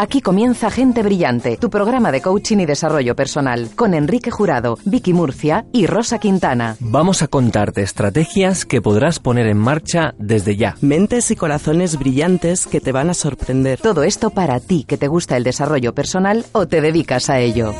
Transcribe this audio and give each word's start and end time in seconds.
Aquí 0.00 0.20
comienza 0.20 0.70
Gente 0.70 1.02
Brillante, 1.02 1.56
tu 1.56 1.70
programa 1.70 2.12
de 2.12 2.22
coaching 2.22 2.58
y 2.58 2.66
desarrollo 2.66 3.16
personal, 3.16 3.68
con 3.74 3.94
Enrique 3.94 4.30
Jurado, 4.30 4.78
Vicky 4.84 5.12
Murcia 5.12 5.66
y 5.72 5.88
Rosa 5.88 6.20
Quintana. 6.20 6.76
Vamos 6.78 7.22
a 7.22 7.26
contarte 7.26 7.82
estrategias 7.82 8.64
que 8.64 8.80
podrás 8.80 9.18
poner 9.18 9.48
en 9.48 9.58
marcha 9.58 10.14
desde 10.16 10.56
ya. 10.56 10.76
Mentes 10.82 11.32
y 11.32 11.36
corazones 11.36 11.98
brillantes 11.98 12.68
que 12.68 12.80
te 12.80 12.92
van 12.92 13.10
a 13.10 13.14
sorprender. 13.14 13.80
Todo 13.80 14.04
esto 14.04 14.30
para 14.30 14.60
ti 14.60 14.84
que 14.84 14.98
te 14.98 15.08
gusta 15.08 15.36
el 15.36 15.42
desarrollo 15.42 15.92
personal 15.92 16.46
o 16.52 16.68
te 16.68 16.80
dedicas 16.80 17.28
a 17.28 17.40
ello. 17.40 17.74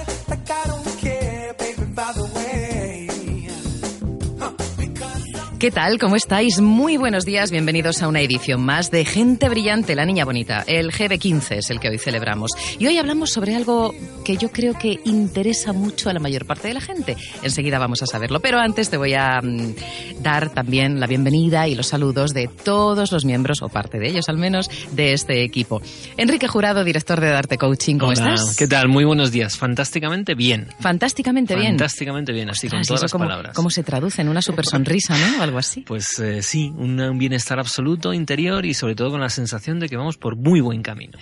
¿Qué 5.59 5.73
tal? 5.73 5.99
¿Cómo 5.99 6.15
estáis? 6.15 6.61
Muy 6.61 6.97
buenos 6.99 7.25
días, 7.25 7.51
bienvenidos 7.51 8.01
a 8.01 8.07
una 8.07 8.21
edición 8.21 8.61
más 8.61 8.93
de 8.93 9.05
Gente 9.05 9.49
Brillante, 9.49 9.97
la 9.97 10.05
Niña 10.05 10.25
Bonita. 10.25 10.63
El 10.69 10.93
GB15 10.93 11.57
es 11.57 11.71
el 11.71 11.81
que 11.81 11.89
hoy 11.89 11.99
celebramos. 11.99 12.53
Y 12.79 12.87
hoy 12.87 12.97
hablamos 12.97 13.31
sobre 13.31 13.57
algo 13.57 13.93
que 14.25 14.37
yo 14.37 14.53
creo 14.53 14.75
que 14.75 15.01
interesa 15.05 15.73
mucho 15.73 16.11
a 16.11 16.13
la 16.13 16.21
mayor 16.21 16.47
parte 16.47 16.69
de 16.69 16.75
la 16.75 16.81
gente. 16.81 17.17
Enseguida 17.43 17.81
vamos 17.81 18.03
a 18.03 18.07
saberlo, 18.07 18.39
pero 18.39 18.61
antes 18.61 18.89
te 18.89 18.99
voy 18.99 19.15
a 19.15 19.41
mm, 19.43 19.75
dar 20.23 20.51
también 20.51 21.01
la 21.01 21.09
bienvenida 21.09 21.67
y 21.67 21.75
los 21.75 21.89
saludos 21.89 22.35
de 22.35 22.47
todos 22.47 23.11
los 23.11 23.25
miembros, 23.25 23.61
o 23.61 23.69
parte 23.69 23.99
de 23.99 24.11
ellos 24.11 24.29
al 24.29 24.39
menos, 24.39 24.71
de 24.93 25.13
este 25.13 25.43
equipo. 25.43 25.83
Enrique 26.17 26.47
Jurado, 26.47 26.85
director 26.85 27.21
de 27.21 27.31
Darte 27.31 27.59
Coaching, 27.59 27.99
¿cómo 27.99 28.13
Hola, 28.13 28.35
estás? 28.35 28.57
¿Qué 28.57 28.69
tal? 28.69 28.89
Muy 28.89 29.05
buenos 29.05 29.33
días. 29.33 29.57
Fantásticamente 29.57 30.37
bien. 30.37 30.69
Fantásticamente 30.79 31.57
bien. 31.57 31.71
Fantásticamente 31.71 32.33
bien, 32.33 32.49
así 32.49 32.69
con 32.69 32.79
Ostras, 32.79 32.87
¿y 32.87 32.89
todas 32.91 33.03
las 33.03 33.13
cómo, 33.13 33.25
palabras. 33.25 33.57
¿Cómo 33.57 33.71
se 33.71 33.83
traduce 33.83 34.23
en 34.23 34.29
una 34.29 34.41
super 34.41 34.65
sonrisa, 34.65 35.19
no? 35.19 35.48
Pues 35.87 36.19
eh, 36.19 36.43
sí, 36.43 36.73
un 36.77 37.19
bienestar 37.19 37.59
absoluto 37.59 38.13
interior 38.13 38.67
y 38.67 38.75
sobre 38.75 38.95
todo 38.95 39.11
con 39.11 39.21
la 39.21 39.31
sensación 39.31 39.81
de 39.81 39.89
que 39.89 39.97
vamos 39.97 40.17
por 40.17 40.37
muy 40.37 40.61
buen 40.61 40.83
camino. 40.83 41.19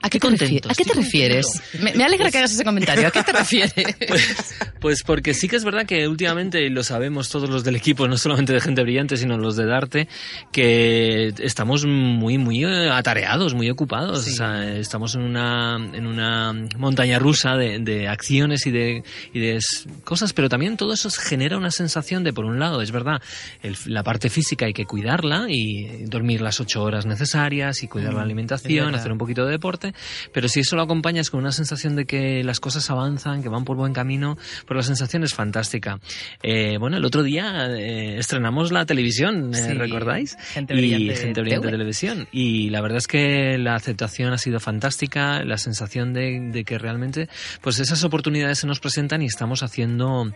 ¿A 0.00 0.08
qué, 0.10 0.20
te, 0.20 0.28
contento, 0.28 0.44
refieres? 0.44 0.70
¿A 0.70 0.74
qué 0.74 0.84
te 0.84 0.94
refieres? 0.94 1.46
Me, 1.80 1.92
me 1.94 2.04
alegra 2.04 2.30
que 2.30 2.38
hagas 2.38 2.52
ese 2.52 2.64
comentario. 2.64 3.08
¿A 3.08 3.10
qué 3.10 3.22
te 3.24 3.32
refieres? 3.38 3.72
Pues, 4.06 4.36
pues 4.80 5.02
porque 5.02 5.34
sí 5.34 5.48
que 5.48 5.56
es 5.56 5.64
verdad 5.64 5.86
que 5.86 6.06
últimamente, 6.06 6.62
y 6.62 6.68
lo 6.70 6.84
sabemos 6.84 7.28
todos 7.28 7.50
los 7.50 7.64
del 7.64 7.74
equipo, 7.76 8.06
no 8.06 8.16
solamente 8.16 8.52
de 8.52 8.60
gente 8.60 8.82
brillante, 8.82 9.16
sino 9.16 9.36
los 9.38 9.56
de 9.56 9.66
Darte, 9.66 10.08
que 10.52 11.32
estamos 11.40 11.84
muy, 11.84 12.38
muy 12.38 12.64
eh, 12.64 12.90
atareados, 12.90 13.54
muy 13.54 13.70
ocupados. 13.70 14.24
Sí. 14.24 14.30
O 14.32 14.34
sea, 14.36 14.76
estamos 14.76 15.14
en 15.14 15.22
una, 15.22 15.76
en 15.76 16.06
una 16.06 16.52
montaña 16.76 17.18
rusa 17.18 17.56
de, 17.56 17.78
de 17.80 18.08
acciones 18.08 18.66
y 18.66 18.70
de, 18.70 19.02
y 19.32 19.40
de 19.40 19.58
cosas, 20.04 20.32
pero 20.32 20.48
también 20.48 20.76
todo 20.76 20.92
eso 20.92 21.10
genera 21.10 21.56
una 21.58 21.70
sensación 21.70 22.24
de, 22.24 22.32
por 22.32 22.44
un 22.44 22.58
lado, 22.58 22.82
es 22.82 22.90
verdad, 22.92 23.20
el- 23.62 23.76
la 23.86 24.02
parte 24.02 24.30
física 24.30 24.66
hay 24.66 24.72
que 24.72 24.84
cuidarla 24.84 25.46
y 25.48 26.04
dormir 26.04 26.40
las 26.40 26.60
ocho 26.60 26.82
horas 26.82 27.06
necesarias 27.06 27.82
y 27.82 27.88
cuidar 27.88 28.12
Mm, 28.12 28.16
la 28.16 28.20
es 28.20 28.24
alimentación, 28.24 28.94
hacer 28.94 29.12
un 29.12 29.18
poquito 29.18 29.44
de 29.44 29.52
deporte, 29.52 29.87
pero 30.32 30.48
si 30.48 30.60
eso 30.60 30.76
lo 30.76 30.82
acompañas 30.82 31.30
con 31.30 31.40
una 31.40 31.52
sensación 31.52 31.96
de 31.96 32.04
que 32.04 32.42
las 32.44 32.60
cosas 32.60 32.88
avanzan, 32.90 33.42
que 33.42 33.48
van 33.48 33.64
por 33.64 33.76
buen 33.76 33.92
camino, 33.92 34.36
pues 34.66 34.76
la 34.76 34.82
sensación 34.82 35.24
es 35.24 35.34
fantástica. 35.34 36.00
Eh, 36.42 36.78
bueno, 36.78 36.96
el 36.96 37.04
otro 37.04 37.22
día 37.22 37.66
eh, 37.68 38.18
estrenamos 38.18 38.72
la 38.72 38.86
televisión, 38.86 39.54
eh, 39.54 39.68
Sí, 39.68 39.72
¿recordáis? 39.74 40.36
Gente 40.52 40.74
y 40.74 40.76
Brillante 40.76 41.16
Gente 41.16 41.40
Brillante 41.40 41.66
TV. 41.68 41.76
Televisión. 41.76 42.28
Y 42.32 42.70
la 42.70 42.80
verdad 42.80 42.98
es 42.98 43.06
que 43.06 43.58
la 43.58 43.74
aceptación 43.74 44.32
ha 44.32 44.38
sido 44.38 44.60
fantástica, 44.60 45.42
la 45.44 45.58
sensación 45.58 46.12
de, 46.12 46.40
de 46.52 46.64
que 46.64 46.78
realmente 46.78 47.28
pues 47.60 47.78
esas 47.78 48.04
oportunidades 48.04 48.58
se 48.58 48.66
nos 48.66 48.80
presentan 48.80 49.22
y 49.22 49.26
estamos 49.26 49.62
haciendo, 49.62 50.32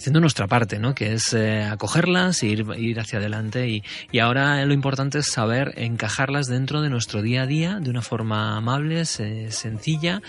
haciendo 0.00 0.20
nuestra 0.20 0.46
parte, 0.46 0.78
¿no? 0.78 0.94
Que 0.94 1.12
es 1.12 1.34
eh, 1.34 1.62
acogerlas 1.62 2.42
e 2.42 2.46
ir, 2.46 2.64
ir 2.78 2.98
hacia 2.98 3.18
adelante. 3.18 3.68
Y, 3.68 3.82
y 4.10 4.18
ahora 4.18 4.64
lo 4.64 4.72
importante 4.72 5.18
es 5.18 5.26
saber 5.26 5.74
encajarlas 5.76 6.46
dentro 6.46 6.80
de 6.80 6.88
nuestro 6.88 7.20
día 7.20 7.42
a 7.42 7.46
día 7.46 7.78
de 7.80 7.90
una 7.90 8.00
forma 8.00 8.56
amable, 8.56 9.04
se- 9.04 9.50
sencilla 9.50 10.22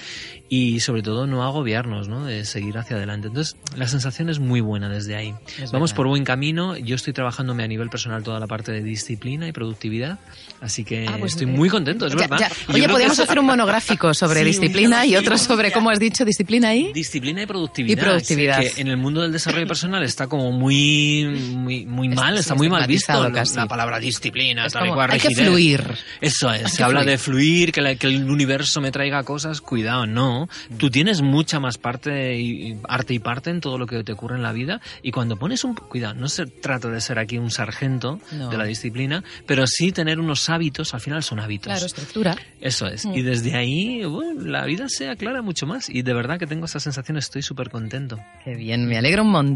y 0.49 0.81
sobre 0.81 1.01
todo 1.01 1.25
no 1.25 1.43
agobiarnos, 1.43 2.09
¿no? 2.09 2.25
De 2.25 2.43
seguir 2.43 2.77
hacia 2.77 2.97
adelante. 2.97 3.29
Entonces, 3.29 3.55
la 3.77 3.87
sensación 3.87 4.29
es 4.29 4.39
muy 4.39 4.59
buena 4.59 4.89
desde 4.89 5.15
ahí. 5.15 5.33
Es 5.57 5.71
Vamos 5.71 5.91
verdad. 5.91 5.95
por 5.95 6.07
buen 6.07 6.25
camino. 6.25 6.75
Yo 6.77 6.95
estoy 6.95 7.13
trabajándome 7.13 7.63
a 7.63 7.67
nivel 7.67 7.89
personal 7.89 8.23
toda 8.23 8.39
la 8.41 8.47
parte 8.47 8.73
de 8.73 8.83
disciplina 8.83 9.47
y 9.47 9.53
productividad, 9.53 10.19
así 10.59 10.83
que 10.83 11.07
Ah, 11.07 11.15
pues, 11.17 11.31
estoy 11.33 11.47
eh, 11.47 11.51
muy 11.57 11.69
contento, 11.69 12.07
es 12.07 12.13
Ya, 12.13 12.19
verdad. 12.27 12.37
ya. 12.39 12.73
Oye, 12.73 12.89
podríamos 12.89 13.17
hacer 13.19 13.39
un 13.39 13.45
monográfico 13.45 14.13
sobre 14.13 14.41
Sí, 14.41 14.45
disciplina 14.47 15.05
y 15.05 15.15
otro 15.15 15.37
sobre, 15.37 15.71
¿cómo 15.71 15.89
has 15.89 15.99
dicho? 15.99 16.25
¿Disciplina 16.25 16.75
y? 16.75 16.91
Disciplina 16.91 17.43
y 17.43 17.45
productividad. 17.45 17.97
Y 17.97 18.01
productividad. 18.05 18.59
Que 18.59 18.81
en 18.81 18.87
el 18.89 18.97
mundo 18.97 19.21
del 19.21 19.31
desarrollo 19.31 19.60
personal 19.65 20.03
está 20.03 20.27
como 20.27 20.51
muy, 20.51 21.25
muy, 21.55 21.85
muy 21.85 22.09
Está- 22.09 22.21
mal, 22.21 22.33
sí, 22.35 22.39
está 22.41 22.55
muy 22.55 22.69
mal 22.69 22.87
visto 22.87 23.31
casi. 23.33 23.55
la 23.55 23.65
palabra 23.67 23.99
disciplina, 23.99 24.65
Es 24.65 24.73
tal 24.73 24.83
como, 24.83 24.95
cual, 24.95 25.11
hay 25.11 25.19
que 25.19 25.33
fluir. 25.35 25.83
Eso 26.19 26.51
es, 26.53 26.65
Hay 26.65 26.69
se 26.71 26.83
habla 26.83 27.01
fluir. 27.01 27.11
de 27.11 27.17
fluir, 27.17 27.71
que, 27.71 27.81
la- 27.81 27.95
que 27.95 28.07
el 28.07 28.29
universo 28.29 28.81
me 28.81 28.91
traiga 28.91 29.23
cosas, 29.23 29.61
cuidado, 29.61 30.05
no. 30.07 30.47
Tú 30.77 30.89
tienes 30.89 31.21
mucha 31.21 31.59
más 31.59 31.77
parte 31.77 32.37
y, 32.37 32.71
y 32.71 32.77
arte 32.87 33.13
y 33.13 33.19
parte 33.19 33.49
en 33.49 33.61
todo 33.61 33.77
lo 33.77 33.87
que 33.87 34.03
te 34.03 34.11
ocurre 34.13 34.35
en 34.35 34.43
la 34.43 34.51
vida 34.53 34.81
y 35.01 35.11
cuando 35.11 35.37
pones 35.37 35.63
un... 35.63 35.75
Cuidado, 35.75 36.13
no 36.15 36.27
se 36.29 36.45
trata 36.45 36.89
de 36.89 37.01
ser 37.01 37.17
aquí 37.19 37.37
un 37.37 37.49
sargento 37.51 38.19
No. 38.31 38.49
de 38.49 38.57
la 38.57 38.63
disciplina, 38.65 39.23
pero 39.45 39.65
sí 39.67 39.91
tener 39.91 40.19
unos 40.19 40.49
hábitos, 40.49 40.93
al 40.93 41.01
final 41.01 41.23
son 41.23 41.39
hábitos. 41.39 41.65
Claro, 41.71 41.85
estructura. 41.85 42.35
Eso 42.59 42.87
es. 42.87 43.05
Mm. 43.05 43.13
Y 43.15 43.21
desde 43.23 43.55
ahí, 43.55 44.03
bueno, 44.05 44.41
la 44.41 44.65
vida 44.65 44.85
se 44.87 45.09
aclara 45.09 45.41
mucho 45.41 45.65
más. 45.65 45.89
Y 45.89 46.01
de 46.03 46.13
verdad 46.13 46.37
que 46.39 46.47
tengo 46.47 46.65
esa 46.65 46.79
sensación, 46.79 47.17
estoy 47.17 47.41
súper 47.41 47.69
contento. 47.69 48.19
Qué 48.43 48.55
bien, 48.55 48.85
me 48.87 48.97
alegro 48.97 49.23
un 49.23 49.31
montón. 49.31 49.50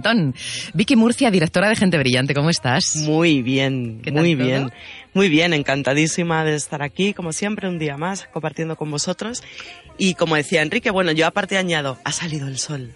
Vicky 0.73 0.95
Murcia, 0.95 1.31
directora 1.31 1.69
de 1.69 1.75
Gente 1.75 1.97
Brillante, 1.97 2.33
¿cómo 2.33 2.49
estás? 2.49 2.95
Muy 2.97 3.41
bien, 3.41 4.01
¿Qué 4.03 4.11
tal 4.11 4.21
muy 4.21 4.35
todo? 4.35 4.45
bien. 4.45 4.71
Muy 5.13 5.29
bien, 5.29 5.53
encantadísima 5.53 6.43
de 6.43 6.55
estar 6.55 6.81
aquí, 6.81 7.13
como 7.13 7.31
siempre, 7.31 7.69
un 7.69 7.79
día 7.79 7.95
más, 7.95 8.27
compartiendo 8.33 8.75
con 8.75 8.91
vosotros. 8.91 9.43
Y 9.97 10.13
como 10.15 10.35
decía 10.35 10.61
Enrique, 10.61 10.91
bueno, 10.91 11.13
yo 11.13 11.25
aparte 11.25 11.57
añado, 11.57 11.97
ha 12.03 12.11
salido 12.11 12.47
el 12.49 12.57
sol. 12.57 12.93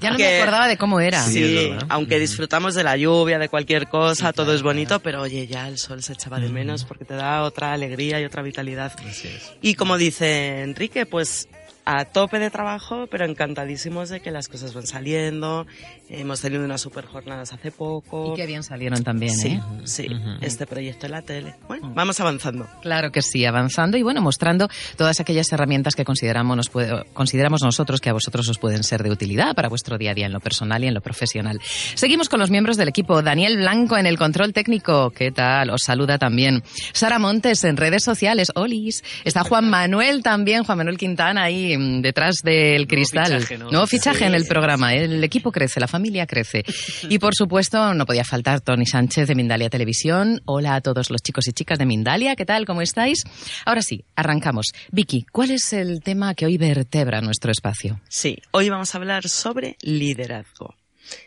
Ya 0.00 0.10
no 0.10 0.12
me 0.12 0.16
Que- 0.16 0.40
acordaba 0.42 0.66
de 0.66 0.76
cómo 0.76 0.98
era. 1.00 1.22
Sí, 1.22 1.36
Sí, 1.46 1.70
aunque 1.88 2.18
disfrutamos 2.18 2.74
de 2.74 2.82
la 2.82 2.96
lluvia, 2.96 3.38
de 3.38 3.48
cualquier 3.48 3.86
cosa, 3.88 4.28
Sí, 4.30 4.32
todo 4.34 4.46
claro, 4.46 4.56
es 4.56 4.62
bonito, 4.62 4.88
claro. 4.88 5.02
pero 5.04 5.22
oye, 5.22 5.46
ya 5.46 5.68
el 5.68 5.78
sol 5.78 6.02
se 6.02 6.14
echaba 6.14 6.40
de 6.40 6.48
menos 6.48 6.84
porque 6.84 7.04
te 7.04 7.14
da 7.14 7.42
otra 7.42 7.72
alegría 7.72 8.20
y 8.20 8.24
otra 8.24 8.42
vitalidad. 8.42 8.92
Así 9.08 9.28
es. 9.28 9.52
Y 9.62 9.74
como 9.74 9.96
dice 9.98 10.62
Enrique, 10.62 11.06
pues 11.06 11.48
a 11.88 12.04
tope 12.04 12.40
de 12.40 12.50
trabajo, 12.50 13.06
pero 13.08 13.24
encantadísimos 13.24 14.08
de 14.08 14.18
que 14.20 14.32
las 14.32 14.48
cosas 14.48 14.74
van 14.74 14.86
saliendo. 14.88 15.66
Hemos 16.08 16.40
tenido 16.40 16.64
unas 16.64 16.80
super 16.80 17.06
jornadas 17.06 17.52
hace 17.52 17.70
poco. 17.70 18.32
Y 18.32 18.36
qué 18.36 18.44
bien 18.46 18.64
salieron 18.64 19.04
también, 19.04 19.32
Sí, 19.34 19.48
¿eh? 19.48 19.60
sí, 19.84 20.06
Ujú. 20.12 20.30
este 20.40 20.66
proyecto 20.66 21.06
en 21.06 21.12
la 21.12 21.22
tele. 21.22 21.54
Bueno, 21.68 21.88
Mm. 21.88 21.94
vamos 21.94 22.18
avanzando. 22.18 22.66
Claro 22.82 23.12
que 23.12 23.22
sí, 23.22 23.44
avanzando 23.44 23.96
y 23.96 24.02
bueno, 24.02 24.20
mostrando 24.20 24.68
todas 24.96 25.20
aquellas 25.20 25.50
herramientas 25.52 25.94
que 25.94 26.04
consideramos, 26.04 26.56
nos 26.56 26.68
puede- 26.70 27.04
consideramos 27.12 27.62
nosotros 27.62 28.00
que 28.00 28.10
a 28.10 28.12
vosotros 28.12 28.48
os 28.48 28.58
pueden 28.58 28.82
ser 28.82 29.04
de 29.04 29.10
utilidad 29.10 29.54
para 29.54 29.68
vuestro 29.68 29.96
día 29.96 30.10
a 30.10 30.14
día 30.14 30.26
en 30.26 30.32
lo 30.32 30.40
personal 30.40 30.82
y 30.82 30.88
en 30.88 30.94
lo 30.94 31.00
profesional. 31.00 31.60
Seguimos 31.94 32.28
con 32.28 32.40
los 32.40 32.50
miembros 32.50 32.76
del 32.76 32.88
equipo. 32.88 33.22
Daniel 33.22 33.58
Blanco 33.58 33.96
en 33.96 34.06
el 34.06 34.18
control 34.18 34.52
técnico. 34.52 35.10
¿Qué 35.10 35.30
tal? 35.30 35.70
Os 35.70 35.82
saluda 35.84 36.18
también. 36.18 36.64
Sara 36.92 37.20
Montes 37.20 37.62
en 37.62 37.76
redes 37.76 38.02
sociales. 38.02 38.50
Olis. 38.56 39.04
Está 39.24 39.44
Juan 39.44 39.70
Manuel 39.70 40.24
también, 40.24 40.64
Juan 40.64 40.78
Manuel 40.78 40.98
Quintana 40.98 41.44
ahí 41.44 41.75
detrás 41.78 42.36
del 42.42 42.86
cristal. 42.86 43.26
fichaje, 43.40 43.58
¿no? 43.58 43.70
Nuevo 43.70 43.86
fichaje 43.86 44.18
Sí, 44.18 44.24
en 44.24 44.34
el 44.34 44.42
sí, 44.42 44.48
programa. 44.48 44.94
El 44.94 45.22
equipo 45.24 45.52
crece, 45.52 45.80
la 45.80 45.88
familia 45.88 46.26
crece. 46.26 46.64
Y 47.08 47.18
por 47.18 47.34
supuesto, 47.34 47.94
no 47.94 48.06
podía 48.06 48.24
faltar 48.24 48.60
Tony 48.60 48.86
Sánchez 48.86 49.28
de 49.28 49.34
Mindalia 49.34 49.70
Televisión. 49.70 50.40
Hola 50.44 50.74
a 50.76 50.80
todos 50.80 51.10
los 51.10 51.22
chicos 51.22 51.46
y 51.48 51.52
chicas 51.52 51.78
de 51.78 51.86
Mindalia. 51.86 52.36
¿Qué 52.36 52.44
tal? 52.44 52.66
¿Cómo 52.66 52.82
estáis? 52.82 53.22
Ahora 53.64 53.82
sí, 53.82 54.04
arrancamos. 54.16 54.66
Vicky, 54.90 55.26
¿cuál 55.32 55.50
es 55.52 55.72
el 55.72 56.00
tema 56.02 56.34
que 56.34 56.46
hoy 56.46 56.56
vertebra 56.58 57.20
nuestro 57.20 57.50
espacio? 57.52 58.00
Sí, 58.08 58.38
hoy 58.50 58.68
vamos 58.70 58.94
a 58.94 58.98
hablar 58.98 59.28
sobre 59.28 59.76
liderazgo. 59.82 60.74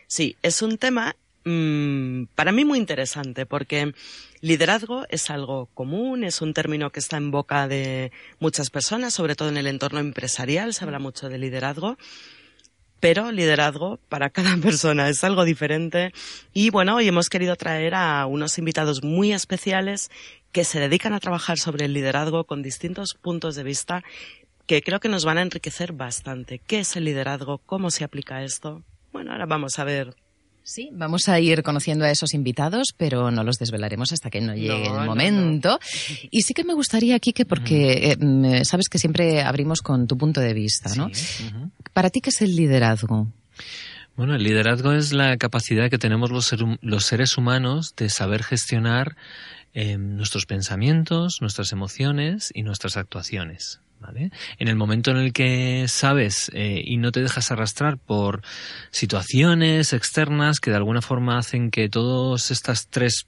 Sí, 0.06 0.36
es 0.42 0.60
un 0.62 0.76
tema 0.78 1.14
mm, 1.44 2.24
para 2.34 2.52
mí 2.52 2.64
muy 2.64 2.78
interesante 2.78 3.46
porque 3.46 3.94
liderazgo 4.40 5.06
es 5.08 5.30
algo 5.30 5.66
común, 5.74 6.24
es 6.24 6.40
un 6.40 6.54
término 6.54 6.90
que 6.90 7.00
está 7.00 7.16
en 7.16 7.30
boca 7.30 7.68
de 7.68 8.12
muchas 8.38 8.70
personas, 8.70 9.14
sobre 9.14 9.36
todo 9.36 9.48
en 9.48 9.56
el 9.56 9.66
entorno 9.66 10.00
empresarial 10.00 10.74
se 10.74 10.84
habla 10.84 10.98
mucho 10.98 11.28
de 11.28 11.38
liderazgo. 11.38 11.96
Pero 13.00 13.32
liderazgo 13.32 13.98
para 14.08 14.30
cada 14.30 14.56
persona 14.58 15.08
es 15.08 15.24
algo 15.24 15.44
diferente. 15.44 16.12
Y 16.52 16.70
bueno, 16.70 16.96
hoy 16.96 17.08
hemos 17.08 17.30
querido 17.30 17.56
traer 17.56 17.94
a 17.94 18.26
unos 18.26 18.58
invitados 18.58 19.02
muy 19.02 19.32
especiales 19.32 20.10
que 20.52 20.64
se 20.64 20.80
dedican 20.80 21.12
a 21.14 21.20
trabajar 21.20 21.58
sobre 21.58 21.86
el 21.86 21.92
liderazgo 21.92 22.44
con 22.44 22.62
distintos 22.62 23.14
puntos 23.14 23.54
de 23.54 23.62
vista 23.62 24.02
que 24.66 24.82
creo 24.82 25.00
que 25.00 25.08
nos 25.08 25.24
van 25.24 25.38
a 25.38 25.42
enriquecer 25.42 25.92
bastante. 25.92 26.60
¿Qué 26.60 26.80
es 26.80 26.94
el 26.94 27.04
liderazgo? 27.04 27.58
¿Cómo 27.58 27.90
se 27.90 28.04
aplica 28.04 28.44
esto? 28.44 28.84
Bueno, 29.12 29.32
ahora 29.32 29.46
vamos 29.46 29.78
a 29.78 29.84
ver. 29.84 30.14
Sí, 30.72 30.88
vamos 30.92 31.28
a 31.28 31.40
ir 31.40 31.64
conociendo 31.64 32.04
a 32.04 32.10
esos 32.12 32.32
invitados, 32.32 32.94
pero 32.96 33.32
no 33.32 33.42
los 33.42 33.56
desvelaremos 33.58 34.12
hasta 34.12 34.30
que 34.30 34.40
no 34.40 34.54
llegue 34.54 34.84
No, 34.88 34.94
el 35.00 35.00
no, 35.00 35.04
momento. 35.06 35.80
Y 36.30 36.42
sí 36.42 36.54
que 36.54 36.62
me 36.62 36.74
gustaría, 36.74 37.18
Kike, 37.18 37.44
porque 37.44 38.16
eh, 38.20 38.64
sabes 38.64 38.88
que 38.88 38.98
siempre 39.00 39.42
abrimos 39.42 39.82
con 39.82 40.06
tu 40.06 40.16
punto 40.16 40.40
de 40.40 40.54
vista, 40.54 40.94
¿no? 40.94 41.10
Sí. 41.12 41.44
Para 41.92 42.08
ti, 42.10 42.20
¿qué 42.20 42.30
es 42.30 42.40
el 42.42 42.54
liderazgo? 42.54 43.26
Bueno, 44.14 44.36
el 44.36 44.44
liderazgo 44.44 44.92
es 44.92 45.12
la 45.12 45.36
capacidad 45.38 45.90
que 45.90 45.98
tenemos 45.98 46.30
los, 46.30 46.46
ser- 46.46 46.78
los 46.82 47.04
seres 47.04 47.36
humanos 47.36 47.94
de 47.96 48.08
saber 48.08 48.44
gestionar 48.44 49.16
eh, 49.74 49.98
nuestros 49.98 50.46
pensamientos, 50.46 51.38
nuestras 51.40 51.72
emociones 51.72 52.52
y 52.54 52.62
nuestras 52.62 52.96
actuaciones. 52.96 53.80
¿Vale? 54.00 54.30
En 54.58 54.68
el 54.68 54.76
momento 54.76 55.10
en 55.10 55.18
el 55.18 55.34
que 55.34 55.84
sabes 55.86 56.50
eh, 56.54 56.82
y 56.82 56.96
no 56.96 57.12
te 57.12 57.20
dejas 57.20 57.50
arrastrar 57.50 57.98
por 57.98 58.40
situaciones 58.90 59.92
externas 59.92 60.58
que 60.58 60.70
de 60.70 60.78
alguna 60.78 61.02
forma 61.02 61.36
hacen 61.36 61.70
que 61.70 61.90
todas 61.90 62.50
estas 62.50 62.88
tres 62.88 63.26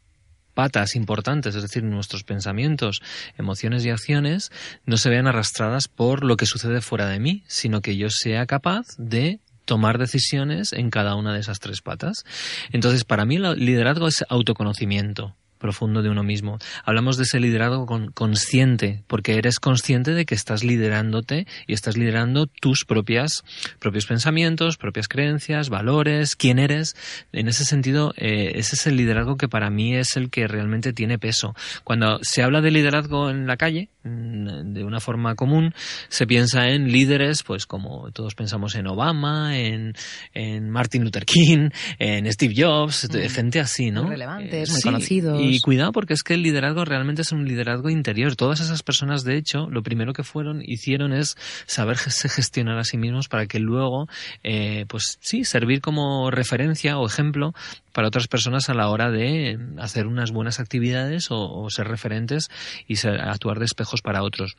patas 0.54 0.96
importantes, 0.96 1.54
es 1.54 1.62
decir, 1.62 1.82
nuestros 1.82 2.24
pensamientos, 2.24 3.02
emociones 3.36 3.84
y 3.84 3.90
acciones, 3.90 4.50
no 4.86 4.96
se 4.96 5.10
vean 5.10 5.26
arrastradas 5.26 5.88
por 5.88 6.24
lo 6.24 6.36
que 6.36 6.46
sucede 6.46 6.80
fuera 6.80 7.06
de 7.06 7.20
mí, 7.20 7.44
sino 7.46 7.82
que 7.82 7.96
yo 7.96 8.08
sea 8.08 8.46
capaz 8.46 8.86
de 8.96 9.40
tomar 9.66 9.98
decisiones 9.98 10.72
en 10.72 10.90
cada 10.90 11.16
una 11.16 11.34
de 11.34 11.40
esas 11.40 11.60
tres 11.60 11.82
patas. 11.82 12.25
Entonces, 12.72 13.04
para 13.04 13.25
mí 13.25 13.36
el 13.36 13.64
liderazgo 13.64 14.08
es 14.08 14.25
autoconocimiento 14.28 15.36
profundo 15.62 16.03
de 16.03 16.11
uno 16.11 16.23
mismo. 16.23 16.59
Hablamos 16.85 17.17
de 17.17 17.23
ese 17.23 17.41
liderazgo 17.41 17.87
consciente, 18.12 19.05
porque 19.06 19.37
eres 19.37 19.59
consciente 19.61 20.11
de 20.11 20.26
que 20.26 20.35
estás 20.35 20.64
liderándote 20.64 21.47
y 21.67 21.73
estás 21.73 21.97
liderando 21.97 22.47
tus 22.47 22.85
propias, 22.85 23.44
propios 23.79 24.05
pensamientos, 24.05 24.76
propias 24.76 25.09
creencias, 25.09 25.70
valores, 25.70 26.37
quién 26.37 26.59
eres. 26.59 26.97
En 27.32 27.49
ese 27.49 27.64
sentido, 27.64 28.12
eh, 28.17 28.53
ese 28.56 28.75
es 28.75 28.87
el 28.87 28.97
liderazgo 28.97 29.37
que 29.37 29.49
para 29.49 29.70
mí 29.70 29.94
es 29.94 30.17
el 30.17 30.29
que 30.29 30.47
realmente 30.49 30.93
tiene 30.93 31.19
peso. 31.19 31.55
Cuando 31.85 32.19
se 32.23 32.43
habla 32.43 32.61
de 32.61 32.73
liderazgo 32.73 33.31
en 33.31 33.47
la 33.47 33.56
calle, 33.56 33.88
mm, 34.03 34.73
de 34.73 34.85
una 34.85 34.99
forma 34.99 35.37
común, 35.37 35.73
se 36.09 36.26
piensa 36.26 36.69
en 36.69 36.91
líderes, 36.91 37.44
pues 37.44 37.67
como 37.67 38.11
todos 38.11 38.35
pensamos 38.35 38.75
en 38.75 38.88
Obama, 38.88 39.56
en, 39.56 39.94
en 40.35 40.69
Martin 40.70 41.05
Luther 41.05 41.25
King, 41.25 41.70
en 42.00 42.31
Steve 42.32 42.55
Jobs, 42.56 43.09
mm. 43.09 43.29
gente 43.31 43.61
así, 43.61 43.93
¿no? 43.93 44.03
Muy 44.03 44.11
relevantes, 44.11 44.70
muy 44.70 44.82
conocidos. 44.82 45.41
Y 45.41 45.51
cuidado 45.60 45.93
porque 45.93 46.14
es 46.14 46.22
que 46.22 46.34
el 46.34 46.43
liderazgo 46.43 46.84
realmente 46.84 47.22
es 47.22 47.32
un 47.32 47.46
liderazgo 47.46 47.90
interior. 47.90 48.37
Todas 48.37 48.60
esas 48.60 48.82
personas, 48.82 49.25
de 49.25 49.37
hecho, 49.37 49.69
lo 49.70 49.82
primero 49.82 50.12
que 50.12 50.22
fueron, 50.22 50.62
hicieron 50.64 51.12
es 51.12 51.37
saberse 51.66 52.28
gestionar 52.28 52.78
a 52.78 52.84
sí 52.84 52.96
mismos 52.96 53.28
para 53.28 53.46
que 53.46 53.58
luego, 53.58 54.08
eh, 54.43 54.87
pues 54.88 55.19
sí, 55.20 55.44
servir 55.44 55.81
como 55.81 56.31
referencia 56.31 56.99
o 56.99 57.06
ejemplo 57.06 57.54
para 57.93 58.08
otras 58.08 58.28
personas 58.28 58.69
a 58.69 58.75
la 58.75 58.88
hora 58.88 59.10
de 59.10 59.58
hacer 59.78 60.06
unas 60.06 60.31
buenas 60.31 60.60
actividades 60.60 61.31
o, 61.31 61.38
o 61.38 61.70
ser 61.70 61.88
referentes 61.88 62.49
y 62.88 62.96
ser, 62.96 63.20
actuar 63.20 63.58
de 63.58 63.66
espejos 63.66 64.02
para 64.02 64.22
otros. 64.22 64.56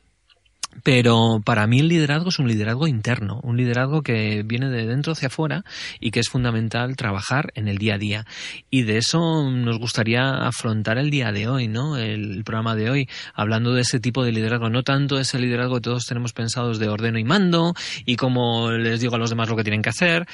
Pero 0.82 1.40
para 1.44 1.66
mí 1.66 1.80
el 1.80 1.88
liderazgo 1.88 2.28
es 2.28 2.38
un 2.38 2.48
liderazgo 2.48 2.86
interno, 2.86 3.40
un 3.42 3.56
liderazgo 3.56 4.02
que 4.02 4.42
viene 4.44 4.68
de 4.68 4.86
dentro 4.86 5.12
hacia 5.12 5.28
afuera 5.28 5.64
y 6.00 6.10
que 6.10 6.20
es 6.20 6.28
fundamental 6.28 6.96
trabajar 6.96 7.52
en 7.54 7.68
el 7.68 7.78
día 7.78 7.94
a 7.94 7.98
día. 7.98 8.26
Y 8.70 8.82
de 8.82 8.98
eso 8.98 9.50
nos 9.50 9.78
gustaría 9.78 10.46
afrontar 10.46 10.98
el 10.98 11.10
día 11.10 11.32
de 11.32 11.48
hoy, 11.48 11.68
¿no? 11.68 11.96
El, 11.96 12.42
programa 12.44 12.74
de 12.74 12.90
hoy, 12.90 13.08
hablando 13.32 13.72
de 13.74 13.82
ese 13.82 14.00
tipo 14.00 14.24
de 14.24 14.32
liderazgo, 14.32 14.68
no 14.68 14.82
tanto 14.82 15.18
ese 15.18 15.38
liderazgo 15.38 15.76
que 15.76 15.80
todos 15.82 16.06
tenemos 16.06 16.32
pensados 16.32 16.78
de 16.78 16.88
ordeno 16.88 17.18
y 17.18 17.24
mando 17.24 17.74
y 18.04 18.16
como 18.16 18.72
les 18.72 19.00
digo 19.00 19.14
a 19.14 19.18
los 19.18 19.30
demás 19.30 19.48
lo 19.48 19.56
que 19.56 19.64
tienen 19.64 19.82
que 19.82 19.88
hacer, 19.90 20.26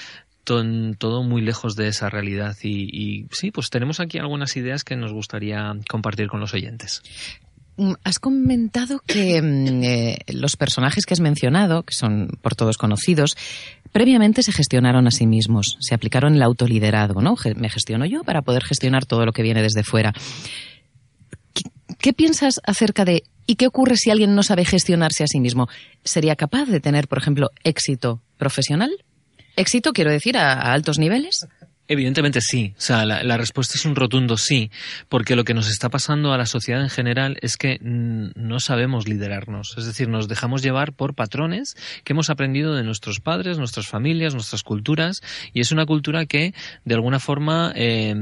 todo, 0.44 1.22
muy 1.22 1.42
lejos 1.42 1.76
de 1.76 1.88
esa 1.88 2.10
realidad. 2.10 2.56
Y, 2.62 2.88
y, 2.92 3.26
sí, 3.30 3.50
pues 3.50 3.70
tenemos 3.70 4.00
aquí 4.00 4.18
algunas 4.18 4.56
ideas 4.56 4.84
que 4.84 4.96
nos 4.96 5.12
gustaría 5.12 5.74
compartir 5.88 6.28
con 6.28 6.40
los 6.40 6.54
oyentes. 6.54 7.02
Mm, 7.80 7.94
has 8.04 8.18
comentado 8.18 9.00
que 9.06 9.40
mm, 9.40 9.82
eh, 9.82 10.18
los 10.34 10.58
personajes 10.58 11.06
que 11.06 11.14
has 11.14 11.20
mencionado, 11.20 11.82
que 11.82 11.94
son 11.94 12.28
por 12.42 12.54
todos 12.54 12.76
conocidos, 12.76 13.38
previamente 13.90 14.42
se 14.42 14.52
gestionaron 14.52 15.06
a 15.06 15.10
sí 15.10 15.26
mismos, 15.26 15.78
se 15.80 15.94
aplicaron 15.94 16.34
el 16.34 16.42
autoliderazgo, 16.42 17.22
¿no? 17.22 17.36
Me 17.56 17.70
gestiono 17.70 18.04
yo 18.04 18.22
para 18.22 18.42
poder 18.42 18.64
gestionar 18.64 19.06
todo 19.06 19.24
lo 19.24 19.32
que 19.32 19.42
viene 19.42 19.62
desde 19.62 19.82
fuera. 19.82 20.12
¿Qué, 21.98 22.12
piensas 22.12 22.60
acerca 22.64 23.06
de 23.06 23.22
y 23.46 23.54
qué 23.54 23.66
ocurre 23.66 23.96
si 23.96 24.10
alguien 24.10 24.34
no 24.34 24.42
sabe 24.42 24.66
gestionarse 24.66 25.24
a 25.24 25.26
sí 25.26 25.40
mismo? 25.40 25.66
¿Sería 26.04 26.36
capaz 26.36 26.66
de 26.66 26.80
tener, 26.80 27.08
por 27.08 27.16
ejemplo, 27.16 27.48
éxito 27.64 28.20
profesional? 28.36 28.90
Éxito, 29.56 29.94
quiero 29.94 30.10
decir, 30.10 30.36
a 30.36 30.72
altos 30.72 30.98
niveles. 30.98 31.46
Evidentemente 31.90 32.40
sí. 32.40 32.72
O 32.78 32.80
sea, 32.80 33.04
la, 33.04 33.36
respuesta 33.36 33.74
es 33.74 33.84
un 33.84 33.96
rotundo 33.96 34.36
sí, 34.36 34.70
porque 35.08 35.34
lo 35.34 35.42
que 35.42 35.54
nos 35.54 35.68
está 35.68 35.88
pasando 35.88 36.32
a 36.32 36.38
la 36.38 36.46
sociedad 36.46 36.80
en 36.82 36.88
general 36.88 37.36
es 37.42 37.56
que 37.56 37.78
no 37.80 38.60
sabemos 38.60 39.08
liderarnos. 39.08 39.74
Es 39.76 39.86
decir, 39.86 40.08
nos 40.08 40.28
dejamos 40.28 40.62
llevar 40.62 40.92
por 40.92 41.16
patrones 41.16 41.74
que 42.04 42.12
hemos 42.12 42.30
aprendido 42.30 42.76
de 42.76 42.84
nuestros 42.84 43.18
padres, 43.18 43.58
nuestras 43.58 43.88
familias, 43.88 44.34
nuestras 44.34 44.62
culturas, 44.62 45.20
y 45.52 45.62
es 45.62 45.72
una 45.72 45.84
cultura 45.84 46.26
que, 46.26 46.54
de 46.84 46.94
alguna 46.94 47.18
forma, 47.18 47.72
eh, 47.74 48.14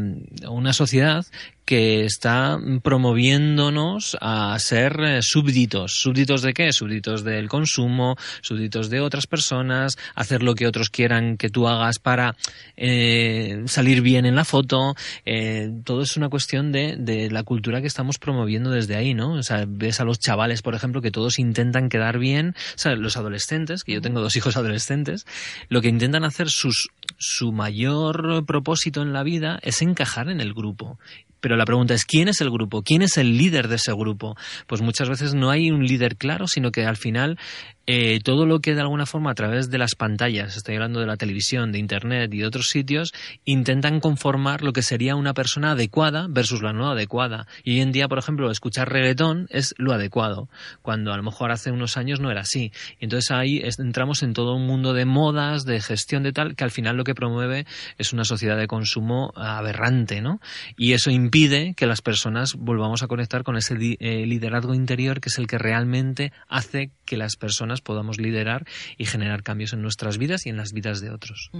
una 0.48 0.72
sociedad 0.72 1.26
que 1.68 2.06
está 2.06 2.58
promoviéndonos 2.82 4.16
a 4.22 4.58
ser 4.58 5.00
eh, 5.04 5.18
súbditos. 5.20 6.00
¿Súbditos 6.00 6.40
de 6.40 6.54
qué? 6.54 6.72
Súbditos 6.72 7.24
del 7.24 7.50
consumo, 7.50 8.16
súbditos 8.40 8.88
de 8.88 9.00
otras 9.00 9.26
personas, 9.26 9.98
hacer 10.14 10.42
lo 10.42 10.54
que 10.54 10.66
otros 10.66 10.88
quieran 10.88 11.36
que 11.36 11.50
tú 11.50 11.68
hagas 11.68 11.98
para 11.98 12.36
eh, 12.78 13.64
salir 13.66 14.00
bien 14.00 14.24
en 14.24 14.34
la 14.34 14.46
foto. 14.46 14.94
Eh, 15.26 15.70
todo 15.84 16.00
es 16.00 16.16
una 16.16 16.30
cuestión 16.30 16.72
de, 16.72 17.28
la 17.30 17.42
cultura 17.42 17.82
que 17.82 17.86
estamos 17.86 18.16
promoviendo 18.16 18.70
desde 18.70 18.96
ahí, 18.96 19.12
¿no? 19.12 19.34
O 19.34 19.42
sea, 19.42 19.66
ves 19.68 20.00
a 20.00 20.04
los 20.04 20.18
chavales, 20.18 20.62
por 20.62 20.74
ejemplo, 20.74 21.02
que 21.02 21.10
todos 21.10 21.38
intentan 21.38 21.90
quedar 21.90 22.18
bien. 22.18 22.54
O 22.76 22.78
sea, 22.78 22.94
los 22.94 23.18
adolescentes, 23.18 23.84
que 23.84 23.92
yo 23.92 24.00
tengo 24.00 24.22
dos 24.22 24.36
hijos 24.36 24.56
adolescentes, 24.56 25.26
lo 25.68 25.82
que 25.82 25.88
intentan 25.88 26.24
hacer 26.24 26.48
sus, 26.48 26.88
su 27.18 27.52
mayor 27.52 28.46
propósito 28.46 29.02
en 29.02 29.12
la 29.12 29.22
vida 29.22 29.58
es 29.62 29.82
encajar 29.82 30.30
en 30.30 30.40
el 30.40 30.54
grupo 30.54 30.98
pero 31.40 31.56
la 31.56 31.64
pregunta 31.64 31.94
es, 31.94 32.04
¿quién 32.04 32.28
es 32.28 32.40
el 32.40 32.50
grupo? 32.50 32.82
¿Quién 32.82 33.02
es 33.02 33.16
el 33.16 33.36
líder 33.36 33.68
de 33.68 33.76
ese 33.76 33.92
grupo? 33.92 34.36
Pues 34.66 34.82
muchas 34.82 35.08
veces 35.08 35.34
no 35.34 35.50
hay 35.50 35.70
un 35.70 35.84
líder 35.84 36.16
claro, 36.16 36.46
sino 36.46 36.70
que 36.70 36.84
al 36.84 36.96
final 36.96 37.38
eh, 37.90 38.20
todo 38.22 38.44
lo 38.44 38.60
que 38.60 38.74
de 38.74 38.82
alguna 38.82 39.06
forma 39.06 39.30
a 39.30 39.34
través 39.34 39.70
de 39.70 39.78
las 39.78 39.94
pantallas, 39.94 40.58
estoy 40.58 40.74
hablando 40.74 41.00
de 41.00 41.06
la 41.06 41.16
televisión, 41.16 41.72
de 41.72 41.78
Internet 41.78 42.34
y 42.34 42.40
de 42.40 42.46
otros 42.46 42.66
sitios, 42.66 43.14
intentan 43.46 44.00
conformar 44.00 44.62
lo 44.62 44.74
que 44.74 44.82
sería 44.82 45.16
una 45.16 45.32
persona 45.32 45.70
adecuada 45.70 46.26
versus 46.28 46.60
la 46.60 46.74
no 46.74 46.90
adecuada. 46.90 47.46
Y 47.64 47.72
hoy 47.72 47.80
en 47.80 47.92
día, 47.92 48.06
por 48.06 48.18
ejemplo, 48.18 48.50
escuchar 48.50 48.92
reggaetón 48.92 49.46
es 49.48 49.74
lo 49.78 49.94
adecuado, 49.94 50.50
cuando 50.82 51.14
a 51.14 51.16
lo 51.16 51.22
mejor 51.22 51.50
hace 51.50 51.70
unos 51.70 51.96
años 51.96 52.20
no 52.20 52.30
era 52.30 52.42
así. 52.42 52.72
Y 53.00 53.04
entonces 53.04 53.30
ahí 53.30 53.62
entramos 53.78 54.22
en 54.22 54.34
todo 54.34 54.54
un 54.54 54.66
mundo 54.66 54.92
de 54.92 55.06
modas, 55.06 55.64
de 55.64 55.80
gestión 55.80 56.24
de 56.24 56.34
tal, 56.34 56.56
que 56.56 56.64
al 56.64 56.70
final 56.70 56.98
lo 56.98 57.04
que 57.04 57.14
promueve 57.14 57.64
es 57.96 58.12
una 58.12 58.24
sociedad 58.24 58.58
de 58.58 58.66
consumo 58.66 59.32
aberrante, 59.34 60.20
¿no? 60.20 60.42
Y 60.76 60.92
eso 60.92 61.10
impide 61.10 61.72
que 61.74 61.86
las 61.86 62.02
personas 62.02 62.54
volvamos 62.54 63.02
a 63.02 63.06
conectar 63.06 63.44
con 63.44 63.56
ese 63.56 63.76
eh, 63.80 64.26
liderazgo 64.26 64.74
interior 64.74 65.22
que 65.22 65.30
es 65.30 65.38
el 65.38 65.46
que 65.46 65.56
realmente 65.56 66.32
hace 66.48 66.90
que 67.06 67.16
las 67.16 67.36
personas 67.36 67.77
podamos 67.80 68.18
liderar 68.18 68.66
y 68.96 69.06
generar 69.06 69.42
cambios 69.42 69.72
en 69.72 69.82
nuestras 69.82 70.18
vidas 70.18 70.46
y 70.46 70.50
en 70.50 70.56
las 70.56 70.72
vidas 70.72 71.00
de 71.00 71.10
otros. 71.10 71.50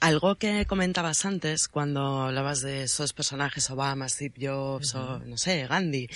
Algo 0.00 0.36
que 0.36 0.66
comentabas 0.66 1.24
antes 1.24 1.68
cuando 1.68 2.22
hablabas 2.22 2.60
de 2.60 2.82
esos 2.82 3.12
personajes 3.12 3.70
Obama, 3.70 4.08
Steve 4.08 4.34
Jobs 4.40 4.94
o 4.94 5.20
no 5.20 5.36
sé, 5.36 5.66
Gandhi, 5.66 6.08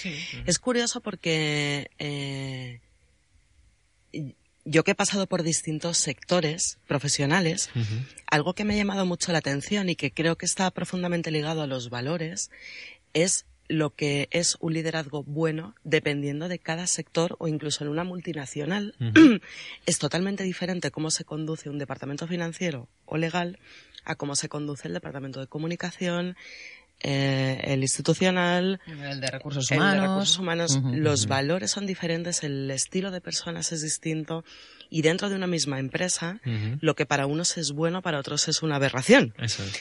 es 0.47 0.59
curioso 0.59 1.01
porque 1.01 1.91
eh, 1.99 2.81
yo 4.65 4.85
que 4.85 4.91
he 4.91 4.95
pasado 4.95 5.27
por 5.27 5.43
distintos 5.43 5.99
sectores 5.99 6.79
profesionales, 6.87 7.71
algo 8.31 8.55
que 8.55 8.65
me 8.65 8.75
ha 8.75 8.77
llamado 8.77 9.07
mucho 9.07 9.33
la 9.33 9.39
atención 9.39 9.89
y 9.89 9.97
que 9.97 10.13
creo 10.13 10.37
que 10.37 10.47
está 10.47 10.71
profundamente 10.71 11.31
ligado 11.31 11.63
a 11.63 11.67
los 11.67 11.89
valores 11.89 12.51
es 13.15 13.47
lo 13.69 13.95
que 13.95 14.29
es 14.31 14.57
un 14.61 14.73
liderazgo 14.73 15.23
bueno 15.23 15.75
dependiendo 15.85 16.49
de 16.49 16.59
cada 16.59 16.87
sector 16.87 17.37
o 17.39 17.49
incluso 17.49 17.85
en 17.85 17.91
una 17.91 18.05
multinacional. 18.05 18.95
es 19.87 19.99
totalmente 19.99 20.43
diferente 20.43 20.91
cómo 20.91 21.11
se 21.11 21.25
conduce 21.25 21.71
un 21.71 21.79
departamento 21.79 22.27
financiero 22.27 22.89
o 23.05 23.17
legal 23.17 23.59
a 24.05 24.15
cómo 24.15 24.37
se 24.37 24.49
conduce 24.49 24.89
el 24.89 24.95
departamento 24.95 25.41
de 25.41 25.47
comunicación, 25.47 26.37
eh, 27.01 27.61
el 27.65 27.83
institucional, 27.83 28.81
el 28.87 29.21
de 29.21 29.31
recursos 29.31 29.71
humanos. 29.71 30.39
humanos. 30.39 30.81
Los 30.99 31.27
valores 31.27 31.71
son 31.71 31.87
diferentes, 31.87 32.43
el 32.43 32.71
estilo 32.71 33.11
de 33.11 33.21
personas 33.21 33.71
es 33.71 33.83
distinto 33.83 34.45
y 34.91 35.03
dentro 35.03 35.29
de 35.29 35.37
una 35.37 35.47
misma 35.47 35.79
empresa, 35.79 36.41
lo 36.81 36.95
que 36.95 37.07
para 37.07 37.27
unos 37.27 37.57
es 37.59 37.73
bueno, 37.73 38.03
para 38.03 38.19
otros 38.19 38.49
es 38.49 38.63
una 38.63 38.77
aberración. 38.77 39.35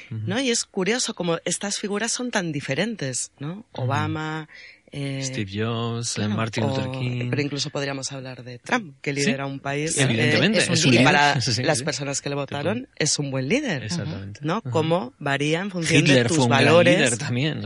¿no? 0.09 0.39
Y 0.39 0.51
es 0.51 0.65
curioso 0.65 1.13
como 1.13 1.37
estas 1.45 1.77
figuras 1.77 2.11
son 2.11 2.31
tan 2.31 2.51
diferentes, 2.51 3.31
¿no? 3.39 3.65
Obama, 3.71 4.49
eh, 4.91 5.21
Steve 5.21 5.51
Jobs, 5.53 6.17
eh, 6.17 6.27
Martin 6.27 6.65
Luther 6.65 6.91
King. 6.91 7.29
Pero 7.29 7.41
incluso 7.41 7.69
podríamos 7.69 8.11
hablar 8.11 8.43
de 8.43 8.59
Trump, 8.59 8.95
que 9.01 9.11
lidera 9.11 9.45
un 9.45 9.59
país. 9.59 9.97
Evidentemente, 9.97 10.59
eh, 10.59 10.67
es 10.69 10.85
un, 10.85 10.93
y 10.93 10.99
para 10.99 11.35
las 11.63 11.83
personas 11.83 12.21
que 12.21 12.29
le 12.29 12.35
votaron 12.35 12.87
es 12.95 13.19
un 13.19 13.29
buen 13.29 13.49
líder. 13.49 13.83
Exactamente. 13.83 14.39
¿No? 14.43 14.61
Cómo 14.61 15.13
varía 15.19 15.59
en 15.59 15.71
función 15.71 16.05
de 16.05 16.23
tus 16.25 16.37
fue 16.37 16.45
un 16.45 16.51
valores. 16.51 16.97
líder 16.97 17.17
también. 17.17 17.61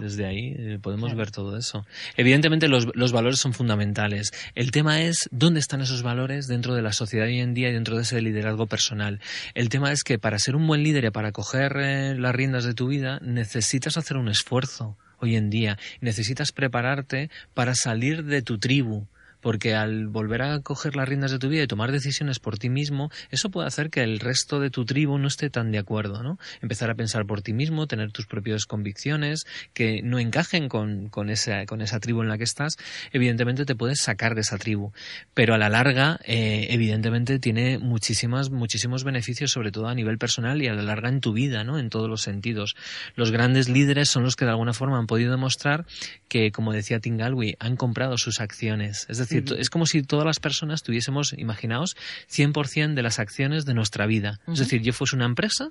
Desde 0.00 0.26
ahí 0.26 0.78
podemos 0.78 1.14
ver 1.14 1.30
todo 1.30 1.56
eso. 1.56 1.84
Evidentemente 2.16 2.68
los, 2.68 2.86
los 2.94 3.12
valores 3.12 3.40
son 3.40 3.52
fundamentales. 3.52 4.32
El 4.54 4.70
tema 4.70 5.02
es 5.02 5.28
dónde 5.32 5.58
están 5.60 5.80
esos 5.80 6.02
valores 6.02 6.46
dentro 6.46 6.74
de 6.74 6.82
la 6.82 6.92
sociedad 6.92 7.26
hoy 7.26 7.40
en 7.40 7.54
día 7.54 7.70
y 7.70 7.72
dentro 7.72 7.96
de 7.96 8.02
ese 8.02 8.20
liderazgo 8.20 8.66
personal. 8.66 9.20
El 9.54 9.68
tema 9.68 9.90
es 9.92 10.04
que 10.04 10.18
para 10.18 10.38
ser 10.38 10.54
un 10.54 10.66
buen 10.66 10.82
líder 10.84 11.04
y 11.04 11.10
para 11.10 11.32
coger 11.32 11.76
las 12.18 12.34
riendas 12.34 12.64
de 12.64 12.74
tu 12.74 12.86
vida 12.86 13.18
necesitas 13.20 13.96
hacer 13.96 14.16
un 14.16 14.28
esfuerzo 14.28 14.96
hoy 15.20 15.36
en 15.36 15.50
día. 15.50 15.78
Necesitas 16.00 16.52
prepararte 16.52 17.30
para 17.54 17.74
salir 17.74 18.24
de 18.24 18.42
tu 18.42 18.58
tribu, 18.58 19.06
porque 19.40 19.74
al 19.74 20.08
volver 20.08 20.42
a 20.42 20.60
coger 20.60 20.96
las 20.96 21.08
riendas 21.08 21.30
de 21.30 21.38
tu 21.38 21.48
vida 21.48 21.62
y 21.62 21.66
tomar 21.66 21.92
decisiones 21.92 22.38
por 22.38 22.58
ti 22.58 22.68
mismo, 22.68 23.10
eso 23.30 23.50
puede 23.50 23.68
hacer 23.68 23.90
que 23.90 24.02
el 24.02 24.20
resto 24.20 24.60
de 24.60 24.70
tu 24.70 24.84
tribu 24.84 25.18
no 25.18 25.28
esté 25.28 25.50
tan 25.50 25.70
de 25.72 25.78
acuerdo, 25.78 26.22
¿no? 26.22 26.38
Empezar 26.60 26.90
a 26.90 26.94
pensar 26.94 27.26
por 27.26 27.42
ti 27.42 27.52
mismo, 27.52 27.86
tener 27.86 28.12
tus 28.12 28.26
propias 28.26 28.66
convicciones 28.66 29.44
que 29.72 30.02
no 30.02 30.18
encajen 30.18 30.68
con, 30.68 31.08
con, 31.08 31.30
esa, 31.30 31.66
con 31.66 31.80
esa 31.80 32.00
tribu 32.00 32.22
en 32.22 32.28
la 32.28 32.38
que 32.38 32.44
estás, 32.44 32.76
evidentemente 33.12 33.64
te 33.64 33.74
puedes 33.74 34.00
sacar 34.00 34.34
de 34.34 34.42
esa 34.42 34.58
tribu. 34.58 34.92
Pero 35.34 35.54
a 35.54 35.58
la 35.58 35.68
larga, 35.68 36.20
eh, 36.24 36.68
evidentemente 36.70 37.38
tiene 37.38 37.78
muchísimas, 37.78 38.50
muchísimos 38.50 39.04
beneficios, 39.04 39.50
sobre 39.50 39.72
todo 39.72 39.88
a 39.88 39.94
nivel 39.94 40.18
personal 40.18 40.60
y 40.62 40.68
a 40.68 40.74
la 40.74 40.82
larga 40.82 41.08
en 41.08 41.20
tu 41.20 41.32
vida, 41.32 41.64
¿no? 41.64 41.78
En 41.78 41.90
todos 41.90 42.08
los 42.08 42.22
sentidos. 42.22 42.76
Los 43.14 43.30
grandes 43.30 43.68
líderes 43.68 44.08
son 44.08 44.22
los 44.22 44.36
que 44.36 44.44
de 44.44 44.50
alguna 44.50 44.72
forma 44.72 44.98
han 44.98 45.06
podido 45.06 45.30
demostrar 45.30 45.86
que, 46.28 46.52
como 46.52 46.72
decía 46.72 47.00
Tingalwi, 47.00 47.56
han 47.58 47.76
comprado 47.76 48.18
sus 48.18 48.40
acciones. 48.40 49.06
Es 49.08 49.18
decir, 49.18 49.29
es 49.38 49.70
como 49.70 49.86
si 49.86 50.02
todas 50.02 50.26
las 50.26 50.40
personas 50.40 50.82
tuviésemos, 50.82 51.34
imaginaos, 51.36 51.96
100% 52.30 52.94
de 52.94 53.02
las 53.02 53.18
acciones 53.18 53.64
de 53.64 53.74
nuestra 53.74 54.06
vida. 54.06 54.40
Es 54.48 54.58
decir, 54.58 54.82
yo 54.82 54.92
fuese 54.92 55.16
una 55.16 55.26
empresa 55.26 55.70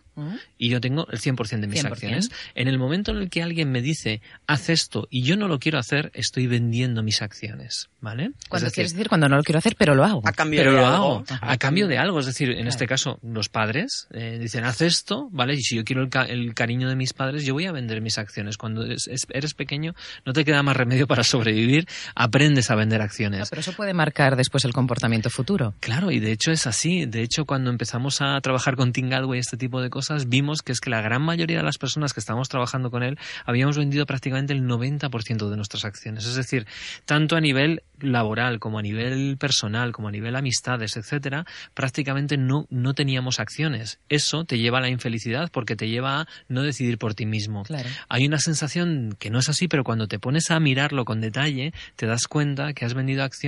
y 0.58 0.70
yo 0.70 0.82
tengo 0.82 1.08
el 1.12 1.20
100% 1.20 1.60
de 1.60 1.68
mis 1.68 1.86
acciones. 1.86 2.30
En 2.56 2.68
el 2.68 2.78
momento 2.78 3.12
en 3.12 3.18
el 3.18 3.30
que 3.30 3.44
alguien 3.44 3.72
me 3.72 3.82
dice, 3.82 4.22
haz 4.48 4.70
esto 4.70 5.08
y 5.10 5.24
yo 5.24 5.38
no 5.38 5.48
lo 5.48 5.60
quiero 5.60 5.80
hacer, 5.80 6.12
estoy 6.14 6.48
vendiendo 6.48 7.04
mis 7.04 7.22
acciones. 7.22 7.90
¿Vale? 8.02 8.32
Cuando 8.48 8.72
quieres 8.72 8.94
decir 8.94 9.10
cuando 9.10 9.28
no 9.28 9.36
lo 9.36 9.44
quiero 9.44 9.60
hacer, 9.60 9.76
pero 9.78 9.94
lo 9.94 10.06
hago. 10.06 10.22
A 10.24 10.32
cambio 10.32 10.62
pero 10.62 10.72
de 10.72 10.78
lo 10.78 10.88
algo. 10.88 11.06
hago. 11.18 11.26
A 11.42 11.58
cambio 11.58 11.88
de 11.88 11.98
algo. 11.98 12.20
Es 12.22 12.28
decir, 12.28 12.52
en 12.52 12.68
este 12.68 12.88
caso, 12.88 13.20
los 13.22 13.50
padres 13.50 14.08
eh, 14.12 14.38
dicen, 14.40 14.64
haz 14.64 14.82
esto, 14.82 15.28
¿vale? 15.32 15.56
Y 15.56 15.62
si 15.62 15.76
yo 15.76 15.84
quiero 15.84 16.04
el, 16.04 16.10
el, 16.30 16.54
cariño 16.54 16.88
de 16.88 16.96
mis 16.96 17.12
padres, 17.12 17.44
yo 17.44 17.54
voy 17.54 17.66
a 17.66 17.74
vender 17.74 18.02
mis 18.02 18.18
acciones. 18.18 18.58
Cuando 18.58 18.86
eres 18.86 19.54
pequeño, 19.54 19.96
no 20.26 20.32
te 20.32 20.46
queda 20.46 20.64
más 20.64 20.78
remedio 20.78 21.08
para 21.08 21.24
sobrevivir, 21.24 21.88
aprendes 22.16 22.72
a 22.72 22.76
vender 22.76 23.02
acciones. 23.02 23.49
Pero 23.50 23.62
eso 23.62 23.74
puede 23.74 23.94
marcar 23.94 24.36
después 24.36 24.66
el 24.66 24.74
comportamiento 24.74 25.30
futuro. 25.30 25.74
Claro, 25.80 26.12
y 26.12 26.20
de 26.20 26.32
hecho 26.32 26.52
es 26.52 26.68
así. 26.68 27.06
De 27.06 27.22
hecho, 27.22 27.46
cuando 27.46 27.70
empezamos 27.70 28.22
a 28.22 28.40
trabajar 28.42 28.76
con 28.76 28.94
Tim 28.94 29.10
Galway 29.10 29.40
este 29.40 29.58
tipo 29.58 29.82
de 29.82 29.90
cosas, 29.90 30.30
vimos 30.30 30.62
que 30.62 30.72
es 30.72 30.80
que 30.80 30.90
la 30.90 31.02
gran 31.02 31.22
mayoría 31.22 31.58
de 31.58 31.64
las 31.64 31.78
personas 31.78 32.14
que 32.14 32.20
estábamos 32.20 32.50
trabajando 32.50 32.92
con 32.92 33.04
él 33.04 33.18
habíamos 33.46 33.78
vendido 33.78 34.06
prácticamente 34.06 34.54
el 34.54 34.64
90% 34.64 35.50
de 35.50 35.56
nuestras 35.56 35.86
acciones. 35.86 36.26
Es 36.26 36.36
decir, 36.36 36.68
tanto 37.06 37.36
a 37.36 37.42
nivel 37.42 37.84
laboral 38.00 38.60
como 38.60 38.80
a 38.80 38.82
nivel 38.82 39.38
personal, 39.38 39.92
como 39.92 40.08
a 40.08 40.12
nivel 40.12 40.36
amistades, 40.36 40.96
etcétera, 40.98 41.46
prácticamente 41.74 42.38
no, 42.38 42.66
no 42.70 42.94
teníamos 42.94 43.40
acciones. 43.40 44.00
Eso 44.10 44.46
te 44.46 44.58
lleva 44.58 44.78
a 44.78 44.82
la 44.82 44.90
infelicidad 44.90 45.50
porque 45.52 45.76
te 45.76 45.90
lleva 45.90 46.22
a 46.22 46.28
no 46.48 46.64
decidir 46.64 46.98
por 46.98 47.14
ti 47.14 47.26
mismo. 47.26 47.64
Claro. 47.64 47.90
Hay 48.08 48.26
una 48.26 48.40
sensación 48.40 49.16
que 49.20 49.30
no 49.30 49.40
es 49.40 49.50
así, 49.50 49.68
pero 49.68 49.84
cuando 49.84 50.08
te 50.08 50.20
pones 50.20 50.52
a 50.52 50.60
mirarlo 50.60 51.06
con 51.06 51.22
detalle, 51.22 51.74
te 51.96 52.06
das 52.06 52.28
cuenta 52.28 52.74
que 52.74 52.86
has 52.86 52.94
vendido 52.94 53.24
acciones, 53.24 53.39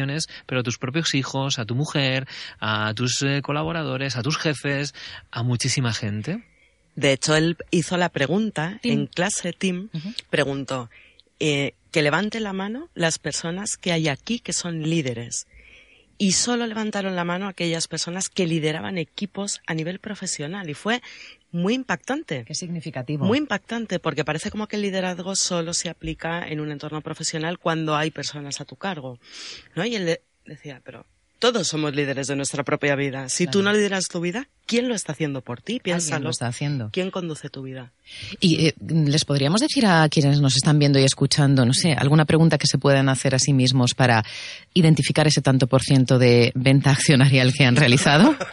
pero 0.45 0.61
a 0.61 0.63
tus 0.63 0.77
propios 0.77 1.13
hijos, 1.13 1.59
a 1.59 1.65
tu 1.65 1.75
mujer, 1.75 2.27
a 2.59 2.93
tus 2.93 3.21
eh, 3.21 3.41
colaboradores, 3.41 4.15
a 4.15 4.23
tus 4.23 4.37
jefes, 4.37 4.93
a 5.31 5.43
muchísima 5.43 5.93
gente. 5.93 6.43
De 6.95 7.13
hecho, 7.13 7.35
él 7.35 7.57
hizo 7.71 7.97
la 7.97 8.09
pregunta 8.09 8.79
Tim. 8.81 8.91
en 8.93 9.07
clase, 9.07 9.53
Tim, 9.53 9.89
uh 9.93 9.97
-huh. 9.97 10.15
preguntó, 10.29 10.89
eh, 11.39 11.73
que 11.91 12.01
levante 12.01 12.39
la 12.39 12.53
mano 12.53 12.89
las 12.93 13.19
personas 13.19 13.77
que 13.77 13.91
hay 13.91 14.07
aquí 14.07 14.39
que 14.39 14.53
son 14.53 14.83
líderes. 14.83 15.47
Y 16.17 16.33
solo 16.33 16.67
levantaron 16.67 17.15
la 17.15 17.23
mano 17.23 17.47
aquellas 17.47 17.87
personas 17.87 18.29
que 18.29 18.45
lideraban 18.45 18.97
equipos 18.97 19.59
a 19.65 19.73
nivel 19.73 19.99
profesional. 19.99 20.69
Y 20.69 20.75
fue 20.75 21.01
muy 21.51 21.73
impactante. 21.73 22.45
Qué 22.45 22.55
significativo. 22.55 23.25
Muy 23.25 23.37
impactante, 23.37 23.99
porque 23.99 24.23
parece 24.23 24.51
como 24.51 24.67
que 24.67 24.77
el 24.77 24.81
liderazgo 24.81 25.35
solo 25.35 25.73
se 25.73 25.89
aplica 25.89 26.47
en 26.47 26.59
un 26.59 26.71
entorno 26.71 27.01
profesional 27.01 27.59
cuando 27.59 27.95
hay 27.95 28.11
personas 28.11 28.61
a 28.61 28.65
tu 28.65 28.75
cargo. 28.75 29.19
¿no? 29.75 29.85
Y 29.85 29.95
él 29.95 30.19
decía, 30.45 30.81
pero 30.83 31.05
todos 31.41 31.67
somos 31.67 31.95
líderes 31.95 32.27
de 32.27 32.35
nuestra 32.35 32.63
propia 32.63 32.95
vida. 32.95 33.27
Si 33.27 33.45
claro. 33.45 33.51
tú 33.51 33.63
no 33.63 33.73
lideras 33.73 34.07
tu 34.07 34.21
vida, 34.21 34.47
¿quién 34.67 34.87
lo 34.87 34.93
está 34.93 35.13
haciendo 35.13 35.41
por 35.41 35.59
ti? 35.59 35.79
Piénsalo. 35.79 36.17
¿Quién 36.17 36.23
lo 36.23 36.29
está 36.29 36.47
haciendo? 36.47 36.89
¿Quién 36.93 37.09
conduce 37.09 37.49
tu 37.49 37.63
vida? 37.63 37.91
Y 38.39 38.67
eh, 38.67 38.75
les 38.87 39.25
podríamos 39.25 39.59
decir 39.59 39.87
a 39.87 40.07
quienes 40.07 40.39
nos 40.39 40.55
están 40.55 40.77
viendo 40.77 40.99
y 40.99 41.03
escuchando, 41.03 41.65
no 41.65 41.73
sé, 41.73 41.93
alguna 41.93 42.25
pregunta 42.25 42.59
que 42.59 42.67
se 42.67 42.77
puedan 42.77 43.09
hacer 43.09 43.33
a 43.33 43.39
sí 43.39 43.53
mismos 43.53 43.95
para 43.95 44.23
identificar 44.75 45.25
ese 45.25 45.41
tanto 45.41 45.65
por 45.65 45.81
ciento 45.81 46.19
de 46.19 46.51
venta 46.53 46.91
accionarial 46.91 47.51
que 47.53 47.65
han 47.65 47.75
realizado. 47.75 48.35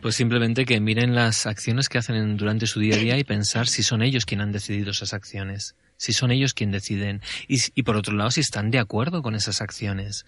Pues 0.00 0.14
simplemente 0.14 0.64
que 0.64 0.80
miren 0.80 1.14
las 1.14 1.44
acciones 1.44 1.90
que 1.90 1.98
hacen 1.98 2.38
durante 2.38 2.66
su 2.66 2.80
día 2.80 2.94
a 2.94 2.98
día 2.98 3.18
y 3.18 3.24
pensar 3.24 3.66
si 3.66 3.82
son 3.82 4.00
ellos 4.02 4.24
quienes 4.24 4.44
han 4.44 4.52
decidido 4.52 4.92
esas 4.92 5.12
acciones 5.12 5.74
si 6.00 6.14
son 6.14 6.30
ellos 6.30 6.54
quienes 6.54 6.82
deciden 6.82 7.20
y, 7.46 7.82
por 7.82 7.96
otro 7.96 8.14
lado 8.14 8.30
si 8.30 8.40
están 8.40 8.70
de 8.70 8.78
acuerdo 8.78 9.22
con 9.22 9.34
esas 9.34 9.60
acciones. 9.60 10.24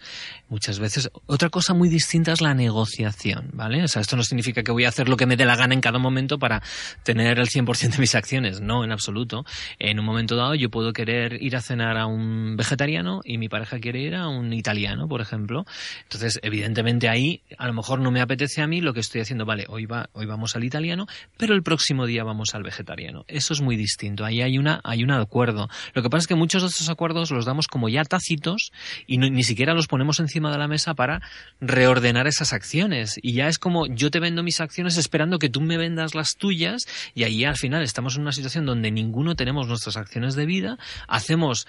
Muchas 0.48 0.78
veces 0.78 1.10
otra 1.26 1.48
cosa 1.48 1.72
muy 1.72 1.88
distinta 1.88 2.32
es 2.32 2.42
la 2.42 2.52
negociación, 2.52 3.50
¿vale? 3.54 3.82
O 3.82 3.88
sea, 3.88 4.02
esto 4.02 4.16
no 4.16 4.22
significa 4.22 4.62
que 4.62 4.70
voy 4.70 4.84
a 4.84 4.90
hacer 4.90 5.08
lo 5.08 5.16
que 5.16 5.24
me 5.26 5.36
dé 5.36 5.46
la 5.46 5.56
gana 5.56 5.72
en 5.72 5.80
cada 5.80 5.98
momento 5.98 6.38
para 6.38 6.62
tener 7.04 7.38
el 7.38 7.48
100% 7.48 7.92
de 7.92 7.98
mis 7.98 8.14
acciones, 8.14 8.60
no, 8.60 8.84
en 8.84 8.92
absoluto. 8.92 9.46
En 9.78 9.98
un 9.98 10.04
momento 10.04 10.36
dado 10.36 10.54
yo 10.54 10.68
puedo 10.68 10.92
querer 10.92 11.42
ir 11.42 11.56
a 11.56 11.62
cenar 11.62 11.96
a 11.96 12.06
un 12.06 12.56
vegetariano 12.56 13.22
y 13.24 13.38
mi 13.38 13.48
pareja 13.48 13.78
quiere 13.78 14.00
ir 14.00 14.14
a 14.14 14.28
un 14.28 14.52
italiano, 14.52 15.08
por 15.08 15.22
ejemplo. 15.22 15.64
Entonces, 16.02 16.38
evidentemente 16.42 17.08
ahí 17.08 17.42
a 17.56 17.66
lo 17.66 17.72
mejor 17.72 18.00
no 18.00 18.10
me 18.10 18.20
apetece 18.20 18.60
a 18.60 18.66
mí 18.66 18.82
lo 18.82 18.92
que 18.92 19.00
estoy 19.00 19.22
haciendo, 19.22 19.46
vale, 19.46 19.64
hoy 19.68 19.86
va 19.86 20.10
hoy 20.12 20.26
vamos 20.26 20.54
al 20.56 20.64
italiano, 20.64 21.06
pero 21.38 21.54
el 21.54 21.62
próximo 21.62 22.04
día 22.04 22.24
vamos 22.24 22.54
al 22.54 22.62
vegetariano. 22.62 23.24
Eso 23.28 23.54
es 23.54 23.62
muy 23.62 23.76
distinto. 23.76 24.24
Ahí 24.24 24.42
hay 24.42 24.58
una 24.58 24.80
hay 24.84 25.02
un 25.04 25.10
acuerdo. 25.12 25.61
Lo 25.94 26.02
que 26.02 26.10
pasa 26.10 26.22
es 26.22 26.26
que 26.26 26.34
muchos 26.34 26.62
de 26.62 26.68
estos 26.68 26.88
acuerdos 26.88 27.30
los 27.30 27.44
damos 27.44 27.66
como 27.66 27.88
ya 27.88 28.04
tácitos 28.04 28.72
y 29.06 29.18
ni 29.18 29.42
siquiera 29.42 29.74
los 29.74 29.86
ponemos 29.86 30.20
encima 30.20 30.50
de 30.50 30.58
la 30.58 30.68
mesa 30.68 30.94
para 30.94 31.22
reordenar 31.60 32.26
esas 32.26 32.52
acciones. 32.52 33.18
Y 33.22 33.34
ya 33.34 33.48
es 33.48 33.58
como 33.58 33.86
yo 33.86 34.10
te 34.10 34.20
vendo 34.20 34.42
mis 34.42 34.60
acciones 34.60 34.96
esperando 34.96 35.38
que 35.38 35.48
tú 35.48 35.60
me 35.60 35.76
vendas 35.76 36.14
las 36.14 36.36
tuyas 36.36 36.82
y 37.14 37.24
ahí 37.24 37.44
al 37.44 37.56
final 37.56 37.82
estamos 37.82 38.16
en 38.16 38.22
una 38.22 38.32
situación 38.32 38.66
donde 38.66 38.90
ninguno 38.90 39.34
tenemos 39.34 39.68
nuestras 39.68 39.96
acciones 39.96 40.34
de 40.34 40.46
vida, 40.46 40.78
hacemos 41.08 41.66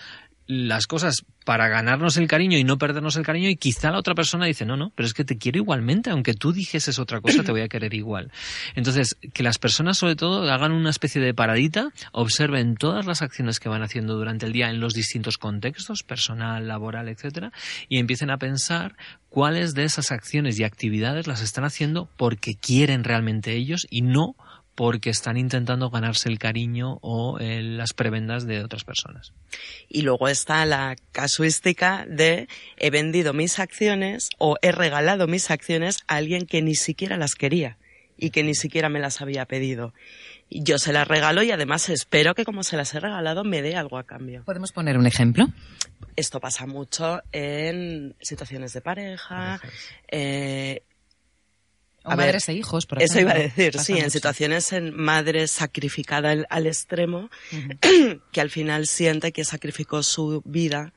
las 0.47 0.87
cosas 0.87 1.25
para 1.45 1.67
ganarnos 1.67 2.17
el 2.17 2.27
cariño 2.27 2.57
y 2.57 2.63
no 2.63 2.77
perdernos 2.77 3.15
el 3.15 3.25
cariño 3.25 3.49
y 3.49 3.55
quizá 3.55 3.91
la 3.91 3.99
otra 3.99 4.15
persona 4.15 4.45
dice 4.45 4.65
no, 4.65 4.77
no, 4.77 4.91
pero 4.95 5.07
es 5.07 5.13
que 5.13 5.25
te 5.25 5.37
quiero 5.37 5.57
igualmente, 5.57 6.09
aunque 6.09 6.33
tú 6.33 6.53
dijeses 6.53 6.99
otra 6.99 7.21
cosa 7.21 7.43
te 7.43 7.51
voy 7.51 7.61
a 7.61 7.67
querer 7.67 7.93
igual. 7.93 8.31
Entonces, 8.75 9.17
que 9.33 9.43
las 9.43 9.57
personas 9.57 9.97
sobre 9.97 10.15
todo 10.15 10.49
hagan 10.51 10.71
una 10.71 10.89
especie 10.89 11.21
de 11.21 11.33
paradita, 11.33 11.89
observen 12.11 12.75
todas 12.75 13.05
las 13.05 13.21
acciones 13.21 13.59
que 13.59 13.69
van 13.69 13.83
haciendo 13.83 14.15
durante 14.15 14.45
el 14.45 14.53
día 14.53 14.69
en 14.69 14.79
los 14.79 14.93
distintos 14.93 15.37
contextos, 15.37 16.03
personal, 16.03 16.67
laboral, 16.67 17.09
etcétera, 17.09 17.51
y 17.89 17.99
empiecen 17.99 18.29
a 18.29 18.37
pensar 18.37 18.95
cuáles 19.29 19.73
de 19.73 19.83
esas 19.83 20.11
acciones 20.11 20.59
y 20.59 20.63
actividades 20.63 21.27
las 21.27 21.41
están 21.41 21.65
haciendo 21.65 22.07
porque 22.17 22.55
quieren 22.55 23.03
realmente 23.03 23.53
ellos 23.53 23.87
y 23.89 24.01
no 24.01 24.35
porque 24.75 25.09
están 25.09 25.37
intentando 25.37 25.89
ganarse 25.89 26.29
el 26.29 26.39
cariño 26.39 26.97
o 27.01 27.37
eh, 27.39 27.61
las 27.61 27.93
prebendas 27.93 28.45
de 28.47 28.63
otras 28.63 28.83
personas. 28.83 29.33
Y 29.87 30.01
luego 30.01 30.27
está 30.27 30.65
la 30.65 30.95
casuística 31.11 32.05
de 32.07 32.47
he 32.77 32.89
vendido 32.89 33.33
mis 33.33 33.59
acciones 33.59 34.29
o 34.37 34.57
he 34.61 34.71
regalado 34.71 35.27
mis 35.27 35.51
acciones 35.51 35.99
a 36.07 36.15
alguien 36.15 36.45
que 36.45 36.61
ni 36.61 36.75
siquiera 36.75 37.17
las 37.17 37.35
quería 37.35 37.77
y 38.17 38.31
que 38.31 38.43
ni 38.43 38.55
siquiera 38.55 38.89
me 38.89 38.99
las 38.99 39.21
había 39.21 39.45
pedido. 39.45 39.93
Yo 40.49 40.77
se 40.77 40.93
las 40.93 41.07
regalo 41.07 41.43
y 41.43 41.51
además 41.51 41.89
espero 41.89 42.35
que 42.35 42.45
como 42.45 42.63
se 42.63 42.77
las 42.77 42.93
he 42.93 42.99
regalado 42.99 43.43
me 43.43 43.61
dé 43.61 43.75
algo 43.75 43.97
a 43.97 44.03
cambio. 44.03 44.43
¿Podemos 44.43 44.71
poner 44.71 44.97
un 44.97 45.07
ejemplo? 45.07 45.47
Esto 46.15 46.39
pasa 46.39 46.67
mucho 46.67 47.21
en 47.31 48.15
situaciones 48.21 48.73
de 48.73 48.81
pareja, 48.81 49.59
eh, 50.07 50.83
o 52.03 52.11
a 52.11 52.15
madres 52.15 52.47
ver, 52.47 52.55
e 52.55 52.59
hijos, 52.59 52.85
por 52.85 53.01
Eso 53.01 53.13
ejemplo. 53.19 53.33
iba 53.35 53.39
a 53.39 53.43
decir, 53.43 53.79
sí, 53.79 53.93
mucho. 53.93 54.05
en 54.05 54.11
situaciones 54.11 54.71
en 54.73 54.93
madre 54.95 55.47
sacrificada 55.47 56.31
al, 56.31 56.45
al 56.49 56.67
extremo, 56.67 57.29
uh 57.51 57.55
-huh. 57.55 58.21
que 58.31 58.41
al 58.41 58.49
final 58.49 58.87
siente 58.87 59.31
que 59.31 59.45
sacrificó 59.45 60.03
su 60.03 60.41
vida 60.45 60.93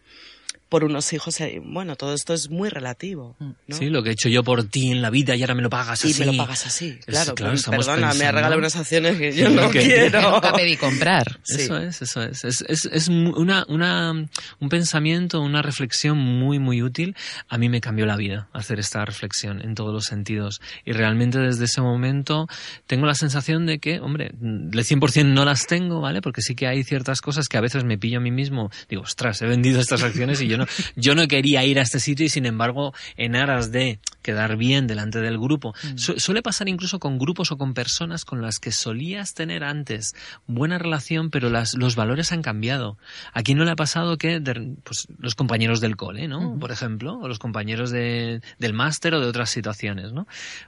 por 0.69 0.85
unos 0.85 1.13
hijos. 1.13 1.37
Bueno, 1.63 1.97
todo 1.97 2.15
esto 2.15 2.35
es 2.35 2.51
muy 2.51 2.69
relativo. 2.69 3.37
¿no? 3.39 3.55
Sí, 3.77 3.87
lo 3.87 4.03
que 4.03 4.11
he 4.11 4.13
hecho 4.13 4.29
yo 4.29 4.43
por 4.43 4.65
ti 4.65 4.91
en 4.91 5.03
la 5.03 5.11
vida 5.11 5.37
y 5.37 5.43
ahora 5.43 5.55
me 5.55 5.63
lo 5.63 5.71
pagas 5.71 6.05
así. 6.05 6.11
Y 6.11 6.27
me 6.27 6.33
lo 6.33 6.37
pagas 6.37 6.67
así, 6.67 6.99
claro. 7.05 7.31
Es, 7.31 7.35
claro 7.35 7.53
pues, 7.53 7.65
perdona, 7.65 8.09
pensando... 8.09 8.19
me 8.19 8.25
ha 8.25 8.33
regalado 8.33 8.59
unas 8.59 8.77
acciones 8.77 9.17
que 9.17 9.33
yo 9.33 9.49
no 9.49 9.71
que 9.71 9.81
quiero. 9.81 10.31
Nunca 10.31 10.53
pedí 10.53 10.77
comprar. 10.77 11.39
Sí. 11.45 11.63
Eso 11.63 11.79
es, 11.79 12.03
eso 12.03 12.23
es. 12.23 12.45
Es, 12.45 12.65
es, 12.69 12.85
es 12.87 13.09
una, 13.09 13.65
una, 13.69 14.11
un 14.11 14.69
pensamiento, 14.69 15.41
una 15.41 15.63
reflexión 15.63 16.19
muy, 16.19 16.59
muy 16.59 16.83
útil. 16.83 17.17
A 17.49 17.59
mí 17.59 17.69
me 17.69 17.81
cambió 17.81 18.07
la 18.07 18.17
vida 18.17 18.49
hacer 18.53 18.81
esta 18.81 19.05
reflexión 19.05 19.61
en 19.63 19.75
todos 19.75 19.93
los 19.93 20.05
sentidos. 20.05 20.61
Y 20.85 20.93
realmente 20.93 21.39
desde 21.39 21.67
ese 21.67 21.81
momento 21.81 22.49
tengo 22.87 23.07
la 23.07 23.15
sensación 23.15 23.67
de 23.67 23.79
que, 23.79 24.01
hombre, 24.01 24.33
el 24.43 24.73
100% 24.73 25.27
no 25.27 25.45
las 25.45 25.67
tengo, 25.67 26.01
¿vale? 26.01 26.21
Porque 26.21 26.43
sí 26.43 26.55
que 26.55 26.67
hay 26.67 26.83
ciertas 26.83 27.21
cosas 27.21 27.49
que 27.49 27.57
a 27.57 27.61
veces 27.61 27.85
me 27.85 27.99
pillo 27.99 28.19
a 28.19 28.21
mí 28.21 28.31
mismo. 28.31 28.71
Digo, 28.89 29.03
ostras, 29.03 29.41
he 29.43 29.47
vendido 29.47 29.81
estas 29.81 30.03
acciones 30.03 30.41
y 30.41 30.49
yo 30.49 30.56
no, 30.57 30.67
yo 30.97 31.15
no 31.15 31.27
quería 31.29 31.65
ir 31.65 31.79
a 31.79 31.83
este 31.83 32.01
sitio 32.01 32.27
y 32.27 32.29
sin 32.29 32.47
embargo, 32.47 32.95
en 33.17 33.37
aras 33.37 33.73
de 33.73 33.99
quedar 34.23 34.57
bien 34.57 34.87
delante 34.87 35.21
del 35.21 35.39
grupo. 35.39 35.75
Mm. 35.85 35.99
Su- 35.99 36.19
suele 36.19 36.43
pasar 36.43 36.69
incluso 36.69 36.99
con 36.99 37.19
grupos 37.19 37.53
o 37.53 37.59
con 37.59 37.75
personas 37.75 38.25
con 38.25 38.43
las 38.43 38.59
que 38.59 38.73
solías 38.73 39.35
tener 39.35 39.63
antes 39.65 40.15
buena 40.47 40.79
relación, 40.79 41.31
pero 41.31 41.49
las, 41.51 41.75
los 41.75 41.95
valores 41.97 42.33
han 42.33 42.43
cambiado. 42.43 42.99
Aquí 43.33 43.55
no 43.55 43.65
le 43.65 43.71
ha 43.71 43.77
pasado 43.77 44.19
que 44.19 44.41
de- 44.41 44.75
pues, 44.83 45.07
los 45.19 45.35
compañeros 45.35 45.81
del 45.81 45.97
cole, 45.97 46.27
¿no? 46.29 46.51
Ujú. 46.51 46.59
Por 46.59 46.73
ejemplo, 46.73 47.19
o 47.19 47.29
los 47.29 47.39
compañeros 47.39 47.91
de- 47.91 48.41
del 48.59 48.73
máster 48.73 49.15
o 49.15 49.21
de 49.21 49.27
otras 49.27 49.51
situaciones, 49.51 50.13
¿no? 50.13 50.27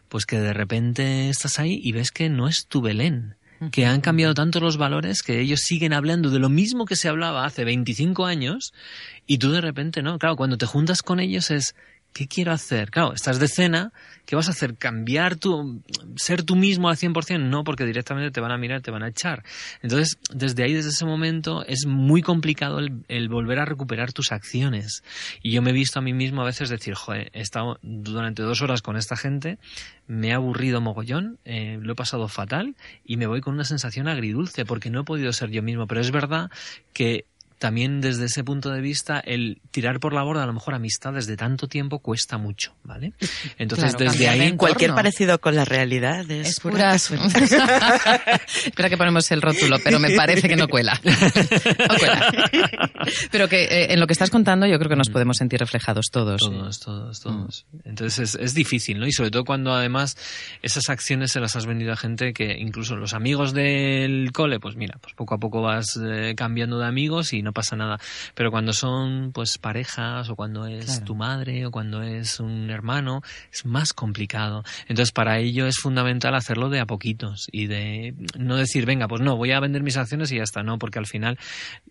Pues 0.09 0.25
que 0.26 0.38
de 0.38 0.52
repente 0.52 1.28
estás 1.28 1.59
ahí 1.59 1.80
y 1.83 1.92
ves 1.92 2.11
que 2.12 2.28
no 2.28 2.49
es 2.49 2.66
tu 2.66 2.80
Belén 2.80 3.35
que 3.70 3.86
han 3.86 4.00
cambiado 4.00 4.34
tanto 4.34 4.60
los 4.60 4.76
valores 4.76 5.22
que 5.22 5.40
ellos 5.40 5.60
siguen 5.60 5.92
hablando 5.92 6.30
de 6.30 6.38
lo 6.38 6.48
mismo 6.48 6.84
que 6.84 6.96
se 6.96 7.08
hablaba 7.08 7.44
hace 7.44 7.64
25 7.64 8.26
años 8.26 8.72
y 9.26 9.38
tú 9.38 9.50
de 9.50 9.60
repente 9.60 10.02
no. 10.02 10.18
Claro, 10.18 10.36
cuando 10.36 10.58
te 10.58 10.66
juntas 10.66 11.02
con 11.02 11.20
ellos 11.20 11.50
es 11.50 11.74
¿qué 12.18 12.26
quiero 12.26 12.50
hacer? 12.50 12.90
Claro, 12.90 13.12
estás 13.12 13.38
de 13.38 13.46
cena, 13.46 13.92
¿qué 14.26 14.34
vas 14.34 14.48
a 14.48 14.50
hacer? 14.50 14.76
¿Cambiar 14.76 15.37
tu, 15.37 15.84
ser 16.16 16.42
tú 16.42 16.56
mismo 16.56 16.88
al 16.88 16.96
100%? 16.96 17.38
No, 17.48 17.62
porque 17.62 17.84
directamente 17.84 18.32
te 18.32 18.40
van 18.40 18.50
a 18.50 18.58
mirar, 18.58 18.82
te 18.82 18.90
van 18.90 19.04
a 19.04 19.08
echar. 19.08 19.44
Entonces, 19.82 20.18
desde 20.34 20.64
ahí, 20.64 20.75
desde 20.75 20.88
ese 20.88 21.04
momento, 21.04 21.64
es 21.64 21.87
muy 21.87 22.20
complicado 22.20 22.80
el, 22.80 23.28
volver 23.28 23.60
a 23.60 23.66
recuperar 23.66 24.12
tus 24.12 24.32
acciones. 24.32 25.04
Y 25.44 25.52
yo 25.52 25.62
me 25.62 25.70
he 25.70 25.72
visto 25.72 26.00
a 26.00 26.02
mí 26.02 26.12
mismo 26.12 26.42
a 26.42 26.44
veces 26.44 26.70
decir, 26.70 26.94
joder, 26.94 27.30
he 27.34 27.40
estado 27.40 27.78
durante 27.82 28.42
dos 28.42 28.62
horas 28.62 28.82
con 28.82 28.96
esta 28.96 29.16
gente, 29.16 29.60
me 30.08 30.30
he 30.30 30.32
aburrido 30.32 30.80
mogollón, 30.80 31.38
eh, 31.44 31.78
lo 31.80 31.92
he 31.92 31.94
pasado 31.94 32.26
fatal 32.26 32.75
y 33.04 33.16
me 33.16 33.28
voy 33.28 33.40
con 33.40 33.54
una 33.54 33.64
sensación 33.64 34.08
agridulce 34.08 34.64
porque 34.64 34.90
no 34.90 35.02
he 35.02 35.04
podido 35.04 35.32
ser 35.32 35.50
yo 35.50 35.62
mismo. 35.62 35.87
Pero 35.87 36.00
es 36.00 36.10
verdad 36.10 36.50
que 36.92 37.26
también 37.58 38.00
desde 38.00 38.26
ese 38.26 38.44
punto 38.44 38.70
de 38.70 38.80
vista 38.80 39.20
el 39.20 39.60
tirar 39.70 40.00
por 40.00 40.12
la 40.12 40.22
borda 40.22 40.44
a 40.44 40.46
lo 40.46 40.52
mejor 40.52 40.74
amistades 40.74 41.26
de 41.26 41.36
tanto 41.36 41.68
tiempo 41.68 41.98
cuesta 41.98 42.38
mucho, 42.38 42.74
¿vale? 42.84 43.12
Entonces 43.58 43.94
Claro, 43.94 44.12
desde 44.12 44.28
ahí. 44.28 44.56
Cualquier 44.56 44.94
parecido 44.94 45.38
con 45.40 45.54
la 45.54 45.64
realidad 45.64 46.30
es, 46.30 46.48
Es 46.48 46.60
pura 46.60 46.92
casualidad. 46.92 47.36
Espera 48.64 48.88
que 48.88 48.96
ponemos 48.96 49.30
el 49.30 49.42
rótulo, 49.42 49.78
pero 49.82 49.98
me 49.98 50.10
parece 50.10 50.48
que 50.48 50.56
no 50.56 50.68
cuela. 50.68 51.00
No 51.88 51.96
cuela. 51.96 52.32
Pero 53.30 53.48
que 53.48 53.64
eh, 53.64 53.92
en 53.92 54.00
lo 54.00 54.06
que 54.06 54.12
estás 54.12 54.30
contando 54.30 54.66
yo 54.66 54.78
creo 54.78 54.88
que 54.88 54.96
nos 54.96 55.10
podemos 55.10 55.36
sentir 55.36 55.60
reflejados 55.60 56.06
todos. 56.10 56.40
Todos, 56.40 56.80
todos, 56.80 57.20
todos. 57.20 57.66
Entonces 57.84 58.34
es, 58.34 58.40
es 58.40 58.54
difícil, 58.54 58.98
¿no? 58.98 59.06
Y 59.06 59.12
sobre 59.12 59.30
todo 59.30 59.44
cuando 59.44 59.72
además 59.72 60.16
esas 60.62 60.88
acciones 60.88 61.32
se 61.32 61.40
las 61.40 61.56
has 61.56 61.66
vendido 61.66 61.92
a 61.92 61.96
gente 61.96 62.32
que 62.32 62.58
incluso 62.58 62.96
los 62.96 63.14
amigos 63.14 63.52
del 63.52 64.30
cole, 64.32 64.60
pues 64.60 64.76
mira, 64.76 64.98
pues 65.00 65.14
poco 65.14 65.34
a 65.34 65.38
poco 65.38 65.62
vas 65.62 65.98
eh, 66.02 66.34
cambiando 66.36 66.78
de 66.78 66.86
amigos 66.86 67.32
y 67.32 67.42
no 67.42 67.47
pasa 67.52 67.76
nada. 67.76 67.98
Pero 68.34 68.50
cuando 68.50 68.72
son 68.72 69.32
pues 69.32 69.58
parejas 69.58 70.28
o 70.30 70.36
cuando 70.36 70.66
es 70.66 70.86
Claro. 70.86 71.04
tu 71.04 71.14
madre 71.14 71.66
o 71.66 71.70
cuando 71.70 72.02
es 72.02 72.40
un 72.40 72.70
hermano, 72.70 73.22
es 73.52 73.64
más 73.66 73.92
complicado. 73.92 74.64
Entonces 74.88 75.12
para 75.12 75.38
ello 75.38 75.66
es 75.66 75.76
fundamental 75.76 76.34
hacerlo 76.34 76.68
de 76.70 76.80
a 76.80 76.86
poquitos 76.86 77.48
y 77.52 77.66
de 77.66 78.14
no 78.38 78.56
decir, 78.56 78.86
venga, 78.86 79.08
pues 79.08 79.20
no, 79.22 79.36
voy 79.36 79.52
a 79.52 79.60
vender 79.60 79.82
mis 79.82 79.96
acciones 79.96 80.30
y 80.32 80.36
ya 80.36 80.42
está, 80.42 80.62
no, 80.62 80.78
porque 80.78 80.98
al 80.98 81.06
final 81.06 81.38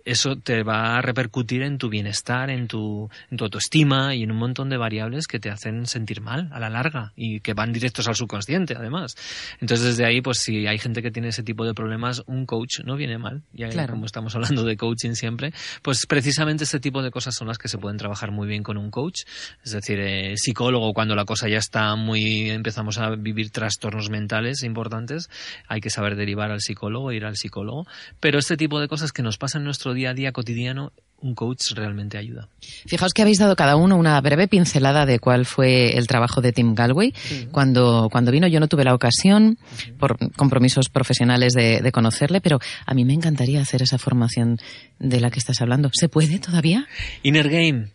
eso 0.05 0.35
te 0.37 0.63
va 0.63 0.97
a 0.97 1.01
repercutir 1.01 1.61
en 1.63 1.77
tu 1.77 1.89
bienestar, 1.89 2.49
en 2.49 2.67
tu, 2.67 3.09
en 3.29 3.37
tu 3.37 3.43
autoestima 3.45 4.15
y 4.15 4.23
en 4.23 4.31
un 4.31 4.37
montón 4.37 4.69
de 4.69 4.77
variables 4.77 5.27
que 5.27 5.39
te 5.39 5.49
hacen 5.49 5.85
sentir 5.85 6.21
mal 6.21 6.49
a 6.53 6.59
la 6.59 6.69
larga 6.69 7.13
y 7.15 7.39
que 7.41 7.53
van 7.53 7.73
directos 7.73 8.07
al 8.07 8.15
subconsciente, 8.15 8.75
además. 8.77 9.15
Entonces, 9.59 9.85
desde 9.87 10.05
ahí, 10.05 10.21
pues 10.21 10.39
si 10.39 10.67
hay 10.67 10.77
gente 10.77 11.01
que 11.01 11.11
tiene 11.11 11.29
ese 11.29 11.43
tipo 11.43 11.65
de 11.65 11.73
problemas, 11.73 12.23
un 12.27 12.45
coach 12.45 12.79
no 12.85 12.95
viene 12.95 13.17
mal. 13.17 13.43
Ya 13.53 13.67
Claro. 13.69 13.93
como 13.93 14.05
estamos 14.05 14.33
hablando 14.35 14.63
de 14.63 14.77
coaching 14.77 15.11
siempre, 15.13 15.46
pues 15.81 16.05
precisamente 16.07 16.63
este 16.63 16.79
tipo 16.79 17.01
de 17.01 17.11
cosas 17.11 17.35
son 17.35 17.47
las 17.47 17.57
que 17.57 17.67
se 17.67 17.77
pueden 17.77 17.97
trabajar 17.97 18.31
muy 18.31 18.47
bien 18.47 18.63
con 18.63 18.77
un 18.77 18.91
coach. 18.91 19.21
Es 19.63 19.71
decir, 19.71 19.99
eh, 19.99 20.33
psicólogo, 20.37 20.93
cuando 20.93 21.15
la 21.15 21.25
cosa 21.25 21.47
ya 21.47 21.57
está 21.57 21.95
muy, 21.95 22.49
empezamos 22.49 22.97
a 22.97 23.11
vivir 23.11 23.51
trastornos 23.51 24.09
mentales 24.09 24.63
importantes, 24.63 25.29
hay 25.67 25.81
que 25.81 25.89
saber 25.89 26.15
derivar 26.15 26.51
al 26.51 26.61
psicólogo, 26.61 27.11
ir 27.11 27.25
al 27.25 27.35
psicólogo. 27.35 27.85
Pero 28.19 28.39
este 28.39 28.57
tipo 28.57 28.79
de 28.79 28.87
cosas 28.87 29.11
que 29.11 29.23
nos 29.23 29.37
pasan 29.37 29.61
en 29.61 29.65
nuestro 29.65 29.93
día 29.93 30.11
a 30.11 30.13
día 30.13 30.31
cotidiano, 30.31 30.91
un 31.21 31.33
coach 31.33 31.71
realmente 31.73 32.17
ayuda. 32.17 32.47
Fijaos 32.85 33.13
que 33.13 33.21
habéis 33.21 33.39
dado 33.39 33.55
cada 33.55 33.75
uno 33.75 33.97
una 33.97 34.19
breve 34.21 34.47
pincelada 34.47 35.05
de 35.05 35.19
cuál 35.19 35.45
fue 35.45 35.97
el 35.97 36.07
trabajo 36.07 36.41
de 36.41 36.51
Tim 36.51 36.75
Galway. 36.75 37.13
Cuando, 37.51 38.09
cuando 38.11 38.31
vino 38.31 38.47
yo 38.47 38.59
no 38.59 38.67
tuve 38.67 38.83
la 38.83 38.93
ocasión, 38.93 39.57
por 39.97 40.17
compromisos 40.33 40.89
profesionales, 40.89 41.53
de, 41.53 41.81
de 41.81 41.91
conocerle, 41.91 42.41
pero 42.41 42.59
a 42.85 42.93
mí 42.93 43.05
me 43.05 43.13
encantaría 43.13 43.61
hacer 43.61 43.81
esa 43.81 43.97
formación 43.97 44.59
de 44.99 45.19
la 45.19 45.31
que 45.31 45.39
estás 45.39 45.61
hablando. 45.61 45.89
¿Se 45.93 46.09
puede 46.09 46.39
todavía? 46.39 46.87
Inner 47.23 47.49
Game. 47.49 47.89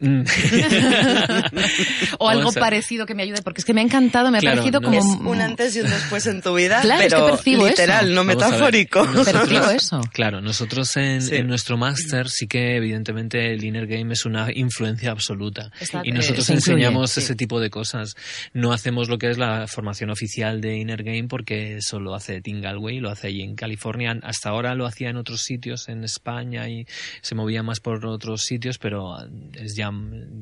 Mm. 0.00 0.22
O 2.18 2.28
algo 2.28 2.52
parecido 2.52 3.06
que 3.06 3.14
me 3.14 3.22
ayude, 3.22 3.42
porque 3.42 3.60
es 3.60 3.64
que 3.64 3.74
me 3.74 3.80
ha 3.80 3.84
encantado, 3.84 4.30
me 4.30 4.38
ha 4.38 4.40
parecido 4.42 4.80
no 4.80 4.86
como... 4.88 4.98
Es 4.98 5.04
un 5.04 5.40
antes 5.40 5.76
y 5.76 5.80
un 5.80 5.88
después 5.90 6.26
en 6.26 6.42
tu 6.42 6.54
vida, 6.54 6.80
Claro, 6.82 7.02
es 7.02 7.14
que 7.14 7.20
percibo 7.20 7.66
literal, 7.68 8.06
eso. 8.06 8.14
no 8.14 8.24
metafórico. 8.24 9.06
Percibo 9.24 9.70
eso. 9.70 10.00
Claro, 10.12 10.40
nosotros 10.40 10.94
en, 10.96 11.22
Sí. 11.22 11.36
en 11.36 11.46
nuestro 11.48 11.76
máster 11.76 12.28
sí 12.28 12.46
que 12.46 12.76
evidentemente 12.76 13.52
el 13.52 13.62
Inner 13.64 13.86
Game 13.86 14.12
es 14.12 14.24
una 14.24 14.48
influencia 14.54 15.10
absoluta. 15.10 15.70
Está- 15.80 16.02
y 16.04 16.10
eh, 16.10 16.12
nosotros 16.12 16.48
incluye, 16.50 16.72
enseñamos 16.74 17.10
sí. 17.10 17.20
ese 17.20 17.34
tipo 17.34 17.60
de 17.60 17.70
cosas. 17.70 18.14
No 18.52 18.72
hacemos 18.72 19.08
lo 19.08 19.18
que 19.18 19.30
es 19.30 19.38
la 19.38 19.66
formación 19.66 20.10
oficial 20.10 20.60
de 20.60 20.76
Inner 20.78 21.02
Game 21.02 21.24
porque 21.28 21.76
eso 21.78 22.00
lo 22.00 22.14
hace 22.14 22.40
Tim 22.40 22.60
Galway, 22.60 23.00
lo 23.00 23.10
hace 23.10 23.28
allí 23.28 23.42
en 23.42 23.54
California. 23.54 24.18
Hasta 24.22 24.50
ahora 24.50 24.74
lo 24.74 24.86
hacía 24.86 25.10
en 25.10 25.16
otros 25.16 25.42
sitios, 25.42 25.88
en 25.88 26.04
España 26.04 26.68
y 26.68 26.86
se 27.22 27.34
movía 27.34 27.62
más 27.62 27.80
por 27.80 28.04
otros 28.06 28.42
sitios, 28.42 28.78
pero 28.78 29.16
es 29.54 29.74
ya, 29.76 29.89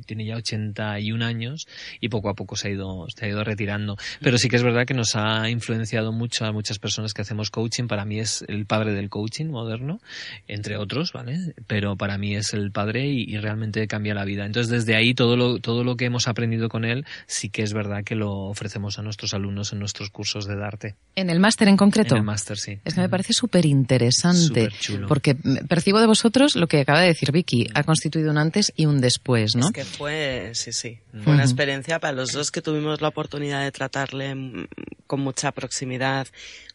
tiene 0.06 0.24
ya 0.26 0.36
81 0.36 1.24
años 1.24 1.66
y 2.00 2.08
poco 2.08 2.28
a 2.28 2.34
poco 2.34 2.56
se 2.56 2.68
ha 2.68 2.70
ido, 2.70 3.06
se 3.14 3.24
ha 3.24 3.28
ido 3.28 3.44
retirando. 3.44 3.96
Pero 4.20 4.38
sí 4.38 4.48
que 4.48 4.56
es 4.56 4.62
verdad 4.62 4.86
que 4.86 4.94
nos 4.94 5.16
ha 5.16 5.48
influenciado 5.50 6.12
mucho 6.12 6.44
a 6.44 6.52
muchas 6.52 6.78
personas 6.78 7.14
que 7.14 7.22
hacemos 7.22 7.50
coaching. 7.50 7.86
Para 7.86 8.04
mí 8.04 8.20
es 8.20 8.44
el 8.48 8.66
padre 8.66 8.92
del 8.92 9.08
coaching 9.08 9.46
moderno, 9.46 10.00
entre 10.46 10.76
otros, 10.76 11.12
¿vale? 11.12 11.54
Pero 11.66 11.96
para 11.96 12.18
mí 12.18 12.34
es 12.34 12.52
el 12.54 12.70
padre 12.72 13.06
y, 13.06 13.24
y 13.24 13.38
realmente 13.38 13.86
cambia 13.86 14.14
la 14.14 14.24
vida. 14.24 14.46
Entonces, 14.46 14.70
desde 14.70 14.96
ahí, 14.96 15.14
todo 15.14 15.36
lo, 15.36 15.58
todo 15.58 15.84
lo 15.84 15.96
que 15.96 16.06
hemos 16.06 16.28
aprendido 16.28 16.68
con 16.68 16.84
él, 16.84 17.04
sí 17.26 17.50
que 17.50 17.62
es 17.62 17.72
verdad 17.72 18.04
que 18.04 18.14
lo 18.14 18.32
ofrecemos 18.32 18.98
a 18.98 19.02
nuestros 19.02 19.34
alumnos 19.34 19.72
en 19.72 19.78
nuestros 19.78 20.10
cursos 20.10 20.46
de 20.46 20.56
Darte. 20.56 20.96
En 21.14 21.30
el 21.30 21.40
máster 21.40 21.68
en 21.68 21.76
concreto. 21.76 22.14
En 22.14 22.20
el 22.20 22.24
máster, 22.24 22.58
sí. 22.58 22.78
Es 22.84 22.94
que 22.94 23.00
me 23.00 23.08
parece 23.08 23.32
súper 23.32 23.66
interesante, 23.66 24.68
porque 25.06 25.34
mm, 25.34 25.66
percibo 25.68 26.00
de 26.00 26.06
vosotros 26.06 26.56
lo 26.56 26.66
que 26.66 26.80
acaba 26.80 27.00
de 27.00 27.08
decir 27.08 27.32
Vicky, 27.32 27.68
ha 27.74 27.82
constituido 27.82 28.30
un 28.30 28.38
antes 28.38 28.72
y 28.76 28.86
un 28.86 29.00
después, 29.00 29.37
¿no? 29.54 29.66
Es 29.66 29.72
que 29.72 29.84
fue, 29.84 30.50
sí, 30.54 30.72
sí, 30.72 31.00
fue 31.22 31.34
una 31.34 31.42
experiencia 31.42 31.98
para 31.98 32.12
los 32.12 32.32
dos 32.32 32.50
que 32.50 32.62
tuvimos 32.62 33.00
la 33.00 33.08
oportunidad 33.08 33.62
de 33.62 33.72
tratarle 33.72 34.34
mm, 34.34 34.68
con 35.06 35.20
mucha 35.20 35.52
proximidad, 35.52 36.26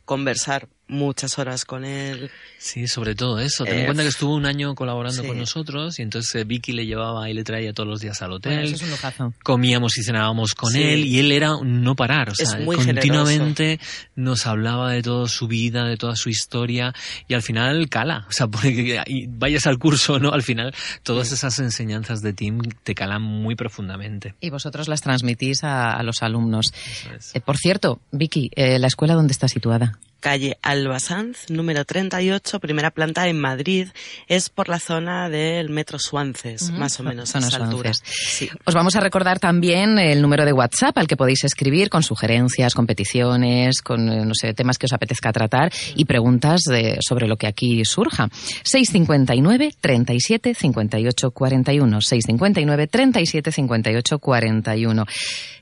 conversar 0.05 0.67
muchas 0.93 1.37
horas 1.39 1.65
con 1.65 1.83
él. 1.85 2.29
Sí, 2.57 2.87
sobre 2.87 3.15
todo 3.15 3.39
eso. 3.39 3.65
Ten 3.65 3.73
en 3.73 3.79
Eh, 3.81 3.85
cuenta 3.85 4.03
que 4.03 4.09
estuvo 4.09 4.33
un 4.35 4.45
año 4.45 4.75
colaborando 4.75 5.21
sí. 5.21 5.27
con 5.27 5.37
nosotros 5.37 5.99
y 5.99 6.01
entonces 6.03 6.33
eh, 6.35 6.43
Vicky 6.45 6.71
le 6.71 6.85
llevaba 6.85 7.29
y 7.29 7.33
le 7.33 7.43
traía 7.43 7.73
todos 7.73 7.89
los 7.89 7.99
días 7.99 8.21
al 8.21 8.31
hotel. 8.31 8.53
Bueno, 8.53 8.65
eso 8.67 8.75
es 8.75 8.81
un 8.83 8.89
lujazo. 8.91 9.33
comíamos 9.43 9.97
y 9.97 10.03
cenábamos 10.03 10.53
con 10.55 10.71
Sí. 10.71 10.81
él 10.81 11.05
y 11.05 11.19
él 11.19 11.31
era 11.31 11.55
un 11.55 11.81
no 11.83 11.95
parar, 11.95 12.29
o 12.29 12.33
Es 12.37 12.49
sea, 12.49 12.59
muy 12.59 12.75
continuamente 12.77 13.79
nos 14.15 14.45
hablaba 14.47 14.91
de 14.91 15.01
toda 15.01 15.27
su 15.27 15.47
vida, 15.47 15.85
de 15.85 15.97
toda 15.97 16.15
su 16.15 16.29
historia 16.29 16.93
y 17.27 17.33
al 17.33 17.41
final 17.41 17.89
cala, 17.89 18.25
o 18.29 18.31
sea, 18.31 18.47
porque 18.47 19.01
y 19.07 19.27
vayas 19.27 19.67
al 19.67 19.77
curso 19.79 20.13
o 20.13 20.19
no, 20.19 20.31
al 20.31 20.43
final 20.43 20.73
todas 21.03 21.31
esas 21.31 21.59
enseñanzas 21.59 22.21
de 22.21 22.33
Tim 22.33 22.59
te 22.83 22.95
calan 22.95 23.21
muy 23.21 23.55
profundamente. 23.55 24.35
Y 24.39 24.49
vosotros 24.49 24.87
las 24.87 25.01
transmitís 25.01 25.63
a, 25.63 25.93
a 25.93 26.03
los 26.03 26.21
alumnos. 26.23 26.73
Eso 26.89 27.13
es. 27.13 27.35
Eh, 27.35 27.41
por 27.41 27.57
cierto, 27.57 27.99
Vicky, 28.11 28.51
eh, 28.55 28.79
¿la 28.79 28.87
escuela 28.87 29.15
dónde 29.15 29.31
está 29.31 29.47
situada? 29.47 29.97
Calle 30.23 30.57
Albasanz, 30.61 31.49
número 31.49 31.83
38, 31.83 32.61
primera 32.61 32.91
planta 32.91 33.27
en 33.27 33.37
Madrid. 33.41 33.89
Es 34.29 34.49
por 34.49 34.69
la 34.69 34.79
zona 34.79 35.27
del 35.27 35.69
metro 35.69 35.99
Suances, 35.99 36.71
más 36.71 36.97
o 37.01 37.03
menos 37.03 37.35
a 37.35 37.39
esa 37.39 37.57
altura. 37.57 37.91
Sí. 37.93 38.49
Os 38.63 38.73
vamos 38.73 38.95
a 38.95 39.01
recordar 39.01 39.39
también 39.41 39.99
el 39.99 40.21
número 40.21 40.45
de 40.45 40.53
WhatsApp 40.53 40.97
al 40.97 41.07
que 41.07 41.17
podéis 41.17 41.43
escribir 41.43 41.89
con 41.89 42.03
sugerencias, 42.03 42.73
con 42.73 42.87
peticiones, 42.87 43.81
con 43.81 44.07
eh, 44.09 44.25
no 44.25 44.31
sé, 44.33 44.53
temas 44.53 44.77
que 44.77 44.85
os 44.85 44.93
apetezca 44.93 45.33
tratar 45.33 45.73
y 45.93 46.05
preguntas 46.05 46.61
de- 46.61 46.99
sobre 47.01 47.27
lo 47.27 47.35
que 47.35 47.47
aquí 47.47 47.83
surja. 47.83 48.29
659 48.63 49.73
37 49.81 50.53
58 50.53 51.31
41. 51.31 51.99
659 52.01 52.87
37 52.87 53.51
58 53.51 54.19
41. 54.19 55.05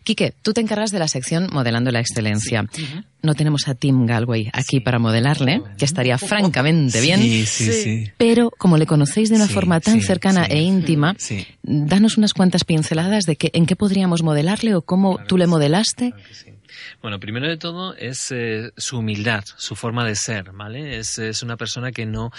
Quique, 0.03 0.33
tú 0.41 0.53
te 0.53 0.61
encargas 0.61 0.91
de 0.91 0.99
la 0.99 1.07
sección 1.07 1.47
Modelando 1.51 1.91
la 1.91 1.99
Excelencia. 1.99 2.65
No 3.21 3.35
tenemos 3.35 3.67
a 3.67 3.75
Tim 3.75 4.07
Galway 4.07 4.49
aquí 4.51 4.79
para 4.79 4.97
modelarle, 4.97 5.61
que 5.77 5.85
estaría 5.85 6.17
francamente 6.17 6.99
bien. 7.01 7.19
Sí, 7.21 7.45
sí, 7.45 7.65
Sí. 7.65 7.71
sí. 7.83 8.11
Pero 8.17 8.49
como 8.57 8.77
le 8.77 8.87
conocéis 8.87 9.29
de 9.29 9.35
una 9.35 9.47
Sí, 9.47 9.53
forma 9.53 9.79
tan 9.79 10.01
sí, 10.01 10.07
cercana 10.07 10.45
sí. 10.45 10.53
e 10.53 10.61
íntima, 10.61 11.13
Sí. 11.19 11.45
danos 11.61 12.17
unas 12.17 12.33
cuantas 12.33 12.63
pinceladas 12.63 13.25
de 13.25 13.35
que, 13.35 13.51
en 13.53 13.65
qué 13.67 13.75
podríamos 13.75 14.23
modelarle 14.23 14.73
o 14.73 14.81
cómo 14.81 15.13
Claro 15.15 15.27
tú 15.27 15.37
le 15.37 15.45
sí, 15.45 15.49
modelaste. 15.51 16.11
claro. 16.11 16.57
Bueno, 17.01 17.19
primero 17.19 17.47
de 17.47 17.57
todo 17.57 17.95
es 17.95 18.31
eh, 18.31 18.71
su 18.77 18.99
humildad, 18.99 19.43
su 19.57 19.75
forma 19.75 20.05
de 20.05 20.15
ser, 20.15 20.51
¿vale? 20.53 20.97
Es, 20.97 21.17
es 21.19 21.43
una 21.43 21.57
persona 21.57 21.91
que 21.91 22.05
no, 22.05 22.31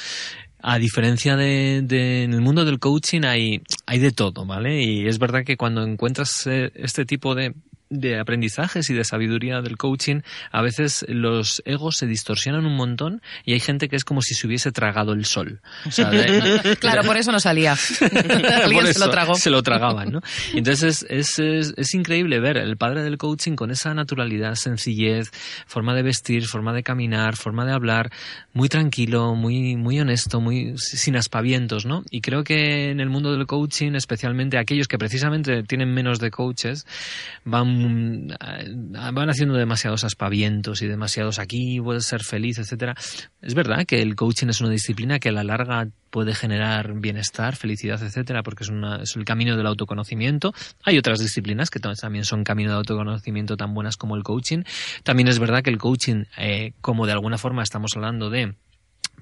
a 0.63 0.79
diferencia 0.79 1.37
de, 1.37 1.83
de- 1.83 2.25
en 2.25 2.33
el 2.35 2.41
mundo 2.41 2.65
del 2.65 2.79
coaching 2.79 3.23
hay, 3.25 3.63
hay 3.87 3.99
de 3.99 4.13
todo, 4.13 4.47
¿vale? 4.47 4.83
Y 4.83 5.07
es 5.07 5.19
verdad 5.19 5.45
que 5.45 5.57
cuando 5.57 5.83
encuentras 5.83 6.47
eh, 6.47 6.71
este 6.75 7.05
tipo 7.05 7.35
de, 7.35 7.55
de 7.93 8.19
aprendizajes 8.19 8.89
y 8.89 8.95
de 8.95 9.05
sabiduría 9.05 9.61
del 9.61 9.77
coaching, 9.77 10.23
a 10.51 10.63
veces 10.63 11.05
los 11.09 11.63
egos 11.67 11.97
se 11.99 12.07
distorsionan 12.07 12.65
un 12.65 12.75
montón 12.75 13.21
y 13.45 13.53
hay 13.53 13.61
gente 13.61 13.89
que 13.89 13.97
es 13.97 14.05
como 14.05 14.23
si 14.23 14.35
se 14.35 14.47
hubiese 14.47 14.73
tragado 14.73 15.13
el 15.13 15.27
sol. 15.27 15.61
claro, 16.81 17.03
por 17.03 17.17
eso 17.17 17.33
no 17.33 17.41
salía. 17.41 17.77
Alguien 18.65 18.93
se 18.93 18.99
lo 18.99 19.11
tragó. 19.11 19.35
Se 19.35 19.51
lo 19.51 19.63
tragaban, 19.63 20.11
¿no? 20.11 20.21
entonces 20.55 21.05
es, 21.09 21.39
es, 21.39 21.75
es, 21.77 21.95
increíble 21.95 22.41
ver 22.41 22.57
el 22.57 22.77
padre 22.77 23.03
del 23.03 23.19
coaching 23.19 23.57
con 23.57 23.71
esa 23.71 23.93
naturalidad, 23.93 24.55
sencillez, 24.55 25.31
forma 25.67 25.95
de 25.95 26.03
vestir, 26.03 26.47
forma 26.47 26.73
de 26.73 26.83
caminar, 26.83 27.37
forma 27.37 27.67
de 27.67 27.73
hablar, 27.73 28.11
muy 28.55 28.69
tranquilo, 28.69 29.35
muy, 29.35 29.77
muy 29.77 29.99
honesto, 30.01 30.41
muy 30.41 30.75
sin 30.77 31.17
aspavientos, 31.17 31.87
¿no? 31.87 32.03
Y 32.11 32.21
creo 32.21 32.45
que 32.45 32.91
en 32.91 33.01
el 33.01 33.09
mundo 33.09 33.33
del 33.33 33.47
coaching, 33.47 33.93
especialmente 33.95 34.59
aquellos 34.59 34.89
que 34.89 34.99
precisamente 34.99 35.63
tienen 35.63 35.93
menos 35.95 36.19
de 36.19 36.31
coaches, 36.31 36.87
van 37.45 38.37
van 39.13 39.31
haciendo 39.31 39.55
demasiados 39.55 40.05
aspavientos 40.05 40.83
y 40.83 40.87
demasiados 40.87 41.39
aquí, 41.39 41.81
puedes 41.81 42.05
ser 42.05 42.23
feliz, 42.23 42.59
etcétera. 42.59 42.95
Es 43.41 43.55
verdad 43.55 43.87
que 43.87 44.03
el 44.03 44.15
coaching 44.17 44.49
es 44.49 44.61
una 44.61 44.71
disciplina 44.71 45.19
que 45.19 45.31
a 45.31 45.33
la 45.33 45.45
larga 45.45 45.89
puede 46.13 46.35
generar 46.35 46.93
bienestar, 47.01 47.57
felicidad, 47.57 48.01
etcétera, 48.03 48.43
porque 48.43 48.65
es, 48.65 48.69
una, 48.69 49.03
es 49.03 49.17
el 49.17 49.25
camino 49.25 49.57
del 49.57 49.67
autoconocimiento. 49.67 50.53
Hay 50.85 50.99
otras 50.99 51.19
disciplinas 51.19 51.71
que 51.71 51.81
también 51.81 52.27
son 52.27 52.45
camino 52.45 52.71
de 52.71 52.77
autoconocimiento 52.77 53.57
tan 53.57 53.73
buenas 53.73 53.97
como 53.97 54.15
el 54.15 54.23
coaching. 54.23 54.63
También 55.05 55.29
es 55.29 55.39
verdad 55.39 55.63
que 55.63 55.71
el 55.71 55.79
coaching, 55.79 56.25
eh, 56.37 56.75
como 56.83 57.07
de 57.07 57.13
alguna 57.13 57.39
forma 57.39 57.63
estamos 57.63 57.93
hablando 57.97 58.29
de 58.29 58.55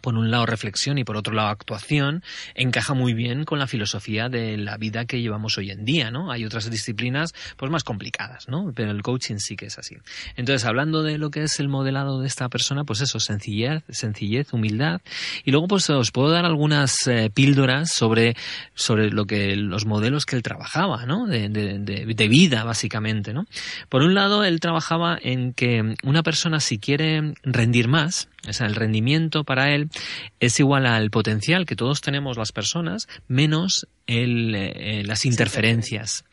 por 0.01 0.15
un 0.15 0.31
lado 0.31 0.47
reflexión 0.47 0.99
y 0.99 1.05
por 1.05 1.17
otro 1.17 1.35
lado 1.35 1.49
actuación, 1.49 2.23
encaja 2.55 2.95
muy 2.95 3.15
bien 3.15 3.45
con 3.45 3.59
la 3.59 3.67
filosofía 3.67 4.29
de 4.29 4.57
la 4.57 4.77
vida 4.77 5.05
que 5.05 5.21
llevamos 5.21 5.59
hoy 5.59 5.71
en 5.71 5.85
día, 5.85 6.11
¿no? 6.11 6.31
Hay 6.31 6.45
otras 6.45 6.71
disciplinas 6.71 7.35
pues 7.57 7.71
más 7.71 7.85
complicadas, 7.85 8.49
¿no? 8.49 8.73
Pero 8.75 8.91
el 8.91 9.03
coaching 9.03 9.37
sí 9.37 9.57
que 9.57 9.67
es 9.67 9.79
así. 9.79 9.97
Entonces, 10.37 10.67
hablando 10.67 11.03
de 11.03 11.19
lo 11.19 11.31
que 11.31 11.43
es 11.43 11.61
el 11.61 11.69
modelado 11.69 12.21
de 12.21 12.27
esta 12.27 12.49
persona, 12.49 12.85
pues 12.85 13.01
eso, 13.01 13.21
sencillez, 13.21 13.83
sencillez, 13.89 14.53
humildad, 14.53 15.01
y 15.45 15.51
luego 15.51 15.69
pues 15.69 15.89
os 15.91 16.11
puedo 16.11 16.31
dar 16.31 16.45
algunas 16.45 17.07
eh, 17.07 17.31
píldoras 17.33 17.91
sobre, 17.93 18.37
sobre 18.75 19.11
lo 19.11 19.27
que 19.27 19.57
los 19.57 19.87
modelos 19.87 20.27
que 20.27 20.37
él 20.37 20.43
trabajaba, 20.43 21.07
¿no? 21.07 21.27
De, 21.27 21.49
de, 21.49 21.79
de 21.79 22.29
vida, 22.29 22.65
básicamente, 22.65 23.33
¿no? 23.33 23.47
Por 23.89 24.03
un 24.03 24.15
lado, 24.15 24.45
él 24.45 24.61
trabajaba 24.61 25.19
en 25.21 25.53
que 25.53 25.95
una 26.03 26.23
persona 26.23 26.61
si 26.61 26.79
quiere 26.79 27.35
rendir 27.43 27.89
más, 27.89 28.29
o 28.49 28.53
sea, 28.53 28.67
el 28.67 28.75
rendimiento 28.75 29.45
para 29.45 29.75
él 29.75 29.89
es 30.39 30.59
igual 30.61 30.87
al 30.87 31.11
potencial 31.11 31.67
que 31.67 31.77
todos 31.77 32.01
tenemos 32.01 32.37
las 32.37 32.53
personas 32.53 33.09
menos 33.29 33.87
el, 34.07 34.55
eh, 34.55 35.03
las 35.05 35.25
interferencias. 35.25 36.25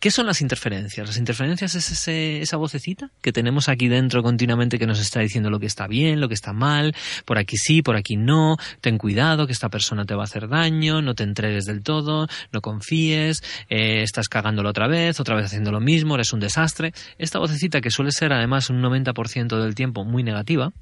¿Qué 0.00 0.12
son 0.12 0.26
las 0.26 0.40
interferencias? 0.40 1.08
Las 1.08 1.16
interferencias 1.16 1.74
es 1.74 1.90
ese, 1.90 2.40
esa 2.40 2.56
vocecita 2.56 3.10
que 3.20 3.32
tenemos 3.32 3.68
aquí 3.68 3.88
dentro 3.88 4.22
continuamente 4.22 4.78
que 4.78 4.86
nos 4.86 5.00
está 5.00 5.20
diciendo 5.20 5.50
lo 5.50 5.58
que 5.58 5.66
está 5.66 5.88
bien, 5.88 6.20
lo 6.20 6.28
que 6.28 6.34
está 6.34 6.52
mal, 6.52 6.94
por 7.24 7.36
aquí 7.36 7.56
sí, 7.56 7.82
por 7.82 7.96
aquí 7.96 8.16
no, 8.16 8.56
ten 8.80 8.96
cuidado 8.96 9.46
que 9.46 9.52
esta 9.52 9.68
persona 9.68 10.04
te 10.04 10.14
va 10.14 10.22
a 10.22 10.24
hacer 10.24 10.48
daño, 10.48 11.02
no 11.02 11.16
te 11.16 11.24
entregues 11.24 11.64
del 11.64 11.82
todo, 11.82 12.28
no 12.52 12.60
confíes, 12.60 13.42
eh, 13.68 14.02
estás 14.02 14.28
cagándolo 14.28 14.70
otra 14.70 14.86
vez, 14.86 15.18
otra 15.18 15.34
vez 15.34 15.46
haciendo 15.46 15.72
lo 15.72 15.80
mismo, 15.80 16.14
eres 16.14 16.32
un 16.32 16.38
desastre. 16.38 16.92
Esta 17.18 17.40
vocecita 17.40 17.80
que 17.80 17.90
suele 17.90 18.12
ser 18.12 18.32
además 18.32 18.70
un 18.70 18.80
90% 18.80 19.60
del 19.60 19.74
tiempo 19.74 20.04
muy 20.04 20.22
negativa, 20.22 20.72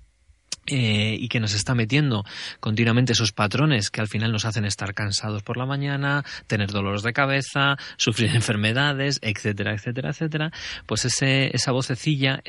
eh, 0.67 1.17
y 1.19 1.29
que 1.29 1.41
nos 1.41 1.55
está 1.55 1.75
metiendo 1.75 2.25
continuamente 2.61 3.13
esos 3.13 3.33
patrones 3.33 3.91
que 3.91 4.01
al 4.01 4.09
final 4.09 4.33
nos 4.33 4.45
hacen 4.45 4.65
estar 4.65 4.95
cansados 4.95 5.43
por 5.43 5.57
la 5.57 5.67
mañana, 5.67 6.25
tener 6.47 6.71
dolores 6.71 7.03
de 7.03 7.13
cabeza, 7.13 7.77
sufrir 7.97 8.35
enfermedades, 8.35 9.19
etcétera, 9.23 9.75
etcétera, 9.75 10.11
etcétera, 10.11 10.53
pues 10.87 11.05
ese, 11.05 11.55
esa 11.55 11.73
vocecilla 11.73 12.43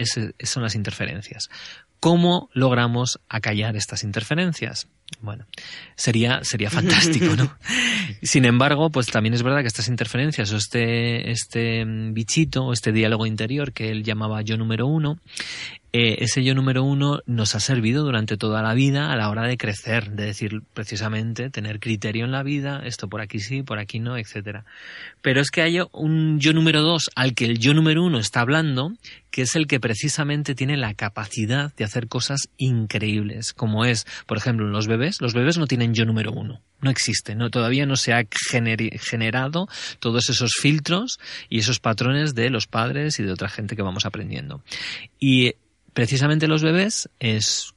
son 0.44 0.64
las 0.64 0.76
interferencias. 0.76 1.50
¿Cómo 2.00 2.50
logramos 2.54 3.20
acallar 3.28 3.76
estas 3.76 4.04
interferencias? 4.04 4.88
Bueno, 5.20 5.46
sería, 5.96 6.44
sería 6.44 6.70
fantástico, 6.70 7.36
¿no? 7.36 7.58
Sin 8.22 8.46
embargo, 8.46 8.92
pues 8.92 9.08
también 9.08 9.34
es 9.34 9.42
verdad 9.42 9.62
que 9.62 9.68
estas 9.68 9.88
interferencias 9.88 10.52
o 10.52 10.58
este, 10.58 11.32
este 11.32 11.86
bichito 11.86 12.66
o 12.66 12.74
este 12.74 12.92
diálogo 12.92 13.26
interior 13.26 13.74
que 13.74 13.90
él 13.90 14.04
llamaba 14.04 14.42
yo 14.42 14.58
número 14.58 14.86
uno, 14.86 15.18
eh, 16.00 16.18
ese 16.20 16.44
yo 16.44 16.54
número 16.54 16.84
uno 16.84 17.22
nos 17.26 17.56
ha 17.56 17.60
servido 17.60 18.04
durante 18.04 18.38
toda 18.38 18.62
la 18.62 18.76
vida 18.76 19.12
a 19.12 19.16
la 19.16 19.32
hora 19.32 19.48
de 19.48 19.58
crecer, 19.58 20.12
de 20.12 20.26
decir 20.26 20.62
precisamente, 20.76 21.50
tener 21.50 21.80
criterio 21.80 22.24
en 22.24 22.32
la 22.32 22.44
vida, 22.44 22.84
esto 22.86 23.08
por 23.08 23.20
aquí 23.20 23.40
sí, 23.40 23.64
por 23.64 23.80
aquí 23.80 23.98
no, 23.98 24.16
etcétera. 24.16 24.64
Pero 25.24 25.42
es 25.42 25.50
que 25.50 25.64
hay 25.64 25.80
un 25.94 26.40
yo 26.40 26.54
número 26.54 26.84
dos 26.84 27.10
al 27.16 27.34
que 27.34 27.46
el 27.46 27.58
yo 27.58 27.74
número 27.74 28.04
uno 28.04 28.20
está 28.20 28.42
hablando, 28.42 28.94
que 29.32 29.42
es 29.42 29.56
el 29.56 29.66
que 29.66 29.80
precisamente 29.80 30.54
tiene 30.54 30.78
la 30.78 30.94
capacidad 30.94 31.74
de 31.76 31.84
hacer 31.84 32.08
cosas 32.08 32.48
increíbles, 32.58 33.54
como 33.54 33.84
es, 33.84 34.06
por 34.28 34.38
ejemplo, 34.38 34.68
los 34.68 34.86
bebés. 34.86 35.20
Los 35.20 35.34
bebés 35.34 35.58
no 35.58 35.66
tienen 35.66 35.96
yo 35.96 36.06
número 36.06 36.32
uno 36.32 36.62
no 36.80 36.92
existe, 36.92 37.34
no, 37.34 37.50
todavía 37.50 37.88
no 37.88 37.96
se 37.96 38.14
ha 38.14 38.28
generado 39.02 39.68
todos 40.00 40.30
esos 40.30 40.52
filtros 40.62 41.20
y 41.50 41.58
esos 41.58 41.80
patrones 41.80 42.36
de 42.36 42.52
los 42.52 42.68
padres 42.68 43.18
y 43.18 43.24
de 43.24 43.32
otra 43.32 43.50
gente 43.50 43.76
que 43.76 43.82
vamos 43.82 44.06
aprendiendo. 44.06 44.62
Y 45.20 45.56
precisamente 45.98 46.48
los 46.48 46.62
bebés 46.62 47.10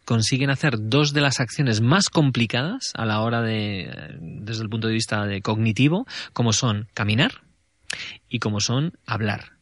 consiguen 0.05 0.51
hacer 0.51 0.75
dos 0.79 1.15
de 1.15 1.23
las 1.23 1.41
acciones 1.41 1.81
más 1.81 2.11
complicadas 2.11 2.93
a 2.95 3.07
la 3.07 3.23
hora 3.23 3.41
de, 3.41 4.19
desde 4.21 4.63
el 4.63 4.69
punto 4.69 4.89
de 4.89 4.93
vista 4.93 5.25
de 5.25 5.41
cognitivo, 5.41 6.07
como 6.35 6.53
son 6.53 6.87
caminar 6.93 7.45
y 8.29 8.39
como 8.39 8.61
son 8.61 8.93
hablar. 9.07 9.53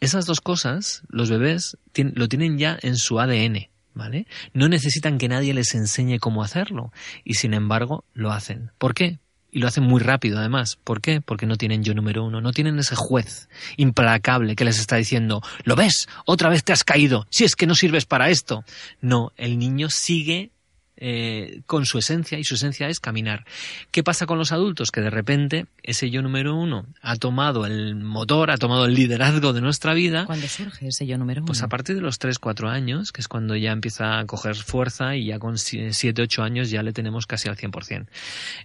Esas 0.00 0.26
dos 0.26 0.40
cosas, 0.40 1.04
los 1.08 1.30
bebés 1.30 1.78
lo 1.94 2.26
tienen 2.26 2.58
ya 2.58 2.76
en 2.82 2.96
su 2.96 3.20
ADN, 3.20 3.68
¿vale? 3.94 4.26
No 4.54 4.68
necesitan 4.68 5.16
que 5.16 5.28
nadie 5.28 5.54
les 5.54 5.72
enseñe 5.76 6.18
cómo 6.18 6.42
hacerlo 6.42 6.92
y 7.22 7.34
sin 7.34 7.54
embargo 7.54 8.04
lo 8.12 8.32
hacen. 8.32 8.72
¿Por 8.78 8.92
qué? 8.92 9.20
Y 9.52 9.58
lo 9.58 9.68
hacen 9.68 9.84
muy 9.84 10.00
rápido, 10.00 10.38
además. 10.38 10.78
¿Por 10.84 11.00
qué? 11.00 11.20
Porque 11.20 11.46
no 11.46 11.56
tienen 11.56 11.82
yo 11.82 11.94
número 11.94 12.24
uno. 12.24 12.40
No 12.40 12.52
tienen 12.52 12.78
ese 12.78 12.94
juez 12.94 13.48
implacable 13.76 14.54
que 14.56 14.64
les 14.64 14.78
está 14.78 14.96
diciendo, 14.96 15.42
¿lo 15.64 15.76
ves? 15.76 16.08
Otra 16.24 16.48
vez 16.48 16.62
te 16.64 16.72
has 16.72 16.84
caído. 16.84 17.26
Si 17.30 17.44
es 17.44 17.56
que 17.56 17.66
no 17.66 17.74
sirves 17.74 18.06
para 18.06 18.30
esto. 18.30 18.64
No, 19.00 19.32
el 19.36 19.58
niño 19.58 19.90
sigue 19.90 20.52
eh, 21.00 21.62
con 21.66 21.86
su 21.86 21.98
esencia 21.98 22.38
y 22.38 22.44
su 22.44 22.54
esencia 22.54 22.88
es 22.88 23.00
caminar. 23.00 23.44
¿Qué 23.90 24.02
pasa 24.02 24.26
con 24.26 24.38
los 24.38 24.52
adultos? 24.52 24.90
Que 24.90 25.00
de 25.00 25.10
repente 25.10 25.66
ese 25.82 26.10
yo 26.10 26.20
número 26.22 26.54
uno 26.54 26.86
ha 27.00 27.16
tomado 27.16 27.64
el 27.64 27.94
motor, 27.96 28.50
ha 28.50 28.58
tomado 28.58 28.84
el 28.84 28.94
liderazgo 28.94 29.52
de 29.52 29.62
nuestra 29.62 29.94
vida. 29.94 30.26
¿Cuándo 30.26 30.46
surge 30.46 30.88
ese 30.88 31.06
yo 31.06 31.16
número 31.16 31.40
uno? 31.40 31.46
Pues 31.46 31.62
a 31.62 31.68
partir 31.68 31.96
de 31.96 32.02
los 32.02 32.18
3, 32.18 32.38
4 32.38 32.68
años, 32.68 33.12
que 33.12 33.22
es 33.22 33.28
cuando 33.28 33.56
ya 33.56 33.72
empieza 33.72 34.18
a 34.18 34.26
coger 34.26 34.56
fuerza 34.56 35.16
y 35.16 35.26
ya 35.26 35.38
con 35.38 35.56
7, 35.56 36.22
8 36.22 36.42
años 36.42 36.70
ya 36.70 36.82
le 36.82 36.92
tenemos 36.92 37.26
casi 37.26 37.48
al 37.48 37.56
100%. 37.56 38.06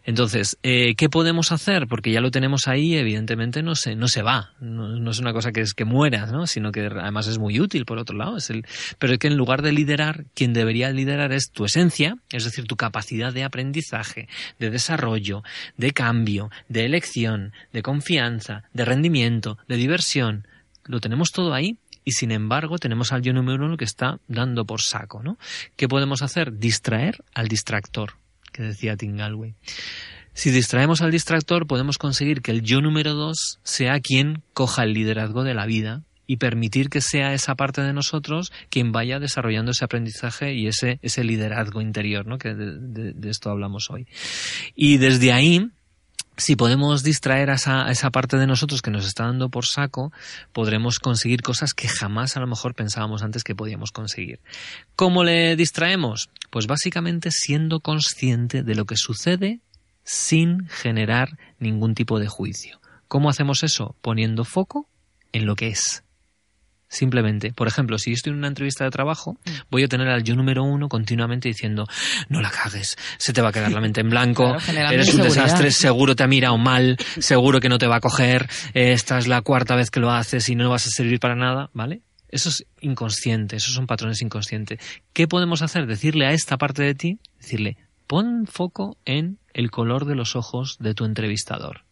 Entonces, 0.04 0.58
eh, 0.64 0.96
¿qué 0.96 1.10
podemos 1.10 1.52
hacer? 1.52 1.88
Porque 1.88 2.12
ya 2.12 2.20
lo 2.20 2.32
tenemos 2.32 2.68
ahí, 2.68 2.96
evidentemente 2.96 3.64
no 3.64 3.76
se, 3.76 3.96
no 3.96 4.08
se 4.08 4.22
va. 4.22 4.54
No, 4.60 5.10
es 5.10 5.20
una 5.20 5.32
cosa 5.34 5.52
que 5.52 5.62
es 5.62 5.74
que 5.74 5.86
muera, 5.86 6.26
¿no? 6.26 6.48
sino 6.48 6.72
que 6.72 6.86
además 6.86 7.28
es 7.28 7.38
muy 7.38 7.60
útil 7.60 7.86
por 7.86 7.98
otro 7.98 8.18
lado. 8.18 8.38
Es 8.38 8.50
el, 8.50 8.66
pero 9.00 9.14
es 9.14 9.20
que 9.20 9.28
en 9.28 9.38
lugar 9.38 9.62
de 9.62 9.72
liderar, 9.72 10.26
quien 10.34 10.54
debería 10.54 10.92
liderar 10.92 11.32
es 11.32 11.52
tu 11.52 11.66
esencia 11.66 12.18
es 12.36 12.44
decir, 12.44 12.66
tu 12.66 12.76
capacidad 12.76 13.34
de 13.34 13.44
aprendizaje, 13.44 14.28
de 14.60 14.70
desarrollo, 14.70 15.44
de 15.78 15.92
cambio, 15.92 16.52
de 16.70 16.86
elección, 16.86 17.54
de 17.74 17.82
confianza, 17.82 18.64
de 18.74 18.86
rendimiento, 18.86 19.58
de 19.68 19.78
diversión, 19.78 20.48
lo 20.86 21.00
tenemos 21.00 21.32
todo 21.32 21.54
ahí 21.54 21.78
y 22.04 22.12
sin 22.12 22.32
embargo 22.32 22.78
tenemos 22.78 23.12
al 23.12 23.24
yo 23.24 23.34
número 23.34 23.66
uno 23.66 23.78
que 23.78 23.86
está 23.86 24.20
dando 24.28 24.66
por 24.66 24.82
saco, 24.82 25.24
¿no? 25.24 25.38
¿Qué 25.76 25.88
podemos 25.88 26.22
hacer? 26.22 26.58
Distraer 26.58 27.24
al 27.34 27.48
distractor, 27.48 28.14
que 28.52 28.62
decía 28.62 28.96
Tim 28.96 29.18
Galway. 29.18 29.56
Si 30.34 30.52
distraemos 30.52 31.02
al 31.02 31.12
distractor, 31.12 31.66
podemos 31.66 31.98
conseguir 31.98 32.42
que 32.42 32.52
el 32.52 32.62
yo 32.62 32.82
número 32.82 33.14
dos 33.14 33.60
sea 33.64 34.00
quien 34.02 34.44
coja 34.54 34.84
el 34.84 34.94
liderazgo 34.94 35.44
de 35.44 35.54
la 35.54 35.66
vida 35.66 36.04
y 36.28 36.38
permitir 36.38 36.90
que 36.90 37.02
sea 37.02 37.34
esa 37.34 37.56
parte 37.56 37.82
de 37.82 37.94
nosotros 37.94 38.52
quien 38.70 38.92
vaya 38.92 39.20
desarrollando 39.20 39.72
ese 39.72 39.86
aprendizaje 39.86 40.54
y 40.54 40.68
ese, 40.68 41.00
ese 41.02 41.24
liderazgo 41.24 41.82
interior, 41.82 42.26
¿no? 42.26 42.38
que 42.38 42.54
de, 42.54 43.30
esto 43.30 43.50
hablamos 43.50 43.90
hoy. 43.90 44.08
Y 44.76 44.98
desde 44.98 45.32
ahí, 45.32 45.70
si 46.38 46.56
podemos 46.56 47.04
distraer 47.04 47.50
esa, 47.50 47.86
a 47.86 47.92
esa, 47.92 48.10
parte 48.12 48.38
de 48.38 48.48
nosotros 48.48 48.82
que 48.82 48.92
nos 48.92 49.06
está 49.06 49.26
dando 49.26 49.50
por 49.50 49.66
saco, 49.66 50.12
podremos 50.52 51.00
conseguir 51.00 51.42
cosas 51.42 51.74
que 51.74 51.88
jamás 51.88 52.38
a 52.38 52.40
lo 52.40 52.48
mejor 52.48 52.76
pensábamos 52.76 53.24
antes 53.24 53.44
que 53.44 53.56
podíamos 53.56 53.92
conseguir. 53.92 54.40
¿Cómo 54.96 55.24
le 55.24 55.56
distraemos? 55.56 56.30
Pues 56.50 56.68
básicamente 56.68 57.32
siendo 57.32 57.80
consciente 57.80 58.64
de 58.64 58.76
lo 58.76 58.86
que 58.86 58.98
sucede 58.98 59.60
sin 60.04 60.68
generar 60.68 61.38
ningún 61.60 61.96
tipo 61.96 62.20
de 62.20 62.28
juicio. 62.28 62.80
¿Cómo 63.08 63.30
hacemos 63.30 63.64
eso? 63.64 63.96
Poniendo 64.02 64.44
foco 64.44 64.88
en 65.32 65.46
lo 65.46 65.56
que 65.56 65.68
es 65.68 66.05
simplemente. 66.88 67.52
Por 67.54 67.68
ejemplo, 67.68 67.98
si 67.98 68.12
estoy 68.12 68.32
en 68.32 68.40
una 68.40 68.48
entrevista 68.48 68.84
de 68.84 68.92
trabajo, 68.92 69.34
mm. 69.34 69.50
voy 69.70 69.84
a 69.84 69.88
tener 69.88 70.08
al 70.08 70.24
yo 70.24 70.36
número 70.36 70.64
uno 70.64 70.88
continuamente 70.88 71.50
diciendo, 71.50 71.88
no 72.30 72.42
la 72.42 72.50
cagues, 72.50 72.98
se 73.18 73.34
te 73.34 73.42
va 73.42 73.50
a 73.50 73.52
quedar 73.52 73.72
la 73.72 73.82
mente 73.82 74.02
en 74.02 74.10
blanco, 74.10 74.56
eres 74.68 75.14
un 75.14 75.22
desastre, 75.22 75.72
seguro 75.72 76.16
te 76.16 76.24
ha 76.24 76.28
mirado 76.28 76.58
mal, 76.58 76.98
seguro 77.20 77.60
que 77.60 77.70
no 77.70 77.78
te 77.78 77.88
va 77.88 77.98
a 77.98 78.02
coger, 78.02 78.48
esta 78.74 79.18
es 79.18 79.28
la 79.28 79.42
cuarta 79.42 79.76
vez 79.76 79.92
que 79.92 80.00
lo 80.00 80.12
haces 80.12 80.48
y 80.50 80.56
no 80.56 80.70
vas 80.70 80.88
a 80.88 80.90
servir 80.90 81.20
para 81.20 81.36
nada, 81.36 81.70
¿vale? 81.74 82.02
Eso 82.30 82.50
es 82.50 82.66
inconsciente, 82.82 83.56
esos 83.56 83.74
son 83.74 83.88
patrones 83.88 84.22
inconscientes. 84.22 84.80
¿Qué 85.14 85.28
podemos 85.28 85.62
hacer? 85.62 85.86
Decirle 85.86 86.26
a 86.26 86.32
esta 86.32 86.58
parte 86.58 86.84
de 86.84 86.94
ti, 86.94 87.20
decirle, 87.40 87.78
pon 88.08 88.46
foco 88.46 88.98
en 89.06 89.38
el 89.54 89.72
color 89.72 90.06
de 90.06 90.16
los 90.16 90.36
ojos 90.36 90.78
de 90.80 90.94
tu 90.94 91.06
entrevistador 91.06 91.85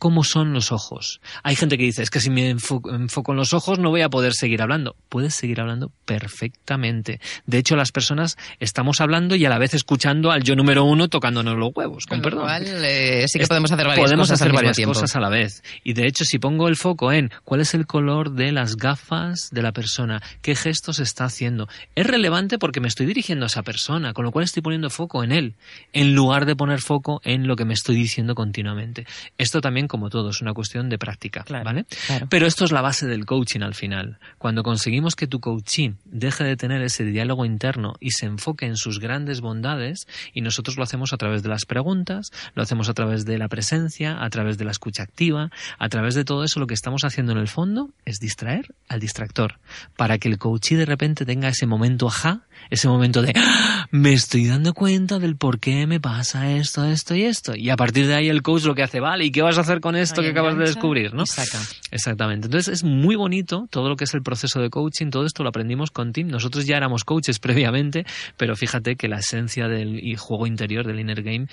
cómo 0.00 0.24
son 0.24 0.54
los 0.54 0.72
ojos. 0.72 1.20
Hay 1.42 1.54
gente 1.56 1.76
que 1.76 1.84
dice, 1.84 2.02
es 2.02 2.08
que 2.08 2.20
si 2.20 2.30
me 2.30 2.48
enfoco, 2.48 2.90
en 2.90 3.36
los 3.36 3.52
ojos 3.52 3.78
no 3.78 3.90
voy 3.90 4.00
a 4.00 4.08
poder 4.08 4.32
seguir 4.32 4.62
hablando. 4.62 4.96
Puedes 5.10 5.34
seguir 5.34 5.60
hablando 5.60 5.92
perfectamente. 6.06 7.20
De 7.44 7.58
hecho, 7.58 7.76
las 7.76 7.92
personas 7.92 8.38
estamos 8.60 9.02
hablando 9.02 9.36
y 9.36 9.44
a 9.44 9.50
la 9.50 9.58
vez 9.58 9.74
escuchando 9.74 10.30
al 10.30 10.42
yo 10.42 10.56
número 10.56 10.84
uno 10.84 11.08
tocándonos 11.08 11.54
los 11.58 11.72
huevos. 11.74 12.06
Con, 12.06 12.22
perdón. 12.22 12.48
Eh, 12.64 13.26
sí 13.28 13.38
que 13.38 13.46
podemos 13.46 13.70
hacer 13.70 13.86
varias, 13.86 14.06
podemos 14.06 14.28
cosas, 14.28 14.40
hacer 14.40 14.54
varias 14.54 14.78
cosas 14.78 15.14
a 15.16 15.20
la 15.20 15.28
vez. 15.28 15.62
Y 15.84 15.92
de 15.92 16.06
hecho, 16.06 16.24
si 16.24 16.38
pongo 16.38 16.66
el 16.68 16.76
foco 16.76 17.12
en 17.12 17.30
cuál 17.44 17.60
es 17.60 17.74
el 17.74 17.86
color 17.86 18.32
de 18.32 18.52
las 18.52 18.76
gafas 18.76 19.50
de 19.52 19.60
la 19.60 19.72
persona, 19.72 20.22
qué 20.40 20.56
gestos 20.56 20.98
está 20.98 21.26
haciendo, 21.26 21.68
es 21.94 22.06
relevante 22.06 22.58
porque 22.58 22.80
me 22.80 22.88
estoy 22.88 23.04
dirigiendo 23.04 23.44
a 23.44 23.48
esa 23.48 23.62
persona, 23.62 24.14
con 24.14 24.24
lo 24.24 24.32
cual 24.32 24.46
estoy 24.46 24.62
poniendo 24.62 24.88
foco 24.88 25.22
en 25.22 25.32
él, 25.32 25.56
en 25.92 26.14
lugar 26.14 26.46
de 26.46 26.56
poner 26.56 26.80
foco 26.80 27.20
en 27.22 27.46
lo 27.46 27.54
que 27.54 27.66
me 27.66 27.74
estoy 27.74 27.96
diciendo 27.96 28.34
continuamente. 28.34 29.06
Esto 29.36 29.60
también 29.60 29.89
como 29.90 30.08
todo, 30.08 30.30
es 30.30 30.40
una 30.40 30.54
cuestión 30.54 30.88
de 30.88 30.98
práctica, 30.98 31.44
¿vale? 31.50 31.84
Pero 32.28 32.46
esto 32.46 32.64
es 32.64 32.70
la 32.70 32.80
base 32.80 33.06
del 33.06 33.26
coaching 33.26 33.60
al 33.60 33.74
final. 33.74 34.18
Cuando 34.38 34.62
conseguimos 34.62 35.16
que 35.16 35.26
tu 35.26 35.40
coaching 35.40 35.94
deje 36.04 36.44
de 36.44 36.56
tener 36.56 36.80
ese 36.80 37.04
diálogo 37.04 37.44
interno 37.44 37.94
y 37.98 38.12
se 38.12 38.26
enfoque 38.26 38.66
en 38.66 38.76
sus 38.76 39.00
grandes 39.00 39.40
bondades, 39.40 40.06
y 40.32 40.42
nosotros 40.42 40.76
lo 40.76 40.84
hacemos 40.84 41.12
a 41.12 41.16
través 41.16 41.42
de 41.42 41.48
las 41.48 41.66
preguntas, 41.66 42.30
lo 42.54 42.62
hacemos 42.62 42.88
a 42.88 42.94
través 42.94 43.24
de 43.24 43.36
la 43.36 43.48
presencia, 43.48 44.22
a 44.22 44.30
través 44.30 44.56
de 44.58 44.64
la 44.64 44.70
escucha 44.70 45.02
activa, 45.02 45.50
a 45.78 45.88
través 45.88 46.14
de 46.14 46.24
todo 46.24 46.44
eso, 46.44 46.60
lo 46.60 46.68
que 46.68 46.74
estamos 46.74 47.04
haciendo 47.04 47.32
en 47.32 47.38
el 47.38 47.48
fondo 47.48 47.90
es 48.04 48.20
distraer 48.20 48.74
al 48.88 49.00
distractor, 49.00 49.58
para 49.96 50.18
que 50.18 50.28
el 50.28 50.38
coachee 50.38 50.76
de 50.76 50.86
repente 50.86 51.26
tenga 51.26 51.48
ese 51.48 51.66
momento 51.66 52.06
ajá 52.06 52.42
ese 52.68 52.88
momento 52.88 53.22
de 53.22 53.32
¡Ah! 53.36 53.88
me 53.90 54.12
estoy 54.12 54.46
dando 54.46 54.74
cuenta 54.74 55.18
del 55.18 55.36
por 55.36 55.58
qué 55.58 55.86
me 55.86 56.00
pasa 56.00 56.52
esto, 56.52 56.84
esto 56.84 57.14
y 57.14 57.24
esto. 57.24 57.56
Y 57.56 57.70
a 57.70 57.76
partir 57.76 58.06
de 58.06 58.14
ahí 58.14 58.28
el 58.28 58.42
coach 58.42 58.64
lo 58.64 58.74
que 58.74 58.82
hace, 58.82 59.00
vale, 59.00 59.24
¿y 59.24 59.30
qué 59.30 59.42
vas 59.42 59.58
a 59.58 59.62
hacer 59.62 59.80
con 59.80 59.96
esto 59.96 60.22
que 60.22 60.28
acabas 60.28 60.56
de 60.56 60.64
descubrir? 60.64 61.14
¿no? 61.14 61.22
Exactamente. 61.90 62.46
Entonces 62.46 62.68
es 62.68 62.84
muy 62.84 63.16
bonito 63.16 63.66
todo 63.70 63.88
lo 63.88 63.96
que 63.96 64.04
es 64.04 64.14
el 64.14 64.22
proceso 64.22 64.60
de 64.60 64.70
coaching, 64.70 65.10
todo 65.10 65.26
esto 65.26 65.42
lo 65.42 65.48
aprendimos 65.48 65.90
con 65.90 66.12
Tim. 66.12 66.28
Nosotros 66.28 66.66
ya 66.66 66.76
éramos 66.76 67.04
coaches 67.04 67.38
previamente, 67.40 68.06
pero 68.36 68.54
fíjate 68.56 68.96
que 68.96 69.08
la 69.08 69.18
esencia 69.18 69.68
del 69.68 70.16
juego 70.16 70.46
interior, 70.46 70.86
del 70.86 71.00
inner 71.00 71.22
game, 71.22 71.46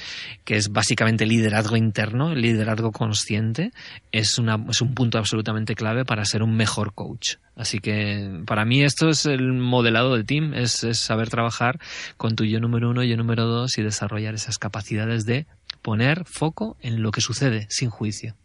que 0.43 0.57
es 0.57 0.69
básicamente 0.69 1.25
liderazgo 1.25 1.75
interno, 1.75 2.35
liderazgo 2.35 2.91
consciente, 2.91 3.71
es, 4.11 4.37
una, 4.37 4.63
es 4.69 4.81
un 4.81 4.93
punto 4.93 5.17
absolutamente 5.17 5.75
clave 5.75 6.05
para 6.05 6.25
ser 6.25 6.43
un 6.43 6.55
mejor 6.55 6.93
coach. 6.93 7.35
Así 7.57 7.79
que 7.79 8.43
para 8.45 8.65
mí 8.65 8.83
esto 8.83 9.09
es 9.09 9.25
el 9.25 9.51
modelado 9.53 10.13
del 10.13 10.25
team, 10.25 10.53
es, 10.53 10.83
saber 10.99 11.29
trabajar 11.29 11.79
con 12.17 12.35
tu 12.35 12.45
yo 12.45 12.59
número 12.59 12.89
uno, 12.89 13.03
yo 13.03 13.17
número 13.17 13.45
dos 13.45 13.77
y 13.77 13.83
desarrollar 13.83 14.33
esas 14.33 14.57
capacidades 14.57 15.25
de 15.25 15.45
poner 15.81 16.25
foco 16.25 16.77
en 16.81 17.01
lo 17.01 17.11
que 17.11 17.21
sucede 17.21 17.67
sin 17.69 17.89
juicio. 17.89 18.35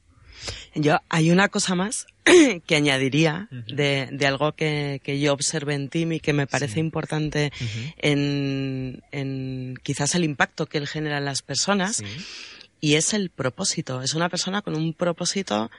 Yo, 0.75 0.99
hay 1.09 1.31
una 1.31 1.49
cosa 1.49 1.75
más 1.75 2.07
que 2.67 2.77
añadiría 2.77 3.49
de, 3.51 4.09
de 4.11 4.27
algo 4.27 4.53
que, 4.53 5.01
que, 5.05 5.21
yo 5.21 5.33
observé 5.33 5.75
en 5.75 5.89
Tim 5.89 6.13
y 6.13 6.21
que 6.21 6.33
me 6.33 6.47
parece 6.47 6.81
importante 6.81 7.53
en, 7.99 9.03
en, 9.13 9.75
quizás 9.83 10.15
el 10.15 10.25
impacto 10.25 10.67
que 10.67 10.79
él 10.79 10.89
genera 10.89 11.19
en 11.19 11.25
las 11.25 11.43
personas 11.43 12.03
y 12.81 12.95
es 12.95 13.15
el 13.15 13.31
propósito. 13.31 14.03
Es 14.03 14.15
una 14.15 14.29
persona 14.29 14.63
con 14.63 14.75
un 14.75 14.95
propósito 14.95 15.71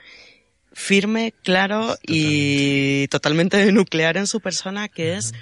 firme, 0.72 1.32
claro 1.42 1.96
y 2.02 3.06
totalmente. 3.08 3.72
nuclear 3.72 4.16
en 4.16 4.26
su 4.26 4.40
persona, 4.40 4.88
que 4.88 5.16
es 5.16 5.32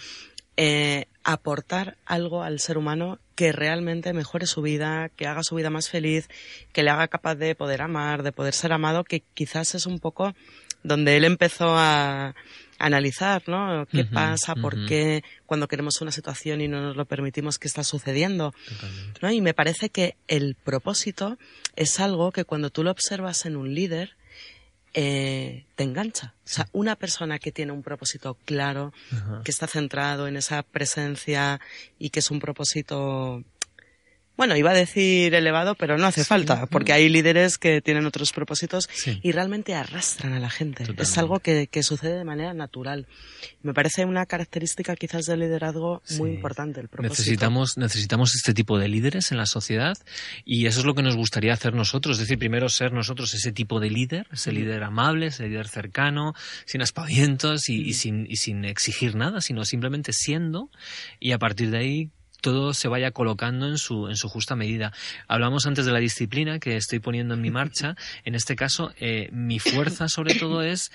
eh, 0.57 1.07
aportar 1.25 1.97
algo 2.05 2.43
al 2.43 2.61
ser 2.61 2.79
humano 2.79 3.19
que 3.35 3.53
realmente 3.53 4.13
mejore 4.13 4.47
su 4.47 4.63
vida, 4.63 5.09
que 5.17 5.27
haga 5.27 5.43
su 5.43 5.55
vida 5.55 5.71
más 5.71 5.89
feliz, 5.89 6.29
que 6.73 6.83
le 6.83 6.91
haga 6.91 7.09
capaz 7.09 7.37
de 7.37 7.55
poder 7.55 7.83
amar, 7.83 8.23
de 8.23 8.33
poder 8.33 8.55
ser 8.55 8.73
amado, 8.73 9.05
que 9.05 9.23
quizás 9.35 9.75
es 9.75 9.87
un 9.87 9.99
poco 9.99 10.35
donde 10.83 11.17
él 11.17 11.25
empezó 11.25 11.77
a 11.77 12.35
analizar, 12.79 13.43
¿no? 13.47 13.87
¿Qué 13.87 14.05
pasa? 14.05 14.57
¿Por 14.57 14.87
qué 14.87 15.23
cuando 15.47 15.69
queremos 15.69 16.01
una 16.01 16.11
situación 16.11 16.61
y 16.61 16.69
no 16.69 16.81
nos 16.81 16.97
lo 16.97 17.05
permitimos 17.05 17.59
que 17.59 17.69
está 17.69 17.85
sucediendo? 17.85 18.53
¿No? 19.21 19.31
Y 19.31 19.41
me 19.41 19.55
parece 19.55 19.91
que 19.91 20.17
el 20.27 20.57
propósito 20.57 21.39
es 21.77 22.01
algo 22.01 22.33
que 22.33 22.45
cuando 22.45 22.71
tú 22.71 22.83
lo 22.83 22.91
observas 22.91 23.47
en 23.47 23.57
un 23.57 23.73
líder, 23.75 24.17
eh, 24.95 25.65
te 25.75 25.85
engancha. 25.85 26.35
O 26.45 26.49
sea, 26.49 26.69
una 26.73 26.97
persona 26.97 27.39
que 27.39 27.53
tiene 27.53 27.73
un 27.73 27.83
propósito 27.83 28.37
claro, 28.45 28.93
que 29.45 29.51
está 29.51 29.67
centrado 29.67 30.29
en 30.29 30.37
esa 30.37 30.63
presencia 30.63 31.61
y 31.99 32.11
que 32.11 32.21
es 32.21 32.31
un 32.31 32.41
propósito 32.41 33.43
bueno, 34.37 34.57
iba 34.57 34.71
a 34.71 34.75
decir 34.75 35.35
elevado, 35.35 35.75
pero 35.75 35.99
no 35.99 36.07
hace 36.07 36.25
falta, 36.25 36.67
porque 36.67 36.93
hay 36.93 37.09
líderes 37.09 37.59
que 37.59 37.83
tienen 37.83 38.07
otros 38.07 38.33
propósitos 38.33 38.89
y 39.23 39.33
realmente 39.33 39.75
arrastran 39.75 40.33
a 40.33 40.41
la 40.41 40.49
gente. 40.49 40.85
Es 40.99 41.19
algo 41.19 41.41
que, 41.41 41.69
sucede 41.83 42.17
de 42.19 42.25
manera 42.25 42.55
natural. 42.55 43.07
Me 43.63 43.75
parece 43.75 44.05
una 44.05 44.25
característica 44.27 44.97
quizás 44.97 45.27
del 45.27 45.41
liderazgo 45.41 46.03
muy 46.19 46.31
importante, 46.31 46.81
el 46.81 46.89
propósito. 46.89 47.21
Necesitamos, 47.21 47.77
necesitamos 47.77 48.35
este 48.35 48.55
tipo 48.55 48.79
de 48.79 48.89
líderes 48.89 49.33
en 49.33 49.39
la 49.39 49.47
sociedad 49.47 49.99
y 50.45 50.67
eso 50.67 50.81
es 50.81 50.87
lo 50.87 50.95
que 50.95 51.03
nos 51.03 51.17
gustaría 51.17 51.53
hacer 51.53 51.75
nosotros. 51.75 52.17
Es 52.17 52.21
decir, 52.21 52.39
primero 52.39 52.69
ser 52.69 52.93
nosotros 52.93 53.35
ese 53.35 53.53
tipo 53.53 53.81
de 53.81 53.91
líder, 53.91 54.29
ese 54.33 54.53
líder 54.53 54.83
amable, 54.83 55.27
ese 55.27 55.49
líder 55.49 55.69
cercano, 55.69 56.35
sin 56.65 56.81
aspavientos 56.81 57.69
y, 57.69 57.93
sin, 57.93 58.27
y 58.29 58.37
sin 58.37 58.65
exigir 58.65 59.15
nada, 59.15 59.41
sino 59.41 59.65
simplemente 59.65 60.13
siendo 60.13 60.71
y 61.21 61.33
a 61.33 61.39
partir 61.39 61.71
de 61.71 61.79
ahí 61.79 62.11
todo 62.43 62.75
se 62.75 62.89
vaya 62.89 63.13
colocando 63.13 63.67
en 63.67 63.79
su, 63.79 64.09
en 64.09 64.17
su 64.17 64.29
justa 64.29 64.55
medida. 64.57 64.93
Hablamos 65.29 65.65
antes 65.65 65.87
de 65.87 65.93
la 65.93 66.01
disciplina 66.01 66.59
que 66.59 66.77
estoy 66.77 66.99
poniendo 66.99 67.35
en 67.35 67.41
mi 67.41 67.51
marcha. 67.51 67.97
En 68.25 68.35
este 68.35 68.57
caso, 68.57 68.93
eh, 68.99 69.31
mi 69.33 69.59
fuerza 69.59 70.09
sobre 70.09 70.35
todo 70.35 70.61
es 70.63 70.93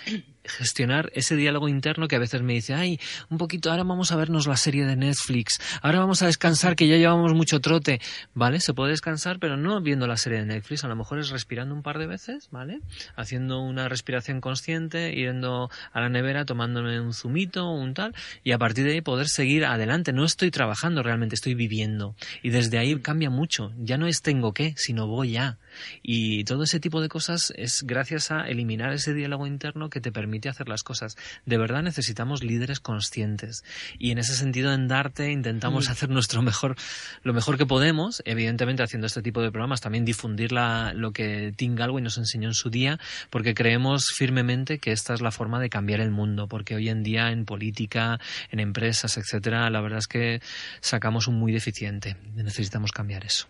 gestionar 0.48 1.12
ese 1.14 1.36
diálogo 1.36 1.70
interno 1.70 2.08
que 2.08 2.16
a 2.16 2.20
veces 2.20 2.42
me 2.42 2.54
dice, 2.54 2.74
ay, 2.74 3.00
un 3.30 3.38
poquito, 3.38 3.72
ahora 3.72 3.84
vamos 3.84 4.12
a 4.12 4.16
vernos 4.16 4.48
la 4.48 4.58
serie 4.58 4.86
de 4.86 4.96
Netflix, 4.96 5.60
ahora 5.82 6.00
vamos 6.00 6.22
a 6.22 6.28
descansar 6.28 6.76
que 6.76 6.88
ya 6.88 6.98
llevamos 6.98 7.34
mucho 7.34 7.60
trote, 7.60 8.00
¿vale? 8.34 8.60
Se 8.60 8.74
puede 8.74 8.92
descansar, 8.92 9.40
pero 9.40 9.58
no 9.58 9.82
viendo 9.82 10.08
la 10.08 10.18
serie 10.18 10.40
de 10.40 10.46
Netflix, 10.46 10.84
a 10.84 10.88
lo 10.88 10.96
mejor 10.96 11.20
es 11.20 11.30
respirando 11.30 11.76
un 11.76 11.84
par 11.84 12.00
de 12.00 12.08
veces, 12.08 12.50
¿vale? 12.52 12.82
Haciendo 13.16 13.62
una 13.62 13.90
respiración 13.90 14.42
consciente, 14.42 15.14
yendo 15.14 15.70
a 15.92 16.02
la 16.02 16.10
nevera, 16.10 16.46
tomándome 16.46 17.00
un 17.00 17.14
zumito, 17.14 17.70
un 17.70 17.94
tal, 17.94 18.16
y 18.44 18.52
a 18.52 18.58
partir 18.58 18.86
de 18.86 18.94
ahí 18.94 19.02
poder 19.02 19.28
seguir 19.28 19.66
adelante. 19.66 20.14
No 20.14 20.26
estoy 20.26 20.52
trabajando 20.52 21.04
realmente, 21.04 21.36
estoy 21.36 21.54
viviendo. 21.54 22.16
Y 22.42 22.50
desde 22.50 22.78
ahí 22.78 23.00
cambia 23.00 23.30
mucho. 23.30 23.72
Ya 23.78 23.98
no 23.98 24.08
es 24.08 24.22
tengo 24.22 24.54
que, 24.54 24.74
sino 24.78 25.08
voy 25.08 25.32
ya. 25.32 25.58
Y 26.02 26.44
todo 26.44 26.64
ese 26.64 26.80
tipo 26.80 27.02
de 27.02 27.10
cosas 27.10 27.54
es 27.56 27.84
gracias 27.84 28.32
a 28.32 28.48
eliminar 28.48 28.94
ese 28.94 29.14
diálogo 29.14 29.48
interno 29.48 29.90
que 29.90 30.02
te 30.02 30.12
permite 30.12 30.50
hacer 30.50 30.70
las 30.70 30.84
cosas. 30.84 31.18
De 31.46 31.58
verdad 31.58 31.84
necesitamos 31.84 32.44
líderes 32.44 32.80
conscientes. 32.80 33.64
Y 33.98 34.12
en 34.12 34.18
ese 34.18 34.36
sentido, 34.36 34.74
en 34.74 34.88
Darte 34.88 35.32
intentamos 35.32 35.88
mm. 35.88 35.92
hacer 35.92 36.10
nuestro 36.10 36.42
mejor, 36.42 36.76
lo 37.24 37.34
mejor 37.34 37.58
que 37.58 37.66
podemos, 37.66 38.22
evidentemente 38.26 38.84
haciendo 38.84 39.08
este 39.08 39.22
tipo 39.22 39.42
de 39.42 39.52
programas, 39.52 39.82
también 39.82 40.06
difundir 40.06 40.52
lo 40.52 41.12
que 41.12 41.54
Tim 41.56 41.76
Galway 41.76 42.04
nos 42.04 42.18
enseñó 42.18 42.48
en 42.48 42.54
su 42.54 42.70
día, 42.70 43.00
porque 43.30 43.54
creemos 43.54 44.08
firmemente 44.16 44.80
que 44.80 44.92
esta 44.92 45.14
es 45.14 45.22
la 45.22 45.32
forma 45.32 45.60
de 45.60 45.70
cambiar 45.70 46.00
el 46.00 46.12
mundo, 46.12 46.48
porque 46.48 46.76
hoy 46.76 46.90
en 46.90 47.04
día 47.04 47.32
en 47.32 47.46
política, 47.46 48.20
en 48.52 48.60
empresas, 48.60 49.18
etcétera, 49.18 49.70
la 49.70 49.82
verdad 49.82 50.00
es 50.00 50.08
que 50.08 50.42
sacamos 50.82 51.28
un 51.28 51.36
muy 51.36 51.52
deficiente. 51.52 52.16
Necesitamos 52.36 52.92
cambiar 52.92 53.26
eso. 53.26 53.48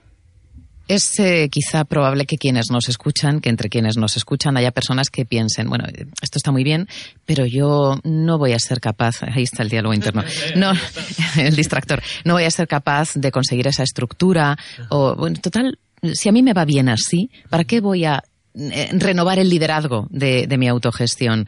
Es 0.88 1.20
eh, 1.20 1.50
quizá 1.52 1.86
probable 1.86 2.26
que 2.26 2.38
quienes 2.38 2.72
nos 2.72 2.88
escuchan, 2.90 3.42
que 3.42 3.50
entre 3.50 3.70
quienes 3.70 3.98
nos 3.98 4.16
escuchan 4.18 4.56
haya 4.58 4.72
personas 4.72 5.10
que 5.10 5.26
piensen, 5.26 5.70
bueno, 5.70 5.86
esto 6.22 6.38
está 6.38 6.52
muy 6.52 6.64
bien, 6.64 6.88
pero 7.26 7.46
yo 7.46 8.00
no 8.04 8.38
voy 8.38 8.54
a 8.54 8.60
ser 8.60 8.80
capaz, 8.80 9.24
ahí 9.24 9.44
está 9.44 9.64
el 9.64 9.70
diálogo 9.70 9.94
interno, 9.94 10.24
no, 10.56 10.72
el 11.38 11.56
distractor, 11.56 12.02
no 12.24 12.34
voy 12.34 12.44
a 12.44 12.52
ser 12.52 12.68
capaz 12.68 13.16
de 13.16 13.32
conseguir 13.32 13.68
esa 13.68 13.84
estructura, 13.84 14.58
o, 14.90 15.16
bueno, 15.16 15.40
total, 15.42 15.78
si 16.14 16.30
a 16.30 16.32
mí 16.32 16.42
me 16.42 16.54
va 16.54 16.66
bien 16.66 16.90
así, 16.90 17.30
¿para 17.50 17.64
qué 17.64 17.82
voy 17.82 18.06
a 18.06 18.24
eh, 18.56 18.90
renovar 18.94 19.40
el 19.40 19.50
liderazgo 19.50 20.08
de, 20.10 20.48
de 20.48 20.58
mi 20.58 20.68
autogestión? 20.68 21.48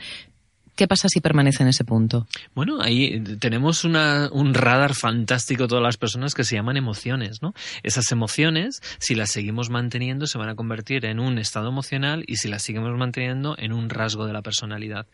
¿Qué 0.80 0.88
pasa 0.88 1.10
si 1.10 1.20
permanece 1.20 1.62
en 1.62 1.68
ese 1.68 1.84
punto? 1.84 2.26
Bueno, 2.56 2.82
ahí 2.82 3.22
tenemos 3.38 3.84
un 3.84 4.54
radar 4.54 4.96
fantástico 4.96 5.68
todas 5.68 5.84
las 5.84 5.98
personas 5.98 6.34
que 6.34 6.46
se 6.46 6.56
llaman 6.56 6.78
emociones, 6.78 7.42
¿no? 7.42 7.54
Esas 7.84 8.10
emociones, 8.13 8.80
si 8.98 9.13
las 9.13 9.30
seguimos 9.30 9.70
manteniendo, 9.70 10.26
se 10.26 10.38
van 10.38 10.48
a 10.48 10.56
convertir 10.56 11.04
en 11.04 11.20
un 11.20 11.38
estado 11.38 11.68
emocional 11.68 12.24
y 12.28 12.38
si 12.38 12.48
las 12.48 12.63
seguimos 12.63 12.98
manteniendo, 12.98 13.58
en 13.58 13.74
un 13.74 13.89
rasgo 13.89 14.26
de 14.26 14.32
la 14.32 14.42
personalidad. 14.42 15.06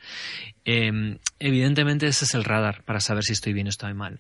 Em, 0.66 1.18
evidentemente 1.40 2.06
ese 2.06 2.26
es 2.26 2.36
el 2.36 2.44
radar 2.44 2.84
para 2.84 3.00
saber 3.00 3.24
si 3.24 3.34
estoy 3.34 3.54
bien 3.54 3.66
o 3.66 3.72
estoy 3.72 3.96
mal 3.96 4.20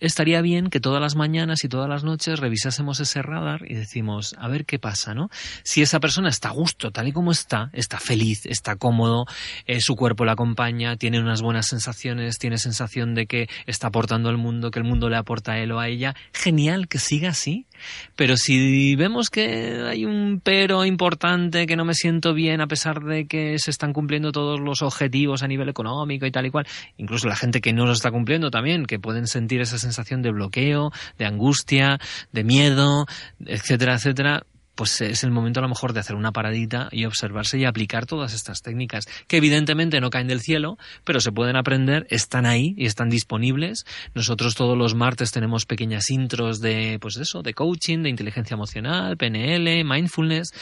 estaría 0.00 0.40
bien 0.40 0.70
que 0.70 0.80
todas 0.80 1.00
las 1.00 1.16
mañanas 1.16 1.64
y 1.64 1.68
todas 1.68 1.88
las 1.88 2.04
noches 2.04 2.38
revisásemos 2.38 3.00
ese 3.00 3.22
radar 3.22 3.62
y 3.68 3.74
decimos, 3.74 4.34
a 4.38 4.48
ver 4.48 4.64
qué 4.64 4.78
pasa, 4.78 5.14
¿no? 5.14 5.28
Si 5.62 5.82
esa 5.82 6.00
persona 6.00 6.28
está 6.28 6.48
a 6.48 6.52
gusto, 6.52 6.90
tal 6.90 7.08
y 7.08 7.12
como 7.12 7.32
está, 7.32 7.70
está 7.72 7.98
feliz, 7.98 8.46
está 8.46 8.76
cómodo, 8.76 9.26
eh, 9.66 9.80
su 9.80 9.96
cuerpo 9.96 10.24
la 10.24 10.32
acompaña, 10.32 10.96
tiene 10.96 11.20
unas 11.20 11.42
buenas 11.42 11.66
sensaciones, 11.66 12.38
tiene 12.38 12.58
sensación 12.58 13.14
de 13.14 13.26
que 13.26 13.48
está 13.66 13.88
aportando 13.88 14.28
al 14.28 14.36
mundo, 14.36 14.70
que 14.70 14.78
el 14.78 14.84
mundo 14.84 15.08
le 15.08 15.16
aporta 15.16 15.52
a 15.52 15.58
él 15.58 15.72
o 15.72 15.80
a 15.80 15.88
ella, 15.88 16.14
genial 16.32 16.88
que 16.88 16.98
siga 16.98 17.30
así. 17.30 17.66
Pero 18.14 18.36
si 18.36 18.96
vemos 18.96 19.30
que 19.30 19.82
hay 19.86 20.04
un 20.04 20.40
pero 20.42 20.84
importante, 20.84 21.66
que 21.66 21.76
no 21.76 21.84
me 21.84 21.94
siento 21.94 22.34
bien 22.34 22.60
a 22.60 22.66
pesar 22.66 23.02
de 23.02 23.26
que 23.26 23.58
se 23.58 23.70
están 23.70 23.92
cumpliendo 23.92 24.32
todos 24.32 24.60
los 24.60 24.82
objetivos 24.82 25.42
a 25.42 25.48
nivel 25.48 25.68
económico 25.68 26.26
y 26.26 26.30
tal 26.30 26.46
y 26.46 26.50
cual, 26.50 26.66
incluso 26.96 27.28
la 27.28 27.36
gente 27.36 27.60
que 27.60 27.72
no 27.72 27.86
los 27.86 27.98
está 27.98 28.10
cumpliendo 28.10 28.50
también, 28.50 28.86
que 28.86 28.98
pueden 28.98 29.26
sentir 29.26 29.60
esa 29.60 29.78
sensación 29.78 30.22
de 30.22 30.30
bloqueo, 30.30 30.92
de 31.18 31.26
angustia, 31.26 31.98
de 32.32 32.44
miedo, 32.44 33.06
etcétera, 33.44 33.94
etcétera, 33.94 34.44
pues 34.76 35.00
es 35.00 35.24
el 35.24 35.30
momento 35.30 35.60
a 35.60 35.62
lo 35.62 35.68
mejor 35.68 35.92
de 35.92 36.00
hacer 36.00 36.14
una 36.14 36.32
paradita 36.32 36.88
y 36.92 37.06
observarse 37.06 37.58
y 37.58 37.64
aplicar 37.64 38.06
todas 38.06 38.34
estas 38.34 38.60
técnicas, 38.62 39.06
que 39.26 39.38
evidentemente 39.38 40.00
no 40.00 40.10
caen 40.10 40.28
del 40.28 40.42
cielo, 40.42 40.78
pero 41.02 41.20
se 41.20 41.32
pueden 41.32 41.56
aprender, 41.56 42.06
están 42.10 42.46
ahí 42.46 42.74
y 42.76 42.86
están 42.86 43.08
disponibles. 43.08 43.86
Nosotros 44.14 44.54
todos 44.54 44.76
los 44.76 44.94
martes 44.94 45.32
tenemos 45.32 45.64
pequeñas 45.64 46.10
intros 46.10 46.60
de, 46.60 46.98
pues 47.00 47.16
eso, 47.16 47.42
de 47.42 47.54
coaching, 47.54 48.02
de 48.02 48.10
inteligencia 48.10 48.54
emocional, 48.54 49.16
PNL, 49.16 49.84
mindfulness, 49.84 50.52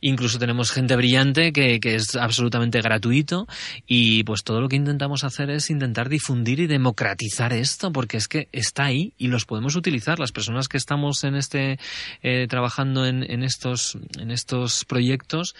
incluso 0.00 0.38
tenemos 0.38 0.70
gente 0.70 0.94
brillante 0.94 1.52
que, 1.52 1.80
que 1.80 1.96
es 1.96 2.14
absolutamente 2.14 2.80
gratuito 2.80 3.48
y 3.86 4.22
pues 4.22 4.44
todo 4.44 4.60
lo 4.60 4.68
que 4.68 4.76
intentamos 4.76 5.24
hacer 5.24 5.50
es 5.50 5.70
intentar 5.70 6.08
difundir 6.08 6.60
y 6.60 6.68
democratizar 6.68 7.52
esto, 7.52 7.92
porque 7.92 8.16
es 8.16 8.28
que 8.28 8.48
está 8.52 8.84
ahí 8.84 9.12
y 9.18 9.26
los 9.26 9.44
podemos 9.44 9.74
utilizar. 9.74 10.20
Las 10.20 10.30
personas 10.30 10.68
que 10.68 10.76
estamos 10.76 11.24
en 11.24 11.34
este, 11.34 11.78
eh, 12.22 12.46
trabajando 12.48 13.06
en, 13.06 13.28
en 13.28 13.42
este 13.42 13.55
estos, 13.56 13.98
en 14.18 14.30
estos 14.30 14.84
proyectos 14.84 15.54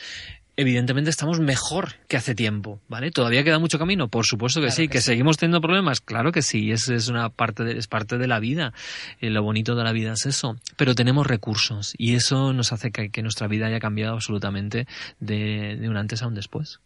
evidentemente 0.57 1.11
estamos 1.11 1.39
mejor 1.39 1.97
que 2.09 2.17
hace 2.17 2.35
tiempo, 2.35 2.81
¿vale? 2.89 3.11
Todavía 3.11 3.45
queda 3.45 3.59
mucho 3.59 3.79
camino, 3.79 4.09
por 4.09 4.25
supuesto 4.25 4.61
que 4.61 4.71
sí, 4.71 4.89
que, 4.89 5.03
seguimos 5.03 5.37
teniendo 5.37 5.61
problemas, 5.61 6.01
claro 6.01 6.33
que 6.33 6.43
sí, 6.43 6.73
es, 6.73 6.89
es 6.89 7.09
una 7.09 7.29
parte 7.29 7.63
de, 7.63 7.79
es 7.79 7.89
parte 7.89 8.17
de 8.17 8.27
la 8.27 8.41
vida, 8.41 8.73
eh, 9.21 9.29
lo 9.29 9.43
bonito 9.43 9.75
de 9.75 9.85
la 9.85 9.93
vida 9.93 10.15
es 10.15 10.25
eso, 10.25 10.57
pero 10.77 10.95
tenemos 10.95 11.27
recursos 11.27 11.95
y 11.99 12.15
eso 12.15 12.55
nos 12.55 12.73
hace 12.73 12.91
que, 12.91 13.11
que 13.11 13.23
nuestra 13.23 13.49
vida 13.49 13.67
haya 13.67 13.81
cambiado 13.81 14.15
absolutamente 14.15 14.87
de, 15.21 15.77
de 15.77 15.89
un 15.89 15.97
antes 15.99 16.23
a 16.23 16.27
un 16.27 16.35
después. 16.35 16.81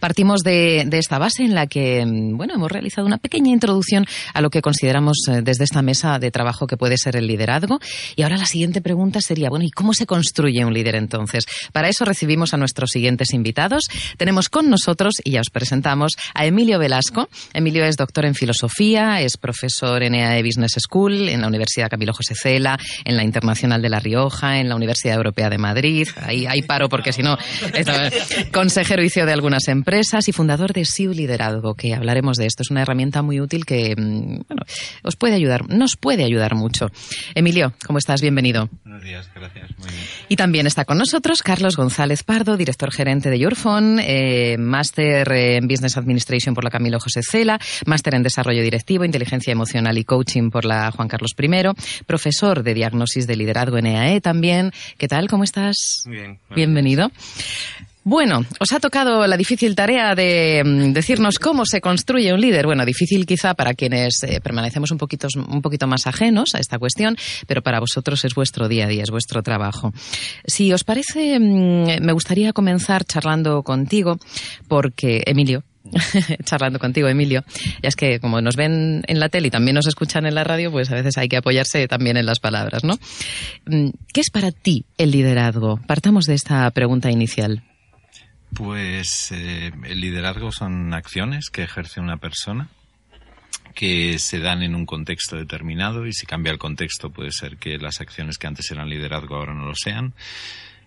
Partimos 0.00 0.40
de, 0.42 0.88
esta 0.92 1.18
base 1.18 1.44
en 1.44 1.54
la 1.54 1.66
que, 1.66 2.04
mm, 2.04 2.36
bueno, 2.36 2.54
hemos 2.54 2.70
realizado 2.70 3.06
una 3.06 3.18
pequeña 3.18 3.50
introducción 3.50 4.06
a 4.32 4.40
lo 4.40 4.50
que 4.50 4.62
consideramos 4.62 5.18
eh, 5.28 5.40
desde 5.42 5.64
esta 5.64 5.82
mesa 5.82 6.18
de 6.18 6.30
trabajo 6.30 6.66
que 6.66 6.76
puede 6.76 6.96
ser 6.98 7.16
el 7.16 7.26
liderazgo. 7.26 7.80
Y 8.16 8.22
ahora 8.22 8.36
la 8.36 8.46
siguiente 8.46 8.80
pregunta 8.80 9.20
sería, 9.20 9.50
bueno, 9.50 9.64
¿y 9.64 9.70
cómo 9.70 9.94
se 9.94 10.06
construye 10.06 10.64
un 10.64 10.72
líder 10.72 10.96
entonces? 10.96 11.44
Para 11.72 11.88
eso 11.88 12.04
recibimos 12.04 12.54
a 12.54 12.56
nuestros 12.56 12.90
siguientes 12.90 13.32
invitados. 13.32 13.84
Tenemos 14.16 14.48
con 14.48 14.70
nosotros, 14.70 15.14
y 15.24 15.32
ya 15.32 15.40
os 15.40 15.50
presentamos, 15.50 16.12
a 16.34 16.46
Emilio 16.46 16.78
Velasco. 16.78 17.28
Emilio 17.52 17.84
es 17.84 17.96
doctor 17.96 18.24
en 18.24 18.34
filosofía, 18.34 19.20
es 19.20 19.36
profesor 19.36 20.02
en 20.02 20.14
EAE 20.14 20.42
Business 20.42 20.76
School, 20.78 21.28
en 21.28 21.40
la 21.40 21.48
Universidad 21.48 21.88
Camilo 21.90 22.12
José 22.12 22.34
Cela, 22.34 22.78
en 23.04 23.16
la 23.16 23.24
Internacional 23.24 23.82
de 23.82 23.88
La 23.88 24.00
Rioja, 24.00 24.58
en 24.58 24.68
la 24.68 24.76
Universidad 24.76 25.16
Europea 25.16 25.50
de 25.50 25.58
Madrid. 25.58 26.08
Ahí, 26.22 26.46
ahí 26.46 26.62
paro 26.62 26.88
porque 26.88 27.12
si 27.12 27.22
no, 27.22 27.36
consejero 28.52 29.02
y 29.02 29.10
CEO 29.10 29.26
de 29.26 29.32
algunas 29.32 29.63
empresas 29.68 30.28
y 30.28 30.32
fundador 30.32 30.72
de 30.72 30.84
SIU 30.84 31.12
Liderazgo, 31.12 31.74
que 31.74 31.94
hablaremos 31.94 32.36
de 32.36 32.46
esto. 32.46 32.62
Es 32.62 32.70
una 32.70 32.82
herramienta 32.82 33.22
muy 33.22 33.40
útil 33.40 33.64
que 33.64 33.94
mm, 33.96 34.42
bueno, 34.48 34.62
os 35.02 35.16
puede 35.16 35.34
ayudar, 35.34 35.68
nos 35.68 35.96
puede 35.96 36.24
ayudar 36.24 36.54
mucho. 36.54 36.90
Emilio, 37.34 37.72
¿cómo 37.86 37.98
estás? 37.98 38.20
Bienvenido. 38.20 38.68
Buenos 38.84 39.02
días, 39.02 39.28
gracias. 39.34 39.70
Muy 39.78 39.88
bien. 39.88 40.04
Y 40.28 40.36
también 40.36 40.66
está 40.66 40.84
con 40.84 40.98
nosotros 40.98 41.42
Carlos 41.42 41.76
González 41.76 42.22
Pardo, 42.22 42.56
director 42.56 42.92
gerente 42.92 43.30
de 43.30 43.38
Yourphone, 43.38 44.02
eh, 44.06 44.56
máster 44.58 45.30
en 45.32 45.68
Business 45.68 45.96
Administration 45.96 46.54
por 46.54 46.64
la 46.64 46.70
Camilo 46.70 47.00
José 47.00 47.20
Cela, 47.22 47.58
máster 47.86 48.14
en 48.14 48.22
Desarrollo 48.22 48.62
Directivo, 48.62 49.04
Inteligencia 49.04 49.52
Emocional 49.52 49.98
y 49.98 50.04
Coaching 50.04 50.50
por 50.50 50.64
la 50.64 50.90
Juan 50.90 51.08
Carlos 51.08 51.32
I, 51.38 52.04
profesor 52.06 52.62
de 52.62 52.74
Diagnosis 52.74 53.26
de 53.26 53.36
Liderazgo 53.36 53.78
en 53.78 53.86
EAE 53.86 54.20
también. 54.20 54.72
¿Qué 54.98 55.08
tal? 55.08 55.28
¿Cómo 55.28 55.44
estás? 55.44 56.02
Muy 56.06 56.16
bien. 56.16 56.38
Bienvenido. 56.54 57.10
Bueno, 58.06 58.44
os 58.60 58.70
ha 58.72 58.80
tocado 58.80 59.26
la 59.26 59.38
difícil 59.38 59.74
tarea 59.74 60.14
de 60.14 60.62
mm, 60.62 60.92
decirnos 60.92 61.38
cómo 61.38 61.64
se 61.64 61.80
construye 61.80 62.34
un 62.34 62.40
líder. 62.40 62.66
Bueno, 62.66 62.84
difícil 62.84 63.24
quizá 63.24 63.54
para 63.54 63.72
quienes 63.72 64.22
eh, 64.24 64.42
permanecemos 64.42 64.90
un 64.90 64.98
poquito, 64.98 65.26
un 65.48 65.62
poquito 65.62 65.86
más 65.86 66.06
ajenos 66.06 66.54
a 66.54 66.58
esta 66.58 66.78
cuestión, 66.78 67.16
pero 67.46 67.62
para 67.62 67.80
vosotros 67.80 68.22
es 68.26 68.34
vuestro 68.34 68.68
día 68.68 68.84
a 68.84 68.88
día, 68.88 69.04
es 69.04 69.10
vuestro 69.10 69.42
trabajo. 69.42 69.94
Si 70.46 70.70
os 70.74 70.84
parece, 70.84 71.38
mm, 71.40 72.04
me 72.04 72.12
gustaría 72.12 72.52
comenzar 72.52 73.06
charlando 73.06 73.62
contigo, 73.62 74.18
porque, 74.68 75.22
Emilio, 75.24 75.64
charlando 76.44 76.78
contigo, 76.78 77.08
Emilio. 77.08 77.42
Ya 77.82 77.88
es 77.88 77.96
que 77.96 78.20
como 78.20 78.42
nos 78.42 78.56
ven 78.56 79.02
en 79.06 79.18
la 79.18 79.30
tele 79.30 79.48
y 79.48 79.50
también 79.50 79.76
nos 79.76 79.86
escuchan 79.86 80.26
en 80.26 80.34
la 80.34 80.44
radio, 80.44 80.70
pues 80.70 80.90
a 80.90 80.94
veces 80.94 81.16
hay 81.16 81.28
que 81.28 81.38
apoyarse 81.38 81.88
también 81.88 82.18
en 82.18 82.26
las 82.26 82.38
palabras, 82.38 82.84
¿no? 82.84 82.98
Mm, 83.64 83.88
¿Qué 84.12 84.20
es 84.20 84.28
para 84.30 84.52
ti 84.52 84.84
el 84.98 85.10
liderazgo? 85.10 85.80
Partamos 85.86 86.26
de 86.26 86.34
esta 86.34 86.70
pregunta 86.70 87.10
inicial. 87.10 87.62
Pues 88.54 89.32
eh, 89.32 89.72
el 89.84 90.00
liderazgo 90.00 90.52
son 90.52 90.94
acciones 90.94 91.50
que 91.50 91.64
ejerce 91.64 92.00
una 92.00 92.18
persona 92.18 92.68
que 93.74 94.18
se 94.20 94.38
dan 94.38 94.62
en 94.62 94.76
un 94.76 94.86
contexto 94.86 95.36
determinado 95.36 96.06
y 96.06 96.12
si 96.12 96.26
cambia 96.26 96.52
el 96.52 96.58
contexto 96.58 97.10
puede 97.10 97.32
ser 97.32 97.56
que 97.56 97.78
las 97.78 98.00
acciones 98.00 98.38
que 98.38 98.46
antes 98.46 98.70
eran 98.70 98.88
liderazgo 98.88 99.34
ahora 99.34 99.54
no 99.54 99.66
lo 99.66 99.74
sean 99.74 100.14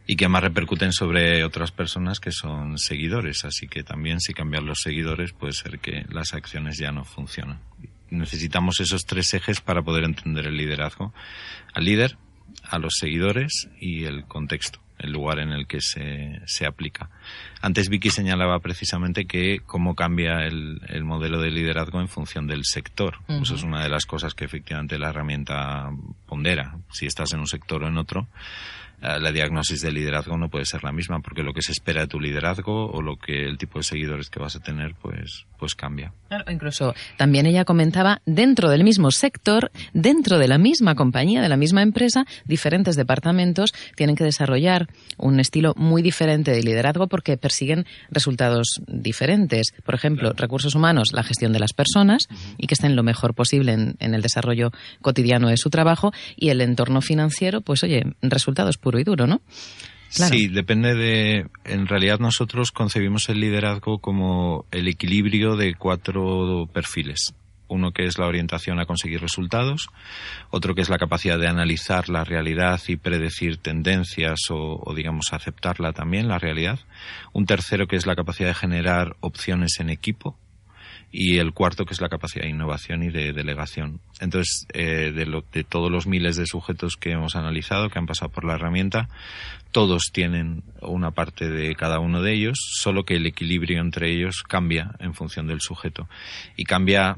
y 0.06 0.16
que 0.16 0.30
más 0.30 0.42
repercuten 0.42 0.94
sobre 0.94 1.44
otras 1.44 1.72
personas 1.72 2.22
que 2.22 2.32
son 2.32 2.78
seguidores. 2.78 3.44
Así 3.44 3.68
que 3.68 3.84
también 3.84 4.22
si 4.22 4.34
cambian 4.34 4.66
los 4.66 4.80
seguidores 4.82 5.34
puede 5.34 5.52
ser 5.52 5.80
que 5.80 6.06
las 6.10 6.34
acciones 6.34 6.78
ya 6.78 6.94
no 6.94 7.04
funcionan. 7.04 7.60
Necesitamos 8.10 8.80
esos 8.80 9.06
tres 9.06 9.34
ejes 9.34 9.60
para 9.60 9.82
poder 9.82 10.06
entender 10.06 10.48
el 10.48 10.56
liderazgo. 10.56 11.14
Al 11.74 11.84
líder, 11.84 12.18
a 12.64 12.80
los 12.80 12.94
seguidores 12.98 13.68
y 13.82 14.06
el 14.06 14.24
contexto 14.24 14.80
el 15.00 15.12
lugar 15.12 15.40
en 15.40 15.52
el 15.52 15.68
que 15.68 15.82
se, 15.82 16.42
se 16.46 16.66
aplica. 16.66 17.10
Antes 17.62 17.90
Vicky 17.90 18.10
señalaba 18.10 18.60
precisamente 18.60 19.26
que 19.26 19.62
cómo 19.66 19.96
cambia 19.96 20.46
el, 20.46 20.82
el 20.88 21.04
modelo 21.04 21.40
de 21.40 21.52
liderazgo 21.52 22.00
en 22.00 22.08
función 22.08 22.48
del 22.48 22.64
sector. 22.64 23.20
Eso 23.28 23.56
es 23.56 23.64
una 23.64 23.84
de 23.84 23.90
las 23.90 24.06
cosas 24.06 24.34
que 24.34 24.46
efectivamente 24.46 24.98
la 24.98 25.10
herramienta 25.10 25.90
pondera. 26.26 26.78
Si 26.92 27.06
estás 27.06 27.34
en 27.34 27.40
un 27.40 27.48
sector 27.48 27.84
o 27.84 27.88
en 27.88 27.98
otro, 27.98 28.28
la 29.00 29.32
diagnosis 29.32 29.82
de 29.82 29.92
liderazgo 29.92 30.38
no 30.38 30.50
puede 30.50 30.66
ser 30.66 30.84
la 30.84 30.92
misma 30.92 31.20
porque 31.20 31.44
lo 31.44 31.54
que 31.54 31.62
se 31.62 31.72
espera 31.72 32.02
de 32.02 32.08
tu 32.08 32.20
liderazgo 32.20 32.90
o 32.90 33.02
lo 33.02 33.18
que 33.18 33.46
el 33.46 33.58
tipo 33.58 33.80
de 33.80 33.84
seguidores 33.84 34.30
que 34.30 34.40
vas 34.40 34.56
a 34.56 34.60
tener 34.60 34.96
pues 35.02 35.46
pues 35.58 35.76
cambia. 35.76 36.14
Claro, 36.28 36.52
incluso 36.52 36.94
también 37.18 37.46
ella 37.46 37.66
comentaba 37.66 38.22
dentro 38.26 38.70
del 38.70 38.84
mismo 38.84 39.12
sector, 39.12 39.72
dentro 39.94 40.38
de 40.38 40.48
la 40.48 40.58
misma 40.58 40.96
compañía, 40.96 41.42
de 41.42 41.50
la 41.50 41.58
misma 41.58 41.82
empresa, 41.82 42.26
diferentes 42.46 42.96
departamentos 42.96 43.74
tienen 43.96 44.16
que 44.16 44.24
desarrollar 44.24 44.88
un 45.18 45.40
estilo 45.40 45.74
muy 45.76 46.02
diferente 46.02 46.52
de 46.52 46.62
liderazgo 46.62 47.08
porque 47.08 47.38
persiguen 47.38 47.86
resultados 48.12 48.82
diferentes. 48.88 49.74
Por 49.84 49.96
ejemplo, 49.96 50.34
recursos 50.34 50.76
humanos, 50.76 51.12
la 51.14 51.24
gestión 51.24 51.54
de 51.54 51.60
las 51.60 51.74
personas 51.74 52.28
y 52.58 52.68
que 52.68 52.74
estén 52.74 52.96
lo 52.96 53.04
mejor 53.04 53.34
posible 53.34 53.74
en, 53.74 53.96
en, 54.00 54.14
el 54.14 54.22
desarrollo 54.22 54.72
cotidiano 55.02 55.50
de 55.50 55.58
su 55.58 55.70
trabajo 55.70 56.12
y 56.36 56.50
el 56.50 56.62
entorno 56.62 57.02
financiero, 57.02 57.62
pues 57.62 57.84
oye, 57.84 58.04
resultados 58.22 58.78
puro 58.88 59.00
y 59.00 59.04
duro, 59.04 59.28
¿no? 59.28 59.42
Sí, 60.08 60.48
depende 60.48 60.96
de. 60.96 61.48
En 61.66 61.88
realidad, 61.88 62.20
nosotros 62.20 62.72
concebimos 62.72 63.28
el 63.28 63.42
liderazgo 63.42 64.00
como 64.00 64.66
el 64.72 64.88
equilibrio 64.88 65.58
de 65.58 65.76
cuatro 65.76 66.70
perfiles. 66.72 67.34
Uno 67.68 67.92
que 67.92 68.06
es 68.06 68.18
la 68.18 68.28
orientación 68.28 68.80
a 68.80 68.86
conseguir 68.86 69.20
resultados, 69.20 69.90
otro 70.52 70.74
que 70.74 70.80
es 70.80 70.88
la 70.88 70.98
capacidad 70.98 71.38
de 71.38 71.50
analizar 71.50 72.08
la 72.08 72.24
realidad 72.24 72.80
y 72.88 72.96
predecir 72.96 73.58
tendencias 73.58 74.40
o, 74.50 74.82
o, 74.82 74.94
digamos, 74.96 75.34
aceptarla 75.34 75.92
también, 75.92 76.30
la 76.30 76.40
realidad. 76.40 76.80
Un 77.34 77.46
tercero 77.46 77.88
que 77.88 77.98
es 77.98 78.06
la 78.06 78.16
capacidad 78.16 78.48
de 78.48 78.54
generar 78.54 79.18
opciones 79.20 79.82
en 79.82 79.90
equipo, 79.90 80.38
y 81.12 81.38
el 81.38 81.54
cuarto 81.54 81.86
que 81.86 81.94
es 81.94 82.02
la 82.02 82.10
capacidad 82.10 82.44
de 82.44 82.52
innovación 82.52 83.04
y 83.04 83.10
de 83.10 83.34
delegación. 83.34 84.02
Entonces, 84.20 84.68
eh, 84.74 85.12
de, 85.16 85.26
lo, 85.26 85.44
de 85.52 85.64
todos 85.64 85.92
los 85.92 86.06
miles 86.06 86.36
de 86.36 86.46
sujetos 86.46 86.98
que 86.98 87.12
hemos 87.12 87.36
analizado, 87.36 87.90
que 87.90 88.00
han 88.00 88.06
pasado 88.06 88.30
por 88.30 88.44
la 88.44 88.56
herramienta, 88.56 89.08
todos 89.72 90.12
tienen 90.12 90.64
una 90.82 91.12
parte 91.12 91.50
de 91.50 91.76
cada 91.76 92.00
uno 92.00 92.22
de 92.22 92.34
ellos, 92.34 92.58
solo 92.60 93.06
que 93.06 93.16
el 93.16 93.26
equilibrio 93.26 93.80
entre 93.80 94.12
ellos 94.12 94.44
cambia 94.48 94.96
en 95.00 95.14
función 95.14 95.48
del 95.48 95.62
sujeto. 95.62 96.08
Y 96.56 96.66
cambia 96.66 97.18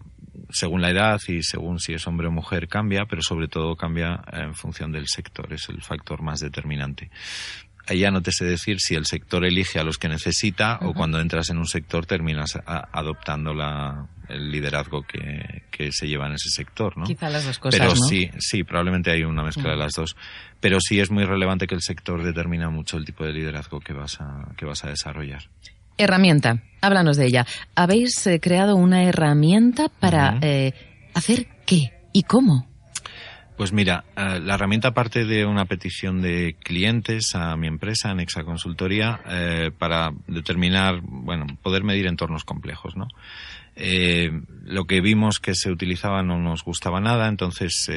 según 0.51 0.81
la 0.81 0.91
edad 0.91 1.19
y 1.27 1.43
según 1.43 1.79
si 1.79 1.93
es 1.93 2.07
hombre 2.07 2.27
o 2.27 2.31
mujer 2.31 2.67
cambia, 2.67 3.05
pero 3.05 3.21
sobre 3.21 3.47
todo 3.47 3.75
cambia 3.75 4.21
en 4.31 4.55
función 4.55 4.91
del 4.91 5.07
sector, 5.07 5.51
es 5.53 5.67
el 5.69 5.81
factor 5.81 6.21
más 6.21 6.39
determinante 6.39 7.09
ya 7.93 8.11
no 8.11 8.21
te 8.21 8.31
sé 8.31 8.45
decir 8.45 8.79
si 8.79 8.95
el 8.95 9.05
sector 9.05 9.45
elige 9.45 9.79
a 9.79 9.83
los 9.83 9.97
que 9.97 10.09
necesita 10.09 10.79
o 10.81 10.93
cuando 10.93 11.19
entras 11.19 11.49
en 11.49 11.57
un 11.57 11.67
sector 11.67 12.05
terminas 12.05 12.57
adoptando 12.65 13.53
la, 13.53 14.07
el 14.29 14.51
liderazgo 14.51 15.03
que, 15.03 15.63
que, 15.71 15.91
se 15.91 16.07
lleva 16.07 16.27
en 16.27 16.33
ese 16.33 16.49
sector, 16.49 16.97
¿no? 16.97 17.05
Quizá 17.05 17.29
las 17.29 17.45
dos 17.45 17.59
cosas, 17.59 17.79
Pero 17.79 17.95
sí, 17.95 18.29
sí, 18.37 18.63
probablemente 18.63 19.11
hay 19.11 19.23
una 19.23 19.43
mezcla 19.43 19.71
de 19.71 19.77
las 19.77 19.93
dos. 19.93 20.15
Pero 20.59 20.79
sí 20.79 20.99
es 20.99 21.09
muy 21.09 21.25
relevante 21.25 21.67
que 21.67 21.75
el 21.75 21.81
sector 21.81 22.23
determina 22.23 22.69
mucho 22.69 22.97
el 22.97 23.05
tipo 23.05 23.25
de 23.25 23.33
liderazgo 23.33 23.79
que 23.79 23.93
vas 23.93 24.19
a, 24.21 24.53
que 24.55 24.65
vas 24.65 24.83
a 24.83 24.89
desarrollar. 24.89 25.43
Herramienta, 25.97 26.63
háblanos 26.81 27.17
de 27.17 27.25
ella. 27.25 27.45
Habéis 27.75 28.25
eh, 28.27 28.39
creado 28.39 28.75
una 28.75 29.03
herramienta 29.03 29.89
para 29.89 30.37
eh, 30.41 30.73
hacer 31.13 31.47
qué 31.65 31.91
y 32.13 32.23
cómo. 32.23 32.68
Pues 33.60 33.74
mira, 33.74 34.05
eh, 34.16 34.39
la 34.41 34.53
herramienta 34.53 34.93
parte 34.93 35.26
de 35.26 35.45
una 35.45 35.66
petición 35.66 36.22
de 36.22 36.55
clientes 36.64 37.36
a 37.36 37.57
mi 37.57 37.68
empresa, 37.68 38.16
Nexa 38.16 38.45
Consultoría, 38.45 39.20
eh, 39.28 39.72
para 39.78 40.14
determinar, 40.28 41.01
bueno, 41.03 41.45
poder 41.62 41.84
medir 41.84 42.07
entornos 42.07 42.45
complejos, 42.45 42.95
¿no? 42.95 43.10
Eh, 43.76 44.32
lo 44.64 44.86
que 44.86 45.01
vimos 45.01 45.41
que 45.41 45.55
se 45.55 45.72
utilizaba 45.72 46.24
no 46.24 46.39
nos 46.39 46.64
gustaba 46.64 47.01
nada, 47.01 47.28
entonces 47.28 47.91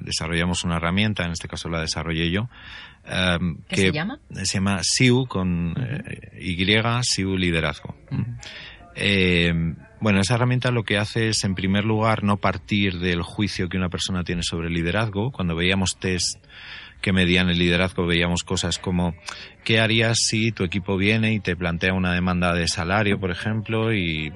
desarrollamos 0.00 0.62
una 0.62 0.76
herramienta, 0.76 1.24
en 1.24 1.32
este 1.32 1.48
caso 1.48 1.68
la 1.68 1.80
desarrollé 1.80 2.30
yo. 2.30 2.48
¿Qué 3.04 3.56
que 3.68 3.76
se 3.76 3.90
llama? 3.90 4.20
Se 4.32 4.58
llama 4.58 4.78
SIU 4.84 5.26
con 5.26 5.74
Y, 6.38 6.56
SIU 7.02 7.36
Liderazgo. 7.36 7.96
Bueno, 10.00 10.20
esa 10.20 10.36
herramienta 10.36 10.70
lo 10.70 10.84
que 10.84 10.96
hace 10.96 11.28
es, 11.28 11.44
en 11.44 11.54
primer 11.54 11.84
lugar, 11.84 12.24
no 12.24 12.38
partir 12.38 13.00
del 13.00 13.20
juicio 13.20 13.68
que 13.68 13.76
una 13.76 13.90
persona 13.90 14.24
tiene 14.24 14.42
sobre 14.42 14.68
el 14.68 14.72
liderazgo. 14.72 15.30
Cuando 15.30 15.54
veíamos 15.54 15.98
test 16.00 16.42
que 17.02 17.12
medían 17.12 17.50
el 17.50 17.58
liderazgo, 17.58 18.06
veíamos 18.06 18.42
cosas 18.42 18.78
como 18.78 19.14
¿qué 19.62 19.78
harías 19.78 20.16
si 20.18 20.52
tu 20.52 20.64
equipo 20.64 20.96
viene 20.96 21.34
y 21.34 21.40
te 21.40 21.54
plantea 21.54 21.92
una 21.92 22.14
demanda 22.14 22.54
de 22.54 22.66
salario, 22.66 23.20
por 23.20 23.30
ejemplo? 23.30 23.92
Y 23.92 24.32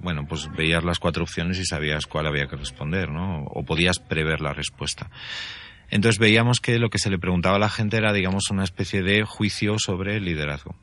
bueno, 0.00 0.24
pues 0.28 0.48
veías 0.56 0.84
las 0.84 1.00
cuatro 1.00 1.24
opciones 1.24 1.58
y 1.58 1.64
sabías 1.64 2.06
cuál 2.06 2.28
había 2.28 2.46
que 2.46 2.54
responder, 2.54 3.10
¿no? 3.10 3.42
O 3.46 3.64
podías 3.64 3.98
prever 3.98 4.40
la 4.40 4.52
respuesta. 4.52 5.10
Entonces 5.90 6.20
veíamos 6.20 6.60
que 6.60 6.78
lo 6.78 6.90
que 6.90 6.98
se 7.00 7.10
le 7.10 7.18
preguntaba 7.18 7.56
a 7.56 7.60
la 7.60 7.68
gente 7.68 7.96
era, 7.96 8.12
digamos, 8.12 8.50
una 8.50 8.62
especie 8.62 9.02
de 9.02 9.24
juicio 9.24 9.80
sobre 9.80 10.16
el 10.16 10.24
liderazgo. 10.24 10.76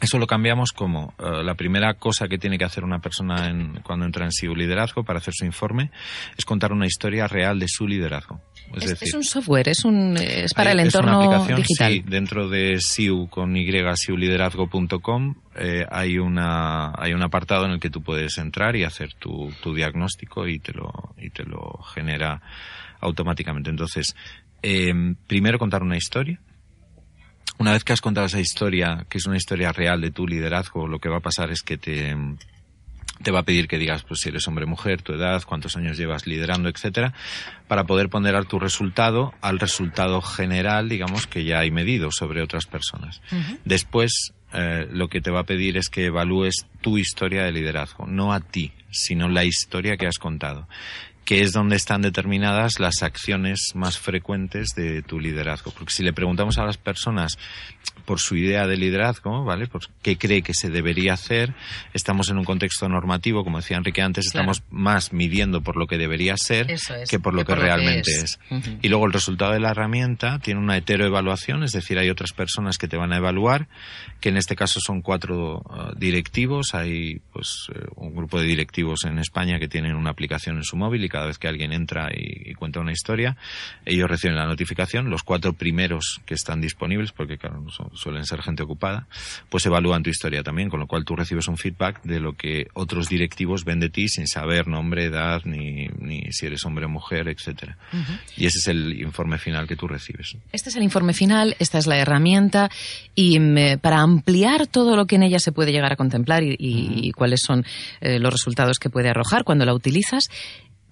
Eso 0.00 0.18
lo 0.18 0.26
cambiamos 0.26 0.72
como 0.72 1.12
eh, 1.18 1.42
la 1.44 1.54
primera 1.54 1.94
cosa 1.94 2.26
que 2.26 2.38
tiene 2.38 2.56
que 2.56 2.64
hacer 2.64 2.84
una 2.84 3.00
persona 3.00 3.52
cuando 3.82 4.06
entra 4.06 4.24
en 4.24 4.32
SIU 4.32 4.54
Liderazgo 4.54 5.04
para 5.04 5.18
hacer 5.18 5.34
su 5.34 5.44
informe 5.44 5.90
es 6.38 6.44
contar 6.46 6.72
una 6.72 6.86
historia 6.86 7.26
real 7.26 7.58
de 7.58 7.66
su 7.68 7.86
liderazgo. 7.86 8.40
Es, 8.74 8.88
decir, 8.88 9.08
es 9.08 9.14
un 9.14 9.24
software, 9.24 9.68
es, 9.68 9.84
un, 9.84 10.16
es 10.16 10.54
para 10.54 10.72
el 10.72 10.80
entorno 10.80 11.20
aplicación, 11.20 11.56
digital. 11.56 11.92
Sí, 11.92 12.02
dentro 12.06 12.48
de 12.48 12.78
SIU 12.80 13.28
con 13.28 13.54
Y, 13.56 13.66
siuliderazgo.com 13.94 15.34
eh, 15.56 15.84
hay, 15.90 16.18
una, 16.18 16.92
hay 16.96 17.12
un 17.12 17.22
apartado 17.22 17.66
en 17.66 17.72
el 17.72 17.80
que 17.80 17.90
tú 17.90 18.02
puedes 18.02 18.38
entrar 18.38 18.76
y 18.76 18.84
hacer 18.84 19.14
tu, 19.14 19.52
tu 19.62 19.74
diagnóstico 19.74 20.46
y 20.46 20.60
te, 20.60 20.72
lo, 20.72 21.14
y 21.18 21.28
te 21.30 21.44
lo 21.44 21.82
genera 21.94 22.40
automáticamente. 23.00 23.68
Entonces, 23.68 24.16
eh, 24.62 24.94
primero 25.26 25.58
contar 25.58 25.82
una 25.82 25.96
historia 25.96 26.40
una 27.58 27.72
vez 27.72 27.84
que 27.84 27.92
has 27.92 28.00
contado 28.00 28.26
esa 28.26 28.40
historia, 28.40 29.06
que 29.08 29.18
es 29.18 29.26
una 29.26 29.36
historia 29.36 29.72
real 29.72 30.00
de 30.00 30.10
tu 30.10 30.26
liderazgo, 30.26 30.86
lo 30.86 30.98
que 30.98 31.08
va 31.08 31.18
a 31.18 31.20
pasar 31.20 31.50
es 31.50 31.62
que 31.62 31.76
te, 31.76 32.16
te 33.22 33.30
va 33.30 33.40
a 33.40 33.42
pedir 33.44 33.68
que 33.68 33.78
digas 33.78 34.02
pues 34.02 34.20
si 34.20 34.28
eres 34.28 34.46
hombre 34.48 34.64
o 34.64 34.68
mujer, 34.68 35.02
tu 35.02 35.12
edad, 35.12 35.42
cuántos 35.44 35.76
años 35.76 35.98
llevas 35.98 36.26
liderando, 36.26 36.68
etcétera, 36.68 37.14
para 37.68 37.84
poder 37.84 38.08
ponderar 38.08 38.46
tu 38.46 38.58
resultado 38.58 39.34
al 39.40 39.58
resultado 39.58 40.20
general, 40.20 40.88
digamos, 40.88 41.26
que 41.26 41.44
ya 41.44 41.60
hay 41.60 41.70
medido 41.70 42.10
sobre 42.10 42.42
otras 42.42 42.66
personas. 42.66 43.20
Después, 43.64 44.32
eh, 44.52 44.88
lo 44.90 45.08
que 45.08 45.20
te 45.20 45.30
va 45.30 45.40
a 45.40 45.44
pedir 45.44 45.76
es 45.76 45.88
que 45.88 46.06
evalúes 46.06 46.66
tu 46.80 46.98
historia 46.98 47.44
de 47.44 47.52
liderazgo, 47.52 48.06
no 48.06 48.32
a 48.32 48.40
ti, 48.40 48.72
sino 48.90 49.28
la 49.28 49.44
historia 49.44 49.96
que 49.96 50.06
has 50.06 50.18
contado 50.18 50.66
que 51.30 51.42
es 51.42 51.52
donde 51.52 51.76
están 51.76 52.02
determinadas 52.02 52.80
las 52.80 53.04
acciones 53.04 53.70
más 53.74 54.00
frecuentes 54.00 54.70
de 54.74 55.00
tu 55.02 55.20
liderazgo. 55.20 55.70
Porque 55.70 55.92
si 55.92 56.02
le 56.02 56.12
preguntamos 56.12 56.58
a 56.58 56.64
las 56.64 56.76
personas 56.76 57.38
por 58.04 58.18
su 58.18 58.34
idea 58.34 58.66
de 58.66 58.76
liderazgo, 58.76 59.44
¿vale? 59.44 59.68
Por 59.68 59.82
qué 60.02 60.18
cree 60.18 60.42
que 60.42 60.54
se 60.54 60.70
debería 60.70 61.12
hacer, 61.12 61.54
estamos 61.94 62.28
en 62.30 62.38
un 62.38 62.44
contexto 62.44 62.88
normativo, 62.88 63.44
como 63.44 63.58
decía 63.58 63.76
Enrique 63.76 64.02
antes, 64.02 64.26
estamos 64.26 64.64
más 64.70 65.12
midiendo 65.12 65.60
por 65.60 65.76
lo 65.76 65.86
que 65.86 65.98
debería 65.98 66.34
ser 66.36 66.66
que 67.08 67.20
por 67.20 67.34
lo 67.34 67.44
que, 67.44 67.54
realmente 67.54 68.10
es. 68.10 68.40
Y 68.82 68.88
luego 68.88 69.06
el 69.06 69.12
resultado 69.12 69.52
de 69.52 69.60
la 69.60 69.70
herramienta 69.70 70.40
tiene 70.40 70.58
una 70.58 70.76
heteroevaluación, 70.76 71.62
es 71.62 71.70
decir, 71.70 72.00
hay 72.00 72.10
otras 72.10 72.32
personas 72.32 72.78
que 72.78 72.88
te 72.88 72.96
van 72.96 73.12
a 73.12 73.18
evaluar, 73.18 73.68
que 74.20 74.30
en 74.30 74.36
este 74.36 74.56
caso 74.56 74.80
son 74.84 75.02
cuatro 75.02 75.58
uh, 75.58 75.96
directivos, 75.96 76.74
hay 76.74 77.20
pues 77.32 77.68
eh, 77.72 77.86
un 77.94 78.16
grupo 78.16 78.40
de 78.40 78.46
directivos 78.46 79.04
en 79.04 79.20
España 79.20 79.60
que 79.60 79.68
tienen 79.68 79.94
una 79.94 80.10
aplicación 80.10 80.56
en 80.56 80.64
su 80.64 80.76
móvil 80.76 81.04
y 81.04 81.08
cada 81.08 81.19
vez 81.26 81.38
que 81.38 81.48
alguien 81.48 81.72
entra 81.72 82.10
y, 82.14 82.54
cuenta 82.54 82.80
una 82.80 82.92
historia, 82.92 83.36
ellos 83.86 84.08
reciben 84.08 84.36
la 84.36 84.46
notificación, 84.46 85.08
los 85.08 85.22
cuatro 85.22 85.52
primeros 85.52 86.20
que 86.26 86.34
están 86.34 86.60
disponibles, 86.60 87.12
porque 87.12 87.38
claro, 87.38 87.64
suelen 87.94 88.24
ser 88.24 88.42
gente 88.42 88.62
ocupada, 88.62 89.06
pues 89.48 89.64
evalúan 89.66 90.02
tu 90.02 90.10
historia 90.10 90.42
también, 90.42 90.68
con 90.68 90.80
lo 90.80 90.86
cual 90.86 91.04
tú 91.04 91.16
recibes 91.16 91.48
un 91.48 91.56
feedback 91.56 92.02
de 92.02 92.20
lo 92.20 92.34
que 92.34 92.66
otros 92.74 93.08
directivos 93.08 93.64
ven 93.64 93.80
de 93.80 93.88
ti 93.88 94.08
sin 94.08 94.26
saber 94.26 94.66
nombre, 94.66 95.06
edad, 95.06 95.42
ni, 95.44 95.88
ni 95.98 96.32
si 96.32 96.46
eres 96.46 96.64
hombre 96.64 96.84
o 96.84 96.88
mujer, 96.88 97.28
etcétera. 97.28 97.78
Y 98.36 98.46
ese 98.46 98.58
es 98.58 98.68
el 98.68 99.00
informe 99.00 99.38
final 99.38 99.66
que 99.66 99.76
tú 99.76 99.88
recibes. 99.88 100.36
Este 100.52 100.70
es 100.70 100.76
el 100.76 100.82
informe 100.82 101.14
final, 101.14 101.56
esta 101.58 101.78
es 101.78 101.86
la 101.86 101.98
herramienta, 101.98 102.70
y 103.14 103.38
mm, 103.38 103.78
para 103.80 104.00
ampliar 104.00 104.66
todo 104.66 104.96
lo 104.96 105.06
que 105.06 105.16
en 105.16 105.22
ella 105.22 105.38
se 105.38 105.52
puede 105.52 105.72
llegar 105.72 105.92
a 105.92 105.96
contemplar 105.96 106.42
y, 106.44 107.12
cuáles 107.12 107.40
son 107.42 107.64
eh, 108.00 108.18
los 108.18 108.32
resultados 108.32 108.78
que 108.78 108.90
puede 108.90 109.08
arrojar 109.08 109.44
cuando 109.44 109.64
la 109.64 109.74
utilizas, 109.74 110.30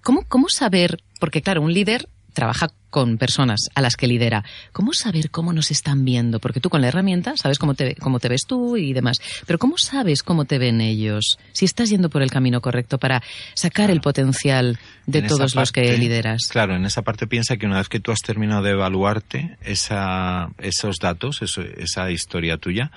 ¿Cómo, 0.03 0.23
¿Cómo 0.27 0.49
saber? 0.49 1.03
Porque 1.19 1.41
claro, 1.41 1.61
un 1.61 1.73
líder 1.73 2.09
trabaja 2.33 2.69
con 2.89 3.17
personas 3.17 3.69
a 3.75 3.81
las 3.81 3.95
que 3.95 4.07
lidera. 4.07 4.43
¿Cómo 4.71 4.93
saber 4.93 5.29
cómo 5.29 5.53
nos 5.53 5.71
están 5.71 6.05
viendo? 6.05 6.39
Porque 6.39 6.59
tú 6.59 6.69
con 6.69 6.81
la 6.81 6.87
herramienta 6.87 7.35
sabes 7.37 7.59
cómo 7.59 7.73
te, 7.73 7.95
cómo 7.95 8.19
te 8.19 8.29
ves 8.29 8.41
tú 8.47 8.77
y 8.77 8.93
demás. 8.93 9.21
Pero 9.45 9.59
¿cómo 9.59 9.77
sabes 9.77 10.23
cómo 10.23 10.45
te 10.45 10.57
ven 10.57 10.81
ellos? 10.81 11.37
Si 11.53 11.65
estás 11.65 11.89
yendo 11.89 12.09
por 12.09 12.21
el 12.21 12.31
camino 12.31 12.61
correcto 12.61 12.97
para 12.97 13.21
sacar 13.53 13.91
el 13.91 14.01
potencial 14.01 14.79
de 15.05 15.21
todos 15.23 15.55
los 15.55 15.71
que 15.71 15.97
lideras. 15.97 16.41
Claro, 16.49 16.75
en 16.75 16.85
esa 16.85 17.01
parte 17.01 17.27
piensa 17.27 17.57
que 17.57 17.65
una 17.65 17.77
vez 17.77 17.89
que 17.89 17.99
tú 17.99 18.11
has 18.11 18.19
terminado 18.19 18.61
de 18.63 18.71
evaluarte 18.71 19.57
esa, 19.61 20.49
esos 20.59 20.97
datos, 20.97 21.41
esa 21.41 22.11
historia 22.11 22.57
tuya, 22.57 22.91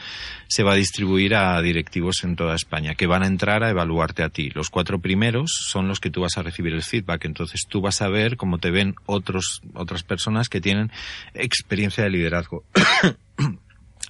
se 0.49 0.63
va 0.63 0.73
a 0.73 0.77
distribuir 0.77 1.35
a 1.35 1.61
directivos 1.63 2.25
en 2.25 2.37
toda 2.37 2.55
España 2.55 2.95
que 2.95 3.07
van 3.07 3.23
a 3.23 3.27
entrar 3.27 3.65
a 3.65 3.71
evaluarte 3.71 4.23
a 4.23 4.29
ti. 4.29 4.51
Los 4.51 4.71
cuatro 4.71 4.99
primeros 5.01 5.51
son 5.69 5.89
los 5.89 6.01
que 6.01 6.11
tú 6.11 6.21
vas 6.23 6.37
a 6.37 6.43
recibir 6.43 6.73
el 6.75 6.83
feedback. 6.83 7.25
Entonces 7.25 7.63
tú 7.69 7.81
vas 7.81 8.03
a 8.03 8.09
ver 8.09 8.37
cómo 8.37 8.59
te 8.59 8.71
ven 8.71 8.95
otros 9.07 9.63
otras 9.83 10.03
personas 10.03 10.49
que 10.49 10.61
tienen 10.61 10.91
experiencia 11.35 12.05
de 12.05 12.11
liderazgo. 12.11 12.65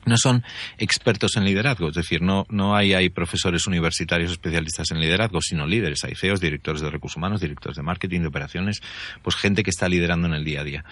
no 0.05 0.17
son 0.17 0.43
expertos 0.79 1.37
en 1.37 1.45
liderazgo, 1.45 1.89
es 1.89 1.95
decir, 1.95 2.23
no, 2.23 2.47
no 2.49 2.75
hay, 2.75 2.95
hay 2.95 3.09
profesores 3.09 3.67
universitarios 3.67 4.33
especialistas 4.33 4.91
en 4.91 5.01
liderazgo, 5.01 5.41
sino 5.41 5.67
líderes, 5.67 6.05
hay 6.05 6.15
CEOs, 6.15 6.41
directores 6.41 6.83
de 6.83 6.91
recursos 6.91 7.17
humanos, 7.17 7.41
directores 7.41 7.77
de 7.77 7.83
marketing, 7.83 8.21
de 8.23 8.27
operaciones, 8.27 8.83
pues 9.23 9.37
gente 9.37 9.63
que 9.63 9.71
está 9.71 9.89
liderando 9.89 10.27
en 10.27 10.35
el 10.35 10.45
día 10.45 10.63
a 10.63 10.65
día. 10.65 10.85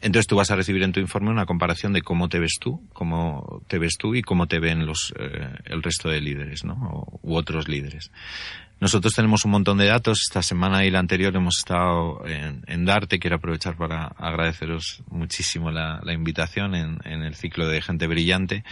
Entonces 0.00 0.26
tú 0.26 0.36
vas 0.36 0.50
a 0.50 0.56
recibir 0.56 0.82
en 0.82 0.92
tu 0.92 1.00
informe 1.00 1.30
una 1.30 1.46
comparación 1.46 1.92
de 1.92 2.02
cómo 2.02 2.28
te 2.28 2.38
ves 2.38 2.54
tú, 2.60 2.82
cómo 2.92 3.62
te 3.68 3.78
ves 3.78 3.96
tú 3.98 4.14
y 4.14 4.22
cómo 4.22 4.46
te 4.46 4.58
ven 4.58 4.86
los, 4.86 5.12
eh, 5.18 5.50
el 5.64 5.82
resto 5.82 6.08
de 6.08 6.20
líderes, 6.20 6.64
¿no? 6.64 7.06
u 7.22 7.36
otros 7.36 7.68
líderes. 7.68 8.10
Nosotros 8.84 9.14
tenemos 9.14 9.46
un 9.46 9.52
montón 9.52 9.78
de 9.78 9.86
datos. 9.86 10.20
Esta 10.28 10.42
semana 10.42 10.84
y 10.84 10.90
la 10.90 10.98
anterior 10.98 11.34
hemos 11.34 11.56
estado 11.56 12.22
en, 12.26 12.84
Darte. 12.84 13.18
Quiero 13.18 13.36
aprovechar 13.36 13.78
para 13.78 14.08
agradeceros 14.08 15.02
muchísimo 15.08 15.70
la, 15.70 16.02
invitación 16.12 16.74
en, 16.74 17.22
el 17.22 17.34
ciclo 17.34 17.66
de 17.66 17.80
Gente 17.80 18.06
Brillante. 18.06 18.62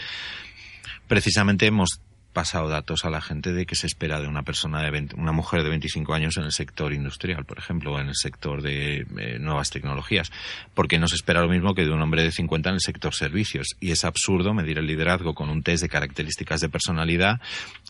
Precisamente 1.09 1.65
hemos 1.65 2.03
pasado 2.35 2.69
datos 2.69 3.07
a 3.07 3.11
la 3.11 3.23
gente 3.23 3.55
de 3.55 3.65
que 3.65 3.75
se 3.75 3.87
espera 3.87 4.21
de 4.21 4.27
una 4.27 4.43
persona 4.43 4.83
de 4.83 4.91
20, 4.91 5.17
una 5.17 5.33
mujer 5.33 5.63
de 5.63 5.71
25 5.71 6.13
años 6.13 6.37
en 6.37 6.45
el 6.45 6.53
sector 6.53 6.93
industrial, 6.93 7.47
por 7.47 7.59
ejemplo, 7.59 7.95
o 7.95 7.99
en 7.99 8.09
el 8.09 8.15
sector 8.15 8.61
de 8.61 9.07
eh, 9.19 9.39
nuevas 9.39 9.71
tecnologías, 9.71 10.31
porque 10.75 10.99
no 10.99 11.09
se 11.09 11.17
espera 11.17 11.41
lo 11.41 11.49
mismo 11.49 11.75
que 11.75 11.87
de 11.87 11.91
un 11.91 12.03
hombre 12.03 12.23
de 12.23 12.33
50 12.33 12.69
en 12.69 12.75
el 12.75 12.81
sector 12.83 13.15
servicios. 13.15 13.69
Y 13.81 13.93
es 13.93 14.05
absurdo 14.05 14.53
medir 14.53 14.79
el 14.79 14.87
liderazgo 14.87 15.35
con 15.35 15.49
un 15.49 15.63
test 15.63 15.83
de 15.83 15.89
características 15.89 16.61
de 16.61 16.69
personalidad 16.69 17.41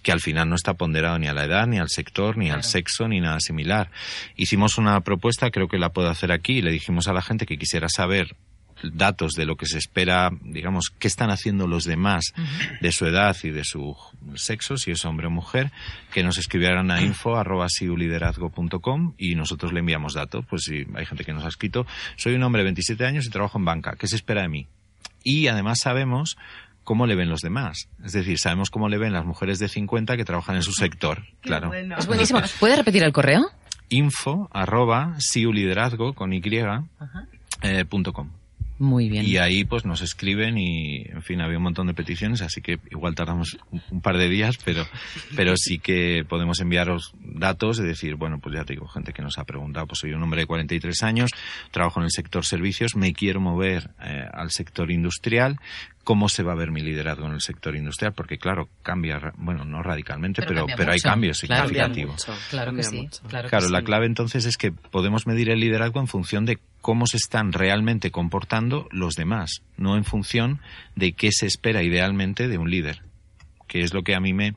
que 0.03 0.13
al 0.13 0.21
final 0.21 0.49
no 0.49 0.57
está 0.57 0.75
ponderado 0.75 1.19
ni 1.19 1.29
a 1.29 1.35
la 1.35 1.45
edad, 1.45 1.67
ni 1.67 1.79
al 1.79 1.89
sector, 1.89 2.37
ni 2.37 2.51
al 2.51 2.65
sexo, 2.65 3.09
ni 3.09 3.21
nada 3.21 3.41
similar. 3.41 3.91
Hicimos 4.37 4.79
una 4.79 5.01
propuesta, 5.01 5.51
creo 5.51 5.69
que 5.69 5.79
la 5.79 5.93
puedo 5.93 6.09
hacer 6.09 6.33
aquí, 6.33 6.59
y 6.59 6.63
le 6.63 6.73
dijimos 6.73 7.09
a 7.09 7.13
la 7.13 7.23
gente 7.23 7.47
que 7.47 7.59
quisiera 7.59 7.89
saber 7.89 8.37
datos 8.93 9.35
de 9.35 9.47
lo 9.47 9.57
que 9.57 9.67
se 9.67 9.79
espera, 9.79 10.31
digamos, 10.43 10.93
qué 10.99 11.09
están 11.09 11.31
haciendo 11.31 11.67
los 11.67 11.85
demás 11.85 12.35
de 12.81 12.93
su 12.93 13.07
edad 13.07 13.37
y 13.43 13.49
de 13.51 13.65
su 13.65 13.97
sexo, 14.35 14.77
si 14.77 14.91
es 14.91 15.03
hombre 15.05 15.29
o 15.29 15.31
mujer, 15.31 15.71
que 16.13 16.23
nos 16.23 16.39
escribieran 16.39 16.91
a 16.91 17.03
info.siuliderazgo.com 17.03 19.15
y 19.19 19.35
nosotros 19.35 19.73
le 19.73 19.81
enviamos 19.81 20.15
datos. 20.15 20.45
Pues 20.47 20.63
si 20.63 20.87
hay 20.95 21.07
gente 21.07 21.25
que 21.25 21.33
nos 21.33 21.45
ha 21.45 21.49
escrito, 21.49 21.87
soy 22.17 22.35
un 22.35 22.43
hombre 22.43 22.61
de 22.61 22.65
27 22.65 23.07
años 23.07 23.27
y 23.27 23.31
trabajo 23.31 23.59
en 23.59 23.65
banca, 23.65 23.97
¿qué 23.99 24.07
se 24.07 24.17
espera 24.17 24.43
de 24.43 24.49
mí? 24.49 24.67
Y 25.25 25.47
además 25.47 25.79
sabemos 25.81 26.37
cómo 26.85 27.07
le 27.07 27.15
ven 27.15 27.29
los 27.29 27.41
demás. 27.41 27.89
Es 28.05 28.13
decir, 28.13 28.39
sabemos 28.39 28.71
cómo 28.71 28.89
le 28.89 28.99
ven 28.99 29.13
las 29.13 29.25
mujeres 29.25 29.59
de 29.59 29.69
50 29.69 30.17
que 30.17 30.25
trabajan 30.25 30.57
en 30.57 30.63
su 30.63 30.73
sector. 30.73 31.25
claro. 31.41 31.73
Es 31.75 32.07
buenísimo. 32.07 32.41
¿Puede 32.59 32.77
repetir 32.77 33.03
el 33.03 33.13
correo? 33.13 33.51
info 33.93 34.49
arroba 34.53 35.17
siuliderazgo 35.19 36.15
con 36.15 36.33
y 36.33 36.41
eh, 37.63 37.85
punto 37.85 38.13
com. 38.13 38.31
Muy 38.79 39.09
bien. 39.09 39.25
Y 39.25 39.37
ahí 39.37 39.65
pues 39.65 39.85
nos 39.85 40.01
escriben 40.01 40.59
y, 40.59 41.03
en 41.03 41.23
fin, 41.23 41.41
había 41.41 41.59
un 41.59 41.63
montón 41.63 41.87
de 41.87 41.95
peticiones, 41.95 42.43
así 42.43 42.61
que 42.61 42.81
igual 42.91 43.15
tardamos 43.15 43.57
un, 43.71 44.01
par 44.01 44.19
de 44.19 44.29
días, 44.29 44.59
pero, 44.65 44.85
pero 45.37 45.55
sí 45.57 45.79
que 45.79 46.25
podemos 46.29 46.59
enviaros 46.61 47.15
datos 47.21 47.79
y 47.79 47.85
decir, 47.85 48.17
bueno, 48.17 48.41
pues 48.41 48.57
ya 48.57 48.65
te 48.65 48.73
digo, 48.73 48.89
gente 48.89 49.13
que 49.13 49.23
nos 49.23 49.39
ha 49.39 49.45
preguntado, 49.45 49.87
pues 49.87 50.01
soy 50.01 50.15
un 50.15 50.23
hombre 50.25 50.41
de 50.41 50.47
43 50.47 51.01
años, 51.05 51.31
trabajo 51.71 52.01
en 52.01 52.07
el 52.07 52.11
sector 52.11 52.45
servicios, 52.45 52.97
me 52.97 53.13
quiero 53.13 53.41
mover 53.41 53.91
eh, 54.03 54.27
al 54.33 54.51
sector 54.51 54.91
industrial, 54.91 55.61
cómo 56.05 56.29
se 56.29 56.43
va 56.43 56.53
a 56.53 56.57
ver 56.57 56.71
mi 56.71 56.81
liderazgo 56.81 57.27
en 57.27 57.33
el 57.33 57.41
sector 57.41 57.77
industrial, 57.77 58.13
porque 58.13 58.39
claro, 58.39 58.69
cambia, 58.83 59.33
bueno, 59.37 59.65
no 59.65 59.83
radicalmente, 59.83 60.43
pero, 60.43 60.67
pero, 60.77 60.93
hay 60.93 60.99
cambios 60.99 61.39
significativos. 61.39 62.27
Claro, 62.51 62.75
que 62.75 62.83
sí. 62.83 63.09
Claro, 63.49 63.69
la 63.69 63.83
clave 63.83 64.07
entonces 64.07 64.45
es 64.45 64.57
que 64.57 64.73
podemos 64.73 65.27
medir 65.27 65.51
el 65.51 65.61
liderazgo 65.61 66.01
en 66.01 66.09
función 66.09 66.45
de 66.45 66.59
cómo 66.81 67.07
se 67.07 67.17
están 67.17 67.53
realmente 67.53 68.11
comportando 68.11 68.89
los 68.91 69.15
demás, 69.15 69.63
no 69.77 69.97
en 69.97 70.05
función 70.05 70.61
de 70.97 71.13
qué 71.13 71.31
se 71.31 71.47
espera 71.47 71.83
idealmente 71.83 72.49
de 72.49 72.59
un 72.59 72.71
líder, 72.71 73.03
que 73.69 73.83
es 73.83 73.95
lo 73.95 74.03
que 74.03 74.15
a 74.15 74.21
mí 74.21 74.33
me 74.33 74.55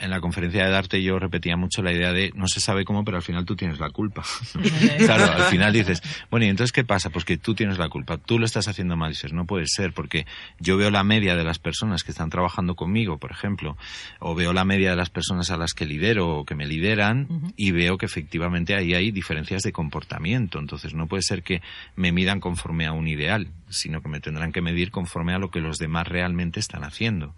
en 0.00 0.10
la 0.10 0.20
conferencia 0.20 0.64
de 0.64 0.70
Darte 0.70 1.02
yo 1.02 1.18
repetía 1.18 1.56
mucho 1.56 1.82
la 1.82 1.92
idea 1.92 2.12
de 2.12 2.32
no 2.34 2.48
se 2.48 2.60
sabe 2.60 2.84
cómo, 2.84 3.04
pero 3.04 3.16
al 3.16 3.22
final 3.22 3.44
tú 3.44 3.56
tienes 3.56 3.78
la 3.78 3.90
culpa. 3.90 4.24
claro, 4.98 5.32
al 5.32 5.44
final 5.44 5.72
dices, 5.72 6.02
bueno, 6.30 6.46
¿y 6.46 6.48
entonces 6.48 6.72
qué 6.72 6.84
pasa? 6.84 7.10
Pues 7.10 7.24
que 7.24 7.36
tú 7.36 7.54
tienes 7.54 7.78
la 7.78 7.88
culpa, 7.88 8.18
tú 8.18 8.38
lo 8.38 8.46
estás 8.46 8.68
haciendo 8.68 8.96
mal. 8.96 9.10
Dices, 9.10 9.32
no 9.32 9.46
puede 9.46 9.66
ser, 9.66 9.92
porque 9.92 10.26
yo 10.58 10.76
veo 10.76 10.90
la 10.90 11.04
media 11.04 11.36
de 11.36 11.44
las 11.44 11.58
personas 11.58 12.04
que 12.04 12.10
están 12.10 12.30
trabajando 12.30 12.74
conmigo, 12.74 13.18
por 13.18 13.30
ejemplo, 13.30 13.76
o 14.20 14.34
veo 14.34 14.52
la 14.52 14.64
media 14.64 14.90
de 14.90 14.96
las 14.96 15.10
personas 15.10 15.50
a 15.50 15.56
las 15.56 15.74
que 15.74 15.86
lidero 15.86 16.38
o 16.38 16.44
que 16.44 16.54
me 16.54 16.66
lideran 16.66 17.52
y 17.56 17.70
veo 17.72 17.98
que 17.98 18.06
efectivamente 18.06 18.74
ahí 18.74 18.94
hay 18.94 19.10
diferencias 19.10 19.62
de 19.62 19.72
comportamiento. 19.72 20.58
Entonces 20.58 20.94
no 20.94 21.06
puede 21.06 21.22
ser 21.22 21.42
que 21.42 21.62
me 21.96 22.12
midan 22.12 22.40
conforme 22.40 22.86
a 22.86 22.92
un 22.92 23.08
ideal, 23.08 23.48
sino 23.70 24.00
que 24.02 24.08
me 24.08 24.20
tendrán 24.20 24.52
que 24.52 24.60
medir 24.60 24.90
conforme 24.90 25.34
a 25.34 25.38
lo 25.38 25.50
que 25.50 25.60
los 25.60 25.78
demás 25.78 26.06
realmente 26.06 26.60
están 26.60 26.84
haciendo. 26.84 27.34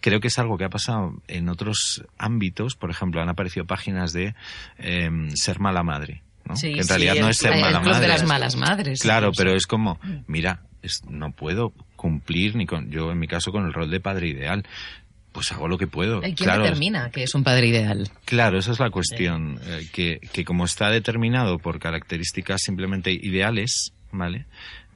Creo 0.00 0.20
que 0.20 0.28
es 0.28 0.38
algo 0.38 0.58
que 0.58 0.64
ha 0.64 0.70
pasado 0.70 1.14
en 1.28 1.48
otros 1.48 2.04
ámbitos, 2.18 2.76
por 2.76 2.90
ejemplo, 2.90 3.20
han 3.20 3.28
aparecido 3.28 3.66
páginas 3.66 4.12
de 4.12 4.34
em, 4.78 5.30
ser 5.30 5.60
mala 5.60 5.82
madre. 5.82 6.22
¿no? 6.44 6.54
que 6.54 6.80
en 6.80 6.88
realidad 6.88 7.16
no 7.18 7.28
es 7.28 7.38
ser 7.38 7.60
mala 7.60 7.80
madre. 7.80 8.00
de 8.00 8.08
las 8.08 8.24
malas 8.24 8.56
madres. 8.56 9.02
Claro, 9.02 9.32
pero 9.36 9.52
es 9.52 9.66
como, 9.66 9.98
mira, 10.28 10.62
no 11.08 11.32
puedo 11.32 11.72
cumplir 11.96 12.54
ni 12.54 12.66
con, 12.66 12.90
yo 12.90 13.10
en 13.10 13.18
mi 13.18 13.26
caso 13.26 13.50
con 13.50 13.66
el 13.66 13.72
rol 13.72 13.90
de 13.90 14.00
padre 14.00 14.28
ideal 14.28 14.64
pues 15.36 15.52
hago 15.52 15.68
lo 15.68 15.76
que 15.76 15.86
puedo. 15.86 16.26
¿Y 16.26 16.34
quién 16.34 16.50
determina 16.50 17.10
que 17.10 17.24
es 17.24 17.34
un 17.34 17.44
padre 17.44 17.66
ideal? 17.66 18.08
Claro, 18.24 18.58
esa 18.58 18.72
es 18.72 18.80
la 18.80 18.88
cuestión. 18.88 19.60
Eh, 19.66 19.86
que, 19.92 20.18
que 20.32 20.46
como 20.46 20.64
está 20.64 20.88
determinado 20.88 21.58
por 21.58 21.78
características 21.78 22.62
simplemente 22.62 23.12
ideales, 23.12 23.92
¿vale? 24.12 24.46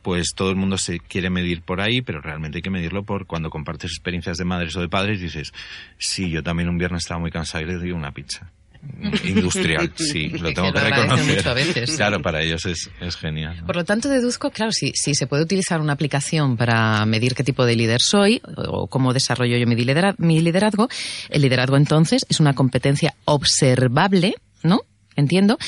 Pues 0.02 0.34
todo 0.34 0.50
el 0.50 0.56
mundo 0.56 0.78
se 0.78 1.00
quiere 1.00 1.30
medir 1.30 1.62
por 1.62 1.80
ahí, 1.80 2.02
pero 2.02 2.20
realmente 2.20 2.58
hay 2.58 2.62
que 2.62 2.70
medirlo 2.70 3.04
por 3.04 3.26
cuando 3.26 3.50
compartes 3.50 3.90
experiencias 3.90 4.36
de 4.36 4.44
madres 4.44 4.76
o 4.76 4.80
de 4.80 4.88
padres, 4.88 5.20
dices, 5.20 5.52
sí, 5.98 6.30
yo 6.30 6.42
también 6.42 6.68
un 6.68 6.78
viernes 6.78 7.04
estaba 7.04 7.20
muy 7.20 7.30
cansado 7.30 7.64
y 7.64 7.66
le 7.66 7.74
doy 7.74 7.92
una 7.92 8.12
pizza. 8.12 8.50
Industrial, 9.24 9.92
sí, 9.94 10.30
lo 10.30 10.52
tengo 10.54 10.72
que, 10.72 10.80
reconocer. 10.80 11.88
Claro, 11.96 12.22
para 12.22 12.42
ellos 12.42 12.64
es, 12.64 12.90
es, 13.00 13.16
genial. 13.16 13.62
Por 13.66 13.76
lo 13.76 13.84
tanto, 13.84 14.08
deduzco, 14.08 14.50
claro, 14.50 14.72
si, 14.72 14.92
si 14.94 15.14
se 15.14 15.26
puede 15.26 15.42
utilizar 15.42 15.80
una 15.80 15.92
aplicación 15.92 16.56
para 16.56 17.04
medir 17.04 17.34
qué 17.34 17.44
tipo 17.44 17.66
de 17.66 17.76
líder 17.76 18.00
soy 18.00 18.40
o 18.56 18.86
cómo 18.86 19.12
desarrollo 19.12 19.58
yo 19.58 19.66
mi 19.66 20.40
liderazgo, 20.40 20.88
el 21.28 21.42
liderazgo 21.42 21.76
entonces 21.76 22.24
es 22.28 22.40
una 22.40 22.54
competencia 22.54 23.14
observable, 23.26 24.34
¿no? 24.62 24.80
Entiendo, 25.16 25.58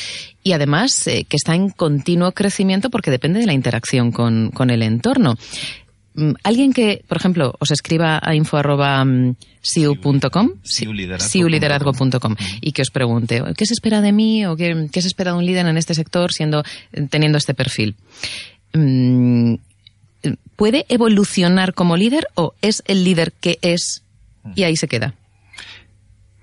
y 0.43 0.53
además 0.53 1.07
eh, 1.07 1.25
que 1.29 1.37
está 1.37 1.55
en 1.55 1.71
continuo 1.71 2.33
crecimiento 2.33 2.91
porque 2.91 3.11
depende 3.11 3.41
de 3.41 3.47
la 3.47 3.53
interacción 3.53 4.13
con, 4.13 4.51
con 4.51 4.71
el 4.71 4.83
entorno. 4.83 5.37
Mm, 6.15 6.33
alguien 6.43 6.73
que, 6.73 7.03
por 7.09 7.17
ejemplo, 7.17 7.55
os 7.59 7.71
escriba 7.71 8.21
a 8.23 8.35
info 8.35 8.59
arroba 8.59 9.05
mm, 9.05 9.37
siuliderazgo.com 11.19 12.37
y 12.61 12.73
que 12.73 12.83
os 12.83 12.91
pregunte 12.91 13.43
qué 13.57 13.65
se 13.65 13.73
espera 13.73 14.01
de 14.01 14.13
mí 14.13 14.45
o 14.45 14.57
qué, 14.57 14.89
se 14.93 15.07
espera 15.07 15.33
de 15.33 15.39
un 15.39 15.47
líder 15.47 15.67
en 15.67 15.79
este 15.79 15.95
sector 15.95 16.33
siendo 16.33 16.65
teniendo 17.09 17.39
este 17.39 17.55
perfil. 17.55 17.95
Mm, 18.75 19.55
¿Puede 20.57 20.85
evolucionar 20.89 21.75
como 21.75 21.97
líder 21.97 22.29
o 22.35 22.55
es 22.61 22.83
el 22.87 23.05
líder 23.05 23.33
que 23.33 23.59
es 23.63 24.03
y 24.55 24.65
ahí 24.65 24.77
se 24.77 24.89
queda? 24.89 25.15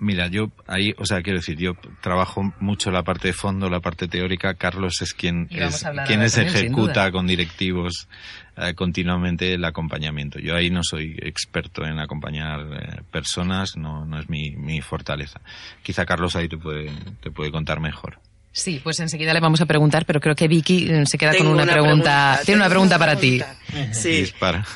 Mira, 0.00 0.28
yo 0.28 0.50
ahí, 0.66 0.94
o 0.96 1.04
sea, 1.04 1.20
quiero 1.20 1.38
decir, 1.38 1.58
yo 1.58 1.74
trabajo 2.00 2.54
mucho 2.58 2.90
la 2.90 3.02
parte 3.02 3.28
de 3.28 3.34
fondo, 3.34 3.68
la 3.68 3.80
parte 3.80 4.08
teórica. 4.08 4.54
Carlos 4.54 5.02
es 5.02 5.12
quien 5.12 5.46
es 5.50 5.86
quien 6.06 6.22
ejecuta 6.22 7.12
con 7.12 7.26
directivos 7.26 8.08
eh, 8.56 8.74
continuamente 8.74 9.54
el 9.54 9.64
acompañamiento. 9.64 10.38
Yo 10.38 10.56
ahí 10.56 10.70
no 10.70 10.82
soy 10.82 11.18
experto 11.20 11.84
en 11.84 11.98
acompañar 11.98 12.60
eh, 12.60 13.02
personas, 13.10 13.76
no, 13.76 14.06
no 14.06 14.18
es 14.18 14.28
mi, 14.30 14.52
mi 14.52 14.80
fortaleza. 14.80 15.40
Quizá 15.82 16.06
Carlos 16.06 16.34
ahí 16.34 16.48
te 16.48 16.56
puede, 16.56 16.90
te 17.22 17.30
puede 17.30 17.50
contar 17.50 17.78
mejor. 17.80 18.18
Sí, 18.52 18.80
pues 18.82 18.98
enseguida 19.00 19.32
le 19.32 19.40
vamos 19.40 19.60
a 19.60 19.66
preguntar, 19.66 20.04
pero 20.06 20.20
creo 20.20 20.34
que 20.34 20.48
Vicky 20.48 20.90
eh, 20.90 21.06
se 21.06 21.16
queda 21.16 21.36
con 21.36 21.46
una, 21.46 21.64
pregunta, 21.64 22.40
Tiene 22.44 22.60
una 22.60 22.68
pregunta 22.68 22.98
para 22.98 23.16
ti. 23.16 23.40
Sí. 23.92 24.32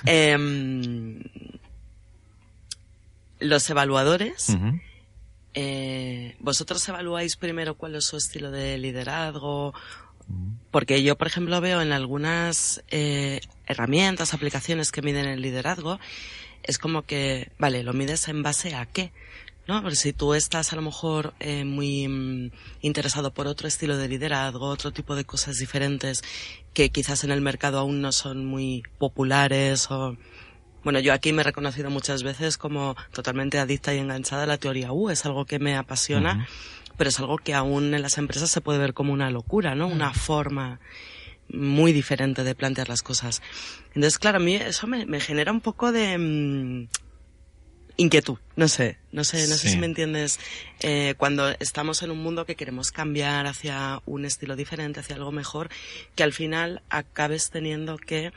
Em, 0.07 1.19
los 3.41 3.69
evaluadores. 3.69 4.57
Eh, 5.55 6.37
¿Vosotros 6.41 6.87
evaluáis 6.89 7.37
primero 7.37 7.77
cuál 7.77 7.95
es 7.95 8.05
su 8.05 8.17
estilo 8.17 8.51
de 8.51 8.77
liderazgo? 8.79 9.73
Porque 10.71 11.03
yo, 11.03 11.17
por 11.17 11.27
ejemplo, 11.27 11.61
veo 11.61 11.81
en 11.81 11.93
algunas 11.93 12.83
eh, 12.89 13.41
herramientas, 13.67 14.35
aplicaciones 14.35 14.91
que 14.91 15.03
miden 15.03 15.27
el 15.27 15.41
liderazgo, 15.41 16.01
es 16.63 16.79
como 16.79 17.03
que, 17.03 17.53
vale, 17.59 17.83
lo 17.83 17.93
mides 17.93 18.29
en 18.29 18.43
base 18.43 18.75
a 18.75 18.87
qué. 18.87 19.13
¿no? 19.67 19.81
Porque 19.81 19.97
si 19.97 20.13
tú 20.13 20.35
estás 20.35 20.73
a 20.73 20.77
lo 20.77 20.83
mejor 20.83 21.35
eh, 21.41 21.65
muy 21.65 22.07
mm, 22.07 22.51
interesado 22.83 23.33
por 23.33 23.47
otro 23.47 23.69
estilo 23.69 23.97
de 23.97 24.09
liderazgo, 24.09 24.67
otro 24.67 24.93
tipo 24.93 25.15
de 25.15 25.25
cosas 25.25 25.57
diferentes 25.57 26.23
que 26.75 26.91
quizás 26.91 27.25
en 27.25 27.31
el 27.31 27.41
mercado 27.41 27.79
aún 27.79 28.01
no 28.01 28.13
son 28.13 28.45
muy 28.45 28.83
populares 28.99 29.91
o 29.91 30.17
bueno, 30.85 31.01
yo 31.01 31.13
aquí 31.13 31.33
me 31.33 31.41
he 31.41 31.45
reconocido 31.45 31.91
muchas 31.91 32.23
veces 32.23 32.59
como 32.59 32.95
totalmente 33.13 33.59
adicta 33.59 33.95
y 33.95 33.99
enganchada 33.99 34.45
a 34.45 34.47
la 34.47 34.59
teoría 34.59 34.93
U, 34.93 35.11
es 35.11 35.25
algo 35.25 35.47
que 35.47 35.59
me 35.59 35.77
apasiona, 35.77 36.47
pero 36.97 37.09
es 37.09 37.19
algo 37.19 37.39
que 37.39 37.55
aún 37.55 37.95
en 37.95 38.03
las 38.03 38.19
empresas 38.19 38.51
se 38.51 38.61
puede 38.61 38.79
ver 38.79 38.95
como 38.95 39.13
una 39.13 39.31
locura, 39.31 39.75
¿no? 39.75 39.89
Una 39.89 40.13
forma 40.13 40.79
muy 41.49 41.93
diferente 41.93 42.45
de 42.45 42.55
plantear 42.55 42.89
las 42.89 43.03
cosas. 43.03 43.43
Entonces, 43.89 44.19
claro, 44.19 44.37
a 44.37 44.41
mí 44.41 44.57
eso 44.57 44.87
me, 44.87 45.21
genera 45.21 45.53
un 45.53 45.61
poco 45.61 45.91
de 45.93 46.19
mm, 46.19 46.89
inquietud, 47.97 48.39
no 48.57 48.69
sé, 48.69 48.99
no 49.13 49.25
sé, 49.25 49.47
no 49.49 49.55
sé 49.57 49.71
si 49.71 49.79
me 49.79 49.87
entiendes. 49.87 50.39
Eh, 50.81 51.15
cuando 51.17 51.49
estamos 51.61 52.03
en 52.03 52.11
un 52.11 52.19
mundo 52.19 52.45
que 52.45 52.57
queremos 52.57 52.93
cambiar 52.93 53.47
hacia 53.47 54.03
un 54.05 54.25
estilo 54.25 54.57
diferente, 54.57 55.01
hacia 55.01 55.17
algo 55.17 55.33
mejor, 55.33 55.71
que 56.15 56.25
al 56.25 56.33
final 56.33 56.83
acabes 56.91 57.51
teniendo 57.51 57.97
que 57.97 58.33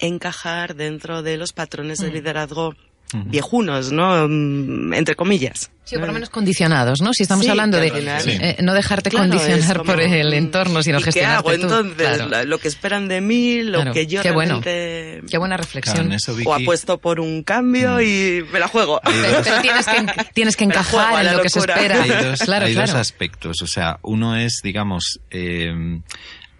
encajar 0.00 0.74
dentro 0.74 1.22
de 1.22 1.36
los 1.36 1.52
patrones 1.52 1.98
de 1.98 2.10
mm. 2.10 2.12
liderazgo 2.12 2.74
viejunos, 3.12 3.90
¿no? 3.90 4.28
Mm, 4.28 4.94
entre 4.94 5.16
comillas. 5.16 5.70
Sí, 5.84 5.96
o 5.96 5.98
por 5.98 6.06
lo 6.08 6.14
menos 6.14 6.30
condicionados, 6.30 7.00
¿no? 7.02 7.12
Si 7.12 7.24
estamos 7.24 7.44
Sí, 7.44 7.50
hablando 7.50 7.78
de 7.78 7.88
eh, 7.88 8.56
no 8.62 8.72
dejarte 8.74 9.10
Claro, 9.10 9.28
condicionar 9.28 9.78
como, 9.78 9.92
por 9.92 10.00
el 10.00 10.32
entorno, 10.32 10.82
sino 10.84 11.00
¿y 11.00 11.02
gestionarte 11.02 11.42
¿Qué 11.42 11.48
hago 11.56 11.68
tú. 11.68 11.74
entonces? 11.74 12.22
Claro. 12.22 12.44
Lo 12.44 12.58
que 12.58 12.68
esperan 12.68 13.08
de 13.08 13.20
mí, 13.20 13.62
lo 13.62 13.78
Claro. 13.78 13.92
que 13.92 14.06
yo 14.06 14.22
Qué 14.22 14.30
bueno. 14.30 14.60
realmente... 14.60 15.26
Qué 15.28 15.38
buena 15.38 15.56
reflexión. 15.56 16.12
eso, 16.12 16.36
O 16.44 16.54
apuesto 16.54 16.98
por 16.98 17.18
un 17.18 17.42
cambio 17.42 18.00
y 18.00 18.44
me 18.52 18.60
la 18.60 18.68
juego. 18.68 19.00
Pero, 19.02 19.60
tienes 19.60 19.86
que, 19.86 20.06
tienes 20.32 20.56
que 20.56 20.64
encajar 20.66 21.26
en 21.26 21.36
lo 21.36 21.42
que 21.42 21.48
se 21.48 21.58
espera. 21.58 22.02
hay 22.02 22.10
dos, 22.10 22.40
claro, 22.42 22.66
hay 22.66 22.74
claro. 22.74 22.92
dos 22.92 23.00
aspectos. 23.00 23.60
O 23.62 23.66
sea, 23.66 23.98
uno 24.02 24.36
es, 24.36 24.60
digamos, 24.62 25.18
eh, 25.30 25.72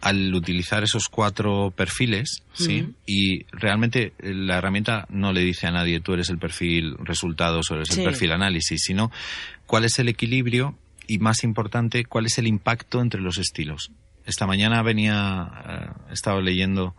al 0.00 0.34
utilizar 0.34 0.82
esos 0.82 1.08
cuatro 1.08 1.72
perfiles, 1.76 2.42
¿sí? 2.54 2.88
Y 3.06 3.44
realmente 3.52 4.14
eh, 4.18 4.32
la 4.34 4.56
herramienta 4.58 5.06
no 5.10 5.32
le 5.32 5.42
dice 5.42 5.66
a 5.66 5.70
nadie 5.72 6.00
tú 6.00 6.14
eres 6.14 6.30
el 6.30 6.38
perfil 6.38 6.96
resultados 7.04 7.70
o 7.70 7.74
eres 7.74 7.88
Sí. 7.88 8.00
el 8.00 8.06
perfil 8.06 8.32
análisis, 8.32 8.82
sino 8.82 9.10
cuál 9.66 9.84
es 9.84 9.98
el 9.98 10.08
equilibrio 10.08 10.74
y, 11.06 11.18
más 11.18 11.44
importante, 11.44 12.04
cuál 12.04 12.26
es 12.26 12.38
el 12.38 12.46
impacto 12.46 13.00
entre 13.02 13.20
los 13.20 13.36
estilos. 13.38 13.90
Esta 14.26 14.46
mañana 14.46 14.82
venía, 14.82 15.50
eh, 15.68 15.86
he 16.10 16.12
estado 16.14 16.40
leyendo, 16.40 16.94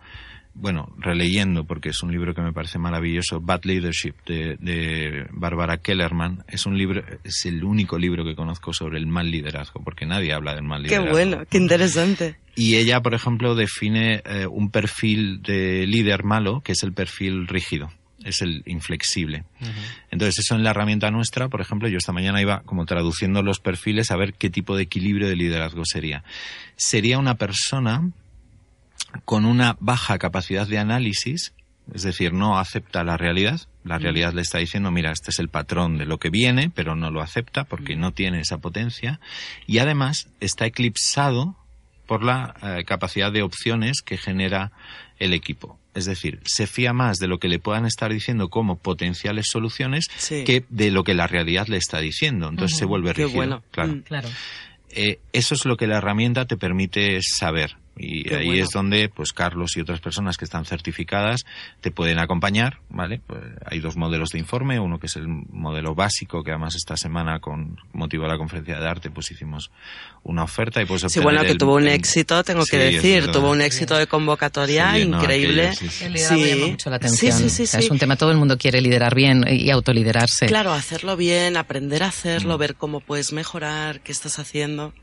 bueno, 0.54 0.94
releyendo, 0.98 1.64
porque 1.64 1.90
es 1.90 2.04
un 2.04 2.12
libro 2.12 2.34
que 2.34 2.42
me 2.42 2.54
parece 2.54 2.78
maravilloso, 2.78 3.40
Bad 3.40 3.62
Leadership, 3.64 4.14
de, 4.26 4.58
de 4.60 5.26
Barbara 5.32 5.78
Kellerman. 5.78 6.44
Es 6.48 6.66
un 6.66 6.78
libro, 6.78 7.04
es 7.24 7.46
el 7.46 7.64
único 7.64 7.98
libro 7.98 8.24
que 8.26 8.36
conozco 8.36 8.74
sobre 8.74 8.98
el 9.00 9.08
mal 9.08 9.32
liderazgo, 9.32 9.82
porque 9.84 10.06
nadie 10.06 10.34
habla 10.34 10.54
del 10.54 10.64
mal 10.64 10.84
Qué 10.84 10.90
liderazgo. 10.90 11.12
bueno, 11.12 11.44
qué 11.50 11.58
interesante. 11.58 12.36
Y 12.56 12.76
ella, 12.76 13.02
por 13.02 13.14
ejemplo, 13.14 13.56
define 13.56 14.22
eh, 14.26 14.46
un 14.46 14.72
perfil 14.72 15.42
de 15.42 15.88
líder 15.88 16.24
malo, 16.26 16.62
que 16.62 16.74
es 16.74 16.84
el 16.84 16.92
perfil 16.92 17.48
rígido, 17.48 17.90
es 18.26 18.42
el 18.42 18.62
inflexible. 18.66 19.46
Entonces, 20.12 20.40
eso 20.40 20.56
en 20.56 20.64
la 20.64 20.72
herramienta 20.72 21.10
nuestra, 21.12 21.48
por 21.48 21.62
ejemplo, 21.62 21.88
yo 21.88 21.98
esta 21.98 22.12
mañana 22.12 22.42
iba 22.42 22.62
como 22.64 22.86
traduciendo 22.86 23.42
los 23.42 23.62
perfiles 23.62 24.12
a 24.12 24.18
ver 24.18 24.34
qué 24.34 24.50
tipo 24.50 24.76
de 24.76 24.84
equilibrio 24.84 25.30
de 25.30 25.38
liderazgo 25.38 25.84
sería. 25.86 26.24
Sería 26.76 27.18
una 27.20 27.36
persona 27.36 28.12
con 29.26 29.46
una 29.46 29.78
baja 29.80 30.18
capacidad 30.18 30.68
de 30.68 30.78
análisis, 30.80 31.54
es 31.94 32.04
decir, 32.04 32.34
no 32.34 32.58
acepta 32.60 33.04
la 33.04 33.18
realidad. 33.18 33.62
La 33.84 33.98
realidad 33.98 34.34
le 34.34 34.42
está 34.42 34.60
diciendo, 34.60 34.92
mira, 34.92 35.12
este 35.12 35.32
es 35.32 35.40
el 35.40 35.50
patrón 35.50 35.98
de 35.98 36.06
lo 36.06 36.20
que 36.20 36.30
viene, 36.30 36.70
pero 36.70 36.96
no 36.96 37.10
lo 37.12 37.22
acepta 37.22 37.64
porque 37.64 37.96
no 37.96 38.12
tiene 38.14 38.40
esa 38.40 38.60
potencia. 38.60 39.20
Y 39.68 39.80
además 39.80 40.30
está 40.40 40.66
eclipsado 40.66 41.56
por 42.06 42.24
la 42.24 42.56
eh, 42.62 42.84
capacidad 42.86 43.32
de 43.32 43.42
opciones 43.42 44.02
que 44.02 44.18
genera 44.18 44.72
el 45.18 45.34
equipo. 45.34 45.80
Es 45.94 46.06
decir, 46.06 46.40
se 46.46 46.68
fía 46.68 46.94
más 46.94 47.18
de 47.18 47.28
lo 47.28 47.40
que 47.40 47.50
le 47.50 47.60
puedan 47.60 47.86
estar 47.86 48.12
diciendo 48.14 48.50
como 48.50 48.78
potenciales 48.78 49.48
soluciones 49.52 50.06
Sí. 50.16 50.44
que 50.46 50.64
de 50.70 50.92
lo 50.92 51.04
que 51.04 51.14
la 51.16 51.28
realidad 51.28 51.68
le 51.68 51.78
está 51.78 52.00
diciendo. 52.00 52.48
Entonces 52.50 52.78
se 52.78 52.86
vuelve 52.86 53.10
Qué 53.14 53.24
rígido. 53.24 53.36
bueno. 53.36 53.64
Claro. 53.72 53.94
Mm. 53.96 54.02
Claro. 54.02 54.30
Eh, 54.90 55.20
eso 55.34 55.56
es 55.56 55.66
lo 55.66 55.76
que 55.78 55.88
la 55.88 55.98
herramienta 55.98 56.46
te 56.46 56.56
permite 56.58 57.20
saber. 57.22 57.76
Y 57.98 58.24
Qué 58.24 58.36
ahí 58.38 58.46
bueno. 58.48 58.64
es 58.64 58.70
donde, 58.70 59.10
pues, 59.10 59.34
Carlos 59.34 59.76
y 59.76 59.82
otras 59.82 60.00
personas 60.00 60.38
que 60.38 60.46
están 60.46 60.64
certificadas 60.66 61.44
te 61.82 61.92
pueden 61.92 62.20
acompañar, 62.20 62.78
¿vale? 62.90 63.20
Pues, 63.28 63.42
hay 63.66 63.80
dos 63.80 63.98
modelos 63.98 64.30
de 64.30 64.40
informe, 64.40 64.80
uno 64.80 64.98
que 64.98 65.08
es 65.08 65.18
el 65.18 65.28
modelo 65.28 65.94
básico, 65.94 66.42
que 66.44 66.52
además 66.52 66.76
esta 66.76 66.96
semana, 66.96 67.40
con 67.40 67.78
motivo 67.92 68.24
de 68.24 68.30
la 68.30 68.38
conferencia 68.38 68.80
de 68.80 68.88
arte, 68.88 69.12
pues 69.12 69.30
hicimos 69.32 69.72
una 70.24 70.44
oferta 70.44 70.82
y 70.82 70.86
pues 70.86 71.02
Sí, 71.10 71.20
bueno, 71.20 71.42
que 71.42 71.52
el- 71.52 71.58
tuvo 71.58 71.76
un 71.76 71.84
el- 71.88 71.94
éxito, 71.96 72.44
tengo 72.46 72.64
Sí, 72.64 72.72
que 72.72 72.78
decir, 72.78 73.30
tuvo 73.30 73.52
un 73.52 73.62
éxito 73.62 73.96
de 73.98 74.08
convocatoria 74.08 74.94
Sí, 74.96 75.06
no, 75.06 75.22
increíble. 75.22 75.68
aquello, 75.68 75.92
sí, 75.92 76.08
llama 76.56 76.68
mucho 76.68 76.90
la 76.90 76.96
atención. 76.96 77.34
Sí, 77.38 77.50
sí, 77.50 77.56
sí, 77.58 77.64
O 77.64 77.68
sea, 77.68 77.80
sí. 77.82 77.86
Es 77.88 77.92
un 77.92 78.00
tema, 78.00 78.16
todo 78.16 78.32
el 78.32 78.38
mundo 78.38 78.58
quiere 78.58 78.82
liderar 78.82 79.14
bien 79.16 79.44
y 79.50 79.70
autoliderarse. 79.70 80.46
Claro, 80.46 80.72
hacerlo 80.72 81.18
bien, 81.18 81.58
aprender 81.58 82.04
a 82.04 82.08
Mm. 82.08 82.10
hacerlo, 82.10 82.58
ver 82.58 82.76
cómo 82.76 83.02
puedes 83.02 83.34
mejorar, 83.34 84.00
qué 84.02 84.12
estás 84.14 84.40
haciendo. 84.40 84.94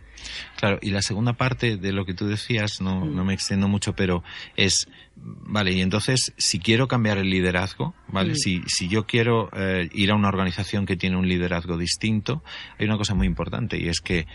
Claro, 0.56 0.78
y 0.82 0.90
la 0.90 1.02
segunda 1.02 1.32
parte 1.34 1.76
de 1.76 1.92
lo 1.92 2.04
que 2.04 2.14
tú 2.14 2.26
decías, 2.26 2.80
no, 2.80 3.04
Mm. 3.04 3.14
no 3.16 3.24
me 3.24 3.34
extiendo 3.34 3.68
mucho, 3.68 3.94
pero 3.94 4.22
es, 4.56 4.88
vale, 5.16 5.72
y 5.72 5.80
entonces, 5.80 6.32
si 6.36 6.58
quiero 6.58 6.88
cambiar 6.88 7.18
el 7.18 7.30
liderazgo, 7.30 7.94
vale, 8.08 8.32
Mm. 8.32 8.36
si, 8.36 8.62
si 8.66 8.88
yo 8.88 9.06
quiero 9.06 9.48
eh, 9.52 9.88
ir 9.92 10.10
a 10.10 10.14
una 10.14 10.28
organización 10.28 10.86
que 10.86 10.96
tiene 10.96 11.16
un 11.16 11.28
liderazgo 11.28 11.76
distinto, 11.78 12.42
hay 12.78 12.86
una 12.86 12.96
cosa 12.96 13.14
muy 13.14 13.26
importante 13.26 13.78
y 13.78 13.88
es 13.88 14.00
que 14.00 14.26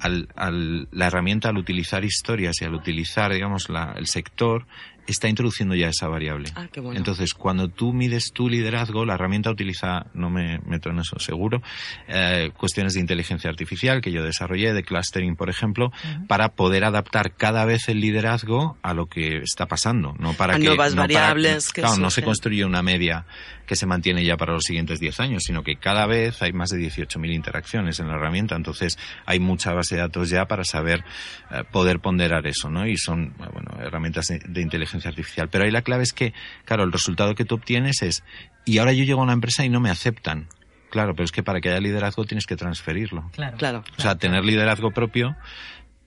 al, 0.00 0.28
al- 0.36 0.88
la 0.90 1.06
herramienta 1.06 1.48
al 1.48 1.56
utilizar 1.56 2.04
historias 2.04 2.60
y 2.60 2.64
al 2.64 2.74
utilizar, 2.74 3.32
digamos, 3.32 3.68
la- 3.68 3.94
el 3.96 4.06
sector, 4.06 4.66
está 5.06 5.28
introduciendo 5.28 5.74
ya 5.74 5.88
esa 5.88 6.08
variable. 6.08 6.50
Ah, 6.54 6.66
qué 6.72 6.80
bueno. 6.80 6.96
Entonces, 6.98 7.34
cuando 7.34 7.68
tú 7.68 7.92
mides 7.92 8.32
tu 8.32 8.48
liderazgo, 8.48 9.04
la 9.04 9.14
herramienta 9.14 9.50
utiliza, 9.50 10.06
no 10.14 10.30
me 10.30 10.58
meto 10.66 10.90
en 10.90 10.98
eso 10.98 11.18
seguro, 11.18 11.62
eh, 12.08 12.50
cuestiones 12.56 12.94
de 12.94 13.00
inteligencia 13.00 13.50
artificial 13.50 14.00
que 14.00 14.12
yo 14.12 14.22
desarrollé, 14.22 14.72
de 14.72 14.82
clustering, 14.82 15.36
por 15.36 15.50
ejemplo, 15.50 15.92
para 16.28 16.50
poder 16.50 16.84
adaptar 16.84 17.32
cada 17.34 17.64
vez 17.64 17.88
el 17.88 18.00
liderazgo 18.00 18.78
a 18.82 18.94
lo 18.94 19.06
que 19.06 19.38
está 19.38 19.66
pasando, 19.66 20.14
no 20.18 20.32
para 20.34 20.54
A 20.54 20.58
que 20.58 20.64
nuevas 20.64 20.94
no 20.94 21.02
para- 21.02 21.14
variables 21.14 21.72
que 21.72 21.82
claro, 21.82 21.96
no 21.98 22.10
se 22.10 22.22
construye 22.22 22.64
una 22.64 22.82
media 22.82 23.26
que 23.66 23.76
se 23.76 23.86
mantiene 23.86 24.24
ya 24.24 24.36
para 24.36 24.52
los 24.52 24.64
siguientes 24.64 25.00
10 25.00 25.20
años, 25.20 25.42
sino 25.44 25.62
que 25.62 25.76
cada 25.76 26.06
vez 26.06 26.42
hay 26.42 26.52
más 26.52 26.70
de 26.70 26.78
18.000 26.78 27.34
interacciones 27.34 28.00
en 28.00 28.08
la 28.08 28.14
herramienta, 28.14 28.56
entonces 28.56 28.98
hay 29.26 29.40
mucha 29.40 29.72
base 29.72 29.96
de 29.96 30.02
datos 30.02 30.30
ya 30.30 30.46
para 30.46 30.64
saber 30.64 31.04
eh, 31.50 31.64
poder 31.70 32.00
ponderar 32.00 32.46
eso, 32.46 32.70
¿no? 32.70 32.86
Y 32.86 32.96
son, 32.96 33.34
eh, 33.40 33.48
bueno, 33.52 33.80
herramientas 33.80 34.28
de, 34.28 34.40
de 34.40 34.60
inteligencia 34.60 35.10
artificial. 35.10 35.48
Pero 35.48 35.64
ahí 35.64 35.70
la 35.70 35.82
clave 35.82 36.02
es 36.02 36.12
que, 36.12 36.32
claro, 36.64 36.84
el 36.84 36.92
resultado 36.92 37.34
que 37.34 37.44
tú 37.44 37.56
obtienes 37.56 38.02
es, 38.02 38.22
y 38.64 38.78
ahora 38.78 38.92
yo 38.92 39.04
llego 39.04 39.20
a 39.20 39.24
una 39.24 39.32
empresa 39.32 39.64
y 39.64 39.68
no 39.68 39.80
me 39.80 39.90
aceptan. 39.90 40.48
Claro, 40.94 41.14
pero 41.16 41.24
es 41.24 41.32
que 41.32 41.42
para 41.42 41.60
que 41.60 41.70
haya 41.70 41.80
liderazgo 41.80 42.24
tienes 42.24 42.46
que 42.46 42.54
transferirlo. 42.54 43.28
Claro. 43.32 43.56
Claro. 43.56 43.84
O 43.98 44.00
sea, 44.00 44.14
tener 44.14 44.44
liderazgo 44.44 44.92
propio 44.92 45.34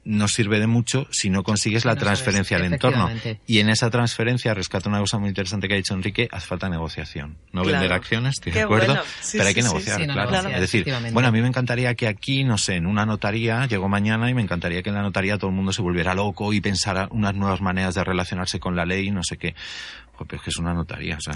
no 0.08 0.28
sirve 0.28 0.60
de 0.60 0.68
mucho 0.68 1.08
si 1.12 1.30
no 1.30 1.44
consigues 1.44 1.84
la 1.86 1.94
No 1.94 2.00
sabes, 2.00 2.20
transferencia 2.24 2.58
al 2.58 2.64
entorno. 2.66 3.10
Y 3.46 3.60
en 3.60 3.70
esa 3.70 3.90
transferencia, 3.90 4.54
rescato 4.54 4.90
una 4.90 5.00
cosa 5.00 5.18
muy 5.20 5.30
interesante 5.30 5.68
que 5.68 5.74
ha 5.74 5.78
dicho 5.78 5.94
Enrique, 5.94 6.28
hace 6.32 6.48
falta 6.48 6.70
negociación. 6.70 7.38
No 7.52 7.64
Claro. 7.64 7.80
vender 7.80 7.94
acciones, 7.94 8.36
estoy 8.36 8.54
Qué 8.54 8.60
de 8.60 8.66
acuerdo, 8.66 8.88
bueno. 8.88 9.02
Sí, 9.22 9.38
pero 9.38 9.48
hay 9.50 9.54
que 9.54 9.62
sí. 9.62 9.68
negociar, 9.68 10.02
Sí, 10.02 10.08
no, 10.08 10.14
claro. 10.14 10.32
negociar, 10.32 10.54
Es 10.56 10.62
decir, 10.62 10.94
bueno, 11.12 11.28
a 11.28 11.32
mí 11.32 11.42
me 11.42 11.48
encantaría 11.48 11.94
que 11.96 12.08
aquí, 12.08 12.44
no 12.44 12.58
sé, 12.58 12.76
en 12.76 12.88
una 12.88 13.06
notaría, 13.06 13.66
llego 13.68 13.90
mañana 13.90 14.30
y 14.30 14.34
me 14.34 14.42
encantaría 14.42 14.82
que 14.82 14.90
en 14.90 14.96
la 14.96 15.02
notaría 15.02 15.38
todo 15.38 15.50
el 15.50 15.56
mundo 15.56 15.74
se 15.74 15.82
volviera 15.82 16.14
loco 16.16 16.54
y 16.54 16.62
pensara 16.62 17.08
unas 17.12 17.36
nuevas 17.36 17.62
maneras 17.62 17.94
de 17.96 18.04
relacionarse 18.04 18.60
con 18.60 18.76
la 18.76 18.86
ley, 18.86 19.12
no 19.12 19.24
sé 19.24 19.38
qué. 19.38 19.56
Joder, 20.18 20.28
pero 20.28 20.38
es 20.42 20.44
que 20.44 20.50
es 20.50 20.58
una 20.58 20.74
notaría, 20.74 21.16
o 21.18 21.22
sea, 21.22 21.34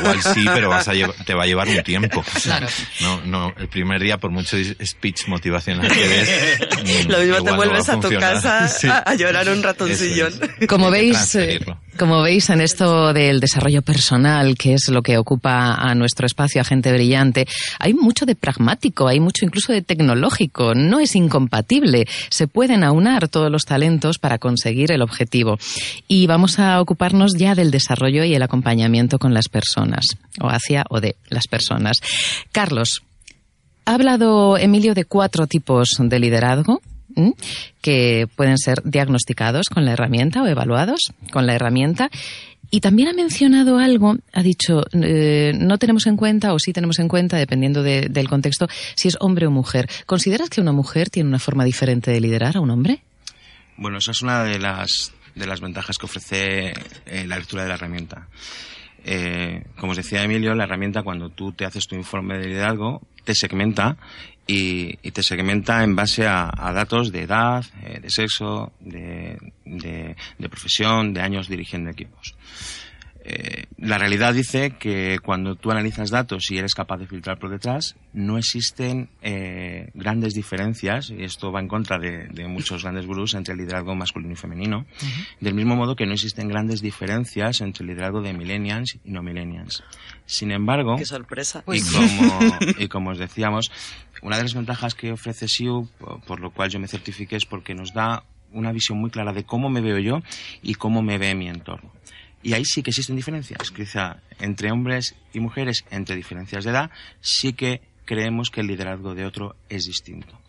igual 0.00 0.22
sí, 0.22 0.44
pero 0.54 0.68
vas 0.70 0.86
a 0.88 0.94
llevar- 0.94 1.14
te 1.24 1.34
va 1.34 1.42
a 1.42 1.46
llevar 1.46 1.68
un 1.68 1.82
tiempo. 1.82 2.20
O 2.20 2.38
sea, 2.38 2.58
Claro. 2.58 2.66
No, 3.00 3.20
no, 3.26 3.54
el 3.58 3.68
primer 3.68 4.00
día, 4.02 4.18
por 4.18 4.30
mucho 4.30 4.56
speech 4.84 5.26
motivacional 5.28 5.90
que 5.90 6.08
des, 6.08 6.28
mm, 7.06 7.10
Lo 7.10 7.18
mismo 7.18 7.22
igual 7.36 7.44
te 7.44 7.52
vuelves 7.52 7.88
a 7.88 8.00
tu 8.00 8.08
casa 8.10 8.68
Sí. 8.68 8.86
a, 8.88 8.98
a 8.98 9.14
llorar 9.14 9.48
un 9.48 9.62
ratoncillón. 9.62 10.32
es. 10.60 10.66
Como 10.68 10.90
veis, 10.90 11.34
eh, 11.34 11.60
como 11.98 12.22
veis 12.22 12.48
en 12.50 12.60
esto 12.60 13.12
del 13.12 13.40
desarrollo 13.40 13.82
personal, 13.82 14.56
que 14.56 14.74
es 14.74 14.88
lo 14.88 15.02
que 15.02 15.18
ocupa 15.18 15.74
a 15.74 15.94
nuestro 15.94 16.26
espacio 16.26 16.60
a 16.60 16.64
gente 16.64 16.92
brillante, 16.92 17.46
hay 17.78 17.94
mucho 17.94 18.26
de 18.26 18.34
pragmático, 18.36 19.08
hay 19.08 19.18
mucho 19.20 19.44
incluso 19.44 19.72
de 19.72 19.82
tecnológico, 19.82 20.74
no 20.74 21.00
es 21.00 21.14
incompatible, 21.16 22.06
se 22.30 22.46
pueden 22.46 22.84
aunar 22.84 23.28
todos 23.28 23.50
los 23.50 23.64
talentos 23.64 24.18
para 24.18 24.38
conseguir 24.38 24.92
el 24.92 25.02
objetivo. 25.02 25.58
Y 26.08 26.26
vamos 26.26 26.58
a 26.58 26.80
ocuparnos 26.80 27.32
ya 27.36 27.54
del 27.54 27.70
desarrollo 27.70 28.19
y 28.24 28.34
el 28.34 28.42
acompañamiento 28.42 29.18
con 29.18 29.34
las 29.34 29.48
personas, 29.48 30.06
o 30.40 30.48
hacia 30.48 30.84
o 30.90 31.00
de 31.00 31.16
las 31.28 31.46
personas. 31.48 31.98
Carlos, 32.52 33.02
ha 33.84 33.94
hablado 33.94 34.56
Emilio 34.58 34.94
de 34.94 35.04
cuatro 35.04 35.46
tipos 35.46 35.88
de 35.98 36.18
liderazgo. 36.18 36.80
que 37.82 38.28
pueden 38.36 38.56
ser 38.56 38.82
diagnosticados 38.84 39.66
con 39.68 39.84
la 39.84 39.92
herramienta 39.92 40.42
o 40.42 40.46
evaluados 40.46 41.12
con 41.32 41.44
la 41.44 41.54
herramienta. 41.54 42.08
Y 42.70 42.80
también 42.80 43.08
ha 43.08 43.12
mencionado 43.12 43.78
algo, 43.78 44.16
ha 44.32 44.42
dicho, 44.44 44.84
eh, 44.92 45.52
no 45.58 45.76
tenemos 45.78 46.06
en 46.06 46.16
cuenta 46.16 46.54
o 46.54 46.60
sí 46.60 46.72
tenemos 46.72 47.00
en 47.00 47.08
cuenta, 47.08 47.36
dependiendo 47.36 47.82
de- 47.82 48.08
del 48.08 48.28
contexto, 48.28 48.68
si 48.94 49.08
es 49.08 49.16
hombre 49.18 49.48
o 49.48 49.50
mujer. 49.50 49.88
¿Consideras 50.06 50.50
que 50.50 50.60
una 50.60 50.70
mujer 50.70 51.10
tiene 51.10 51.28
una 51.28 51.40
forma 51.40 51.64
diferente 51.64 52.12
de 52.12 52.20
liderar 52.20 52.56
a 52.56 52.60
un 52.60 52.70
hombre? 52.70 53.02
Bueno, 53.76 53.98
esa 53.98 54.12
es 54.12 54.22
una 54.22 54.44
de 54.44 54.60
las, 54.60 55.12
de 55.34 55.46
las 55.46 55.60
ventajas 55.60 55.98
que 55.98 56.06
ofrece 56.06 56.72
eh, 57.06 57.24
la 57.26 57.36
lectura 57.38 57.62
de 57.62 57.68
la 57.68 57.74
herramienta. 57.74 58.28
Eh, 59.04 59.64
como 59.78 59.92
os 59.92 59.96
decía 59.96 60.22
Emilio, 60.22 60.54
la 60.54 60.64
herramienta 60.64 61.02
cuando 61.02 61.30
tú 61.30 61.52
te 61.52 61.64
haces 61.64 61.86
tu 61.86 61.94
informe 61.94 62.36
de 62.38 62.48
liderazgo 62.48 63.00
te 63.24 63.34
segmenta 63.34 63.96
y, 64.46 64.94
te 65.10 65.22
segmenta 65.22 65.84
en 65.84 65.94
base 65.94 66.26
a, 66.26 66.50
datos 66.74 67.12
de 67.12 67.22
edad, 67.22 67.64
eh, 67.84 68.00
de 68.00 68.10
sexo, 68.10 68.72
de- 68.80 69.38
de 69.64 70.48
profesión, 70.48 71.14
de 71.14 71.20
años 71.20 71.48
dirigiendo 71.48 71.90
equipos. 71.90 72.34
Eh, 73.32 73.66
la 73.78 73.96
realidad 73.96 74.34
dice 74.34 74.72
que 74.72 75.20
cuando 75.22 75.54
tú 75.54 75.70
analizas 75.70 76.10
datos 76.10 76.50
y 76.50 76.58
eres 76.58 76.74
capaz 76.74 76.98
de 76.98 77.06
filtrar 77.06 77.38
por 77.38 77.50
detrás, 77.50 77.94
no 78.12 78.38
existen 78.38 79.08
eh, 79.22 79.90
grandes 79.94 80.34
diferencias, 80.34 81.10
y 81.10 81.22
esto 81.22 81.52
va 81.52 81.60
en 81.60 81.68
contra 81.68 81.98
de, 81.98 82.28
muchos 82.48 82.82
grandes 82.82 83.06
gurús, 83.06 83.34
entre 83.34 83.52
el 83.54 83.60
liderazgo 83.60 83.94
masculino 83.94 84.32
y 84.32 84.36
femenino, 84.36 84.84
del 85.38 85.54
mismo 85.54 85.76
modo 85.76 85.94
que 85.94 86.06
no 86.06 86.14
existen 86.14 86.48
grandes 86.48 86.82
diferencias 86.82 87.60
entre 87.60 87.84
el 87.84 87.90
liderazgo 87.90 88.20
de 88.20 88.32
millennials 88.32 88.98
y 89.04 89.10
no 89.12 89.22
millennials. 89.22 89.84
Sin 90.26 90.50
embargo, 90.50 90.96
Qué 90.96 91.06
sorpresa. 91.06 91.62
Y, 91.68 91.80
como, 91.82 92.58
y 92.78 92.88
como 92.88 93.10
os 93.10 93.18
decíamos, 93.18 93.70
una 94.22 94.38
de 94.38 94.42
las 94.42 94.54
ventajas 94.54 94.94
que 94.94 95.12
ofrece 95.12 95.46
SIU, 95.46 95.88
por 96.26 96.40
lo 96.40 96.50
cual 96.50 96.68
yo 96.68 96.80
me 96.80 96.88
certifiqué, 96.88 97.36
es 97.36 97.46
porque 97.46 97.74
nos 97.74 97.94
da 97.94 98.24
una 98.52 98.72
visión 98.72 98.98
muy 98.98 99.10
clara 99.10 99.32
de 99.32 99.44
cómo 99.44 99.70
me 99.70 99.80
veo 99.80 99.98
yo 99.98 100.20
y 100.62 100.74
cómo 100.74 101.02
me 101.02 101.18
ve 101.18 101.34
mi 101.34 101.48
entorno. 101.48 101.92
Y 102.42 102.54
ahí 102.54 102.64
sí 102.64 102.82
que 102.82 102.90
existen 102.90 103.16
diferencias, 103.16 103.70
quizá 103.70 104.18
entre 104.38 104.72
hombres 104.72 105.14
y 105.32 105.40
mujeres, 105.40 105.84
entre 105.90 106.16
diferencias 106.16 106.64
de 106.64 106.70
edad, 106.70 106.90
sí 107.20 107.52
que 107.52 107.82
creemos 108.06 108.50
que 108.50 108.62
el 108.62 108.66
liderazgo 108.66 109.14
de 109.14 109.26
otro 109.26 109.56
es 109.68 109.84
distinto. 109.84 110.40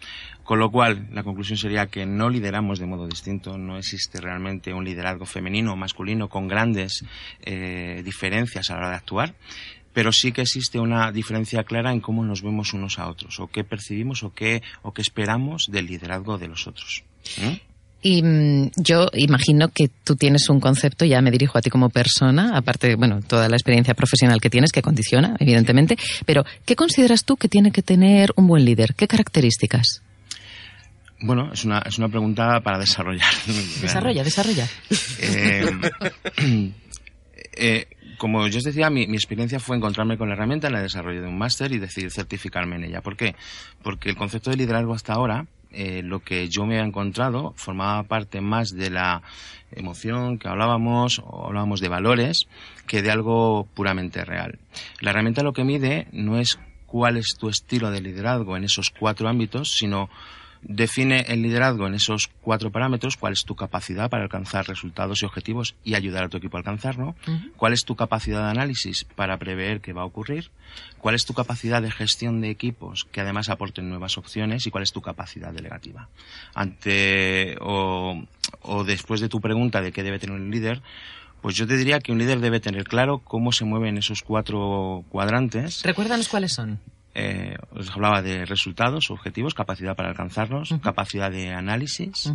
Con 0.43 0.59
lo 0.59 0.71
cual, 0.71 1.09
la 1.11 1.23
conclusión 1.23 1.57
sería 1.57 1.87
que 1.87 2.05
no 2.05 2.29
lideramos 2.29 2.79
de 2.79 2.87
modo 2.87 3.07
distinto, 3.07 3.57
no 3.57 3.77
existe 3.77 4.19
realmente 4.19 4.73
un 4.73 4.83
liderazgo 4.83 5.25
femenino 5.25 5.73
o 5.73 5.75
masculino 5.75 6.27
con 6.27 6.47
grandes 6.47 7.05
eh, 7.43 8.01
diferencias 8.03 8.69
a 8.69 8.73
la 8.73 8.79
hora 8.79 8.89
de 8.89 8.95
actuar, 8.95 9.35
pero 9.93 10.11
sí 10.11 10.31
que 10.31 10.41
existe 10.41 10.79
una 10.79 11.11
diferencia 11.11 11.63
clara 11.63 11.91
en 11.91 11.99
cómo 11.99 12.23
nos 12.23 12.41
vemos 12.41 12.73
unos 12.73 12.97
a 12.97 13.07
otros, 13.07 13.39
o 13.39 13.47
qué 13.47 13.63
percibimos 13.63 14.23
o 14.23 14.33
qué, 14.33 14.63
o 14.81 14.93
qué 14.93 15.01
esperamos 15.01 15.69
del 15.69 15.85
liderazgo 15.85 16.37
de 16.37 16.47
los 16.47 16.67
otros. 16.67 17.03
¿Mm? 17.37 17.70
Y 18.02 18.24
mm, 18.24 18.72
yo 18.78 19.08
imagino 19.14 19.70
que 19.70 19.89
tú 20.04 20.16
tienes 20.16 20.49
un 20.49 20.60
concepto, 20.60 21.06
ya 21.06 21.22
me 21.22 21.32
dirijo 21.32 21.58
a 21.58 21.62
ti 21.62 21.70
como 21.70 21.89
persona, 21.89 22.58
aparte, 22.58 22.95
bueno, 22.95 23.20
toda 23.22 23.47
la 23.47 23.56
experiencia 23.56 23.93
profesional 23.93 24.41
que 24.41 24.49
tienes, 24.49 24.72
que 24.72 24.82
condiciona, 24.82 25.36
evidentemente, 25.39 25.97
pero 26.26 26.43
¿qué 26.66 26.76
consideras 26.76 27.26
tú 27.26 27.38
que 27.38 27.47
tiene 27.47 27.72
que 27.72 27.84
tener 27.84 28.32
un 28.36 28.47
buen 28.47 28.66
líder? 28.66 28.95
¿Qué 28.95 29.08
características? 29.08 30.02
Bueno, 31.24 31.52
es 31.54 31.64
una, 31.66 31.80
es 31.80 31.99
una 31.99 32.10
pregunta 32.10 32.62
para 32.62 32.80
desarrollar. 32.80 33.30
Desarrolla, 33.82 34.24
desarrolla. 34.24 34.68
Eh, 35.20 35.72
eh, 37.54 37.88
como 38.18 38.47
yo 38.47 38.58
os 38.58 38.64
decía, 38.64 38.89
mi, 38.89 39.06
mi, 39.06 39.18
experiencia 39.18 39.60
fue 39.60 39.78
encontrarme 39.78 40.18
con 40.18 40.30
la 40.30 40.34
herramienta 40.34 40.68
en 40.68 40.76
el 40.76 40.82
desarrollo 40.82 41.22
de 41.22 41.28
un 41.28 41.38
máster 41.38 41.72
y 41.72 41.78
decidir 41.78 42.10
certificarme 42.10 42.78
en 42.78 42.86
ella. 42.86 43.02
¿Por 43.02 43.16
qué? 43.16 43.36
Porque 43.84 44.10
el 44.10 44.16
concepto 44.16 44.49
de 44.49 44.58
liderazgo 44.58 44.95
hasta 44.95 45.14
ahora 45.14 45.45
eh, 45.72 46.01
lo 46.03 46.19
que 46.19 46.49
yo 46.49 46.65
me 46.65 46.78
he 46.78 46.82
encontrado 46.82 47.53
formaba 47.55 48.03
parte 48.03 48.41
más 48.41 48.76
de 48.76 48.89
la 48.89 49.22
emoción 49.72 50.38
que 50.38 50.47
hablábamos 50.47 51.22
o 51.26 51.47
hablábamos 51.47 51.80
de 51.80 51.88
valores 51.88 52.47
que 52.88 53.01
de 53.01 53.11
algo 53.11 53.67
puramente 53.74 54.26
real. 54.26 54.59
La 54.99 55.11
herramienta 55.11 55.43
lo 55.43 55.53
que 55.53 55.63
mide 55.63 56.07
no 56.11 56.38
es 56.38 56.59
cuál 56.86 57.17
es 57.17 57.38
tu 57.38 57.47
estilo 57.47 57.89
de 57.89 58.01
liderazgo 58.01 58.57
en 58.57 58.65
esos 58.65 58.89
cuatro 58.89 59.30
ámbitos, 59.30 59.72
sino 59.78 60.09
Define 60.64 61.22
el 61.28 61.41
liderazgo 61.41 61.88
en 61.88 61.95
esos 61.95 62.30
cuatro 62.41 62.72
parámetros, 62.72 63.18
cuál 63.18 63.34
es 63.34 63.45
tu 63.45 63.55
capacidad 63.55 64.09
para 64.09 64.24
alcanzar 64.24 64.68
resultados 64.68 65.22
y 65.22 65.26
objetivos 65.26 65.76
y 65.84 65.95
ayudar 65.95 66.26
a 66.26 66.30
tu 66.30 66.38
equipo 66.38 66.57
a 66.57 66.59
alcanzarlo, 66.59 67.16
cuál 67.57 67.74
es 67.74 67.84
tu 67.84 67.95
capacidad 67.95 68.43
de 68.43 68.51
análisis 68.51 69.03
para 69.03 69.38
prever 69.38 69.82
qué 69.82 69.93
va 69.93 70.03
a 70.03 70.05
ocurrir, 70.05 70.51
cuál 70.99 71.16
es 71.16 71.26
tu 71.26 71.34
capacidad 71.34 71.82
de 71.82 71.89
gestión 71.89 72.41
de 72.41 72.51
equipos 72.51 73.07
que 73.12 73.22
además 73.22 73.49
aporten 73.49 73.89
nuevas 73.89 74.18
opciones 74.18 74.68
y 74.68 74.72
cuál 74.72 74.84
es 74.84 74.91
tu 74.91 75.01
capacidad 75.01 75.51
delegativa. 75.51 76.09
Ante 76.53 77.57
o, 77.59 78.24
o 78.62 78.84
después 78.84 79.20
de 79.20 79.30
tu 79.30 79.41
pregunta 79.41 79.82
de 79.82 79.91
qué 79.91 80.03
debe 80.03 80.20
tener 80.20 80.36
un 80.36 80.51
líder, 80.51 80.82
pues 81.41 81.55
yo 81.55 81.66
te 81.66 81.76
diría 81.76 81.99
que 81.99 82.12
un 82.12 82.20
líder 82.20 82.39
debe 82.39 82.59
tener 82.59 82.84
claro 82.84 83.20
cómo 83.20 83.51
se 83.51 83.66
mueven 83.66 83.97
esos 83.97 84.22
cuatro 84.22 85.03
cuadrantes. 85.09 85.82
Recuérdanos 85.84 86.30
cuáles 86.30 86.53
son 86.53 86.80
eh, 87.14 87.55
os 87.72 87.89
hablaba 87.91 88.22
de 88.22 88.45
resultados, 88.45 89.09
objetivos, 89.09 89.53
capacidad 89.53 89.95
para 89.95 90.09
alcanzarlos, 90.09 90.74
capacidad 90.82 91.30
de 91.30 91.53
análisis, 91.53 92.32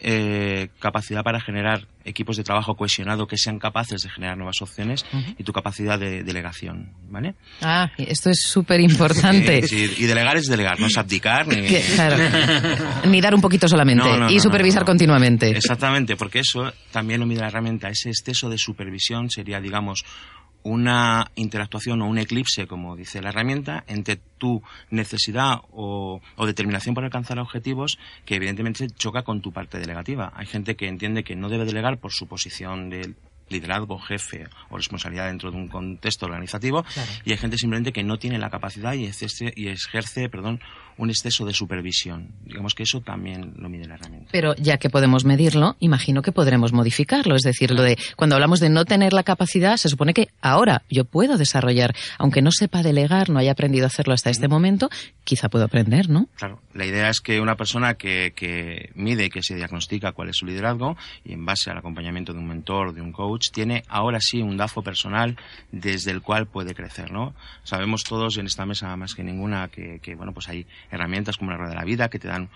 eh, 0.00 0.68
capacidad 0.78 1.22
para 1.22 1.40
generar 1.40 1.86
equipos 2.04 2.36
de 2.38 2.42
trabajo 2.42 2.74
cohesionado 2.74 3.26
que 3.26 3.36
sean 3.36 3.58
capaces 3.58 4.02
de 4.02 4.08
generar 4.08 4.36
nuevas 4.36 4.62
opciones 4.62 5.04
y 5.36 5.44
tu 5.44 5.52
capacidad 5.52 5.98
de 5.98 6.24
delegación, 6.24 6.92
¿vale? 7.10 7.34
Ah, 7.60 7.90
esto 7.98 8.30
es 8.30 8.40
súper 8.42 8.80
importante. 8.80 9.60
y 9.70 10.06
delegar 10.06 10.38
es 10.38 10.46
delegar, 10.46 10.80
no 10.80 10.86
es 10.86 10.96
abdicar 10.96 11.46
ni... 11.46 11.68
ni 13.08 13.20
dar 13.20 13.34
un 13.34 13.40
poquito 13.40 13.68
solamente 13.68 14.08
y 14.30 14.40
supervisar 14.40 14.84
continuamente. 14.84 15.50
Exactamente, 15.50 16.16
porque 16.16 16.40
eso 16.40 16.72
también 16.90 17.20
lo 17.20 17.26
mide 17.26 17.40
la 17.40 17.48
herramienta. 17.48 17.88
Ese 17.88 18.08
exceso 18.08 18.48
de 18.48 18.56
supervisión 18.56 19.28
sería, 19.28 19.60
digamos, 19.60 20.02
una 20.62 21.30
interactuación 21.34 22.02
o 22.02 22.08
un 22.08 22.18
eclipse, 22.18 22.66
como 22.66 22.96
dice 22.96 23.22
la 23.22 23.30
herramienta, 23.30 23.84
entre 23.86 24.18
tu 24.38 24.62
necesidad 24.90 25.60
o, 25.72 26.20
determinación 26.38 26.94
para 26.94 27.06
alcanzar 27.06 27.38
objetivos 27.38 27.98
que 28.24 28.36
evidentemente 28.36 28.88
choca 28.88 29.22
con 29.22 29.40
tu 29.40 29.52
parte 29.52 29.78
delegativa. 29.78 30.32
Hay 30.34 30.46
gente 30.46 30.76
que 30.76 30.88
entiende 30.88 31.24
que 31.24 31.36
no 31.36 31.48
debe 31.48 31.64
delegar 31.64 31.98
por 31.98 32.12
su 32.12 32.26
posición 32.26 32.90
de 32.90 33.14
liderazgo, 33.50 33.98
jefe 33.98 34.46
o 34.70 34.76
responsabilidad 34.76 35.26
dentro 35.26 35.50
de 35.50 35.56
un 35.56 35.68
contexto 35.68 36.26
organizativo 36.26 36.84
y 37.24 37.32
hay 37.32 37.38
gente 37.38 37.58
simplemente 37.58 37.92
que 37.92 38.02
no 38.02 38.18
tiene 38.18 38.38
la 38.38 38.50
capacidad 38.50 38.94
y 38.94 39.04
ejerce, 39.04 39.52
y 39.54 39.68
ejerce 39.68 40.28
perdón, 40.28 40.60
un 41.00 41.10
exceso 41.10 41.44
de 41.46 41.54
supervisión. 41.54 42.28
Digamos 42.44 42.74
que 42.74 42.82
eso 42.82 43.00
también 43.00 43.54
lo 43.56 43.68
mide 43.68 43.86
la 43.86 43.94
herramienta. 43.94 44.28
Pero 44.32 44.54
ya 44.56 44.76
que 44.76 44.90
podemos 44.90 45.24
medirlo, 45.24 45.76
imagino 45.80 46.20
que 46.20 46.30
podremos 46.30 46.72
modificarlo. 46.72 47.36
Es 47.36 47.42
decir, 47.42 47.70
lo 47.70 47.82
de 47.82 47.98
cuando 48.16 48.36
hablamos 48.36 48.60
de 48.60 48.68
no 48.68 48.84
tener 48.84 49.12
la 49.12 49.22
capacidad, 49.22 49.76
se 49.76 49.88
supone 49.88 50.12
que 50.12 50.28
ahora 50.42 50.82
yo 50.90 51.04
puedo 51.06 51.38
desarrollar, 51.38 51.94
aunque 52.18 52.42
no 52.42 52.50
sepa 52.52 52.82
delegar, 52.82 53.30
no 53.30 53.38
haya 53.38 53.52
aprendido 53.52 53.84
a 53.84 53.88
hacerlo 53.88 54.12
hasta 54.12 54.30
este 54.30 54.48
momento, 54.48 54.90
quizá 55.24 55.48
puedo 55.48 55.64
aprender, 55.64 56.10
¿no? 56.10 56.28
Claro. 56.36 56.60
La 56.74 56.84
idea 56.84 57.08
es 57.08 57.20
que 57.20 57.40
una 57.40 57.56
persona 57.56 57.94
que, 57.94 58.32
que 58.36 58.90
mide, 58.94 59.30
que 59.30 59.42
se 59.42 59.54
diagnostica 59.54 60.12
cuál 60.12 60.28
es 60.28 60.36
su 60.36 60.46
liderazgo 60.46 60.96
y 61.24 61.32
en 61.32 61.44
base 61.44 61.70
al 61.70 61.78
acompañamiento 61.78 62.32
de 62.32 62.38
un 62.38 62.46
mentor, 62.46 62.92
de 62.92 63.00
un 63.00 63.12
coach, 63.12 63.39
tiene 63.52 63.82
ahora 63.88 64.18
sí 64.20 64.42
un 64.42 64.56
DAFO 64.56 64.82
personal 64.82 65.36
desde 65.72 66.10
el 66.10 66.20
cual 66.20 66.46
puede 66.46 66.74
crecer, 66.74 67.10
¿no? 67.10 67.34
Sabemos 67.64 68.04
todos 68.04 68.36
en 68.38 68.46
esta 68.46 68.66
mesa 68.66 68.94
más 68.96 69.14
que 69.14 69.24
ninguna 69.24 69.68
que, 69.68 70.00
que 70.00 70.14
bueno, 70.14 70.32
pues 70.32 70.48
hay 70.48 70.66
herramientas 70.90 71.36
como 71.36 71.50
la 71.50 71.56
rueda 71.56 71.70
de 71.70 71.76
la 71.76 71.84
vida 71.84 72.10
que 72.10 72.18
te 72.18 72.28
dan 72.28 72.50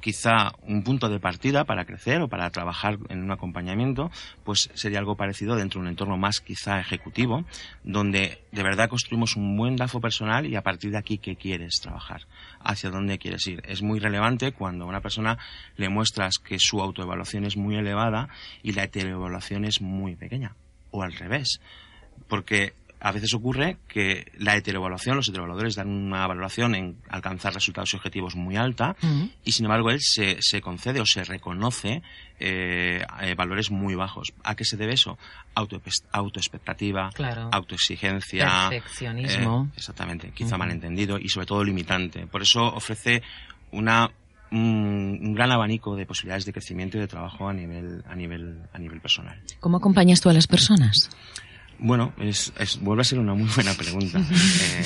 quizá 0.00 0.52
un 0.62 0.82
punto 0.82 1.08
de 1.08 1.20
partida 1.20 1.64
para 1.64 1.84
crecer 1.84 2.20
o 2.20 2.28
para 2.28 2.50
trabajar 2.50 2.98
en 3.08 3.22
un 3.22 3.30
acompañamiento, 3.30 4.10
pues 4.44 4.70
sería 4.74 4.98
algo 4.98 5.16
parecido 5.16 5.56
dentro 5.56 5.80
de 5.80 5.86
un 5.86 5.90
entorno 5.90 6.16
más 6.16 6.40
quizá 6.40 6.78
ejecutivo, 6.78 7.44
donde 7.82 8.42
de 8.52 8.62
verdad 8.62 8.88
construimos 8.88 9.36
un 9.36 9.56
buen 9.56 9.76
DAFO 9.76 10.00
personal 10.00 10.46
y 10.46 10.56
a 10.56 10.62
partir 10.62 10.90
de 10.90 10.98
aquí 10.98 11.18
qué 11.18 11.36
quieres 11.36 11.80
trabajar, 11.80 12.22
hacia 12.64 12.90
dónde 12.90 13.18
quieres 13.18 13.46
ir. 13.46 13.62
Es 13.66 13.82
muy 13.82 14.00
relevante 14.00 14.52
cuando 14.52 14.84
a 14.84 14.88
una 14.88 15.00
persona 15.00 15.38
le 15.76 15.88
muestras 15.88 16.38
que 16.38 16.58
su 16.58 16.80
autoevaluación 16.80 17.44
es 17.44 17.56
muy 17.56 17.76
elevada 17.76 18.28
y 18.62 18.72
la 18.72 18.84
heteroevaluación 18.84 19.64
es 19.64 19.80
muy 19.80 20.16
pequeña, 20.16 20.56
o 20.90 21.02
al 21.02 21.12
revés, 21.12 21.60
porque 22.28 22.74
a 23.04 23.12
veces 23.12 23.34
ocurre 23.34 23.76
que 23.86 24.32
la 24.38 24.56
heteroevaluación, 24.56 25.16
los 25.16 25.28
heteroevaluadores 25.28 25.74
dan 25.74 25.90
una 25.90 26.26
valoración 26.26 26.74
en 26.74 26.96
alcanzar 27.10 27.52
resultados 27.52 27.92
y 27.92 27.96
objetivos 27.96 28.34
muy 28.34 28.56
alta 28.56 28.96
y 29.44 29.52
sin 29.52 29.66
embargo 29.66 29.90
él 29.90 29.98
se, 30.00 30.38
se 30.40 30.62
concede 30.62 31.02
o 31.02 31.06
se 31.06 31.22
reconoce 31.22 32.00
eh, 32.40 33.04
eh, 33.20 33.34
valores 33.34 33.70
muy 33.70 33.94
bajos. 33.94 34.32
¿A 34.42 34.54
qué 34.54 34.64
se 34.64 34.78
debe 34.78 34.94
eso? 34.94 35.18
Auto, 35.54 35.82
autoexpectativa, 36.12 37.10
autoexigencia. 37.52 38.70
Perfeccionismo. 38.70 39.66
Eh, 39.66 39.76
exactamente, 39.76 40.30
quizá 40.30 40.56
malentendido 40.56 41.18
y 41.18 41.28
sobre 41.28 41.46
todo 41.46 41.62
limitante. 41.62 42.26
Por 42.26 42.40
eso 42.40 42.64
ofrece 42.64 43.22
una 43.70 44.10
un, 44.50 45.34
gran 45.34 45.50
abanico 45.50 45.96
de 45.96 46.06
posibilidades 46.06 46.44
de 46.44 46.52
crecimiento 46.52 46.96
y 46.96 47.00
de 47.00 47.08
trabajo 47.08 47.48
a 47.48 47.52
nivel, 47.52 48.02
a 48.08 48.14
nivel, 48.14 48.62
a 48.72 48.78
nivel 48.78 49.00
personal. 49.00 49.38
¿Cómo 49.60 49.76
acompañas 49.76 50.20
tú 50.20 50.28
a 50.28 50.32
las 50.32 50.46
personas? 50.46 51.10
Bueno, 51.84 52.14
es, 52.18 52.50
es, 52.58 52.80
vuelve 52.80 53.02
a 53.02 53.04
ser 53.04 53.18
una 53.18 53.34
muy 53.34 53.46
buena 53.54 53.74
pregunta. 53.74 54.18
eh, 54.30 54.84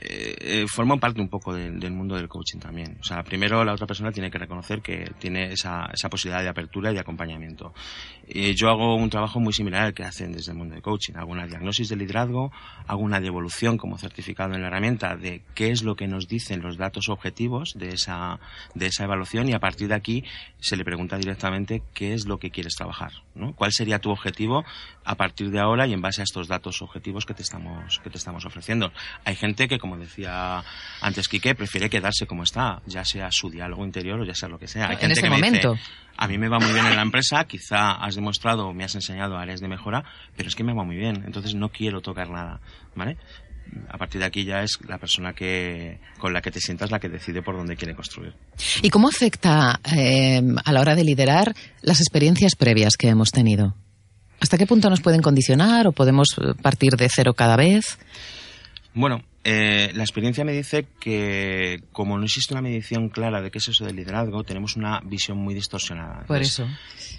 eh, 0.00 0.66
forma 0.68 0.96
parte 0.96 1.20
un 1.20 1.28
poco 1.28 1.54
del 1.54 1.92
mundo 1.92 2.16
del 2.16 2.28
coaching 2.28 2.58
también. 2.58 2.96
O 3.00 3.04
sea, 3.04 3.22
primero 3.22 3.64
la 3.64 3.72
otra 3.72 3.86
persona 3.86 4.10
tiene 4.12 4.30
que 4.30 4.38
reconocer 4.38 4.80
que 4.80 5.12
tiene 5.18 5.52
esa, 5.52 5.90
esa 5.92 6.08
posibilidad 6.08 6.42
de 6.42 6.48
apertura 6.48 6.90
y 6.90 6.94
de 6.94 7.00
acompañamiento. 7.00 7.74
Eh, 8.26 8.54
yo 8.54 8.70
hago 8.70 8.94
un 8.94 9.10
trabajo 9.10 9.40
muy 9.40 9.52
similar 9.52 9.82
al 9.82 9.94
que 9.94 10.04
hacen 10.04 10.32
desde 10.32 10.52
el 10.52 10.58
mundo 10.58 10.74
del 10.74 10.82
coaching. 10.82 11.14
Hago 11.16 11.32
una 11.32 11.46
diagnosis 11.46 11.88
de 11.88 11.96
liderazgo, 11.96 12.52
hago 12.86 13.02
una 13.02 13.20
devolución 13.20 13.76
como 13.76 13.98
certificado 13.98 14.54
en 14.54 14.62
la 14.62 14.68
herramienta 14.68 15.16
de 15.16 15.42
qué 15.54 15.70
es 15.70 15.82
lo 15.82 15.96
que 15.96 16.06
nos 16.06 16.28
dicen 16.28 16.62
los 16.62 16.76
datos 16.76 17.08
objetivos 17.08 17.74
de 17.74 17.90
esa, 17.90 18.40
de 18.74 18.86
esa 18.86 19.04
evaluación 19.04 19.48
y 19.48 19.52
a 19.52 19.58
partir 19.58 19.88
de 19.88 19.94
aquí 19.94 20.24
se 20.58 20.76
le 20.76 20.84
pregunta 20.84 21.16
directamente 21.16 21.82
qué 21.94 22.14
es 22.14 22.26
lo 22.26 22.38
que 22.38 22.50
quieres 22.50 22.74
trabajar, 22.74 23.12
¿no? 23.34 23.54
¿Cuál 23.54 23.72
sería 23.72 23.98
tu 23.98 24.10
objetivo 24.10 24.64
a 25.04 25.14
partir 25.16 25.50
de 25.50 25.58
ahora 25.58 25.86
y 25.86 25.92
en 25.92 26.00
base 26.00 26.20
a 26.20 26.24
estos 26.24 26.48
datos 26.48 26.82
objetivos 26.82 27.26
que 27.26 27.34
te 27.34 27.42
estamos, 27.42 27.98
que 27.98 28.10
te 28.10 28.18
estamos 28.18 28.44
ofreciendo? 28.44 28.92
Hay 29.24 29.34
gente 29.34 29.68
que, 29.68 29.78
como 29.78 29.89
como 29.90 30.00
decía 30.00 30.62
antes 31.00 31.28
Quique, 31.28 31.54
prefiere 31.54 31.90
quedarse 31.90 32.26
como 32.26 32.44
está, 32.44 32.80
ya 32.86 33.04
sea 33.04 33.28
su 33.32 33.50
diálogo 33.50 33.84
interior 33.84 34.20
o 34.20 34.24
ya 34.24 34.34
sea 34.34 34.48
lo 34.48 34.58
que 34.58 34.68
sea. 34.68 34.86
Hay 34.86 34.94
En 34.94 34.98
gente 35.00 35.12
ese 35.14 35.22
que 35.22 35.30
me 35.30 35.36
dice, 35.36 35.46
momento. 35.66 35.74
a 36.16 36.28
mí 36.28 36.38
me 36.38 36.48
va 36.48 36.58
muy 36.60 36.72
bien 36.72 36.86
en 36.86 36.94
la 36.96 37.02
empresa, 37.02 37.44
quizá 37.44 37.92
has 37.92 38.14
demostrado 38.14 38.68
o 38.68 38.72
me 38.72 38.84
has 38.84 38.94
enseñado 38.94 39.36
áreas 39.36 39.60
de 39.60 39.66
mejora, 39.68 40.04
pero 40.36 40.48
es 40.48 40.54
que 40.54 40.62
me 40.62 40.72
va 40.72 40.84
muy 40.84 40.96
bien, 40.96 41.24
entonces 41.26 41.54
no 41.56 41.70
quiero 41.70 42.00
tocar 42.00 42.30
nada, 42.30 42.60
¿vale? 42.94 43.16
A 43.88 43.98
partir 43.98 44.20
de 44.20 44.26
aquí 44.26 44.44
ya 44.44 44.62
es 44.62 44.78
la 44.86 44.98
persona 44.98 45.32
que 45.32 45.98
con 46.18 46.32
la 46.32 46.40
que 46.40 46.50
te 46.52 46.60
sientas 46.60 46.90
la 46.92 47.00
que 47.00 47.08
decide 47.08 47.42
por 47.42 47.56
dónde 47.56 47.76
quiere 47.76 47.94
construir. 47.94 48.34
¿Y 48.82 48.90
cómo 48.90 49.08
afecta 49.08 49.80
eh, 49.96 50.40
a 50.64 50.72
la 50.72 50.80
hora 50.80 50.94
de 50.94 51.02
liderar 51.04 51.52
las 51.82 52.00
experiencias 52.00 52.54
previas 52.56 52.96
que 52.96 53.08
hemos 53.08 53.30
tenido? 53.32 53.74
¿Hasta 54.40 54.56
qué 54.56 54.66
punto 54.66 54.88
nos 54.88 55.00
pueden 55.00 55.20
condicionar 55.20 55.86
o 55.88 55.92
podemos 55.92 56.28
eh, 56.38 56.54
partir 56.62 56.92
de 56.96 57.08
cero 57.12 57.34
cada 57.34 57.56
vez? 57.56 57.98
Bueno, 58.94 59.22
eh, 59.42 59.90
la 59.94 60.02
experiencia 60.02 60.44
me 60.44 60.52
dice 60.52 60.86
que 60.98 61.82
como 61.92 62.18
no 62.18 62.24
existe 62.24 62.52
una 62.52 62.62
medición 62.62 63.08
clara 63.08 63.40
de 63.40 63.50
qué 63.50 63.58
es 63.58 63.68
eso 63.68 63.84
del 63.84 63.96
liderazgo, 63.96 64.44
tenemos 64.44 64.76
una 64.76 65.00
visión 65.00 65.38
muy 65.38 65.54
distorsionada. 65.54 66.24
Por 66.26 66.36
Entonces, 66.36 66.60
eso. 66.60 66.68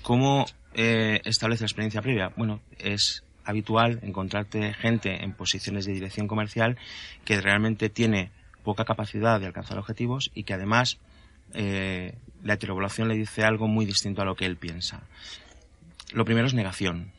¿Cómo 0.04 0.46
eh, 0.74 1.20
establece 1.26 1.64
la 1.64 1.68
experiencia 1.68 2.02
previa? 2.02 2.32
Bueno, 2.36 2.62
es 2.78 3.24
habitual 3.44 4.00
encontrarte 4.04 4.74
gente 4.74 5.24
en 5.24 5.34
posiciones 5.34 5.86
de 5.86 5.94
dirección 5.94 6.28
comercial 6.28 6.78
que 7.26 7.42
realmente 7.42 7.90
tiene 7.90 8.32
poca 8.64 8.86
capacidad 8.86 9.40
de 9.40 9.48
alcanzar 9.48 9.80
objetivos 9.80 10.30
y 10.36 10.44
que 10.44 10.54
además 10.54 11.00
eh, 11.56 12.16
la 12.44 12.54
heteroevaluación 12.54 13.08
le 13.08 13.16
dice 13.16 13.44
algo 13.44 13.68
muy 13.68 13.86
distinto 13.86 14.22
a 14.22 14.26
lo 14.26 14.36
que 14.36 14.46
él 14.46 14.58
piensa. 14.58 15.02
Lo 16.14 16.24
primero 16.26 16.46
es 16.46 16.54
negación. 16.54 17.12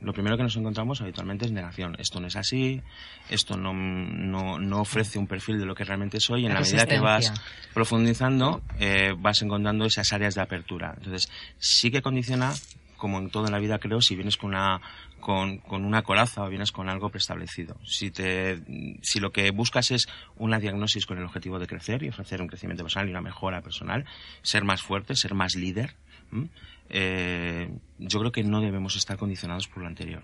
Lo 0.00 0.12
primero 0.12 0.36
que 0.36 0.42
nos 0.42 0.56
encontramos 0.56 1.00
habitualmente 1.00 1.46
es 1.46 1.52
negación. 1.52 1.96
Esto 1.98 2.20
no 2.20 2.26
es 2.26 2.36
así, 2.36 2.82
esto 3.30 3.56
no, 3.56 3.72
no, 3.72 4.58
no 4.58 4.80
ofrece 4.80 5.18
un 5.18 5.26
perfil 5.26 5.58
de 5.58 5.64
lo 5.64 5.74
que 5.74 5.84
realmente 5.84 6.20
soy. 6.20 6.42
Y 6.42 6.46
en 6.46 6.52
La 6.52 6.60
la, 6.60 6.66
medida 6.66 6.86
que 6.86 7.00
vas 7.00 7.32
profundizando, 7.72 8.62
eh, 8.78 9.14
vas 9.18 9.40
encontrando 9.40 9.86
esas 9.86 10.12
áreas 10.12 10.34
de 10.34 10.42
apertura. 10.42 10.94
Entonces, 10.98 11.30
sí 11.58 11.90
que 11.90 12.02
condiciona, 12.02 12.52
como 12.98 13.18
en 13.18 13.30
toda 13.30 13.50
la 13.50 13.58
vida 13.58 13.78
creo, 13.78 14.02
si 14.02 14.16
vienes 14.16 14.36
con 14.36 14.50
una, 14.50 14.82
con, 15.18 15.58
con 15.58 15.84
una 15.84 16.02
coraza 16.02 16.44
o 16.44 16.48
vienes 16.48 16.72
con 16.72 16.90
algo 16.90 17.08
preestablecido. 17.08 17.76
Si, 17.84 18.10
te, 18.10 18.60
si 19.00 19.18
lo 19.18 19.32
que 19.32 19.50
buscas 19.50 19.90
es 19.92 20.08
una 20.36 20.58
diagnosis 20.58 21.06
con 21.06 21.16
el 21.16 21.24
objetivo 21.24 21.58
de 21.58 21.66
crecer 21.66 22.02
y 22.02 22.10
ofrecer 22.10 22.42
un 22.42 22.48
crecimiento 22.48 22.84
personal 22.84 23.08
y 23.08 23.12
una 23.12 23.22
mejora 23.22 23.62
personal, 23.62 24.04
ser 24.42 24.64
más 24.64 24.82
fuerte, 24.82 25.16
ser 25.16 25.32
más 25.32 25.54
líder, 25.54 25.94
¿m? 26.32 26.48
Eh, 26.90 27.70
yo 27.98 28.18
creo 28.20 28.32
que 28.32 28.42
no 28.44 28.60
debemos 28.60 28.96
estar 28.96 29.16
condicionados 29.16 29.68
por 29.68 29.82
lo 29.82 29.88
anterior. 29.88 30.22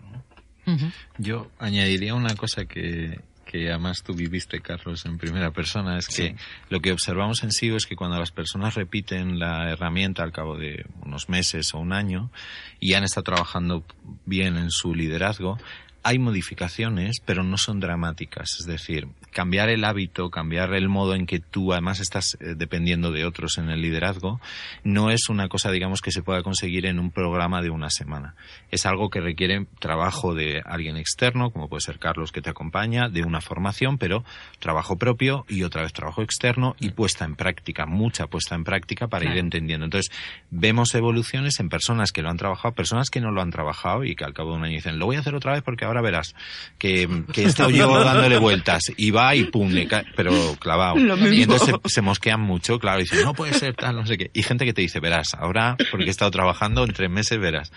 Yo 1.18 1.50
añadiría 1.58 2.14
una 2.14 2.36
cosa 2.36 2.66
que, 2.66 3.20
que 3.44 3.68
además 3.70 4.02
tú 4.04 4.14
viviste, 4.14 4.60
Carlos, 4.60 5.04
en 5.06 5.18
primera 5.18 5.50
persona, 5.50 5.98
es 5.98 6.06
que 6.06 6.12
Sí. 6.28 6.34
lo 6.70 6.80
que 6.80 6.92
observamos 6.92 7.42
en 7.42 7.50
SIO 7.50 7.76
es 7.76 7.86
que 7.86 7.96
cuando 7.96 8.16
las 8.18 8.30
personas 8.30 8.74
repiten 8.76 9.40
la 9.40 9.70
herramienta 9.72 10.22
al 10.22 10.30
cabo 10.32 10.56
de 10.56 10.86
unos 11.04 11.28
meses 11.28 11.74
o 11.74 11.78
un 11.80 11.92
año 11.92 12.30
y 12.78 12.94
han 12.94 13.02
estado 13.02 13.24
trabajando 13.24 13.84
bien 14.24 14.56
en 14.56 14.70
su 14.70 14.94
liderazgo, 14.94 15.58
hay 16.04 16.18
modificaciones, 16.20 17.18
pero 17.24 17.42
no 17.42 17.58
son 17.58 17.80
dramáticas. 17.80 18.56
Es 18.60 18.66
decir, 18.66 19.08
cambiar 19.32 19.68
el 19.68 19.84
hábito, 19.84 20.30
cambiar 20.30 20.74
el 20.74 20.88
modo 20.88 21.14
en 21.14 21.26
que 21.26 21.40
tú 21.40 21.72
además 21.72 22.00
estás 22.00 22.36
eh, 22.40 22.54
dependiendo 22.56 23.10
de 23.10 23.24
otros 23.24 23.58
en 23.58 23.70
el 23.70 23.80
liderazgo, 23.82 24.40
no 24.84 25.10
es 25.10 25.28
una 25.28 25.48
cosa, 25.48 25.70
digamos, 25.70 26.00
que 26.00 26.12
se 26.12 26.22
pueda 26.22 26.42
conseguir 26.42 26.86
en 26.86 26.98
un 26.98 27.10
programa 27.10 27.62
de 27.62 27.70
una 27.70 27.90
semana. 27.90 28.34
Es 28.70 28.86
algo 28.86 29.10
que 29.10 29.20
requiere 29.20 29.66
trabajo 29.80 30.34
de 30.34 30.62
alguien 30.64 30.96
externo, 30.96 31.50
como 31.50 31.68
puede 31.68 31.80
ser 31.80 31.98
Carlos 31.98 32.30
que 32.32 32.42
te 32.42 32.50
acompaña, 32.50 33.08
de 33.08 33.22
una 33.24 33.40
formación, 33.40 33.98
pero 33.98 34.24
trabajo 34.58 34.96
propio 34.96 35.44
y 35.48 35.62
otra 35.64 35.82
vez 35.82 35.92
trabajo 35.92 36.22
externo 36.22 36.76
y 36.78 36.90
puesta 36.90 37.24
en 37.24 37.34
práctica, 37.36 37.86
mucha 37.86 38.26
puesta 38.26 38.54
en 38.54 38.64
práctica 38.64 39.08
para 39.08 39.22
Claro. 39.22 39.36
ir 39.38 39.44
entendiendo. 39.44 39.84
Entonces, 39.86 40.12
vemos 40.50 40.94
evoluciones 40.94 41.58
en 41.60 41.68
personas 41.68 42.12
que 42.12 42.22
lo 42.22 42.28
han 42.30 42.36
trabajado, 42.36 42.74
personas 42.74 43.08
que 43.10 43.20
no 43.20 43.30
lo 43.30 43.40
han 43.40 43.50
trabajado 43.50 44.04
y 44.04 44.14
que 44.14 44.24
al 44.24 44.34
cabo 44.34 44.50
de 44.52 44.56
un 44.58 44.64
año 44.64 44.74
dicen, 44.74 44.98
lo 44.98 45.06
voy 45.06 45.16
a 45.16 45.20
hacer 45.20 45.34
otra 45.34 45.52
vez 45.52 45.62
porque 45.62 45.84
ahora 45.84 46.02
verás 46.02 46.34
que, 46.78 47.08
que 47.32 47.42
he 47.44 47.46
estado 47.46 47.70
yo 47.70 47.88
dándole 48.04 48.38
vueltas 48.38 48.82
y 48.96 49.10
va 49.10 49.21
y 49.34 49.44
pum, 49.44 49.70
le 49.70 49.86
cae, 49.86 50.04
pero 50.16 50.32
clavado. 50.58 50.98
Y 50.98 51.42
entonces 51.42 51.74
se, 51.84 51.88
se 51.88 52.02
mosquean 52.02 52.40
mucho, 52.40 52.78
claro, 52.78 53.00
y 53.00 53.04
dicen, 53.04 53.24
no 53.24 53.34
puede 53.34 53.54
ser 53.54 53.74
tal, 53.74 53.96
no 53.96 54.06
sé 54.06 54.18
qué. 54.18 54.30
Y 54.34 54.42
gente 54.42 54.64
que 54.64 54.72
te 54.72 54.82
dice, 54.82 55.00
verás, 55.00 55.34
ahora, 55.34 55.76
porque 55.90 56.06
he 56.06 56.10
estado 56.10 56.30
trabajando 56.30 56.84
en 56.84 56.92
tres 56.92 57.10
meses, 57.10 57.38
verás. 57.38 57.72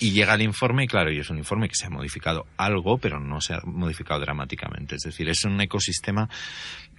Y 0.00 0.12
llega 0.12 0.34
el 0.34 0.42
informe 0.42 0.84
y 0.84 0.86
claro, 0.86 1.12
y 1.12 1.18
es 1.18 1.30
un 1.30 1.38
informe 1.38 1.68
que 1.68 1.74
se 1.74 1.86
ha 1.86 1.90
modificado 1.90 2.46
algo, 2.56 2.98
pero 2.98 3.20
no 3.20 3.40
se 3.40 3.54
ha 3.54 3.60
modificado 3.64 4.20
dramáticamente. 4.20 4.96
Es 4.96 5.02
decir, 5.02 5.28
es 5.28 5.44
un 5.44 5.60
ecosistema, 5.60 6.28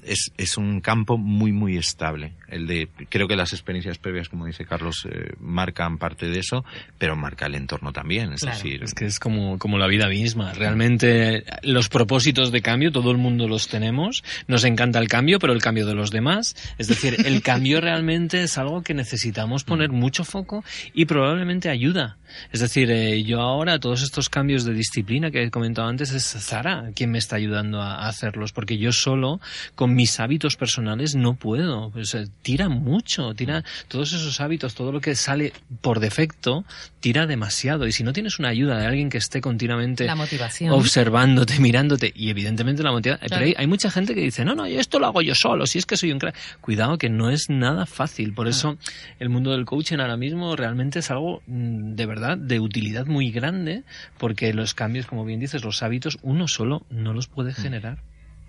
es, 0.05 0.31
es 0.37 0.57
un 0.57 0.81
campo 0.81 1.17
muy, 1.17 1.51
muy 1.51 1.77
estable. 1.77 2.33
El 2.47 2.67
de, 2.67 2.87
creo 3.09 3.27
que 3.27 3.35
las 3.35 3.53
experiencias 3.53 3.97
previas, 3.97 4.29
como 4.29 4.45
dice 4.45 4.65
Carlos, 4.65 5.07
eh, 5.09 5.33
marcan 5.39 5.97
parte 5.97 6.27
de 6.27 6.39
eso, 6.39 6.63
pero 6.97 7.15
marca 7.15 7.45
el 7.47 7.55
entorno 7.55 7.91
también. 7.91 8.33
Es 8.33 8.41
Claro. 8.41 8.57
decir, 8.57 8.83
Es 8.83 8.93
que 8.93 9.05
es 9.05 9.19
como, 9.19 9.57
como 9.57 9.77
la 9.77 9.87
vida 9.87 10.07
misma. 10.07 10.53
Realmente 10.53 11.43
los 11.63 11.89
propósitos 11.89 12.51
de 12.51 12.61
cambio, 12.61 12.91
todo 12.91 13.11
el 13.11 13.17
mundo 13.17 13.47
los 13.47 13.67
tenemos. 13.67 14.23
Nos 14.47 14.63
encanta 14.63 14.99
el 14.99 15.07
cambio, 15.07 15.39
pero 15.39 15.53
el 15.53 15.61
cambio 15.61 15.85
de 15.85 15.95
los 15.95 16.11
demás. 16.11 16.55
Es 16.77 16.87
decir, 16.87 17.17
el 17.25 17.41
cambio 17.43 17.81
realmente 17.81 18.43
es 18.43 18.57
algo 18.57 18.81
que 18.83 18.93
necesitamos 18.93 19.63
poner 19.63 19.89
mucho 19.91 20.23
foco 20.23 20.63
y 20.93 21.05
probablemente 21.05 21.69
ayuda. 21.69 22.17
Es 22.51 22.61
decir, 22.61 22.89
eh, 22.89 23.23
yo 23.23 23.41
ahora 23.41 23.79
todos 23.79 24.01
estos 24.01 24.29
cambios 24.29 24.65
de 24.65 24.73
disciplina 24.73 25.29
que 25.29 25.43
he 25.43 25.51
comentado 25.51 25.87
antes 25.87 26.11
es 26.11 26.23
Zara 26.25 26.89
quien 26.95 27.11
me 27.11 27.19
está 27.19 27.35
ayudando 27.35 27.79
a, 27.81 28.05
a 28.05 28.07
hacerlos, 28.07 28.51
porque 28.53 28.77
yo 28.79 28.91
solo 28.91 29.39
con 29.75 29.92
mis 29.95 30.19
hábitos 30.19 30.55
personales 30.55 31.15
no 31.15 31.35
puedo. 31.35 31.89
Pues, 31.91 32.15
tira 32.41 32.69
mucho, 32.69 33.33
tira 33.33 33.63
todos 33.87 34.13
esos 34.13 34.39
hábitos, 34.41 34.75
todo 34.75 34.91
lo 34.91 35.01
que 35.01 35.15
sale 35.15 35.53
por 35.81 35.99
defecto, 35.99 36.65
tira 36.99 37.25
demasiado. 37.25 37.87
Y 37.87 37.91
si 37.91 38.03
no 38.03 38.13
tienes 38.13 38.39
una 38.39 38.49
ayuda 38.49 38.77
de 38.77 38.85
alguien 38.85 39.09
que 39.09 39.17
esté 39.17 39.41
continuamente 39.41 40.05
La 40.05 40.15
motivación. 40.15 40.71
observándote, 40.71 41.59
mirándote 41.59 42.11
y 42.15 42.29
evidentemente 42.29 42.83
la 42.83 42.91
motivación. 42.91 43.27
Claro. 43.27 43.39
Pero 43.39 43.57
hay, 43.57 43.63
hay 43.63 43.67
mucha 43.67 43.89
gente 43.91 44.15
que 44.15 44.21
dice, 44.21 44.45
no, 44.45 44.55
no, 44.55 44.65
esto 44.65 44.99
lo 44.99 45.07
hago 45.07 45.21
yo 45.21 45.35
solo, 45.35 45.65
si 45.65 45.79
es 45.79 45.85
que 45.85 45.97
soy 45.97 46.11
un 46.11 46.19
crack. 46.19 46.35
Cuidado 46.61 46.97
que 46.97 47.09
no 47.09 47.29
es 47.29 47.49
nada 47.49 47.85
fácil. 47.85 48.33
Por 48.33 48.47
eso 48.47 48.77
el 49.19 49.29
mundo 49.29 49.51
del 49.51 49.65
coaching 49.65 49.99
ahora 49.99 50.17
mismo 50.17 50.55
realmente 50.55 50.99
es 50.99 51.11
algo 51.11 51.41
mm, 51.47 51.95
de 51.95 52.05
verdad 52.05 52.37
de 52.37 52.59
utilidad 52.59 53.05
muy 53.05 53.31
grande 53.31 53.83
porque 54.17 54.53
los 54.53 54.73
cambios, 54.73 55.05
como 55.05 55.25
bien 55.25 55.39
dices, 55.39 55.63
los 55.63 55.83
hábitos, 55.83 56.17
uno 56.21 56.47
solo 56.47 56.85
no 56.89 57.13
los 57.13 57.27
puede 57.27 57.53
generar. 57.53 57.99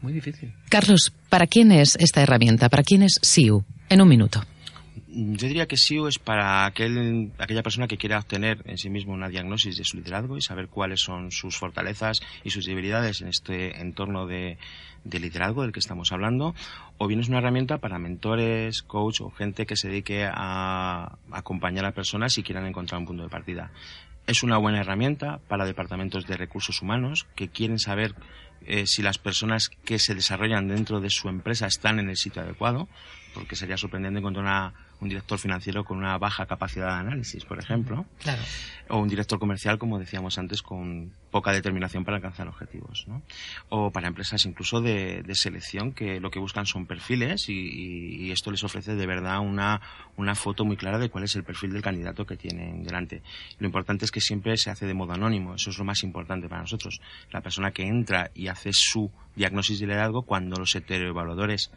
Muy 0.04 0.12
difícil. 0.12 0.52
Carlos, 0.68 1.14
¿para 1.30 1.46
quién 1.46 1.72
es 1.72 1.96
esta 1.98 2.20
herramienta? 2.20 2.68
¿Para 2.68 2.82
quién 2.82 3.02
es 3.02 3.18
SIU? 3.22 3.64
En 3.88 4.02
un 4.02 4.08
minuto. 4.08 4.44
Yo 5.08 5.48
diría 5.48 5.64
que 5.66 5.78
SIU 5.78 6.08
es 6.08 6.18
para 6.18 6.66
aquel, 6.66 7.32
aquella 7.38 7.62
persona 7.62 7.88
que 7.88 7.96
quiera 7.96 8.18
obtener 8.18 8.60
en 8.66 8.76
sí 8.76 8.90
mismo 8.90 9.14
una 9.14 9.30
diagnosis 9.30 9.78
de 9.78 9.84
su 9.84 9.96
liderazgo 9.96 10.36
y 10.36 10.42
saber 10.42 10.68
cuáles 10.68 11.00
son 11.00 11.30
sus 11.30 11.56
fortalezas 11.56 12.20
y 12.42 12.50
sus 12.50 12.66
debilidades 12.66 13.22
en 13.22 13.28
este 13.28 13.80
entorno 13.80 14.26
de, 14.26 14.58
de 15.04 15.20
liderazgo 15.20 15.62
del 15.62 15.72
que 15.72 15.80
estamos 15.80 16.12
hablando, 16.12 16.54
o 16.98 17.06
bien 17.06 17.20
es 17.20 17.30
una 17.30 17.38
herramienta 17.38 17.78
para 17.78 17.98
mentores, 17.98 18.82
coach 18.82 19.22
o 19.22 19.30
gente 19.30 19.64
que 19.64 19.76
se 19.76 19.88
dedique 19.88 20.28
a 20.30 21.16
acompañar 21.32 21.86
a 21.86 21.92
personas 21.92 22.36
y 22.36 22.42
quieran 22.42 22.66
encontrar 22.66 23.00
un 23.00 23.06
punto 23.06 23.22
de 23.22 23.30
partida. 23.30 23.70
Es 24.26 24.42
una 24.42 24.58
buena 24.58 24.80
herramienta 24.80 25.38
para 25.48 25.64
departamentos 25.64 26.26
de 26.26 26.36
recursos 26.36 26.82
humanos 26.82 27.26
que 27.34 27.48
quieren 27.48 27.78
saber 27.78 28.14
eh, 28.66 28.86
si 28.86 29.02
las 29.02 29.18
personas 29.18 29.68
que 29.84 29.98
se 29.98 30.14
desarrollan 30.14 30.68
dentro 30.68 31.00
de 31.00 31.10
su 31.10 31.28
empresa 31.28 31.66
están 31.66 31.98
en 31.98 32.08
el 32.10 32.16
sitio 32.16 32.42
adecuado, 32.42 32.88
porque 33.34 33.56
sería 33.56 33.76
sorprendente 33.76 34.18
encontrar 34.20 34.44
una- 34.44 34.74
un 35.00 35.08
director 35.08 35.38
financiero 35.38 35.84
con 35.84 35.98
una 35.98 36.16
baja 36.18 36.46
capacidad 36.46 36.86
de 36.86 37.00
análisis, 37.00 37.44
por 37.44 37.58
ejemplo, 37.58 38.06
Claro. 38.20 38.42
o 38.88 38.98
un 38.98 39.08
director 39.08 39.38
comercial, 39.38 39.78
como 39.78 39.98
decíamos 39.98 40.38
antes, 40.38 40.62
con 40.62 41.12
poca 41.30 41.52
determinación 41.52 42.04
para 42.04 42.16
alcanzar 42.18 42.48
objetivos, 42.48 43.04
¿no? 43.08 43.22
O 43.68 43.90
para 43.90 44.06
empresas 44.08 44.44
incluso 44.46 44.80
de, 44.80 45.22
de 45.22 45.34
selección 45.34 45.92
que 45.92 46.20
lo 46.20 46.30
que 46.30 46.38
buscan 46.38 46.64
son 46.64 46.86
perfiles 46.86 47.48
y, 47.48 47.52
y- 47.52 48.26
y 48.26 48.30
esto 48.30 48.50
les 48.50 48.62
ofrece 48.64 48.94
de 48.94 49.06
verdad 49.06 49.40
una, 49.40 49.80
una 50.16 50.34
foto 50.34 50.64
muy 50.64 50.76
clara 50.76 50.98
de 50.98 51.10
cuál 51.10 51.24
es 51.24 51.34
el 51.36 51.44
perfil 51.44 51.72
del 51.72 51.82
candidato 51.82 52.24
que 52.24 52.36
tienen 52.36 52.82
delante. 52.84 53.22
Lo 53.58 53.66
importante 53.66 54.04
es 54.04 54.10
que 54.10 54.20
siempre 54.20 54.56
se 54.56 54.70
hace 54.70 54.86
de 54.86 54.94
modo 54.94 55.12
anónimo, 55.12 55.54
eso 55.56 55.70
es 55.70 55.78
lo 55.78 55.84
más 55.84 56.02
importante 56.04 56.48
para 56.48 56.62
nosotros. 56.62 57.00
La 57.30 57.40
persona 57.40 57.72
que 57.72 57.82
entra 57.82 58.30
y 58.34 58.46
hace 58.48 58.70
su 58.72 59.10
diagnosis 59.36 59.80
de 59.80 59.86
liderazgo 59.88 60.22
cuando 60.22 60.56
los 60.56 60.74
heteroevaluadores 60.74 61.70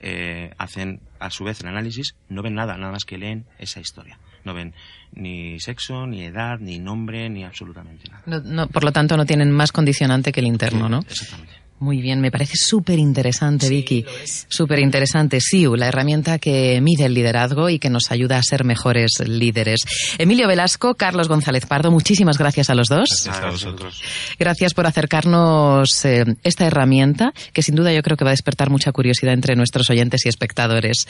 eh, 0.00 0.52
hacen 0.58 1.00
a 1.18 1.30
su 1.30 1.44
vez 1.44 1.60
el 1.60 1.68
análisis, 1.68 2.14
no 2.28 2.42
ven 2.42 2.54
nada, 2.54 2.76
nada 2.76 2.92
más 2.92 3.04
que 3.04 3.18
leen 3.18 3.44
esa 3.58 3.80
historia. 3.80 4.18
No 4.44 4.54
ven 4.54 4.72
ni 5.12 5.58
sexo, 5.60 6.06
ni 6.06 6.22
edad, 6.24 6.58
ni 6.60 6.78
nombre, 6.78 7.28
ni 7.28 7.44
absolutamente 7.44 8.08
nada. 8.08 8.22
No- 8.26 8.40
no, 8.40 8.68
por 8.68 8.84
lo 8.84 8.92
tanto, 8.92 9.16
no 9.16 9.26
tienen 9.26 9.50
más 9.50 9.72
condicionante 9.72 10.32
que 10.32 10.40
el 10.40 10.46
interno, 10.46 10.88
¿no? 10.88 11.00
Exactamente. 11.00 11.52
Muy 11.80 12.00
bien, 12.00 12.20
me 12.20 12.32
parece 12.32 12.54
súper 12.56 12.98
interesante, 12.98 13.68
Vicky. 13.68 14.04
Súper 14.48 14.80
interesante. 14.80 15.40
SIU, 15.40 15.76
la 15.76 15.86
herramienta 15.86 16.38
que 16.38 16.80
mide 16.80 17.04
el 17.04 17.14
liderazgo 17.14 17.70
y 17.70 17.78
que 17.78 17.88
nos 17.88 18.10
ayuda 18.10 18.36
a 18.36 18.42
ser 18.42 18.64
mejores 18.64 19.12
líderes. 19.24 19.80
Emilio 20.18 20.48
Velasco, 20.48 20.96
Carlos 20.96 21.28
González 21.28 21.66
Pardo, 21.66 21.92
muchísimas 21.92 22.36
gracias 22.36 22.70
a 22.70 22.74
los 22.74 22.88
dos. 22.88 23.08
Gracias 23.24 23.44
a 23.44 23.50
vosotros. 23.50 24.02
Gracias 24.38 24.74
por 24.74 24.86
acercarnos 24.86 26.04
eh, 26.04 26.24
esta 26.42 26.66
herramienta 26.66 27.32
que 27.52 27.62
sin 27.62 27.76
duda 27.76 27.92
yo 27.92 28.02
creo 28.02 28.16
que 28.16 28.24
va 28.24 28.30
a 28.30 28.32
despertar 28.32 28.70
mucha 28.70 28.90
curiosidad 28.90 29.32
entre 29.32 29.54
nuestros 29.54 29.88
oyentes 29.90 30.26
y 30.26 30.28
espectadores. 30.28 31.06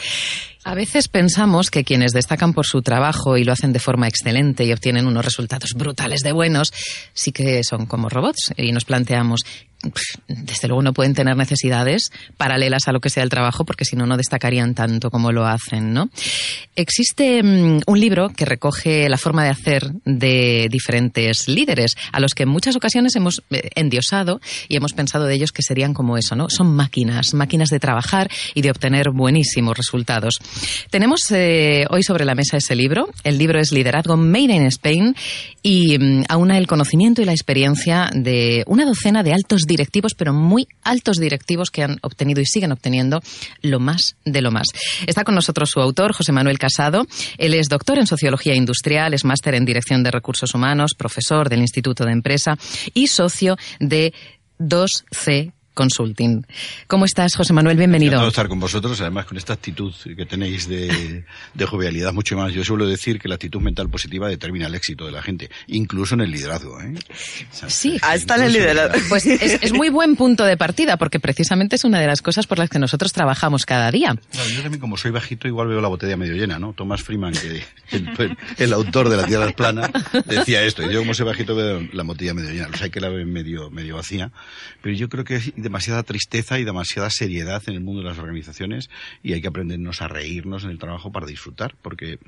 A 0.64 0.74
veces 0.74 1.09
pensamos 1.09 1.70
que 1.70 1.84
quienes 1.84 2.12
destacan 2.12 2.52
por 2.52 2.66
su 2.66 2.82
trabajo 2.82 3.36
y 3.36 3.44
lo 3.44 3.52
hacen 3.52 3.72
de 3.72 3.78
forma 3.78 4.09
excelente 4.09 4.64
y 4.64 4.72
obtienen 4.72 5.06
unos 5.06 5.24
resultados 5.24 5.74
brutales 5.74 6.20
de 6.20 6.32
buenos, 6.32 6.72
sí 7.14 7.32
que 7.32 7.62
son 7.64 7.86
como 7.86 8.09
robots 8.09 8.52
y 8.56 8.72
nos 8.72 8.84
planteamos 8.84 9.44
desde 10.26 10.66
luego 10.66 10.82
no 10.82 10.92
pueden 10.92 11.14
tener 11.14 11.36
necesidades 11.36 12.11
paralelas 12.36 12.88
a 12.88 12.92
lo 12.92 13.00
que 13.00 13.11
sea 13.11 13.22
el 13.22 13.28
trabajo 13.28 13.64
porque 13.64 13.84
si 13.84 13.94
no 13.94 14.06
no 14.06 14.16
destacarían 14.16 14.74
tanto 14.74 15.11
como 15.11 15.30
lo 15.30 15.46
hacen, 15.46 15.92
¿no? 15.92 16.11
Existe 16.74 17.42
mm, 17.42 17.82
un 17.86 18.00
libro 18.00 18.30
que 18.30 18.44
recoge 18.44 19.09
la 19.09 19.18
forma 19.18 19.44
de 19.44 19.50
hacer 19.50 19.92
de 20.04 20.68
diferentes 20.70 21.46
líderes 21.46 21.96
a 22.12 22.18
los 22.18 22.34
que 22.34 22.42
en 22.42 22.48
muchas 22.48 22.74
ocasiones 22.74 23.14
hemos 23.14 23.42
eh, 23.50 23.70
endiosado 23.76 24.40
y 24.68 24.76
hemos 24.76 24.94
pensado 24.94 25.26
de 25.26 25.34
ellos 25.34 25.52
que 25.52 25.62
serían 25.62 25.94
como 25.94 26.18
eso, 26.18 26.34
¿no? 26.34 26.50
Son 26.50 26.74
máquinas, 26.74 27.32
máquinas 27.34 27.70
de 27.70 27.78
trabajar 27.78 28.28
y 28.54 28.62
de 28.62 28.70
obtener 28.70 29.11
buenísimos 29.11 29.76
resultados. 29.76 30.40
Tenemos 30.90 31.20
eh, 31.30 31.84
hoy 31.90 32.03
sobre 32.03 32.24
la 32.24 32.34
mesa 32.34 32.57
ese 32.57 32.74
libro. 32.74 33.09
El 33.24 33.38
libro 33.38 33.61
es 33.61 33.72
Liderazgo 33.72 34.16
Made 34.16 34.55
in 34.55 34.66
Spain 34.66 35.14
y 35.62 35.99
mm, 35.99 36.24
aúna 36.28 36.59
el 36.59 36.66
conocimiento 36.66 37.22
y 37.22 37.24
la 37.24 37.32
experiencia 37.32 38.11
de 38.14 38.64
una 38.66 38.84
docena 38.84 39.22
de 39.22 39.32
altos 39.32 39.62
directivos, 39.66 40.14
pero 40.14 40.32
muy 40.32 40.66
altos 40.82 41.16
directivos 41.16 41.70
que 41.70 41.82
han 41.82 41.99
obtenido 42.03 42.40
y 42.40 42.46
siguen 42.46 42.72
obteniendo 42.72 43.20
lo 43.62 43.80
más 43.80 44.16
de 44.24 44.42
lo 44.42 44.51
más. 44.51 44.66
Está 45.07 45.24
con 45.24 45.34
nosotros 45.34 45.70
su 45.70 45.80
autor, 45.80 46.12
José 46.12 46.32
Manuel 46.32 46.59
Casado. 46.59 47.07
Él 47.36 47.55
es 47.55 47.68
doctor 47.68 47.99
en 47.99 48.07
Sociología 48.07 48.55
Industrial, 48.55 49.12
es 49.14 49.24
máster 49.24 49.55
en 49.55 49.64
Dirección 49.64 50.03
de 50.03 50.11
Recursos 50.11 50.55
Humanos, 50.55 50.94
profesor 50.96 51.49
del 51.49 51.61
Instituto 51.61 52.05
de 52.05 52.12
Empresa 52.12 52.57
y 52.94 53.09
socio 53.09 53.57
de 53.80 54.12
2C 54.59 55.53
Consulting. 55.79 56.45
¿Cómo 56.89 57.05
estás, 57.05 57.37
José 57.37 57.53
Manuel? 57.53 57.76
Bienvenido. 57.76 58.14
Encantado 58.14 58.29
estar 58.31 58.49
con 58.49 58.59
vosotros, 58.59 59.01
además 59.01 59.26
con 59.26 59.39
esta 59.39 59.53
actitud 59.53 59.95
que 59.95 60.26
tenéis 60.26 60.68
de, 60.68 61.22
de, 61.55 61.66
jovialidad 61.66 62.12
mucho 62.12 62.37
más. 62.37 62.53
Yo 62.53 62.64
suelo 62.64 62.85
decir 62.85 63.20
que 63.20 63.29
la 63.29 63.37
actitud 63.37 63.61
mental 63.61 63.89
positiva 63.89 64.29
determina 64.29 64.66
el 64.66 64.74
éxito 64.74 65.07
de 65.07 65.12
la 65.12 65.22
gente, 65.22 65.51
incluso 65.68 66.16
en 66.16 66.22
el 66.22 66.33
liderazgo. 66.33 66.81
¿eh? 66.81 66.95
O 66.99 67.55
sea, 67.55 67.70
sí, 67.70 67.97
ah, 68.03 68.16
está 68.16 68.35
en 68.35 68.43
el 68.43 68.55
liderazgo. 68.55 68.99
Pues 69.09 69.24
es, 69.26 69.59
es, 69.62 69.72
muy 69.72 69.89
buen 69.89 70.16
punto 70.16 70.45
de 70.45 70.57
partida, 70.57 70.97
porque 70.97 71.20
precisamente 71.20 71.76
es 71.76 71.85
una 71.85 72.01
de 72.01 72.09
las 72.09 72.22
cosas 72.22 72.49
por 72.49 72.59
las 72.59 72.70
que 72.70 72.81
nosotros 72.81 73.12
trabajamos 73.12 73.64
cada 73.64 73.93
día. 73.93 74.14
No, 74.14 74.49
yo 74.49 74.62
también, 74.62 74.81
como 74.81 74.97
soy 74.97 75.12
bajito, 75.12 75.47
igual 75.47 75.68
veo 75.68 75.81
la 75.81 75.87
botella 75.87 76.16
medio 76.16 76.35
llena, 76.35 76.59
¿no? 76.59 76.72
Thomas 76.72 77.03
Freeman, 77.05 77.35
que 77.35 77.62
el, 77.97 78.37
el 78.57 78.72
autor 78.72 79.11
de 79.11 79.16
La 79.16 79.26
Tierra 79.26 79.53
plana, 79.53 79.89
decía 80.26 80.61
esto. 80.64 80.83
Y 80.83 80.93
yo, 80.93 80.99
como 80.99 81.14
soy 81.14 81.26
bajito, 81.26 81.55
veo 81.55 81.87
la 81.93 82.03
botella 82.03 82.35
medio 82.35 82.51
llena. 82.51 82.66
Los 82.66 82.83
hay 82.83 82.91
que 82.91 83.01
la 83.01 83.11
ven 83.11 83.33
medio, 83.33 83.70
medio 83.70 83.95
vacía. 83.95 84.33
Pero 84.83 84.97
yo 84.97 85.09
creo 85.09 85.22
que 85.22 85.39
demasiada 85.69 86.03
tristeza 86.03 86.59
y 86.59 86.64
demasiada 86.64 87.11
seriedad 87.11 87.62
en 87.66 87.75
el 87.75 87.81
mundo 87.81 88.03
de 88.03 88.09
las 88.09 88.19
organizaciones 88.19 88.89
y 89.23 89.35
hay 89.35 89.43
que 89.43 89.49
aprendernos 89.49 90.01
a 90.01 90.09
reírnos 90.09 90.64
en 90.64 90.71
el 90.71 90.79
trabajo 90.79 91.12
para 91.12 91.27
disfrutar, 91.27 91.75
porque, 91.83 92.14
eh, 92.14 92.19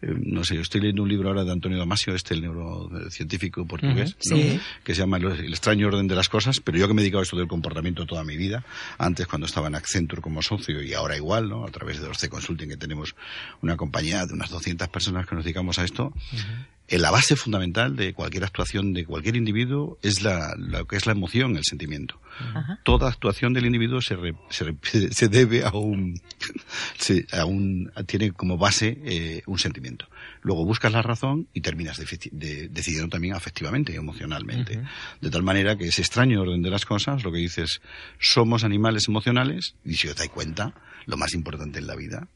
no 0.00 0.44
sé, 0.44 0.54
yo 0.54 0.62
estoy 0.62 0.80
leyendo 0.80 1.02
un 1.02 1.08
libro 1.08 1.28
ahora 1.28 1.44
de 1.44 1.52
Antonio 1.52 1.78
Damasio, 1.78 2.14
este, 2.14 2.34
el 2.34 2.40
neurocientífico 2.40 3.66
portugués, 3.66 4.16
uh 4.26 4.30
-huh, 4.30 4.30
¿no? 4.30 4.36
sí. 4.36 4.60
que 4.82 4.94
se 4.94 5.00
llama 5.02 5.18
El 5.18 5.52
extraño 5.52 5.88
orden 5.88 6.08
de 6.08 6.14
las 6.14 6.28
cosas, 6.28 6.60
pero 6.60 6.78
yo 6.78 6.88
que 6.88 6.94
me 6.94 7.02
he 7.02 7.04
dedicado 7.04 7.20
a 7.20 7.24
esto 7.24 7.36
del 7.36 7.48
comportamiento 7.48 8.06
toda 8.06 8.24
mi 8.24 8.36
vida, 8.36 8.64
antes 8.98 9.26
cuando 9.26 9.46
estaba 9.46 9.68
en 9.68 9.74
Accenture 9.74 10.22
como 10.22 10.40
socio 10.40 10.82
y 10.82 10.94
ahora 10.94 11.16
igual, 11.16 11.48
¿no? 11.48 11.66
A 11.66 11.70
través 11.70 12.00
de 12.00 12.06
C 12.14 12.28
Consulting 12.30 12.68
que 12.68 12.76
tenemos 12.78 13.14
una 13.60 13.76
compañía 13.76 14.24
de 14.26 14.32
unas 14.32 14.50
200 14.50 14.88
personas 14.88 15.26
que 15.26 15.34
nos 15.34 15.44
dedicamos 15.44 15.78
a 15.78 15.84
esto, 15.84 16.06
uh 16.06 16.36
-huh 16.36 16.75
la 16.88 17.10
base 17.10 17.36
fundamental 17.36 17.96
de 17.96 18.14
cualquier 18.14 18.44
actuación 18.44 18.92
de 18.92 19.04
cualquier 19.04 19.36
individuo 19.36 19.98
es 20.02 20.22
la, 20.22 20.54
lo 20.56 20.86
que 20.86 20.96
es 20.96 21.06
la 21.06 21.12
emoción, 21.12 21.56
el 21.56 21.64
sentimiento. 21.64 22.20
Ajá. 22.38 22.78
Toda 22.84 23.08
actuación 23.08 23.54
del 23.54 23.66
individuo 23.66 24.00
se, 24.00 24.14
re, 24.14 24.34
se, 24.50 24.76
se, 25.10 25.28
debe 25.28 25.64
a 25.64 25.70
un, 25.70 26.20
se, 26.98 27.26
a 27.32 27.44
un, 27.44 27.90
tiene 28.06 28.32
como 28.32 28.56
base 28.56 28.98
eh, 29.04 29.42
un 29.46 29.58
sentimiento. 29.58 30.06
Luego 30.42 30.64
buscas 30.64 30.92
la 30.92 31.02
razón 31.02 31.48
y 31.52 31.60
terminas 31.60 31.96
de, 31.98 32.06
de, 32.30 32.68
decidiendo 32.68 33.08
también 33.08 33.34
afectivamente 33.34 33.92
y 33.92 33.96
emocionalmente. 33.96 34.80
De 35.20 35.30
tal 35.30 35.42
manera 35.42 35.76
que 35.76 35.88
ese 35.88 36.02
extraño 36.02 36.42
orden 36.42 36.62
de 36.62 36.70
las 36.70 36.84
cosas, 36.84 37.24
lo 37.24 37.32
que 37.32 37.38
dices, 37.38 37.80
somos 38.20 38.62
animales 38.62 39.08
emocionales, 39.08 39.74
y 39.84 39.94
si 39.94 40.08
os 40.08 40.16
dais 40.16 40.30
cuenta, 40.30 40.74
lo 41.06 41.16
más 41.16 41.34
importante 41.34 41.78
en 41.78 41.86
la 41.86 41.96
vida 41.96 42.28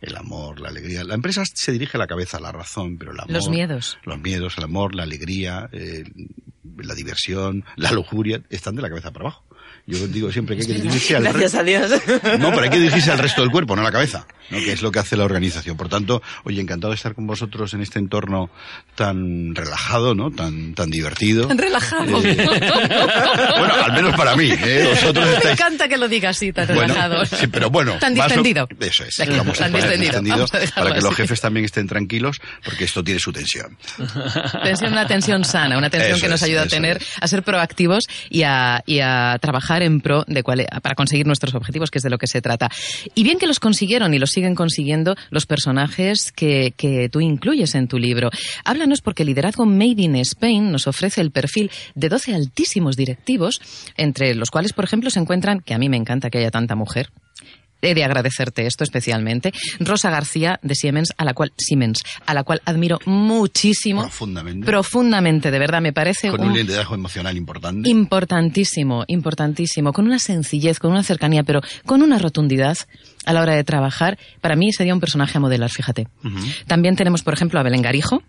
el 0.00 0.16
amor, 0.16 0.60
la 0.60 0.68
alegría. 0.68 1.04
La 1.04 1.14
empresa 1.14 1.42
se 1.44 1.72
dirige 1.72 1.96
a 1.96 2.00
la 2.00 2.06
cabeza, 2.06 2.36
a 2.36 2.40
la 2.40 2.52
razón, 2.52 2.98
pero 2.98 3.12
el 3.12 3.20
amor. 3.20 3.32
Los 3.32 3.48
miedos. 3.48 3.98
Los 4.04 4.18
miedos, 4.20 4.58
el 4.58 4.64
amor, 4.64 4.94
la 4.94 5.02
alegría, 5.02 5.68
eh, 5.72 6.04
la 6.76 6.94
diversión, 6.94 7.64
la 7.76 7.92
lujuria, 7.92 8.42
están 8.50 8.76
de 8.76 8.82
la 8.82 8.88
cabeza 8.88 9.12
para 9.12 9.26
abajo. 9.26 9.44
Yo 9.88 10.06
digo 10.06 10.30
siempre 10.30 10.54
que 10.54 10.60
hay 10.62 10.68
que 10.68 10.74
dirigirse 10.74 11.16
al 11.16 11.22
Gracias 11.22 11.54
a 11.54 11.62
Dios. 11.62 11.90
No, 12.38 12.50
pero 12.50 12.62
hay 12.62 12.68
que 12.68 12.78
dirigirse 12.78 13.10
al 13.10 13.18
resto 13.18 13.40
del 13.40 13.50
cuerpo, 13.50 13.74
no 13.74 13.80
a 13.80 13.84
la 13.84 13.90
cabeza, 13.90 14.26
¿no? 14.50 14.58
que 14.58 14.72
es 14.72 14.82
lo 14.82 14.92
que 14.92 14.98
hace 14.98 15.16
la 15.16 15.24
organización. 15.24 15.78
Por 15.78 15.88
tanto, 15.88 16.22
oye, 16.44 16.60
encantado 16.60 16.90
de 16.90 16.96
estar 16.96 17.14
con 17.14 17.26
vosotros 17.26 17.72
en 17.72 17.80
este 17.80 17.98
entorno 17.98 18.50
tan 18.94 19.54
relajado, 19.54 20.14
¿no? 20.14 20.30
Tan, 20.30 20.74
tan 20.74 20.90
divertido. 20.90 21.48
Tan 21.48 21.56
relajado. 21.68 22.22
Eh, 22.22 22.36
bueno, 23.58 23.74
al 23.82 23.92
menos 23.94 24.14
para 24.14 24.36
mí. 24.36 24.50
¿eh? 24.50 24.86
Vosotros 24.90 25.26
estáis... 25.26 25.44
Me 25.44 25.52
encanta 25.52 25.88
que 25.88 25.96
lo 25.96 26.06
digas 26.06 26.36
así, 26.36 26.52
tan 26.52 26.66
bueno, 26.66 26.82
relajado. 26.82 27.24
Sí, 27.24 27.46
pero 27.46 27.70
bueno. 27.70 27.96
Tan 27.98 28.14
distendido. 28.14 28.68
Eso 28.78 29.04
es. 29.04 29.18
Vamos 29.26 29.58
tan 29.58 29.74
a 29.74 29.76
distendido. 29.78 30.00
distendido 30.20 30.36
vamos 30.36 30.54
a 30.54 30.74
para 30.82 30.94
que 30.94 31.00
los 31.00 31.14
jefes 31.14 31.40
también 31.40 31.64
estén 31.64 31.86
tranquilos, 31.86 32.40
porque 32.62 32.84
esto 32.84 33.02
tiene 33.02 33.20
su 33.20 33.32
tensión. 33.32 33.78
Tensión, 34.62 34.92
una 34.92 35.06
tensión 35.06 35.44
sana, 35.44 35.78
una 35.78 35.88
tensión 35.88 36.16
Eso 36.16 36.26
que 36.26 36.28
nos 36.28 36.42
es, 36.42 36.48
ayuda 36.48 36.62
a 36.62 36.66
tener, 36.66 36.98
es. 36.98 37.08
a 37.20 37.26
ser 37.26 37.42
proactivos 37.42 38.04
y 38.28 38.42
a, 38.42 38.82
y 38.86 39.00
a 39.00 39.38
trabajar 39.40 39.77
en 39.82 40.00
pro 40.00 40.24
de 40.26 40.42
cuál, 40.42 40.66
para 40.82 40.94
conseguir 40.94 41.26
nuestros 41.26 41.54
objetivos, 41.54 41.90
que 41.90 41.98
es 41.98 42.02
de 42.02 42.10
lo 42.10 42.18
que 42.18 42.26
se 42.26 42.40
trata. 42.42 42.70
Y 43.14 43.22
bien 43.22 43.38
que 43.38 43.46
los 43.46 43.60
consiguieron 43.60 44.14
y 44.14 44.18
los 44.18 44.30
siguen 44.30 44.54
consiguiendo 44.54 45.16
los 45.30 45.46
personajes 45.46 46.32
que, 46.32 46.72
que 46.76 47.08
tú 47.08 47.20
incluyes 47.20 47.74
en 47.74 47.88
tu 47.88 47.98
libro. 47.98 48.30
Háblanos 48.64 49.00
porque 49.00 49.24
Liderazgo 49.24 49.66
Made 49.66 50.02
in 50.02 50.16
Spain 50.16 50.70
nos 50.70 50.86
ofrece 50.86 51.20
el 51.20 51.30
perfil 51.30 51.70
de 51.94 52.08
12 52.08 52.34
altísimos 52.34 52.96
directivos, 52.96 53.60
entre 53.96 54.34
los 54.34 54.50
cuales, 54.50 54.72
por 54.72 54.84
ejemplo, 54.84 55.10
se 55.10 55.20
encuentran, 55.20 55.60
que 55.60 55.74
a 55.74 55.78
mí 55.78 55.88
me 55.88 55.96
encanta 55.96 56.30
que 56.30 56.38
haya 56.38 56.50
tanta 56.50 56.74
mujer, 56.74 57.10
he 57.82 57.94
de 57.94 58.04
agradecerte 58.04 58.66
esto 58.66 58.84
especialmente. 58.84 59.52
Rosa 59.80 60.10
García 60.10 60.58
de 60.62 60.74
Siemens, 60.74 61.12
a 61.16 61.24
la 61.24 61.34
cual 61.34 61.52
Siemens, 61.56 62.00
a 62.26 62.34
la 62.34 62.42
cual 62.44 62.60
admiro 62.64 62.98
muchísimo, 63.06 64.02
Profundamente. 64.02 64.66
profundamente, 64.66 65.50
de 65.50 65.58
verdad 65.58 65.80
me 65.80 65.92
parece 65.92 66.30
Con 66.30 66.40
un 66.42 66.54
liderazgo 66.54 66.94
emocional 66.94 67.36
importante. 67.36 67.88
importantísimo, 67.88 69.04
importantísimo, 69.06 69.92
con 69.92 70.06
una 70.06 70.18
sencillez, 70.18 70.78
con 70.78 70.90
una 70.92 71.02
cercanía, 71.02 71.42
pero 71.44 71.60
con 71.86 72.02
una 72.02 72.18
rotundidad 72.18 72.76
a 73.24 73.32
la 73.32 73.42
hora 73.42 73.54
de 73.54 73.64
trabajar. 73.64 74.18
Para 74.40 74.56
mí 74.56 74.72
sería 74.72 74.94
un 74.94 75.00
personaje 75.00 75.38
a 75.38 75.40
modelar, 75.40 75.70
fíjate. 75.70 76.08
También 76.66 76.96
tenemos, 76.96 77.22
por 77.22 77.34
ejemplo, 77.34 77.60
a 77.60 77.62
Belén 77.62 77.82
Garijo. 77.82 78.22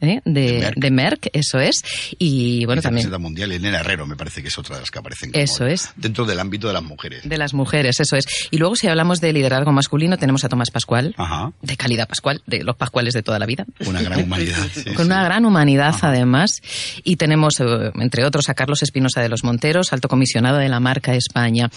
¿Eh? 0.00 0.20
De, 0.24 0.58
Merck. 0.60 0.76
de 0.78 0.90
Merck, 0.90 1.28
eso 1.32 1.58
es. 1.58 1.82
Y 2.18 2.64
bueno, 2.64 2.82
también 2.82 3.06
Vicepresidenta 3.06 3.18
mundial, 3.18 3.52
y 3.52 3.56
Elena 3.56 3.78
Herrero 3.80 4.06
me 4.06 4.16
parece 4.16 4.42
que 4.42 4.48
es 4.48 4.58
otra 4.58 4.76
de 4.76 4.82
las 4.82 4.90
que 4.90 4.98
aparecen 4.98 5.32
como 5.32 5.42
Eso 5.42 5.66
es. 5.66 5.90
dentro 5.96 6.24
del 6.24 6.38
ámbito 6.40 6.66
de 6.68 6.72
las 6.74 6.82
mujeres. 6.82 7.28
de 7.28 7.38
las 7.38 7.54
mujeres, 7.54 8.00
eso 8.00 8.16
es. 8.16 8.26
Y 8.50 8.58
luego, 8.58 8.76
si 8.76 8.88
hablamos 8.88 9.20
de 9.20 9.32
liderazgo 9.32 9.72
masculino, 9.72 10.16
tenemos 10.18 10.44
a 10.44 10.48
Tomás 10.48 10.70
Pascual, 10.70 11.14
Ajá. 11.16 11.52
de 11.62 11.76
calidad 11.76 12.08
Pascual, 12.08 12.42
de 12.46 12.64
los 12.64 12.76
Pascuales 12.76 13.14
de 13.14 13.22
toda 13.22 13.38
la 13.38 13.46
vida. 13.46 13.64
Una 13.86 14.02
gran 14.02 14.22
humanidad. 14.22 14.56
sí, 14.74 14.84
con 14.94 15.06
sí. 15.06 15.12
una 15.12 15.22
gran 15.24 15.44
humanidad 15.44 15.94
además. 16.02 16.60
Y 17.04 17.16
tenemos, 17.16 17.54
eh, 17.60 17.90
entre 17.96 18.24
otros, 18.24 18.48
a 18.48 18.54
Carlos 18.54 18.82
Espinosa 18.82 19.20
de 19.20 19.28
los 19.28 19.44
Monteros, 19.44 19.92
alto 19.92 20.08
comisionado 20.08 20.58
de 20.58 20.68
la 20.68 20.80
marca 20.80 21.14
España. 21.14 21.70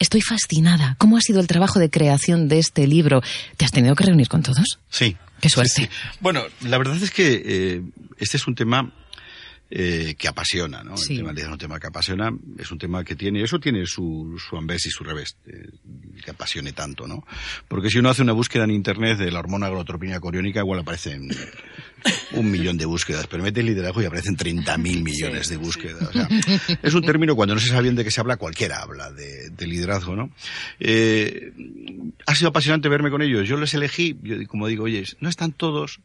Estoy 0.00 0.20
fascinada. 0.20 0.96
¿Cómo 0.98 1.16
ha 1.16 1.20
sido 1.20 1.40
el 1.40 1.46
trabajo 1.46 1.78
de 1.78 1.88
creación 1.88 2.48
de 2.48 2.58
este 2.58 2.86
libro? 2.86 3.22
¿Te 3.56 3.64
has 3.64 3.70
tenido 3.70 3.94
que 3.94 4.04
reunir 4.04 4.28
con 4.28 4.42
todos? 4.42 4.78
Sí. 4.90 5.16
Qué 5.40 5.48
suerte. 5.48 5.72
Sí, 5.74 5.82
sí. 5.84 5.88
Bueno, 6.20 6.42
la 6.62 6.78
verdad 6.78 6.96
es 7.02 7.10
que 7.10 7.42
eh, 7.44 7.82
este 8.18 8.36
es 8.36 8.46
un 8.46 8.54
tema 8.54 8.92
eh, 9.76 10.14
que 10.16 10.28
apasiona, 10.28 10.84
¿no? 10.84 10.96
Sí. 10.96 11.14
El 11.14 11.18
tema 11.18 11.32
es 11.32 11.48
un 11.48 11.58
tema 11.58 11.80
que 11.80 11.88
apasiona, 11.88 12.30
es 12.56 12.70
un 12.70 12.78
tema 12.78 13.02
que 13.02 13.16
tiene, 13.16 13.42
eso 13.42 13.58
tiene 13.58 13.84
su, 13.86 14.38
su 14.38 14.56
anvés 14.56 14.86
y 14.86 14.90
su 14.90 15.02
revés, 15.02 15.36
eh, 15.48 15.68
que 16.24 16.30
apasione 16.30 16.72
tanto, 16.72 17.08
¿no? 17.08 17.26
Porque 17.66 17.90
si 17.90 17.98
uno 17.98 18.08
hace 18.08 18.22
una 18.22 18.34
búsqueda 18.34 18.62
en 18.62 18.70
internet 18.70 19.18
de 19.18 19.32
la 19.32 19.40
hormona 19.40 19.66
agrotropina 19.66 20.20
coriónica, 20.20 20.60
igual 20.60 20.78
aparecen 20.78 21.28
un 22.34 22.52
millón 22.52 22.76
de 22.76 22.84
búsquedas, 22.84 23.26
pero 23.26 23.42
mete 23.42 23.64
liderazgo 23.64 24.00
y 24.00 24.04
aparecen 24.04 24.36
30.000 24.36 24.78
millones 25.02 25.48
de 25.48 25.56
búsquedas. 25.56 26.02
O 26.02 26.12
sea, 26.12 26.28
es 26.80 26.94
un 26.94 27.02
término 27.02 27.34
cuando 27.34 27.56
no 27.56 27.60
se 27.60 27.66
sabe 27.66 27.82
bien 27.82 27.96
de 27.96 28.04
qué 28.04 28.12
se 28.12 28.20
habla, 28.20 28.36
cualquiera 28.36 28.80
habla 28.80 29.10
de, 29.10 29.50
de 29.50 29.66
liderazgo, 29.66 30.14
¿no? 30.14 30.30
Eh, 30.78 31.52
ha 32.28 32.34
sido 32.36 32.50
apasionante 32.50 32.88
verme 32.88 33.10
con 33.10 33.22
ellos. 33.22 33.48
Yo 33.48 33.56
les 33.56 33.74
elegí, 33.74 34.16
yo 34.22 34.36
como 34.46 34.68
digo, 34.68 34.84
oye, 34.84 35.02
no 35.18 35.28
están 35.28 35.50
todos 35.50 35.98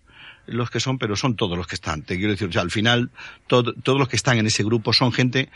los 0.51 0.69
que 0.69 0.79
son, 0.79 0.97
pero 0.97 1.15
son 1.15 1.35
todos 1.35 1.57
los 1.57 1.67
que 1.67 1.75
están. 1.75 2.01
Te 2.03 2.17
quiero 2.17 2.31
decir, 2.31 2.47
o 2.47 2.51
sea, 2.51 2.61
al 2.61 2.71
final, 2.71 3.11
todo- 3.47 3.73
todos 3.73 3.99
los 3.99 4.07
que 4.09 4.15
están 4.15 4.37
en 4.37 4.45
ese 4.47 4.63
grupo 4.63 4.93
son 4.93 5.11
gente 5.11 5.49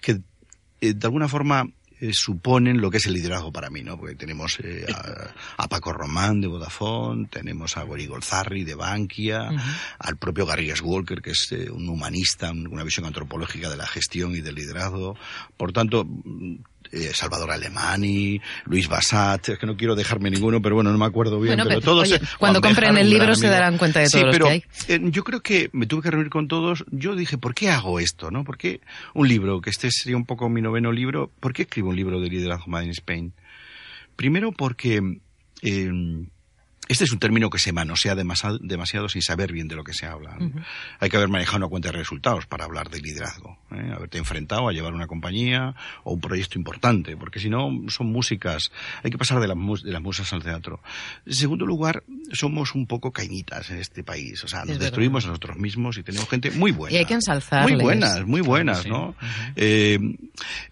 que 0.00 0.20
eh, 0.80 0.94
de 0.94 1.06
alguna 1.06 1.28
forma 1.28 1.68
eh, 2.02 2.14
suponen 2.14 2.80
lo 2.80 2.90
que 2.90 2.96
es 2.96 3.04
el 3.06 3.12
liderazgo 3.12 3.52
para 3.52 3.68
mí, 3.68 3.82
¿no? 3.82 3.98
Porque 3.98 4.14
tenemos 4.14 4.58
eh, 4.64 4.86
a, 4.94 5.62
a, 5.64 5.68
Paco 5.68 5.92
Román 5.92 6.40
de 6.40 6.46
Vodafone, 6.48 7.26
tenemos 7.30 7.76
a 7.76 7.82
Gori 7.82 8.06
Golzarri 8.06 8.64
de 8.64 8.74
Bankia, 8.74 9.50
al 9.98 10.16
propio 10.16 10.46
Garrigues 10.46 10.80
Walker, 10.80 11.20
que 11.20 11.32
es 11.32 11.52
un 11.70 11.86
humanista, 11.90 12.50
una 12.52 12.84
visión 12.84 13.04
antropológica 13.04 13.68
de 13.68 13.76
la 13.76 13.86
gestión 13.86 14.34
y 14.34 14.40
del 14.40 14.54
liderazgo. 14.54 15.14
Por 15.58 15.72
tanto, 15.72 16.06
eh, 16.92 17.10
Salvador 17.14 17.50
Alemani, 17.50 18.40
Luis 18.64 18.88
Bassat, 18.88 19.50
es 19.50 19.58
que 19.58 19.66
no 19.66 19.76
quiero 19.76 19.94
dejarme 19.94 20.30
ninguno, 20.30 20.60
pero 20.60 20.74
bueno, 20.74 20.90
no 20.90 20.98
me 20.98 21.06
acuerdo 21.06 21.40
bien. 21.40 21.60
pero, 21.62 21.80
todos, 21.80 22.12
cuando 22.38 22.60
compren 22.60 22.96
el 22.96 23.10
libro 23.10 23.34
se 23.34 23.48
darán 23.48 23.78
cuenta 23.78 24.00
de 24.00 24.08
todos 24.08 24.24
los 24.26 24.38
que 24.38 24.48
hay. 24.48 24.64
Eh, 24.88 25.00
yo 25.04 25.24
creo 25.24 25.40
que 25.40 25.70
me 25.72 25.86
tuve 25.86 26.02
que 26.02 26.10
reunir 26.10 26.30
con 26.30 26.48
todos. 26.48 26.84
Yo 26.90 27.14
dije, 27.14 27.38
¿por 27.38 27.54
qué 27.54 27.70
hago 27.70 28.00
esto? 28.00 28.30
¿no? 28.30 28.44
¿Por 28.44 28.58
qué 28.58 28.80
un 29.14 29.28
libro, 29.28 29.60
que 29.60 29.70
este 29.70 29.90
sería 29.90 30.16
un 30.16 30.26
poco 30.26 30.48
mi 30.48 30.60
noveno 30.60 30.92
libro, 30.92 31.30
¿por 31.40 31.52
qué 31.52 31.62
escribo 31.62 31.90
un 31.90 31.96
libro 31.96 32.20
de 32.20 32.28
liderazgo 32.28 32.66
Made 32.66 32.86
in 32.86 32.90
Spain? 32.90 33.32
Primero 34.16 34.52
porque 34.52 35.00
eh, 35.62 35.90
este 36.90 37.04
es 37.04 37.12
un 37.12 37.20
término 37.20 37.50
que 37.50 37.60
se 37.60 37.72
manosea 37.72 38.16
demasiado, 38.16 38.58
demasiado 38.58 39.08
sin 39.08 39.22
saber 39.22 39.52
bien 39.52 39.68
de 39.68 39.76
lo 39.76 39.84
que 39.84 39.94
se 39.94 40.06
habla. 40.06 40.36
Hay 40.98 41.08
que 41.08 41.16
haber 41.16 41.28
manejado 41.28 41.58
una 41.58 41.68
cuenta 41.68 41.92
de 41.92 41.98
resultados 41.98 42.46
para 42.46 42.64
hablar 42.64 42.90
de 42.90 43.00
liderazgo. 43.00 43.56
¿eh? 43.70 43.92
Haberte 43.94 44.18
enfrentado 44.18 44.68
a 44.68 44.72
llevar 44.72 44.92
una 44.92 45.06
compañía 45.06 45.76
o 46.02 46.14
un 46.14 46.20
proyecto 46.20 46.58
importante, 46.58 47.16
porque 47.16 47.38
si 47.38 47.48
no 47.48 47.70
son 47.86 48.08
músicas. 48.08 48.72
Hay 49.04 49.12
que 49.12 49.18
pasar 49.18 49.38
de 49.38 49.46
las, 49.46 49.56
de 49.84 49.92
las 49.92 50.02
musas 50.02 50.32
al 50.32 50.42
teatro. 50.42 50.80
En 51.26 51.34
segundo 51.34 51.64
lugar, 51.64 52.02
somos 52.32 52.74
un 52.74 52.88
poco 52.88 53.12
cañitas 53.12 53.70
en 53.70 53.78
este 53.78 54.02
país. 54.02 54.42
O 54.42 54.48
sea, 54.48 54.64
nos 54.64 54.80
destruimos 54.80 55.24
a 55.26 55.28
nosotros 55.28 55.58
mismos 55.58 55.96
y 55.96 56.02
tenemos 56.02 56.28
gente 56.28 56.50
muy 56.50 56.72
buena. 56.72 56.96
Y 56.96 56.98
hay 56.98 57.04
que 57.04 57.14
ensalzarles. 57.14 57.72
Muy 57.72 57.80
buenas, 57.84 58.26
muy 58.26 58.40
buenas, 58.40 58.84
¿no? 58.88 59.14
eh, 59.54 60.00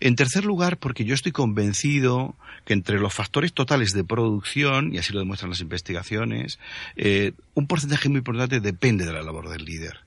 en 0.01 0.17
tercer 0.17 0.45
lugar, 0.45 0.79
porque 0.79 1.05
yo 1.05 1.15
estoy 1.15 1.31
convencido 1.31 2.35
que 2.65 2.73
entre 2.73 2.99
los 2.99 3.15
factores 3.15 3.53
totales 3.53 3.93
de 3.93 4.03
producción, 4.03 4.93
y 4.93 4.99
así 4.99 5.13
lo 5.13 5.21
demuestran 5.21 5.51
las 5.51 5.61
investigaciones, 5.61 6.08
eh, 6.97 7.33
un 7.55 7.67
porcentaje 7.67 8.09
muy 8.09 8.19
importante 8.19 8.61
depende 8.61 9.05
de 9.05 9.13
la 9.13 9.23
labor 9.23 9.49
del 9.49 9.65
líder. 9.65 9.99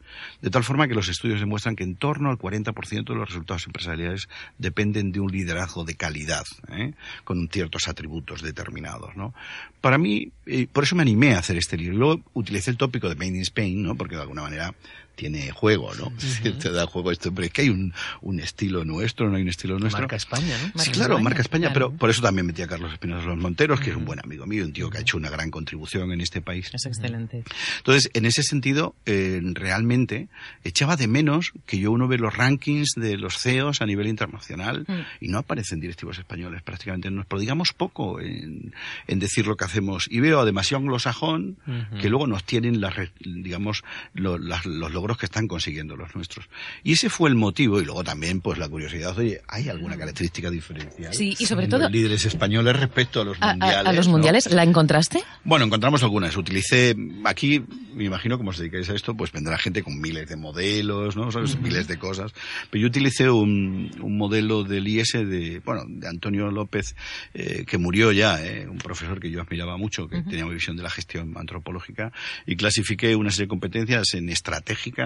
De 0.41 0.49
tal 0.49 0.63
forma 0.63 0.87
que 0.87 0.95
los 0.95 1.09
estudios 1.09 1.39
demuestran 1.39 1.75
que 1.75 1.83
en 1.83 1.95
torno 1.95 2.29
al 2.29 2.37
40% 2.37 3.05
de 3.05 3.15
los 3.15 3.29
resultados 3.29 3.65
empresariales 3.65 4.27
dependen 4.57 5.11
de 5.11 5.19
un 5.19 5.31
liderazgo 5.31 5.83
de 5.83 5.95
calidad, 5.95 6.45
¿eh? 6.69 6.93
con 7.23 7.47
ciertos 7.49 7.87
atributos 7.87 8.41
determinados. 8.41 9.15
¿no? 9.15 9.33
Para 9.79 9.97
mí, 9.97 10.31
eh, 10.45 10.67
por 10.71 10.83
eso 10.83 10.95
me 10.95 11.01
animé 11.01 11.33
a 11.33 11.39
hacer 11.39 11.57
este 11.57 11.77
libro. 11.77 11.97
Luego 11.97 12.21
utilicé 12.33 12.71
el 12.71 12.77
tópico 12.77 13.09
de 13.09 13.15
Made 13.15 13.37
in 13.37 13.41
Spain, 13.41 13.83
¿no? 13.83 13.95
porque 13.95 14.15
de 14.15 14.21
alguna 14.21 14.43
manera 14.43 14.73
tiene 15.21 15.51
juego, 15.51 15.93
¿no? 15.93 16.11
Te 16.59 16.71
da 16.71 16.87
juego 16.87 17.11
esto, 17.11 17.31
pero 17.31 17.45
es 17.45 17.53
que 17.53 17.61
hay 17.61 17.69
un, 17.69 17.93
un, 18.21 18.39
estilo 18.39 18.83
nuestro, 18.83 19.29
no 19.29 19.35
hay 19.35 19.43
un 19.43 19.49
estilo 19.49 19.77
nuestro. 19.77 20.01
Marca 20.01 20.15
España, 20.15 20.57
¿no? 20.73 20.81
sí, 20.81 20.89
claro, 20.89 21.19
marca 21.19 21.41
España, 21.41 21.69
pero 21.71 21.91
por 21.91 22.09
eso 22.09 22.23
también 22.23 22.47
metí 22.47 22.63
a 22.63 22.67
Carlos 22.67 22.91
Espinosa 22.91 23.27
Los 23.27 23.37
Monteros, 23.37 23.79
que 23.79 23.91
es 23.91 23.95
un 23.95 24.03
buen 24.03 24.17
amigo 24.17 24.47
mío, 24.47 24.65
un 24.65 24.73
tío 24.73 24.89
que 24.89 24.97
ha 24.97 25.01
hecho 25.01 25.17
una 25.17 25.29
gran 25.29 25.51
contribución 25.51 26.11
en 26.11 26.21
este 26.21 26.41
país. 26.41 26.71
Es 26.73 26.87
excelente. 26.87 27.43
Entonces, 27.77 28.09
en 28.15 28.25
ese 28.25 28.41
sentido, 28.41 28.95
eh, 29.05 29.39
realmente 29.43 30.27
echaba 30.63 30.95
de 30.95 31.07
menos 31.07 31.51
que 31.67 31.77
yo 31.77 31.91
uno 31.91 32.07
ve 32.07 32.17
los 32.17 32.35
rankings 32.35 32.93
de 32.95 33.15
los 33.15 33.37
CEOs 33.37 33.83
a 33.83 33.85
nivel 33.85 34.07
internacional 34.07 34.87
y 35.19 35.27
no 35.27 35.37
aparecen 35.37 35.79
directivos 35.79 36.17
españoles 36.17 36.63
prácticamente. 36.63 37.11
Nos 37.11 37.27
prodigamos 37.27 37.73
poco 37.73 38.19
en, 38.19 38.73
en 39.05 39.19
decir 39.19 39.45
lo 39.45 39.55
que 39.55 39.65
hacemos 39.65 40.07
y 40.09 40.19
veo 40.19 40.39
a 40.39 40.45
demasiado 40.45 40.81
anglosajón 40.81 41.57
que 42.01 42.09
luego 42.09 42.25
nos 42.25 42.43
tienen 42.43 42.81
las, 42.81 42.95
digamos, 43.19 43.83
las, 44.15 44.65
los 44.65 44.91
logros 44.91 45.10
que 45.17 45.25
están 45.25 45.47
consiguiendo 45.47 45.95
los 45.95 46.15
nuestros. 46.15 46.47
Y 46.83 46.93
ese 46.93 47.09
fue 47.09 47.29
el 47.29 47.35
motivo, 47.35 47.81
y 47.81 47.85
luego 47.85 48.03
también, 48.03 48.41
pues 48.41 48.57
la 48.57 48.69
curiosidad, 48.69 49.17
oye, 49.17 49.41
¿hay 49.47 49.69
alguna 49.69 49.97
característica 49.97 50.49
diferencial? 50.49 51.13
Sí, 51.13 51.35
y 51.37 51.45
sobre 51.45 51.67
todo... 51.67 51.81
Los 51.81 51.91
líderes 51.91 52.25
españoles 52.25 52.75
respecto 52.77 53.21
a 53.21 53.25
los 53.25 53.39
mundiales. 53.39 53.85
¿A, 53.85 53.89
a 53.89 53.93
los 53.93 54.07
la 54.51 54.63
encontraste? 54.63 55.23
Bueno, 55.43 55.65
encontramos 55.65 56.03
algunas. 56.03 56.35
Utilicé, 56.37 56.95
aquí, 57.25 57.63
me 57.93 58.05
imagino, 58.05 58.37
como 58.37 58.51
os 58.51 58.57
dedicáis 58.57 58.89
a 58.89 58.93
esto, 58.93 59.15
pues 59.15 59.31
vendrá 59.31 59.57
gente 59.57 59.83
con 59.83 59.99
miles 59.99 60.27
de 60.29 60.35
modelos, 60.35 61.15
¿no? 61.15 61.31
¿Sabes? 61.31 61.59
Miles 61.59 61.87
de 61.87 61.97
cosas. 61.97 62.33
Pero 62.69 62.81
yo 62.81 62.87
utilicé 62.87 63.29
un, 63.29 63.91
un 64.01 64.17
modelo 64.17 64.63
del 64.63 64.87
IS 64.87 65.13
de, 65.13 65.61
bueno, 65.63 65.83
de 65.87 66.07
Antonio 66.07 66.51
López, 66.51 66.95
eh, 67.33 67.65
que 67.65 67.77
murió 67.77 68.11
ya, 68.11 68.43
eh, 68.43 68.67
un 68.67 68.77
profesor 68.77 69.19
que 69.19 69.29
yo 69.29 69.41
admiraba 69.41 69.77
mucho, 69.77 70.07
que 70.07 70.21
tenía 70.21 70.45
una 70.45 70.53
visión 70.53 70.77
de 70.77 70.83
la 70.83 70.89
gestión 70.89 71.33
antropológica, 71.35 72.11
y 72.45 72.55
clasifiqué 72.55 73.15
una 73.15 73.31
serie 73.31 73.45
de 73.45 73.49
competencias 73.49 74.13
en 74.13 74.29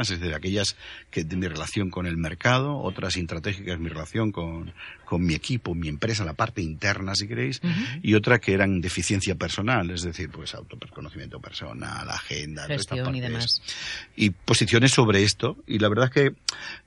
es 0.02 0.20
decir, 0.20 0.36
aquellas 0.36 0.76
que 1.12 1.24
de 1.24 1.36
mi 1.36 1.48
relación 1.48 1.90
con 1.90 2.06
el 2.06 2.18
mercado, 2.18 2.78
otras 2.78 3.18
intratégicas, 3.18 3.80
mi 3.80 3.90
relación 3.90 4.32
con, 4.32 4.74
con 5.06 5.26
mi 5.26 5.34
equipo, 5.34 5.74
mi 5.76 5.88
empresa, 5.88 6.26
la 6.26 6.34
parte 6.34 6.62
interna, 6.62 7.16
si 7.16 7.28
queréis, 7.28 7.62
uh 7.64 7.68
-huh. 7.68 8.00
y 8.04 8.14
otra 8.16 8.40
que 8.40 8.54
eran 8.54 8.82
de 8.82 8.88
eficiencia 8.88 9.36
personal, 9.36 9.90
es 9.92 10.02
decir, 10.02 10.30
pues 10.30 10.54
autoconocimiento 10.56 11.40
personal, 11.40 12.10
agenda, 12.10 12.66
gestión 12.68 13.16
y 13.16 13.22
demás. 13.22 13.62
Y 14.16 14.32
posiciones 14.32 14.92
sobre 14.92 15.24
esto, 15.24 15.58
y 15.68 15.80
la 15.80 15.90
verdad 15.90 16.06
es 16.06 16.12
que 16.12 16.36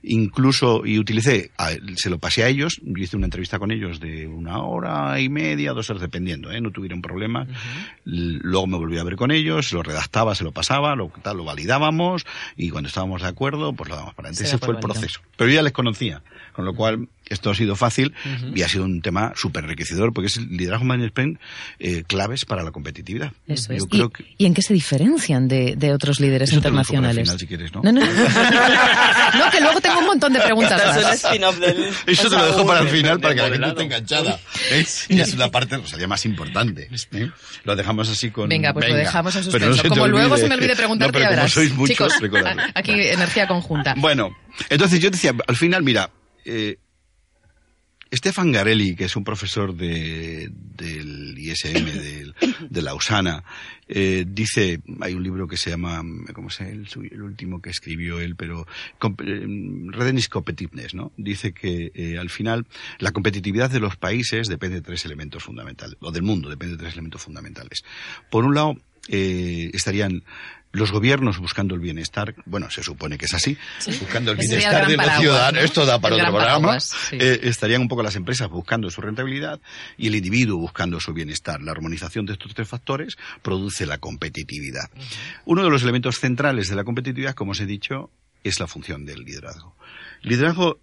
incluso, 0.03 0.85
y 0.85 0.99
utilicé, 0.99 1.51
a, 1.57 1.71
se 1.95 2.09
lo 2.09 2.19
pasé 2.19 2.43
a 2.43 2.47
ellos, 2.47 2.79
yo 2.83 3.03
hice 3.03 3.17
una 3.17 3.25
entrevista 3.25 3.59
con 3.59 3.71
ellos 3.71 3.99
de 3.99 4.27
una 4.27 4.59
hora 4.59 5.19
y 5.19 5.29
media, 5.29 5.73
dos 5.73 5.89
horas, 5.89 6.01
dependiendo, 6.01 6.51
¿eh? 6.51 6.61
no 6.61 6.71
tuvieron 6.71 7.01
problemas. 7.01 7.47
Uh 7.47 7.51
-huh. 7.51 8.39
Luego 8.41 8.67
me 8.67 8.77
volví 8.77 8.97
a 8.97 9.03
ver 9.03 9.15
con 9.15 9.31
ellos, 9.31 9.71
lo 9.71 9.83
redactaba, 9.83 10.35
se 10.35 10.43
lo 10.43 10.51
pasaba, 10.51 10.95
lo, 10.95 11.11
tal, 11.21 11.37
lo 11.37 11.45
validábamos, 11.45 12.25
y 12.57 12.69
cuando 12.69 12.87
estábamos 12.87 13.21
de 13.21 13.27
acuerdo, 13.27 13.73
pues 13.73 13.89
lo 13.89 13.95
damos 13.95 14.13
para 14.13 14.29
adelante. 14.29 14.43
Ese 14.47 14.57
fue 14.57 14.73
el 14.75 14.79
proceso. 14.79 15.21
Pero 15.37 15.49
yo 15.49 15.55
ya 15.55 15.61
les 15.61 15.73
conocía, 15.73 16.21
con 16.53 16.65
lo 16.65 16.73
cual 16.73 17.07
esto 17.27 17.51
ha 17.51 17.55
sido 17.55 17.75
fácil 17.75 18.08
uh 18.25 18.27
-huh. 18.27 18.57
y 18.57 18.61
ha 18.63 18.69
sido 18.69 18.85
un 18.85 19.01
tema 19.01 19.33
súper 19.35 19.63
enriquecedor 19.63 20.13
porque 20.13 20.27
es 20.27 20.37
el 20.37 20.49
liderazgo 20.49 20.85
management 20.85 21.39
eh, 21.79 22.03
claves 22.07 22.45
para 22.45 22.63
la 22.63 22.71
competitividad. 22.71 23.31
Eso 23.47 23.73
es. 23.73 23.83
¿Y, 23.91 24.09
que... 24.09 24.25
¿Y, 24.37 24.45
en 24.45 24.53
qué 24.53 24.61
se 24.61 24.73
diferencian 24.73 25.47
de, 25.47 25.75
de 25.75 25.93
otros 25.93 26.19
líderes 26.19 26.49
Eso 26.49 26.57
internacionales? 26.57 27.27
Final, 27.27 27.39
si 27.39 27.47
quieres, 27.47 27.73
¿no? 27.73 27.81
No, 27.83 27.91
no, 27.91 28.01
no. 28.01 28.05
no, 28.05 29.51
que 29.51 29.61
luego 29.61 29.81
tengo 29.81 29.99
un 29.99 30.05
montón 30.05 30.33
de 30.33 30.41
preguntas 30.41 30.81
más. 30.85 30.95
Del... 31.59 31.89
Eso 32.05 32.29
te 32.29 32.35
lo 32.35 32.45
dejo 32.45 32.65
para 32.65 32.81
el 32.81 32.89
final 32.89 33.19
para 33.19 33.35
que 33.35 33.41
la 33.41 33.49
gente 33.49 33.67
esté 33.67 33.83
enganchada. 33.83 34.39
¿ves? 34.71 35.05
Y 35.09 35.19
es 35.19 35.35
la 35.35 35.51
parte, 35.51 35.79
sería 35.85 36.07
más 36.07 36.25
importante. 36.25 36.89
¿eh? 37.13 37.31
Lo 37.63 37.75
dejamos 37.75 38.09
así 38.09 38.31
con. 38.31 38.49
Venga, 38.49 38.73
pues 38.73 38.85
Venga. 38.85 38.97
lo 38.97 39.03
dejamos 39.03 39.35
en 39.35 39.43
suspenso. 39.43 39.83
No 39.83 39.89
como 39.89 40.07
luego 40.07 40.37
se 40.37 40.47
me 40.47 40.55
olvide 40.55 40.75
preguntarte, 40.75 41.17
no, 41.17 41.23
ya 41.23 41.29
verás. 41.29 41.51
sois 41.51 41.73
muchos, 41.73 42.13
Chicos, 42.19 42.43
aquí 42.75 42.91
energía 42.91 43.47
conjunta. 43.47 43.95
Bueno, 43.97 44.35
entonces 44.69 44.99
yo 44.99 45.09
decía, 45.09 45.33
al 45.47 45.55
final, 45.55 45.83
mira, 45.83 46.09
eh, 46.45 46.77
Stefan 48.11 48.51
Garelli, 48.51 48.95
que 48.95 49.05
es 49.05 49.15
un 49.15 49.23
profesor 49.23 49.75
de, 49.75 50.49
del 50.51 51.37
ISM, 51.37 51.85
de, 51.85 52.33
de 52.69 52.81
Lausana, 52.81 53.43
eh, 53.87 54.25
dice, 54.27 54.81
hay 55.01 55.13
un 55.13 55.23
libro 55.23 55.47
que 55.47 55.57
se 55.57 55.69
llama, 55.69 56.01
¿cómo 56.33 56.49
se 56.49 56.69
el, 56.69 56.87
el 57.11 57.21
último 57.21 57.61
que 57.61 57.69
escribió 57.69 58.19
él, 58.19 58.35
pero 58.35 58.67
eh, 59.01 59.45
Redenis 59.91 60.27
Competitiveness, 60.27 60.95
¿no? 60.95 61.11
Dice 61.17 61.53
que 61.53 61.91
eh, 61.93 62.17
al 62.17 62.29
final 62.29 62.65
la 62.97 63.11
competitividad 63.11 63.69
de 63.69 63.79
los 63.79 63.95
países 63.95 64.47
depende 64.47 64.77
de 64.77 64.81
tres 64.81 65.05
elementos 65.05 65.43
fundamentales, 65.43 65.97
o 65.99 66.11
del 66.11 66.23
mundo 66.23 66.49
depende 66.49 66.75
de 66.75 66.83
tres 66.83 66.93
elementos 66.93 67.21
fundamentales. 67.21 67.83
Por 68.29 68.45
un 68.45 68.55
lado, 68.55 68.75
eh, 69.07 69.71
estarían 69.73 70.23
los 70.71 70.91
gobiernos 70.91 71.39
buscando 71.39 71.73
el 71.73 71.81
bienestar, 71.81 72.35
bueno, 72.45 72.69
se 72.69 72.83
supone 72.83 73.17
que 73.17 73.25
es 73.25 73.33
así, 73.33 73.57
¿Sí? 73.79 73.91
buscando 73.99 74.31
el 74.31 74.37
bienestar 74.37 74.87
de 74.87 74.95
los 74.95 75.05
paraguas, 75.05 75.19
ciudadanos, 75.21 75.53
¿no? 75.53 75.65
esto 75.65 75.85
da 75.85 75.99
para 75.99 76.15
el 76.15 76.21
otro 76.21 76.33
programa, 76.33 76.59
paraguas, 76.59 76.91
sí. 77.09 77.17
eh, 77.19 77.39
estarían 77.43 77.81
un 77.81 77.87
poco 77.87 78.03
las 78.03 78.15
empresas 78.15 78.49
buscando 78.49 78.89
su 78.89 79.01
rentabilidad 79.01 79.59
y 79.97 80.07
el 80.07 80.15
individuo 80.15 80.57
buscando 80.59 80.99
su 80.99 81.13
bienestar. 81.13 81.61
La 81.61 81.71
armonización 81.71 82.25
de 82.25 82.33
estos 82.33 82.53
tres 82.53 82.67
factores 82.67 83.17
produce 83.41 83.85
la 83.85 83.97
competitividad. 83.97 84.89
Uh 84.95 84.99
-huh. 84.99 85.41
Uno 85.45 85.63
de 85.63 85.69
los 85.69 85.81
elementos 85.81 86.19
centrales 86.19 86.69
de 86.69 86.75
la 86.75 86.83
competitividad, 86.83 87.33
como 87.33 87.51
os 87.51 87.59
he 87.59 87.65
dicho, 87.65 88.11
es 88.43 88.59
la 88.59 88.67
función 88.67 89.05
del 89.05 89.23
liderazgo. 89.23 89.75
Liderazgo 90.21 90.79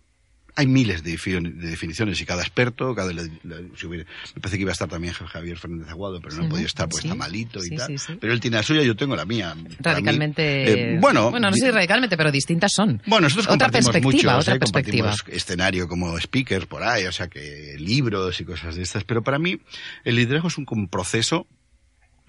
hay 0.56 0.66
miles 0.66 1.02
de, 1.02 1.12
definiciones 1.12 2.20
y 2.20 2.24
cada 2.24 2.42
experto, 2.42 2.94
cada 2.94 3.12
la, 3.12 3.22
hubiera, 3.84 4.08
me 4.34 4.40
parece 4.40 4.56
que 4.56 4.62
iba 4.62 4.70
a 4.70 4.72
estar 4.72 4.88
también 4.88 5.12
Javier 5.12 5.58
Fernández 5.58 5.90
Aguado, 5.90 6.20
pero 6.20 6.34
no 6.34 6.42
sí, 6.44 6.48
podido 6.48 6.66
estar, 6.66 6.88
pues 6.88 7.02
sí, 7.02 7.08
está 7.08 7.14
malito 7.14 7.60
y 7.60 7.68
sí, 7.68 7.76
tal. 7.76 7.96
Pero 8.18 8.32
él 8.32 8.40
tiene 8.40 8.56
la 8.56 8.62
suya, 8.62 8.82
yo 8.82 8.96
tengo 8.96 9.14
la 9.14 9.26
mía. 9.26 9.54
Radicalmente. 9.80 10.42
Mí, 10.42 10.70
eh, 10.70 10.98
bueno, 11.00 11.30
bueno, 11.30 11.50
no 11.50 11.56
sé 11.56 11.66
si 11.66 11.70
radicalmente, 11.70 12.16
pero 12.16 12.32
distintas 12.32 12.72
son. 12.74 13.02
Bueno, 13.06 13.26
nosotros 13.26 13.46
otra 13.46 13.66
compartimos 13.66 13.92
perspectiva, 13.92 14.32
mucho, 14.32 14.40
otra 14.40 14.54
¿eh? 14.54 14.58
perspectiva. 14.58 15.08
compartimos 15.10 15.36
escenario 15.36 15.88
como 15.88 16.18
speakers 16.18 16.66
por 16.66 16.82
ahí, 16.82 17.04
o 17.04 17.12
sea 17.12 17.28
que 17.28 17.76
libros 17.78 18.40
y 18.40 18.44
cosas 18.44 18.76
de 18.76 18.82
estas. 18.82 19.04
Pero 19.04 19.22
para 19.22 19.38
mí, 19.38 19.60
el 20.04 20.16
liderazgo 20.16 20.48
es 20.48 20.56
un 20.56 20.88
proceso 20.88 21.46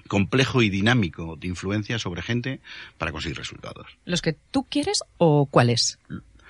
complejo 0.07 0.61
y 0.61 0.69
dinámico 0.69 1.37
de 1.37 1.47
influencia 1.47 1.99
sobre 1.99 2.21
gente 2.21 2.59
para 2.97 3.11
conseguir 3.11 3.37
resultados. 3.37 3.87
¿Los 4.05 4.21
que 4.21 4.33
tú 4.51 4.65
quieres 4.69 5.03
o 5.17 5.45
cuáles? 5.45 5.99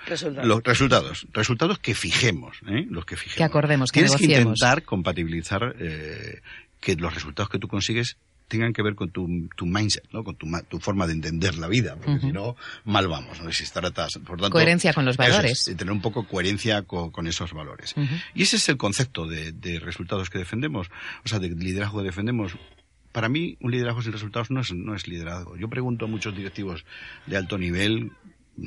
Resultados. 0.08 0.47
Los 0.47 0.64
resultados. 0.64 1.28
Resultados 1.34 1.80
que 1.80 1.93
fijemos, 1.95 2.58
¿eh? 2.68 2.86
Los 2.89 3.05
que 3.05 3.16
fijemos. 3.18 3.38
Que 3.38 3.43
acordemos, 3.43 3.91
que 3.91 3.99
Tienes 3.99 4.12
negociemos. 4.14 4.36
que 4.36 4.41
intentar 4.41 4.84
compatibilizar 4.84 5.76
eh, 5.80 6.41
que 6.80 6.95
los 6.95 7.14
resultados 7.14 7.49
que 7.49 7.60
tú 7.60 7.68
consigues 7.68 8.18
tengan 8.47 8.72
que 8.72 8.82
ver 8.82 8.95
con 8.95 9.10
tu, 9.10 9.28
tu 9.58 9.66
mindset, 9.66 10.05
¿no? 10.14 10.24
Con 10.24 10.38
tu, 10.38 10.45
ma- 10.45 10.62
tu 10.64 10.80
forma 10.80 11.05
de 11.05 11.12
entender 11.12 11.58
la 11.58 11.68
vida, 11.68 11.97
porque 11.97 12.22
si 12.22 12.32
no, 12.32 12.55
mal 12.86 13.10
vamos, 13.10 13.41
¿no? 13.41 13.51
Si 13.51 13.66
tratas, 13.70 14.14
por 14.26 14.38
tanto... 14.39 14.51
Coherencia 14.51 14.93
con 14.93 15.03
los 15.03 15.18
valores. 15.18 15.68
es, 15.68 15.76
tener 15.76 15.91
un 15.91 15.99
poco 16.01 16.26
coherencia 16.26 16.84
co- 16.84 17.12
con, 17.12 17.28
esos 17.28 17.51
valores. 17.51 17.93
Y 18.34 18.43
ese 18.43 18.55
es 18.55 18.70
el 18.70 18.78
concepto 18.78 19.28
de, 19.28 19.51
de 19.51 19.80
resultados 19.82 20.30
que 20.30 20.38
defendemos, 20.38 20.88
o 21.26 21.28
sea, 21.28 21.39
de 21.39 21.49
liderazgo 21.49 21.99
que 21.99 22.05
defendemos. 22.05 22.53
Para 23.12 23.28
mí, 23.28 23.58
un 23.60 23.72
liderazgo 23.72 24.01
sin 24.01 24.14
resultados 24.14 24.49
no 24.49 24.62
es, 24.62 24.72
no 24.72 24.95
es 24.95 25.08
liderazgo. 25.10 25.58
Yo 25.58 25.68
pregunto 25.70 26.05
a 26.05 26.08
muchos 26.08 26.34
directivos 26.34 26.86
de 27.26 27.36
alto 27.36 27.58
nivel, 27.58 28.12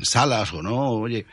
salas 0.03 0.53
o 0.53 0.63
no, 0.63 0.91
oye, 0.91 1.27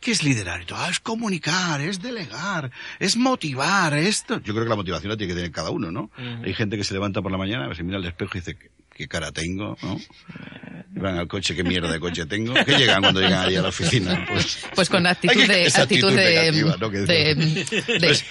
¿qué 0.00 0.10
es 0.12 0.22
liderar? 0.22 0.62
Y 0.62 0.66
todo, 0.66 0.78
"Ah, 0.80 0.88
es 0.90 1.00
comunicar, 1.00 1.80
es 1.80 2.00
delegar, 2.02 2.70
es 2.98 3.16
motivar, 3.16 3.94
esto. 3.94 4.40
Yo 4.42 4.52
creo 4.52 4.64
que 4.64 4.70
la 4.70 4.76
motivación 4.76 5.10
la 5.10 5.16
tiene 5.16 5.32
que 5.32 5.36
tener 5.36 5.50
cada 5.52 5.70
uno, 5.70 5.90
¿no? 5.90 6.10
Hay 6.44 6.54
gente 6.54 6.76
que 6.76 6.84
se 6.84 6.94
levanta 6.94 7.22
por 7.22 7.32
la 7.32 7.38
mañana, 7.38 7.72
se 7.74 7.82
mira 7.82 7.98
al 7.98 8.04
espejo 8.04 8.32
y 8.34 8.40
dice, 8.40 8.56
¿qué, 8.56 8.70
qué 8.94 9.08
cara 9.08 9.32
tengo? 9.32 9.76
¿no? 9.82 9.98
Y 10.96 11.00
Van 11.00 11.18
al 11.18 11.26
coche, 11.26 11.56
¿qué 11.56 11.64
mierda 11.64 11.90
de 11.90 11.98
coche 11.98 12.24
tengo? 12.26 12.54
¿Qué 12.64 12.76
llegan 12.78 13.00
cuando 13.02 13.20
llegan 13.20 13.46
allí 13.46 13.56
a 13.56 13.62
la 13.62 13.68
oficina? 13.70 14.24
Pues, 14.30 14.64
Pues 14.76 14.88
con 14.88 15.04
actitud 15.06 15.34
que- 15.40 15.46
de... 15.48 15.64
esa 15.66 15.82
actitud 15.82 16.10
actitud 16.10 16.22
de, 16.22 16.34
negativa, 16.34 16.76
¿no? 16.80 16.90
Que 16.90 16.98
de, 16.98 17.34
de- 17.34 17.98
Pues- 18.00 18.24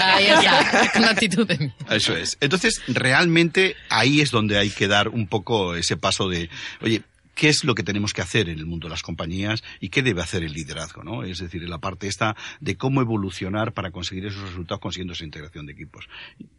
Ahí 0.00 0.26
está, 0.26 0.90
con 0.92 1.04
actitud 1.04 1.46
de... 1.46 1.72
Eso 1.90 2.16
es. 2.16 2.36
Entonces, 2.40 2.82
realmente 2.88 3.76
ahí 3.90 4.20
es 4.20 4.30
donde 4.32 4.58
hay 4.58 4.70
que 4.70 4.88
dar 4.88 5.08
un 5.08 5.28
poco 5.28 5.76
ese 5.76 5.96
paso 5.96 6.28
de, 6.28 6.50
oye, 6.80 7.02
¿qué 7.38 7.48
es 7.48 7.62
lo 7.64 7.74
que 7.76 7.84
tenemos 7.84 8.12
que 8.12 8.20
hacer 8.20 8.48
en 8.48 8.58
el 8.58 8.66
mundo 8.66 8.88
de 8.88 8.90
las 8.90 9.02
compañías 9.02 9.62
y 9.80 9.90
qué 9.90 10.02
debe 10.02 10.20
hacer 10.22 10.42
el 10.42 10.52
liderazgo, 10.52 11.04
¿no? 11.04 11.22
Es 11.22 11.38
decir, 11.38 11.62
la 11.68 11.78
parte 11.78 12.08
esta 12.08 12.34
de 12.60 12.76
cómo 12.76 13.00
evolucionar 13.00 13.72
para 13.72 13.92
conseguir 13.92 14.26
esos 14.26 14.42
resultados 14.42 14.80
consiguiendo 14.80 15.12
esa 15.12 15.24
integración 15.24 15.64
de 15.66 15.72
equipos. 15.72 16.08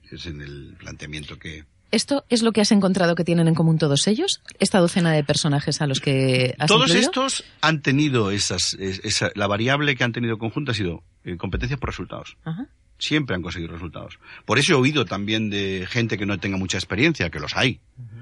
Es 0.10 0.26
en 0.26 0.42
el 0.42 0.76
planteamiento 0.80 1.38
que... 1.38 1.66
¿Esto 1.92 2.24
es 2.30 2.44
lo 2.44 2.52
que 2.52 2.62
has 2.62 2.72
encontrado 2.72 3.16
que 3.16 3.24
tienen 3.24 3.48
en 3.48 3.56
común 3.56 3.78
todos 3.80 4.08
ellos? 4.08 4.42
¿Esta 4.60 4.80
docena 4.80 5.12
de 5.12 5.24
personajes 5.24 5.82
a 5.82 5.88
los 5.88 6.00
que 6.00 6.56
has 6.60 6.68
Todos 6.68 6.90
incluido? 6.90 7.08
estos 7.10 7.44
han 7.62 7.82
tenido 7.82 8.30
esas, 8.32 8.76
es- 8.80 9.02
esa, 9.04 9.32
la 9.36 9.48
variable 9.48 9.96
que 9.96 10.04
han 10.04 10.14
tenido 10.14 10.38
conjunta 10.38 10.72
ha 10.72 10.76
sido 10.76 11.04
eh, 11.26 11.36
competencias 11.38 11.80
por 11.80 11.90
resultados. 11.90 12.38
Ajá. 12.46 12.68
Siempre 13.00 13.36
han 13.36 13.42
conseguido 13.42 13.72
resultados. 13.74 14.20
Por 14.46 14.60
eso 14.60 14.74
he 14.74 14.76
oído 14.76 15.06
también 15.06 15.50
de 15.50 15.88
gente 15.90 16.18
que 16.18 16.26
no 16.26 16.38
tenga 16.38 16.58
mucha 16.58 16.78
experiencia, 16.78 17.30
que 17.30 17.40
los 17.40 17.56
hay. 17.56 17.80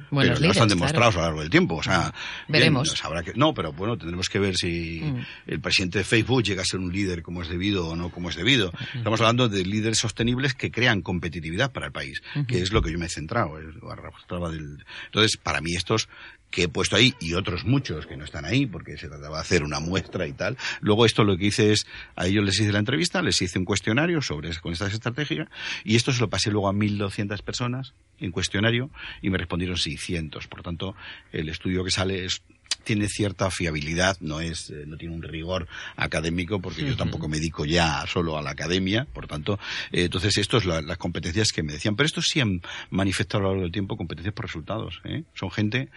Buenos 0.10 0.38
pero 0.40 0.48
no 0.48 0.52
están 0.52 0.70
demostrados 0.70 1.16
a 1.16 1.20
lo 1.20 1.24
largo 1.26 1.42
del 1.42 1.50
tiempo. 1.50 1.76
O 1.76 1.84
sea, 1.84 2.14
Veremos. 2.48 3.04
habrá 3.04 3.24
que, 3.24 3.34
no, 3.36 3.54
pero 3.54 3.74
bueno, 3.74 3.98
tendremos 3.98 4.30
que 4.30 4.40
ver 4.40 4.56
si 4.56 5.02
Mm. 5.04 5.26
el 5.48 5.60
presidente 5.60 5.98
de 6.00 6.04
Facebook 6.04 6.44
llega 6.44 6.62
a 6.62 6.66
ser 6.66 6.80
un 6.80 6.92
líder 6.92 7.22
como 7.24 7.42
es 7.42 7.50
debido 7.50 7.88
o 7.90 7.96
no 7.96 8.10
como 8.10 8.30
es 8.30 8.36
debido. 8.36 8.72
Estamos 8.96 9.20
hablando 9.22 9.50
de 9.50 9.66
líderes 9.66 9.98
sostenibles 9.98 10.54
que 10.54 10.72
crean 10.72 11.02
competitividad 11.02 11.72
para 11.72 11.88
el 11.88 11.92
país, 11.92 12.22
que 12.48 12.62
es 12.62 12.72
lo 12.72 12.82
que 12.82 12.92
yo 12.92 12.98
me 13.00 13.08
he 13.08 13.10
centrado. 13.10 13.58
del- 13.58 14.84
Entonces, 15.06 15.38
para 15.38 15.62
mí 15.62 15.74
estos 15.76 16.08
que 16.50 16.64
he 16.64 16.68
puesto 16.70 16.96
ahí 16.96 17.14
y 17.20 17.34
otros 17.34 17.66
muchos 17.66 18.08
que 18.08 18.16
no 18.18 18.24
están 18.24 18.46
ahí 18.46 18.66
porque 18.66 18.98
se 18.98 19.08
trataba 19.10 19.36
de 19.38 19.42
hacer 19.42 19.64
una 19.64 19.80
muestra 19.80 20.28
y 20.28 20.34
tal. 20.34 20.58
Luego 20.80 21.06
esto 21.06 21.24
lo 21.24 21.38
que 21.38 21.48
hice 21.48 21.72
es, 21.74 21.86
a 22.16 22.26
ellos 22.28 22.44
les 22.46 22.60
hice 22.60 22.72
la 22.72 22.80
entrevista, 22.80 23.22
les 23.22 23.42
hice 23.42 23.60
un 23.60 23.66
cuestionario 23.66 24.22
sobre 24.22 24.56
con 24.60 24.72
estas 24.74 24.94
estrategias 24.94 25.50
y 25.84 25.96
esto 25.98 26.12
se 26.14 26.22
lo 26.22 26.30
pasé 26.30 26.50
luego 26.52 26.70
a 26.70 26.74
1.200 26.74 27.42
personas 27.44 27.94
en 28.20 28.32
cuestionario 28.32 28.90
y 29.22 29.30
me 29.30 29.38
respondieron 29.38 29.78
600. 29.78 30.48
Por 30.48 30.64
tanto, 30.64 30.96
el 31.34 31.50
estudio 31.50 31.84
que 31.84 31.92
sale 31.92 32.26
es 32.26 32.42
tiene 32.84 33.10
cierta 33.10 33.52
fiabilidad, 33.52 34.16
no 34.22 34.40
es 34.40 34.70
eh, 34.70 34.86
no 34.88 34.96
tiene 34.96 35.14
un 35.14 35.22
rigor 35.22 35.68
académico 35.98 36.62
porque 36.62 36.86
yo 36.86 36.96
tampoco 36.96 37.28
me 37.28 37.36
dedico 37.38 37.66
ya 37.66 38.06
solo 38.08 38.38
a 38.38 38.42
la 38.42 38.52
academia, 38.52 39.06
por 39.14 39.28
tanto, 39.28 39.60
eh, 39.92 40.04
entonces 40.06 40.38
esto 40.38 40.58
es 40.58 40.66
la- 40.66 40.82
las 40.82 40.98
competencias 40.98 41.52
que 41.52 41.64
me 41.64 41.74
decían, 41.74 41.98
pero 41.98 42.06
estos 42.06 42.26
sí 42.32 42.40
han 42.40 42.62
manifestado 42.90 43.40
a 43.40 43.42
lo 43.44 43.50
largo 43.50 43.64
del 43.64 43.72
tiempo 43.74 43.98
competencias 43.98 44.34
por 44.34 44.46
resultados, 44.46 45.02
¿eh? 45.04 45.24
son 45.34 45.52
gente 45.52 45.90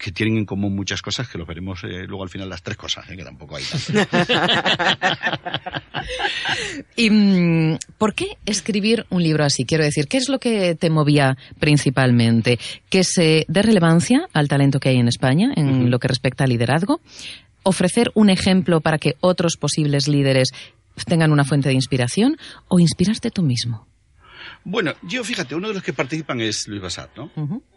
que 0.00 0.12
tienen 0.12 0.38
en 0.38 0.46
común 0.46 0.74
muchas 0.74 1.02
cosas 1.02 1.28
que 1.28 1.36
lo 1.36 1.44
veremos 1.44 1.84
eh, 1.84 2.06
luego 2.06 2.22
al 2.22 2.30
final 2.30 2.48
las 2.48 2.62
tres 2.62 2.78
cosas, 2.78 3.08
¿eh? 3.10 3.16
que 3.16 3.22
tampoco 3.22 3.56
hay. 3.56 3.64
¿Y 6.96 7.10
mm, 7.10 7.78
por 7.98 8.14
qué 8.14 8.38
escribir 8.46 9.04
un 9.10 9.22
libro 9.22 9.44
así? 9.44 9.64
Quiero 9.64 9.84
decir, 9.84 10.08
¿qué 10.08 10.16
es 10.16 10.30
lo 10.30 10.38
que 10.38 10.74
te 10.74 10.88
movía 10.88 11.36
principalmente? 11.58 12.58
¿Que 12.88 13.04
se 13.04 13.44
dé 13.46 13.62
relevancia 13.62 14.26
al 14.32 14.48
talento 14.48 14.80
que 14.80 14.88
hay 14.88 14.96
en 14.96 15.08
España 15.08 15.52
en 15.54 15.90
lo 15.90 15.98
que 15.98 16.08
respecta 16.08 16.44
al 16.44 16.50
liderazgo? 16.50 17.02
¿Ofrecer 17.62 18.10
un 18.14 18.30
ejemplo 18.30 18.80
para 18.80 18.96
que 18.96 19.16
otros 19.20 19.58
posibles 19.58 20.08
líderes 20.08 20.52
tengan 21.06 21.30
una 21.30 21.44
fuente 21.44 21.68
de 21.68 21.74
inspiración? 21.74 22.38
¿O 22.68 22.80
inspirarte 22.80 23.30
tú 23.30 23.42
mismo? 23.42 23.89
Bueno, 24.64 24.94
yo 25.02 25.24
fíjate, 25.24 25.54
uno 25.54 25.68
de 25.68 25.74
los 25.74 25.82
que 25.82 25.92
participan 25.92 26.40
es 26.40 26.68
Luis 26.68 26.82
Basat, 26.82 27.16
¿no? 27.16 27.30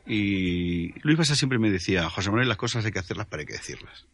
Y 0.05 0.91
Luis 1.01 1.17
Basat 1.17 1.37
siempre 1.37 1.57
me 1.59 1.71
decía, 1.71 2.09
José 2.09 2.29
Manuel, 2.29 2.49
las 2.49 2.57
cosas 2.57 2.83
hay 2.85 2.91
que 2.91 2.99
hacerlas 2.99 3.27
para 3.27 3.41
hay 3.41 3.45
que 3.47 3.53
decirlas. 3.53 4.05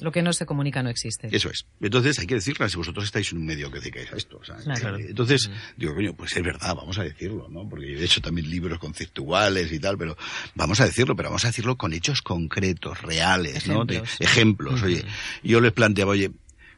Lo 0.00 0.10
que 0.10 0.22
no 0.22 0.32
se 0.32 0.46
comunica 0.46 0.82
no 0.82 0.88
existe. 0.90 1.28
Eso 1.30 1.48
es. 1.50 1.66
Entonces 1.80 2.18
hay 2.18 2.26
que 2.26 2.34
decirlas 2.34 2.72
si 2.72 2.76
vosotros 2.78 3.04
estáis 3.04 3.30
en 3.30 3.38
un 3.38 3.46
medio 3.46 3.70
que 3.70 3.78
dedicáis 3.78 4.12
a 4.12 4.16
esto. 4.16 4.38
o 4.38 4.44
sea, 4.44 4.56
Claro. 4.56 4.96
eh, 4.98 5.06
Entonces, 5.10 5.50
digo, 5.76 5.94
coño, 5.94 6.14
pues 6.14 6.34
es 6.36 6.42
verdad, 6.42 6.74
vamos 6.74 6.98
a 6.98 7.04
decirlo, 7.04 7.46
¿no? 7.48 7.68
Porque 7.68 7.92
yo 7.92 7.98
he 7.98 8.04
hecho 8.04 8.20
también 8.20 8.50
libros 8.50 8.78
conceptuales 8.78 9.70
y 9.70 9.78
tal, 9.78 9.96
pero 9.98 10.16
vamos 10.54 10.80
a 10.80 10.86
decirlo, 10.86 11.14
pero 11.14 11.28
vamos 11.28 11.44
a 11.44 11.48
decirlo 11.48 11.76
con 11.76 11.92
hechos 11.92 12.20
concretos, 12.22 13.00
reales, 13.02 13.66
¿no? 13.68 13.84
De 13.84 13.96
Ejemplos. 13.98 14.20
ejemplos. 14.20 14.82
Oye, 14.82 15.04
yo 15.44 15.60
les 15.60 15.72
planteaba, 15.72 16.12
oye, 16.12 16.32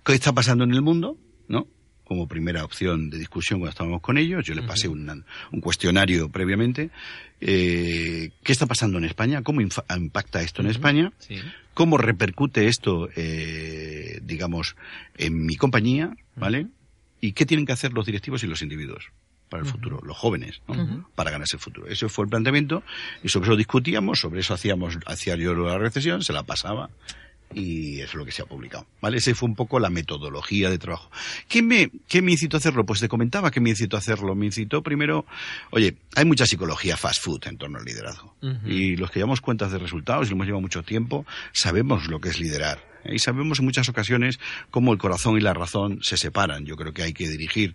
¿qué 0.04 0.12
está 0.14 0.32
pasando 0.32 0.64
en 0.64 0.72
el 0.74 0.82
mundo? 0.82 1.16
Como 2.04 2.28
primera 2.28 2.64
opción 2.64 3.08
de 3.10 3.18
discusión 3.18 3.60
cuando 3.60 3.70
estábamos 3.70 4.00
con 4.02 4.18
ellos, 4.18 4.44
yo 4.44 4.54
les 4.54 4.64
pasé 4.64 4.88
una- 4.88 5.24
un 5.52 5.60
cuestionario 5.60 6.28
previamente. 6.28 6.90
Eh, 7.40 8.30
¿Qué 8.42 8.52
está 8.52 8.66
pasando 8.66 8.98
en 8.98 9.04
España? 9.04 9.42
¿Cómo 9.42 9.60
impacta 9.60 10.42
esto 10.42 10.62
en 10.62 10.68
España? 10.68 11.12
Sí. 11.18 11.40
cómo 11.74 11.98
repercute 11.98 12.68
esto, 12.68 13.08
eh, 13.16 14.20
digamos, 14.22 14.76
en 15.18 15.44
mi 15.44 15.56
compañía, 15.56 16.14
¿vale? 16.36 16.68
Y 17.20 17.32
qué 17.32 17.46
tienen 17.46 17.66
que 17.66 17.72
hacer 17.72 17.92
los 17.92 18.06
directivos 18.06 18.44
y 18.44 18.46
los 18.46 18.62
individuos 18.62 19.06
para 19.48 19.64
el 19.64 19.68
futuro, 19.68 20.00
los 20.04 20.16
jóvenes, 20.16 20.62
¿no? 20.68 21.08
Para 21.16 21.32
ganarse 21.32 21.56
el 21.56 21.60
futuro. 21.60 21.88
Ese 21.88 22.08
fue 22.08 22.26
el 22.26 22.30
planteamiento 22.30 22.84
y 23.24 23.28
sobre 23.28 23.48
eso 23.48 23.56
discutíamos, 23.56 24.20
sobre 24.20 24.38
eso 24.40 24.54
hacíamos, 24.54 24.98
hacía 25.06 25.34
yo 25.34 25.52
la 25.54 25.76
recesión, 25.78 26.22
se 26.22 26.32
la 26.32 26.44
pasaba 26.44 26.90
y 27.54 28.00
eso 28.00 28.10
es 28.10 28.14
lo 28.14 28.24
que 28.24 28.32
se 28.32 28.42
ha 28.42 28.46
publicado, 28.46 28.86
¿vale? 29.00 29.18
Esa 29.18 29.34
fue 29.34 29.48
un 29.48 29.54
poco 29.54 29.78
la 29.80 29.90
metodología 29.90 30.70
de 30.70 30.78
trabajo. 30.78 31.10
¿Qué 31.48 31.62
me, 31.62 31.90
qué 32.08 32.22
me 32.22 32.32
incitó 32.32 32.56
a 32.56 32.58
hacerlo? 32.58 32.84
Pues 32.84 33.00
te 33.00 33.08
comentaba 33.08 33.50
que 33.50 33.60
me 33.60 33.70
incitó 33.70 33.96
a 33.96 34.00
hacerlo. 34.00 34.34
Me 34.34 34.46
incitó 34.46 34.82
primero, 34.82 35.26
oye, 35.70 35.96
hay 36.14 36.24
mucha 36.24 36.46
psicología 36.46 36.96
fast 36.96 37.22
food 37.22 37.46
en 37.46 37.56
torno 37.56 37.78
al 37.78 37.84
liderazgo. 37.84 38.34
Y 38.66 38.96
los 38.96 39.10
que 39.10 39.20
llevamos 39.20 39.40
cuentas 39.40 39.72
de 39.72 39.78
resultados 39.78 40.26
y 40.26 40.30
lo 40.30 40.36
hemos 40.36 40.46
llevado 40.46 40.60
mucho 40.60 40.82
tiempo, 40.82 41.24
sabemos 41.52 42.08
lo 42.08 42.20
que 42.20 42.28
es 42.30 42.40
liderar. 42.40 42.93
Y 43.06 43.18
sabemos 43.18 43.58
en 43.58 43.64
muchas 43.64 43.88
ocasiones 43.88 44.38
cómo 44.70 44.92
el 44.92 44.98
corazón 44.98 45.36
y 45.36 45.40
la 45.40 45.54
razón 45.54 45.98
se 46.02 46.16
separan. 46.16 46.64
Yo 46.64 46.76
creo 46.76 46.92
que 46.92 47.02
hay 47.02 47.12
que 47.12 47.28
dirigir 47.28 47.74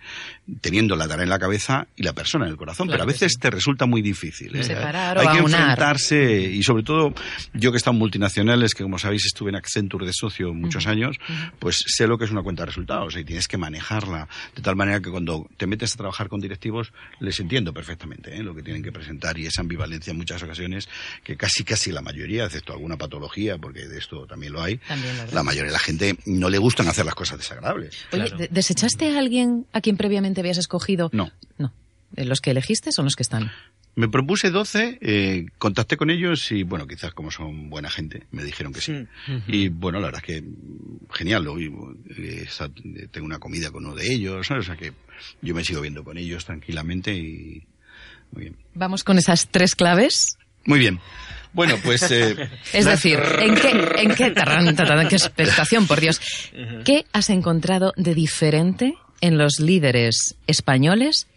teniendo 0.61 0.95
la 0.95 1.07
tarea 1.07 1.23
en 1.23 1.29
la 1.29 1.39
cabeza 1.39 1.87
y 1.95 2.03
la 2.03 2.13
persona 2.13 2.45
en 2.45 2.51
el 2.51 2.57
corazón. 2.57 2.87
Claro 2.87 2.99
pero 2.99 3.09
a 3.09 3.13
veces 3.13 3.33
sí. 3.33 3.39
te 3.39 3.49
resulta 3.49 3.85
muy 3.85 4.01
difícil. 4.01 4.55
¿eh? 4.55 4.63
Separar 4.63 5.17
o 5.17 5.21
hay 5.21 5.27
que 5.27 5.39
aunar. 5.39 5.61
enfrentarse 5.61 6.41
y 6.41 6.63
sobre 6.63 6.83
todo 6.83 7.13
yo 7.53 7.71
que 7.71 7.77
he 7.77 7.77
estado 7.77 7.93
en 7.93 7.99
multinacionales, 7.99 8.73
que 8.73 8.83
como 8.83 8.99
sabéis 8.99 9.25
estuve 9.25 9.49
en 9.49 9.55
Accenture 9.55 10.05
de 10.05 10.13
socio 10.13 10.53
muchos 10.53 10.87
años, 10.87 11.17
pues 11.59 11.83
sé 11.87 12.07
lo 12.07 12.17
que 12.17 12.25
es 12.25 12.31
una 12.31 12.41
cuenta 12.41 12.63
de 12.63 12.67
resultados 12.67 13.15
y 13.15 13.23
tienes 13.23 13.47
que 13.47 13.57
manejarla 13.57 14.27
de 14.55 14.61
tal 14.61 14.75
manera 14.75 14.99
que 15.01 15.09
cuando 15.09 15.47
te 15.57 15.67
metes 15.67 15.93
a 15.93 15.97
trabajar 15.97 16.27
con 16.27 16.39
directivos 16.39 16.91
les 17.19 17.39
entiendo 17.39 17.73
perfectamente 17.73 18.35
¿eh? 18.35 18.43
lo 18.43 18.55
que 18.55 18.63
tienen 18.63 18.83
que 18.83 18.91
presentar 18.91 19.37
y 19.37 19.45
esa 19.45 19.61
ambivalencia 19.61 20.11
en 20.11 20.17
muchas 20.17 20.41
ocasiones 20.43 20.89
que 21.23 21.37
casi 21.37 21.63
casi 21.63 21.91
la 21.91 22.01
mayoría, 22.01 22.45
excepto 22.45 22.73
alguna 22.73 22.97
patología, 22.97 23.57
porque 23.57 23.87
de 23.87 23.97
esto 23.97 24.25
también 24.25 24.53
lo 24.53 24.61
hay, 24.61 24.77
También 24.77 25.18
la 25.31 25.43
mayoría 25.43 25.67
de 25.67 25.73
la 25.73 25.79
gente 25.79 26.17
no 26.25 26.49
le 26.49 26.57
gustan 26.57 26.87
hacer 26.87 27.05
las 27.05 27.15
cosas 27.15 27.37
desagradables. 27.37 27.95
Oye, 28.11 28.23
Claro. 28.23 28.37
¿de- 28.37 28.47
¿desechaste 28.49 29.15
a 29.15 29.19
alguien 29.19 29.65
a 29.73 29.81
quien 29.81 29.97
previamente 29.97 30.41
habías 30.41 30.57
escogido? 30.57 31.09
No. 31.13 31.31
No. 31.57 31.73
¿Eh, 32.15 32.25
¿Los 32.25 32.41
que 32.41 32.51
elegiste 32.51 32.91
son 32.91 33.05
los 33.05 33.15
que 33.15 33.23
están? 33.23 33.51
Me 33.95 34.07
propuse 34.07 34.49
12, 34.49 34.97
eh, 35.01 35.45
contacté 35.57 35.97
con 35.97 36.09
ellos 36.09 36.51
y, 36.51 36.63
bueno, 36.63 36.87
quizás 36.87 37.13
como 37.13 37.31
son 37.31 37.69
buena 37.69 37.89
gente, 37.89 38.27
me 38.31 38.43
dijeron 38.45 38.71
que 38.71 38.79
sí. 38.81 39.07
Y, 39.47 39.67
bueno, 39.69 39.99
la 39.99 40.05
verdad 40.07 40.21
es 40.25 40.41
que 40.41 40.43
genial. 41.11 41.47
Hoy 41.47 41.73
eh, 42.17 42.43
esa- 42.47 42.69
tengo 43.11 43.25
una 43.25 43.39
comida 43.39 43.71
con 43.71 43.85
uno 43.85 43.95
de 43.95 44.13
ellos, 44.13 44.47
¿sabes? 44.47 44.65
O 44.65 44.67
sea 44.67 44.77
que 44.77 44.93
yo 45.41 45.53
me 45.53 45.63
sigo 45.65 45.81
viendo 45.81 46.03
con 46.03 46.17
ellos 46.17 46.45
tranquilamente 46.45 47.13
y... 47.13 47.63
Muy 48.31 48.43
bien. 48.43 48.55
Vamos 48.75 49.03
con 49.03 49.17
esas 49.17 49.47
tres 49.49 49.75
claves. 49.75 50.37
Muy 50.65 50.79
bien. 50.79 50.99
Bueno, 51.53 51.75
pues... 51.83 52.09
eh, 52.11 52.49
Es 52.73 52.85
decir, 52.85 53.19
¿en 53.39 53.55
qué, 53.55 53.69
en 53.97 54.15
qué, 54.15 54.31
tarán, 54.31 54.75
tarán, 54.75 55.07
qué 55.07 55.15
expectación, 55.15 55.87
por 55.87 55.99
Dios? 55.99 56.21
¿Qué 56.85 57.05
has 57.11 57.29
encontrado 57.29 57.93
de 57.97 58.13
diferente 58.13 58.95
en 59.21 59.37
los 59.37 59.59
líderes 59.59 60.35
españoles 60.47 61.27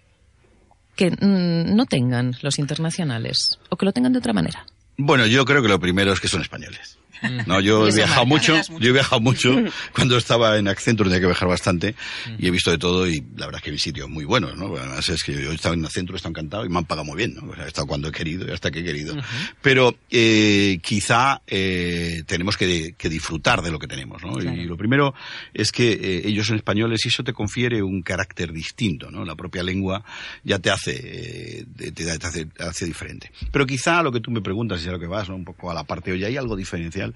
que 0.97 1.11
mm, 1.11 1.75
no 1.75 1.87
tengan 1.87 2.37
los 2.43 2.59
internacionales 2.59 3.59
o 3.71 3.77
que 3.77 3.87
lo 3.87 3.93
tengan 3.93 4.13
de 4.13 4.19
otra 4.19 4.33
manera? 4.33 4.67
bueno, 4.99 5.27
yo 5.27 5.45
creo 5.45 5.63
que 5.63 5.69
lo 5.69 5.81
primero 5.81 6.13
es 6.13 6.21
que 6.21 6.29
son 6.29 6.43
españoles. 6.43 6.99
No, 7.47 7.61
yo 7.61 7.87
he 7.87 7.93
viajado 7.93 8.27
mucho, 8.27 8.61
yo 8.79 8.91
he 8.91 8.93
viajado 8.93 9.21
mucho 9.21 9.55
cuando 9.93 10.17
estaba 10.17 10.59
en 10.59 10.69
Accenture 10.69 11.09
tenía 11.09 11.21
que 11.21 11.27
viajar 11.27 11.49
bastante 11.49 11.95
y 12.39 12.47
he 12.47 12.51
visto 12.51 12.71
de 12.71 12.79
todo 12.79 13.09
y 13.09 13.25
la 13.37 13.47
verdad 13.47 13.61
es 13.61 13.65
que 13.65 13.71
vi 13.71 13.79
sitios 13.79 14.09
muy 14.09 14.25
buenos, 14.25 14.57
¿no? 14.57 14.77
Además 14.77 15.09
es 15.09 15.23
que 15.23 15.33
yo 15.33 15.53
he 15.53 15.55
estado 15.55 15.75
en 15.75 15.85
Accenture, 15.85 16.17
he 16.17 16.19
estado 16.19 16.31
encantado 16.31 16.65
y 16.65 16.69
me 16.69 16.79
han 16.79 16.85
pagado 16.85 17.05
muy 17.05 17.17
bien, 17.17 17.35
¿no? 17.35 17.51
O 17.51 17.55
sea, 17.55 17.65
he 17.65 17.69
estado 17.69 17.87
cuando 17.87 18.09
he 18.09 18.13
querido 18.13 18.47
y 18.49 18.53
hasta 18.53 18.71
que 18.71 18.81
he 18.81 18.85
querido. 18.85 19.17
Pero 19.61 19.97
eh, 20.11 20.79
quizá 20.83 21.43
eh, 21.47 22.23
tenemos 22.27 22.57
que, 22.57 22.95
que 22.97 23.09
disfrutar 23.09 23.63
de 23.63 23.71
lo 23.71 23.79
que 23.79 23.87
tenemos, 23.87 24.23
¿no? 24.23 24.35
Claro. 24.35 24.57
Y 24.57 24.65
lo 24.65 24.77
primero 24.77 25.15
es 25.55 25.73
que 25.73 25.93
eh, 25.93 26.23
ellos 26.25 26.47
son 26.47 26.57
españoles 26.57 27.05
y 27.05 27.09
eso 27.09 27.25
te 27.25 27.33
confiere 27.33 27.83
un 27.83 28.03
carácter 28.03 28.53
distinto, 28.53 29.11
¿no? 29.11 29.25
La 29.25 29.35
propia 29.35 29.63
lengua 29.63 30.05
ya 30.45 30.59
te 30.59 30.71
hace, 30.71 31.61
eh, 31.61 31.65
te, 31.77 31.93
te 31.93 32.11
hace, 32.11 32.47
te 32.47 32.63
hace 32.63 32.87
diferente. 32.87 33.31
Pero 33.51 33.67
quizá 33.67 34.03
lo 34.03 34.13
que 34.13 34.21
tú 34.21 34.31
me 34.31 34.41
preguntas 34.41 34.85
y 34.85 34.89
a 34.89 34.93
lo 34.93 34.99
que 34.99 35.07
vas, 35.07 35.29
¿no? 35.29 35.37
Un 35.37 35.45
poco 35.45 35.71
a 35.71 35.75
la 35.75 35.85
parte, 35.85 36.13
oye, 36.13 36.27
¿hay 36.27 36.37
algo 36.37 36.57
diferencial? 36.57 37.12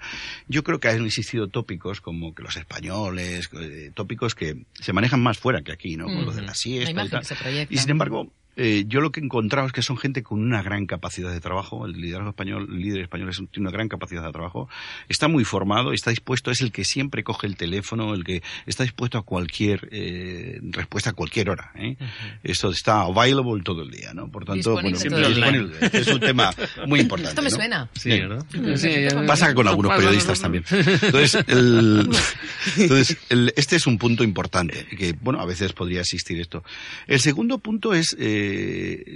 Yo 0.49 0.63
creo 0.65 0.81
que 0.81 0.89
han 0.89 1.05
existido 1.05 1.49
tópicos 1.49 2.01
como 2.01 2.35
que 2.35 2.43
los 2.43 2.57
españoles, 2.57 3.49
eh, 3.61 3.91
tópicos 3.95 4.35
que 4.35 4.65
se 4.75 4.93
manejan 4.93 5.23
más 5.23 5.39
fuera 5.39 5.63
que 5.63 5.73
aquí, 5.73 5.97
¿no? 5.97 6.07
Como 6.07 6.23
lo 6.23 6.33
de 6.33 6.41
la 6.43 6.49
La 6.49 6.55
siesta 6.55 6.91
y 6.91 6.93
imagen 6.93 7.11
tal. 7.11 7.21
que 7.21 7.27
se 7.27 7.35
proyecta. 7.37 7.75
Y 7.75 7.79
sin 7.79 7.91
embargo, 7.91 8.33
eh, 8.57 8.85
yo 8.87 9.01
lo 9.01 9.13
que 9.13 9.21
he 9.21 9.25
encontrado 9.25 9.67
es 9.67 9.73
que 9.73 9.83
son 9.83 9.97
gente 9.99 10.23
con 10.23 10.41
una 10.41 10.63
gran 10.63 10.87
capacidad 10.87 11.31
de 11.31 11.41
trabajo. 11.41 11.87
El 11.87 11.93
liderazgo 11.93 12.31
español, 12.31 12.67
el 12.71 12.81
líder 12.81 13.03
español 13.03 13.29
es 13.29 13.39
un- 13.39 13.49
tiene 13.49 13.69
una 13.69 13.77
gran 13.77 13.89
capacidad 13.89 14.25
de 14.25 14.33
trabajo. 14.33 14.69
Está 15.09 15.29
muy 15.29 15.45
formado, 15.45 15.93
está 15.93 16.11
dispuesto, 16.11 16.51
es 16.51 16.61
el 16.61 16.73
que 16.73 16.85
siempre 16.85 17.23
coge 17.23 17.47
el 17.47 17.57
teléfono, 17.57 18.15
el 18.15 18.25
que 18.25 18.43
está 18.67 18.83
dispuesto 18.83 19.19
a 19.19 19.23
cualquier 19.23 19.89
eh, 19.93 20.59
respuesta 20.71 21.11
a 21.11 21.13
cualquier 21.13 21.51
hora. 21.51 21.71
¿eh? 21.77 21.97
Esto 22.43 22.71
está 22.71 23.03
available 23.03 23.63
todo 23.63 23.83
el 23.83 23.91
día, 23.91 24.13
¿no? 24.15 24.31
Por 24.31 24.45
tanto, 24.45 24.73
bueno, 24.73 24.97
día. 24.99 25.29
disponible. 25.29 25.77
Es 25.93 26.09
un 26.09 26.21
tema 26.21 26.51
muy 26.87 27.01
importante. 27.01 27.31
Esto 27.31 27.43
me 27.43 27.51
¿no? 27.51 27.57
suena. 27.57 27.91
Sí. 27.95 28.09
¿verdad? 28.11 28.47
Sí, 28.77 28.91
Pasa 29.27 29.55
con 29.55 29.69
algunos 29.69 29.95
periodistas 29.97 30.41
también. 30.41 30.65
Entonces, 30.71 31.45
el, 31.49 32.09
entonces 32.77 33.19
el- 33.29 33.53
este 33.57 33.77
es 33.77 33.87
un 33.87 33.99
punto 33.99 34.25
importante, 34.25 34.87
que, 34.97 35.13
bueno, 35.21 35.41
a 35.41 35.47
veces 35.47 35.73
podría 35.73 36.01
existir 36.01 36.41
esto. 36.41 36.65
El 37.07 37.21
segundo 37.21 37.59
punto 37.59 37.93
es 37.95 38.17
eh, 38.19 38.45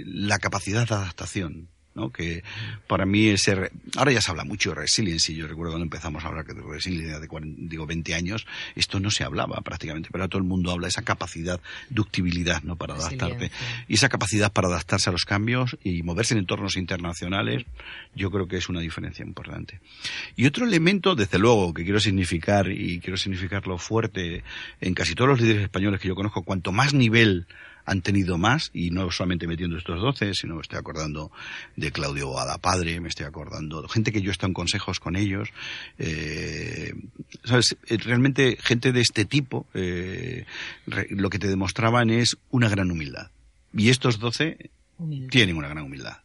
la 0.05 0.39
capacidad 0.39 0.87
de 0.87 0.95
adaptación. 0.95 1.67
¿no? 1.93 2.09
que 2.09 2.41
para 2.87 3.05
mí 3.05 3.27
es 3.27 3.41
ser, 3.41 3.69
ahora 3.97 4.13
ya 4.13 4.21
se 4.21 4.31
habla 4.31 4.45
mucho 4.45 4.69
de 4.69 4.75
resilience 4.75 5.33
y 5.33 5.35
yo 5.35 5.45
recuerdo 5.45 5.73
cuando 5.73 5.83
empezamos 5.83 6.23
a 6.23 6.29
hablar 6.29 6.45
de 6.45 6.61
resilience 6.61 7.19
de 7.19 7.27
40, 7.27 7.63
digo 7.63 7.85
20 7.85 8.15
años 8.15 8.47
esto 8.75 9.01
no 9.01 9.11
se 9.11 9.25
hablaba 9.25 9.59
prácticamente 9.59 10.07
pero 10.09 10.23
ahora 10.23 10.29
todo 10.29 10.41
el 10.41 10.47
mundo 10.47 10.71
habla 10.71 10.85
de 10.85 10.91
esa 10.91 11.01
capacidad 11.01 11.59
ductibilidad 11.89 12.63
no 12.63 12.77
para 12.77 12.93
adaptarte 12.93 13.49
Resiliencia. 13.49 13.85
y 13.89 13.93
esa 13.95 14.07
capacidad 14.07 14.53
para 14.53 14.69
adaptarse 14.69 15.09
a 15.09 15.11
los 15.11 15.25
cambios 15.25 15.77
y 15.83 16.01
moverse 16.03 16.33
en 16.33 16.39
entornos 16.39 16.77
internacionales 16.77 17.65
yo 18.15 18.31
creo 18.31 18.47
que 18.47 18.55
es 18.55 18.69
una 18.69 18.79
diferencia 18.79 19.25
importante 19.25 19.81
y 20.35 20.45
otro 20.45 20.65
elemento, 20.65 21.15
desde 21.15 21.39
luego, 21.39 21.73
que 21.73 21.83
quiero 21.83 21.99
significar 21.99 22.69
y 22.69 22.99
quiero 22.99 23.17
significarlo 23.17 23.77
fuerte 23.77 24.43
en 24.79 24.93
casi 24.93 25.15
todos 25.15 25.29
los 25.29 25.41
líderes 25.41 25.63
españoles 25.63 25.99
que 25.99 26.07
yo 26.07 26.15
conozco, 26.15 26.43
cuanto 26.43 26.71
más 26.71 26.93
nivel 26.93 27.47
han 27.85 28.01
tenido 28.01 28.37
más, 28.37 28.69
y 28.73 28.91
no 28.91 29.09
solamente 29.11 29.47
metiendo 29.47 29.77
estos 29.77 29.99
12, 30.01 30.33
sino 30.33 30.55
me 30.55 30.61
estoy 30.61 30.79
acordando 30.79 31.31
de 31.75 31.91
Claudio 31.91 32.27
Boada 32.27 32.57
Padre, 32.57 32.99
me 33.01 33.09
estoy 33.09 33.25
acordando 33.25 33.81
de 33.81 33.89
gente 33.89 34.11
que 34.11 34.21
yo 34.21 34.29
he 34.29 34.31
estado 34.31 34.49
en 34.49 34.53
consejos 34.53 34.99
con 34.99 35.15
ellos, 35.15 35.49
eh, 35.99 36.93
¿sabes? 37.43 37.75
Eh, 37.87 37.97
Realmente 37.97 38.57
gente 38.61 38.91
de 38.91 39.01
este 39.01 39.25
tipo, 39.25 39.67
eh, 39.73 40.45
re- 40.87 41.07
lo 41.11 41.29
que 41.29 41.39
te 41.39 41.47
demostraban 41.47 42.09
es 42.09 42.37
una 42.49 42.69
gran 42.69 42.89
humildad. 42.91 43.31
Y 43.73 43.89
estos 43.89 44.19
12 44.19 44.69
Humilde. 44.97 45.27
tienen 45.29 45.55
una 45.57 45.67
gran 45.69 45.83
humildad. 45.85 46.17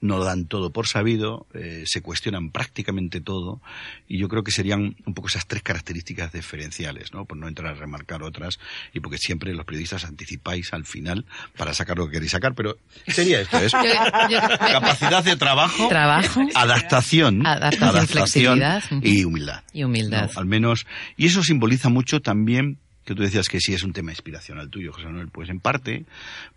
No 0.00 0.22
dan 0.22 0.46
todo 0.46 0.70
por 0.70 0.86
sabido, 0.86 1.46
eh, 1.54 1.82
se 1.86 2.02
cuestionan 2.02 2.50
prácticamente 2.50 3.20
todo, 3.20 3.60
y 4.06 4.18
yo 4.18 4.28
creo 4.28 4.44
que 4.44 4.52
serían 4.52 4.96
un 5.06 5.14
poco 5.14 5.28
esas 5.28 5.46
tres 5.46 5.62
características 5.62 6.32
diferenciales, 6.32 7.12
¿no? 7.12 7.24
Por 7.24 7.36
no 7.36 7.48
entrar 7.48 7.72
a 7.72 7.74
remarcar 7.74 8.22
otras, 8.22 8.58
y 8.94 9.00
porque 9.00 9.18
siempre 9.18 9.52
los 9.54 9.64
periodistas 9.66 10.04
anticipáis 10.04 10.72
al 10.72 10.84
final 10.84 11.24
para 11.56 11.74
sacar 11.74 11.98
lo 11.98 12.06
que 12.06 12.12
queréis 12.12 12.30
sacar, 12.32 12.54
pero 12.54 12.76
sería 13.08 13.40
esto, 13.40 13.58
es 13.58 13.72
capacidad 14.72 15.24
de 15.24 15.36
trabajo, 15.36 15.88
Trabajo. 15.88 16.42
adaptación, 16.54 17.46
Adaptación, 17.46 18.60
y 19.02 19.24
humildad. 19.24 19.62
Y 19.72 19.82
humildad. 19.84 20.30
¿no? 20.34 20.40
Al 20.40 20.46
menos, 20.46 20.86
y 21.16 21.26
eso 21.26 21.42
simboliza 21.42 21.88
mucho 21.88 22.20
también, 22.20 22.78
que 23.04 23.14
tú 23.14 23.22
decías 23.22 23.48
que 23.48 23.58
sí 23.60 23.74
es 23.74 23.82
un 23.82 23.92
tema 23.92 24.10
inspiracional 24.12 24.68
tuyo, 24.70 24.92
José 24.92 25.06
Manuel, 25.06 25.28
pues 25.28 25.48
en 25.48 25.60
parte, 25.60 26.04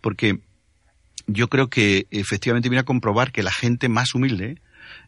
porque 0.02 0.40
yo 1.34 1.48
creo 1.48 1.70
que 1.70 2.08
efectivamente 2.12 2.70
viene 2.70 2.82
a 2.82 2.86
comprobar 2.86 3.32
que 3.32 3.44
la 3.44 3.52
gente 3.52 3.90
más 3.90 4.14
humilde 4.16 4.58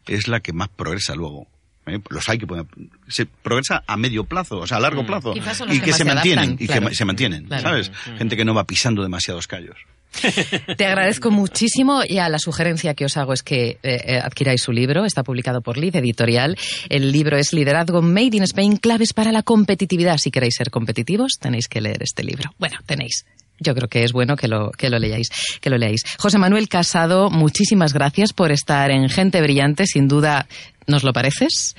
es 0.06 0.28
la 0.28 0.40
que 0.40 0.52
más 0.52 0.68
progresa 0.68 1.14
luego. 1.14 1.46
¿eh? 1.86 1.98
Los 2.10 2.28
hay 2.28 2.38
que 2.38 2.46
pueden- 2.46 2.66
se 3.08 3.26
progresa 3.26 3.82
a 3.86 3.96
medio 3.96 4.24
plazo, 4.24 4.58
o 4.60 4.66
sea, 4.66 4.78
a 4.78 4.80
largo 4.80 5.02
Mm. 5.02 5.06
plazo, 5.06 5.34
y 5.70 5.80
que 5.80 5.92
se 5.92 6.04
mantienen, 6.04 6.56
y 6.58 6.66
que 6.66 6.94
se 6.94 7.04
mantienen. 7.04 7.48
¿sabes? 7.48 7.90
Gente 8.18 8.36
que 8.36 8.44
no 8.44 8.54
va 8.54 8.64
pisando 8.64 9.02
demasiados 9.02 9.46
callos. 9.46 9.76
Te 10.76 10.86
agradezco 10.86 11.32
muchísimo. 11.32 12.04
Ya 12.04 12.28
la 12.28 12.38
sugerencia 12.38 12.94
que 12.94 13.04
os 13.04 13.16
hago 13.16 13.32
es 13.32 13.42
que 13.42 13.70
eh, 13.70 13.78
eh, 13.82 14.20
adquiráis 14.22 14.62
su 14.62 14.70
libro. 14.70 15.04
Está 15.04 15.24
publicado 15.24 15.60
por 15.60 15.76
Lid 15.76 15.96
Editorial. 15.96 16.56
El 16.88 17.10
libro 17.10 17.36
es 17.36 17.52
Liderazgo 17.52 18.00
Made 18.00 18.36
in 18.36 18.44
Spain, 18.44 18.76
claves 18.76 19.12
para 19.12 19.32
la 19.32 19.42
competitividad. 19.42 20.18
Si 20.18 20.30
queréis 20.30 20.54
ser 20.56 20.70
competitivos, 20.70 21.38
tenéis 21.40 21.66
que 21.66 21.80
leer 21.80 22.00
este 22.02 22.22
libro. 22.22 22.50
Bueno, 22.58 22.76
tenéis. 22.86 23.26
Yo 23.60 23.74
creo 23.74 23.88
que 23.88 24.04
es 24.04 24.12
bueno 24.12 24.36
que 24.36 24.48
lo, 24.48 24.70
que 24.72 24.90
lo 24.90 24.98
leáis, 24.98 25.28
que 25.60 25.70
lo 25.70 25.78
leáis. 25.78 26.02
José 26.18 26.38
Manuel 26.38 26.68
Casado, 26.68 27.30
muchísimas 27.30 27.92
gracias 27.92 28.32
por 28.32 28.50
estar 28.50 28.90
en 28.90 29.08
Gente 29.08 29.40
Brillante. 29.40 29.86
Sin 29.86 30.08
duda, 30.08 30.46
nos 30.86 31.02
lo 31.04 31.12
pareces. 31.12 31.74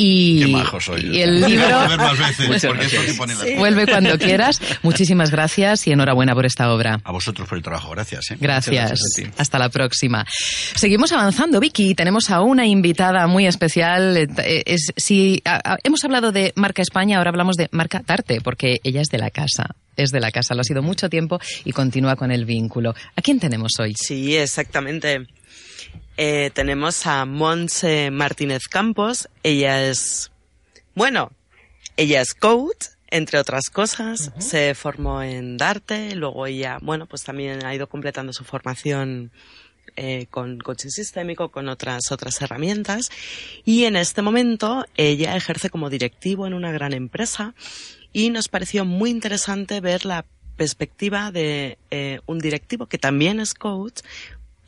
Y, 0.00 0.38
Qué 0.38 0.46
majo 0.46 0.80
soy. 0.80 1.06
y 1.16 1.22
el 1.22 1.40
libro 1.40 1.66
veces, 2.16 3.18
vuelve 3.58 3.84
cuando 3.86 4.16
quieras. 4.16 4.60
Muchísimas 4.82 5.32
gracias 5.32 5.86
y 5.88 5.92
enhorabuena 5.92 6.34
por 6.34 6.46
esta 6.46 6.72
obra. 6.72 7.00
A 7.02 7.10
vosotros 7.10 7.48
por 7.48 7.58
el 7.58 7.64
trabajo, 7.64 7.90
gracias. 7.90 8.30
¿eh? 8.30 8.36
Gracias. 8.40 9.00
Hasta 9.36 9.58
la 9.58 9.68
próxima. 9.70 10.24
Seguimos 10.76 11.10
avanzando, 11.10 11.58
Vicky. 11.58 11.96
Tenemos 11.96 12.30
a 12.30 12.42
una 12.42 12.64
invitada 12.66 13.26
muy 13.26 13.46
especial. 13.46 14.16
Eh, 14.16 14.62
Es, 14.66 14.92
si 14.96 15.42
a- 15.44 15.72
a- 15.74 15.78
hemos 15.82 16.04
hablado 16.04 16.30
de 16.30 16.52
marca 16.54 16.80
España, 16.82 17.18
ahora 17.18 17.30
hablamos 17.30 17.56
de 17.56 17.68
marca 17.72 18.00
Tarte, 18.04 18.40
porque 18.40 18.78
ella 18.84 19.00
es 19.00 19.08
de 19.08 19.18
la 19.18 19.30
casa. 19.30 19.74
Es 19.96 20.10
de 20.12 20.20
la 20.20 20.30
casa, 20.30 20.54
lo 20.54 20.60
ha 20.60 20.64
sido 20.64 20.80
mucho 20.80 21.10
tiempo 21.10 21.40
y 21.64 21.72
continúa 21.72 22.14
con 22.14 22.30
el 22.30 22.44
vínculo. 22.44 22.94
¿A 23.16 23.20
quién 23.22 23.40
tenemos 23.40 23.72
hoy? 23.80 23.94
Sí, 23.96 24.36
exactamente. 24.36 25.26
Eh, 26.20 26.50
tenemos 26.52 27.06
a 27.06 27.24
Monse 27.26 28.10
Martínez 28.10 28.66
Campos. 28.66 29.28
Ella 29.44 29.88
es, 29.88 30.32
bueno, 30.96 31.30
ella 31.96 32.20
es 32.20 32.34
coach, 32.34 32.86
entre 33.08 33.38
otras 33.38 33.70
cosas. 33.70 34.32
Se 34.38 34.74
formó 34.74 35.22
en 35.22 35.56
Darte. 35.56 36.16
Luego 36.16 36.48
ella, 36.48 36.78
bueno, 36.82 37.06
pues 37.06 37.22
también 37.22 37.64
ha 37.64 37.72
ido 37.72 37.88
completando 37.88 38.32
su 38.32 38.42
formación 38.42 39.30
eh, 39.94 40.26
con 40.28 40.58
coaching 40.58 40.88
sistémico, 40.88 41.52
con 41.52 41.68
otras, 41.68 42.10
otras 42.10 42.42
herramientas. 42.42 43.10
Y 43.64 43.84
en 43.84 43.94
este 43.94 44.20
momento 44.20 44.86
ella 44.96 45.36
ejerce 45.36 45.70
como 45.70 45.88
directivo 45.88 46.48
en 46.48 46.54
una 46.54 46.72
gran 46.72 46.94
empresa 46.94 47.54
y 48.12 48.30
nos 48.30 48.48
pareció 48.48 48.84
muy 48.84 49.10
interesante 49.10 49.80
ver 49.80 50.04
la 50.04 50.24
perspectiva 50.56 51.30
de 51.30 51.78
eh, 51.92 52.18
un 52.26 52.40
directivo 52.40 52.86
que 52.86 52.98
también 52.98 53.38
es 53.38 53.54
coach, 53.54 54.00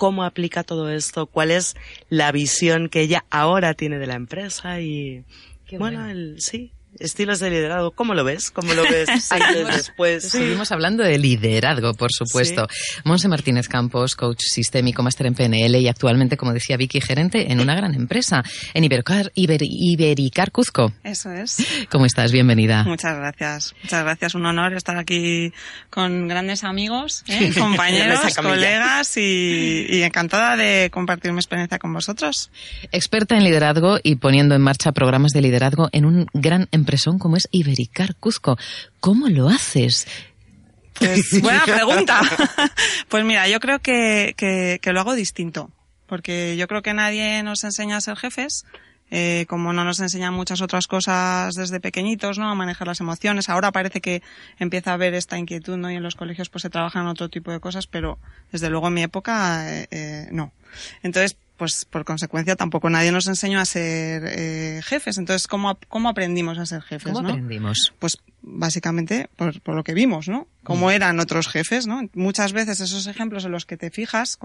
cómo 0.00 0.24
aplica 0.24 0.64
todo 0.64 0.88
esto, 0.88 1.26
cuál 1.26 1.50
es 1.50 1.76
la 2.08 2.32
visión 2.32 2.88
que 2.88 3.02
ella 3.02 3.26
ahora 3.28 3.74
tiene 3.74 3.98
de 3.98 4.06
la 4.06 4.14
empresa 4.14 4.80
y 4.80 5.26
Qué 5.66 5.76
bueno, 5.76 5.98
bueno. 5.98 6.10
el 6.10 6.40
sí, 6.40 6.72
estilos 7.00 7.40
de 7.40 7.50
liderazgo, 7.50 7.90
¿cómo 7.92 8.14
lo 8.14 8.22
ves? 8.24 8.50
¿Cómo 8.50 8.74
lo 8.74 8.82
ves 8.84 9.08
antes, 9.32 9.66
después? 9.66 10.22
Sí. 10.24 10.38
Seguimos 10.38 10.70
hablando 10.72 11.02
de 11.02 11.18
liderazgo, 11.18 11.94
por 11.94 12.10
supuesto. 12.12 12.66
Monse 13.04 13.28
Martínez 13.28 13.68
Campos, 13.68 14.14
coach 14.16 14.40
sistémico, 14.42 15.02
máster 15.02 15.26
en 15.26 15.34
PNL 15.34 15.76
y 15.76 15.88
actualmente, 15.88 16.36
como 16.36 16.52
decía 16.52 16.76
Vicky, 16.76 17.00
gerente 17.00 17.50
en 17.52 17.60
una 17.60 17.74
gran 17.74 17.94
empresa, 17.94 18.42
en 18.74 18.84
Ibercar, 18.84 19.32
Iber- 19.34 19.66
Ibericar 19.68 20.50
Cuzco. 20.52 20.92
Eso 21.04 21.30
es. 21.32 21.56
¿Cómo 21.90 22.06
estás? 22.06 22.32
Bienvenida. 22.32 22.84
Muchas 22.84 23.16
gracias. 23.16 23.74
Muchas 23.82 24.04
gracias. 24.04 24.34
Un 24.34 24.46
honor 24.46 24.74
estar 24.74 24.96
aquí 24.96 25.52
con 25.90 26.28
grandes 26.28 26.64
amigos, 26.64 27.24
¿eh? 27.28 27.52
compañeros, 27.58 28.20
colegas 28.36 29.16
y, 29.16 29.86
y 29.88 30.02
encantada 30.02 30.56
de 30.56 30.90
compartir 30.92 31.32
mi 31.32 31.38
experiencia 31.38 31.78
con 31.78 31.92
vosotros. 31.92 32.50
Experta 32.92 33.36
en 33.36 33.44
liderazgo 33.44 33.98
y 34.02 34.16
poniendo 34.16 34.54
en 34.54 34.60
marcha 34.62 34.92
programas 34.92 35.32
de 35.32 35.40
liderazgo 35.42 35.88
en 35.92 36.04
un 36.04 36.26
gran 36.34 36.68
empresón 36.90 37.20
como 37.20 37.36
es 37.36 37.48
Ibericar 37.52 38.16
Cuzco. 38.16 38.58
¿Cómo 38.98 39.28
lo 39.28 39.48
haces? 39.48 40.08
Pues 40.94 41.40
buena 41.42 41.62
pregunta. 41.64 42.20
Pues 43.08 43.24
mira, 43.24 43.46
yo 43.48 43.60
creo 43.60 43.78
que, 43.78 44.34
que, 44.36 44.78
que 44.82 44.92
lo 44.92 45.00
hago 45.00 45.14
distinto. 45.14 45.70
Porque 46.08 46.56
yo 46.56 46.66
creo 46.66 46.82
que 46.82 46.92
nadie 46.92 47.42
nos 47.44 47.62
enseña 47.62 47.96
a 47.96 48.00
ser 48.00 48.16
jefes. 48.16 48.64
eh, 49.12 49.44
como 49.48 49.72
no 49.72 49.84
nos 49.84 49.98
enseñan 50.00 50.34
muchas 50.34 50.60
otras 50.62 50.86
cosas 50.86 51.54
desde 51.54 51.80
pequeñitos, 51.80 52.38
¿no? 52.38 52.48
A 52.48 52.54
manejar 52.54 52.86
las 52.88 53.00
emociones. 53.00 53.48
Ahora 53.48 53.72
parece 53.72 54.00
que 54.00 54.22
empieza 54.58 54.90
a 54.90 54.94
haber 54.94 55.14
esta 55.14 55.36
inquietud, 55.38 55.76
¿no? 55.76 55.90
Y 55.90 55.96
en 55.96 56.02
los 56.02 56.14
colegios 56.14 56.48
pues 56.48 56.62
se 56.62 56.70
trabajan 56.70 57.06
otro 57.08 57.28
tipo 57.28 57.50
de 57.52 57.58
cosas, 57.60 57.86
pero 57.88 58.18
desde 58.52 58.68
luego 58.70 58.86
en 58.88 58.94
mi 58.94 59.02
época, 59.02 59.64
eh, 59.72 59.86
eh, 59.90 60.28
no. 60.32 60.52
Entonces, 61.02 61.36
pues 61.60 61.84
por 61.84 62.06
consecuencia 62.06 62.56
tampoco 62.56 62.88
nadie 62.88 63.12
nos 63.12 63.26
enseñó 63.26 63.60
a 63.60 63.66
ser 63.66 64.22
eh, 64.26 64.80
jefes. 64.82 65.18
Entonces, 65.18 65.46
¿cómo, 65.46 65.78
¿cómo 65.88 66.08
aprendimos 66.08 66.56
a 66.56 66.64
ser 66.64 66.80
jefes? 66.80 67.12
¿Cómo 67.12 67.20
¿no? 67.20 67.28
aprendimos? 67.28 67.92
Pues 67.98 68.16
básicamente 68.40 69.28
por, 69.36 69.60
por 69.60 69.74
lo 69.74 69.84
que 69.84 69.92
vimos, 69.92 70.26
¿no? 70.26 70.48
Cómo 70.64 70.86
Mm. 70.86 70.92
eran 70.92 71.20
otros 71.20 71.48
jefes, 71.48 71.86
¿no? 71.86 72.00
Muchas 72.14 72.54
veces 72.54 72.80
esos 72.80 73.06
ejemplos 73.06 73.44
en 73.44 73.52
los 73.52 73.66
que 73.66 73.76
te 73.76 73.90
fijas, 73.90 74.38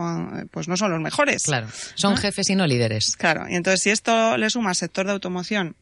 pues 0.51 0.67
no 0.67 0.75
son 0.75 0.91
los 0.91 0.99
mejores. 0.99 1.43
Claro, 1.45 1.67
son 1.95 2.15
¿no? 2.15 2.17
jefes 2.17 2.49
y 2.49 2.55
no 2.55 2.67
líderes. 2.67 3.15
Claro, 3.15 3.45
y 3.49 3.55
entonces 3.55 3.81
si 3.81 3.91
esto 3.91 4.35
le 4.35 4.49
suma 4.49 4.71
al 4.71 4.75
sector 4.75 5.05
de 5.05 5.13
automoción, 5.13 5.77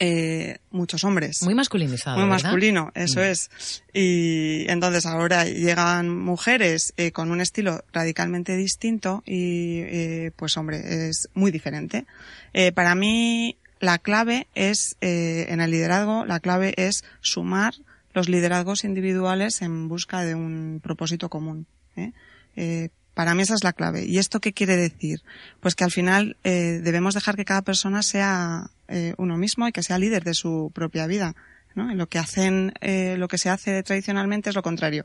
eh, 0.00 0.58
muchos 0.70 1.02
hombres. 1.04 1.42
Muy 1.42 1.54
masculinizado, 1.54 2.16
Muy 2.18 2.28
¿verdad? 2.28 2.42
masculino, 2.44 2.92
eso 2.94 3.20
Mm. 3.20 3.24
es. 3.24 3.50
Y 3.92 4.64
entonces 4.70 5.06
ahora 5.06 5.44
llegan 5.44 6.08
mujeres 6.16 6.92
eh, 6.96 7.10
con 7.12 7.30
un 7.30 7.40
estilo 7.40 7.82
radicalmente 7.92 8.56
distinto 8.56 9.22
y 9.26 9.80
eh, 9.80 10.30
pues 10.36 10.56
hombre, 10.56 11.08
es 11.08 11.28
muy 11.34 11.50
diferente. 11.50 12.06
Eh, 12.52 12.70
para 12.72 12.94
mí 12.94 13.56
la 13.80 13.98
clave 13.98 14.46
es, 14.54 14.96
en 15.00 15.60
el 15.60 15.70
liderazgo, 15.70 16.24
la 16.24 16.40
clave 16.40 16.74
es 16.76 17.04
sumar 17.20 17.74
los 18.14 18.28
liderazgos 18.28 18.84
individuales 18.84 19.62
en 19.62 19.86
busca 19.88 20.22
de 20.24 20.34
un 20.34 20.80
propósito 20.82 21.28
común. 21.28 21.66
¿eh? 21.96 22.12
Eh, 22.56 22.88
para 23.18 23.34
mí 23.34 23.42
esa 23.42 23.54
es 23.54 23.64
la 23.64 23.72
clave. 23.72 24.04
¿Y 24.04 24.18
esto 24.18 24.38
qué 24.38 24.52
quiere 24.52 24.76
decir? 24.76 25.22
Pues 25.58 25.74
que 25.74 25.82
al 25.82 25.90
final 25.90 26.36
eh, 26.44 26.78
debemos 26.84 27.14
dejar 27.14 27.34
que 27.34 27.44
cada 27.44 27.62
persona 27.62 28.04
sea 28.04 28.70
eh, 28.86 29.14
uno 29.18 29.36
mismo 29.36 29.66
y 29.66 29.72
que 29.72 29.82
sea 29.82 29.98
líder 29.98 30.22
de 30.22 30.34
su 30.34 30.70
propia 30.72 31.08
vida. 31.08 31.34
¿no? 31.74 31.90
Y 31.90 31.96
lo 31.96 32.06
que 32.08 32.20
hacen, 32.20 32.74
eh, 32.80 33.16
lo 33.18 33.26
que 33.26 33.36
se 33.36 33.50
hace 33.50 33.82
tradicionalmente 33.82 34.50
es 34.50 34.54
lo 34.54 34.62
contrario. 34.62 35.04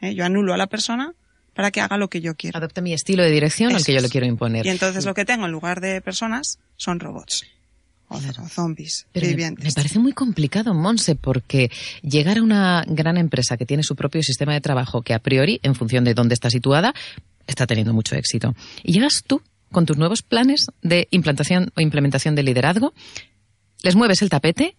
¿eh? 0.00 0.16
Yo 0.16 0.24
anulo 0.24 0.52
a 0.52 0.56
la 0.56 0.66
persona 0.66 1.12
para 1.54 1.70
que 1.70 1.80
haga 1.80 1.96
lo 1.96 2.10
que 2.10 2.20
yo 2.20 2.34
quiero. 2.34 2.58
Adopta 2.58 2.80
mi 2.80 2.92
estilo 2.92 3.22
de 3.22 3.30
dirección 3.30 3.72
al 3.72 3.84
que 3.84 3.94
yo 3.94 4.00
le 4.00 4.08
quiero 4.08 4.26
imponer. 4.26 4.66
Y 4.66 4.70
entonces 4.70 5.04
lo 5.04 5.14
que 5.14 5.24
tengo 5.24 5.46
en 5.46 5.52
lugar 5.52 5.80
de 5.80 6.00
personas 6.00 6.58
son 6.76 6.98
robots. 6.98 7.44
O, 8.08 8.18
Claro. 8.18 8.48
zombies 8.48 9.06
Pero 9.12 9.28
vivientes. 9.28 9.64
me 9.64 9.72
parece 9.72 10.00
muy 10.00 10.12
complicado, 10.12 10.74
Monse, 10.74 11.14
porque 11.14 11.70
llegar 12.02 12.38
a 12.38 12.42
una 12.42 12.84
gran 12.88 13.16
empresa 13.16 13.56
que 13.56 13.64
tiene 13.64 13.84
su 13.84 13.94
propio 13.94 14.24
sistema 14.24 14.52
de 14.54 14.60
trabajo, 14.60 15.02
que 15.02 15.14
a 15.14 15.20
priori, 15.20 15.60
en 15.62 15.76
función 15.76 16.02
de 16.02 16.14
dónde 16.14 16.34
está 16.34 16.50
situada, 16.50 16.94
está 17.46 17.66
teniendo 17.66 17.92
mucho 17.92 18.14
éxito. 18.16 18.54
Y 18.82 18.92
llegas 18.92 19.22
tú 19.26 19.42
con 19.72 19.86
tus 19.86 19.98
nuevos 19.98 20.22
planes 20.22 20.66
de 20.82 21.08
implantación 21.10 21.70
o 21.76 21.80
implementación 21.80 22.34
de 22.34 22.42
liderazgo, 22.42 22.94
les 23.82 23.96
mueves 23.96 24.22
el 24.22 24.30
tapete 24.30 24.76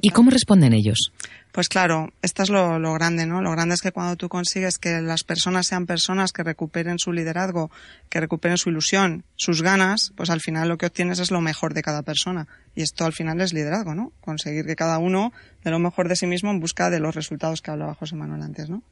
y 0.00 0.10
cómo 0.10 0.30
responden 0.30 0.72
ellos. 0.72 1.12
Pues 1.52 1.68
claro, 1.68 2.12
esto 2.22 2.42
es 2.42 2.50
lo, 2.50 2.78
lo 2.78 2.92
grande, 2.92 3.26
¿no? 3.26 3.40
Lo 3.40 3.50
grande 3.50 3.74
es 3.74 3.80
que 3.80 3.90
cuando 3.90 4.16
tú 4.16 4.28
consigues 4.28 4.78
que 4.78 5.00
las 5.00 5.24
personas 5.24 5.66
sean 5.66 5.86
personas 5.86 6.32
que 6.32 6.42
recuperen 6.42 6.98
su 6.98 7.12
liderazgo, 7.12 7.70
que 8.10 8.20
recuperen 8.20 8.58
su 8.58 8.68
ilusión, 8.70 9.24
sus 9.34 9.62
ganas, 9.62 10.12
pues 10.14 10.30
al 10.30 10.40
final 10.40 10.68
lo 10.68 10.78
que 10.78 10.86
obtienes 10.86 11.18
es 11.18 11.30
lo 11.30 11.40
mejor 11.40 11.74
de 11.74 11.82
cada 11.82 12.02
persona. 12.02 12.46
Y 12.74 12.82
esto 12.82 13.04
al 13.06 13.12
final 13.12 13.40
es 13.40 13.52
liderazgo, 13.52 13.94
¿no? 13.94 14.12
Conseguir 14.20 14.66
que 14.66 14.76
cada 14.76 14.98
uno 14.98 15.32
dé 15.64 15.70
lo 15.70 15.78
mejor 15.78 16.08
de 16.08 16.16
sí 16.16 16.26
mismo 16.26 16.50
en 16.50 16.60
busca 16.60 16.90
de 16.90 17.00
los 17.00 17.14
resultados 17.14 17.62
que 17.62 17.70
hablaba 17.70 17.94
José 17.94 18.14
Manuel 18.14 18.42
antes, 18.42 18.68
¿no? 18.68 18.82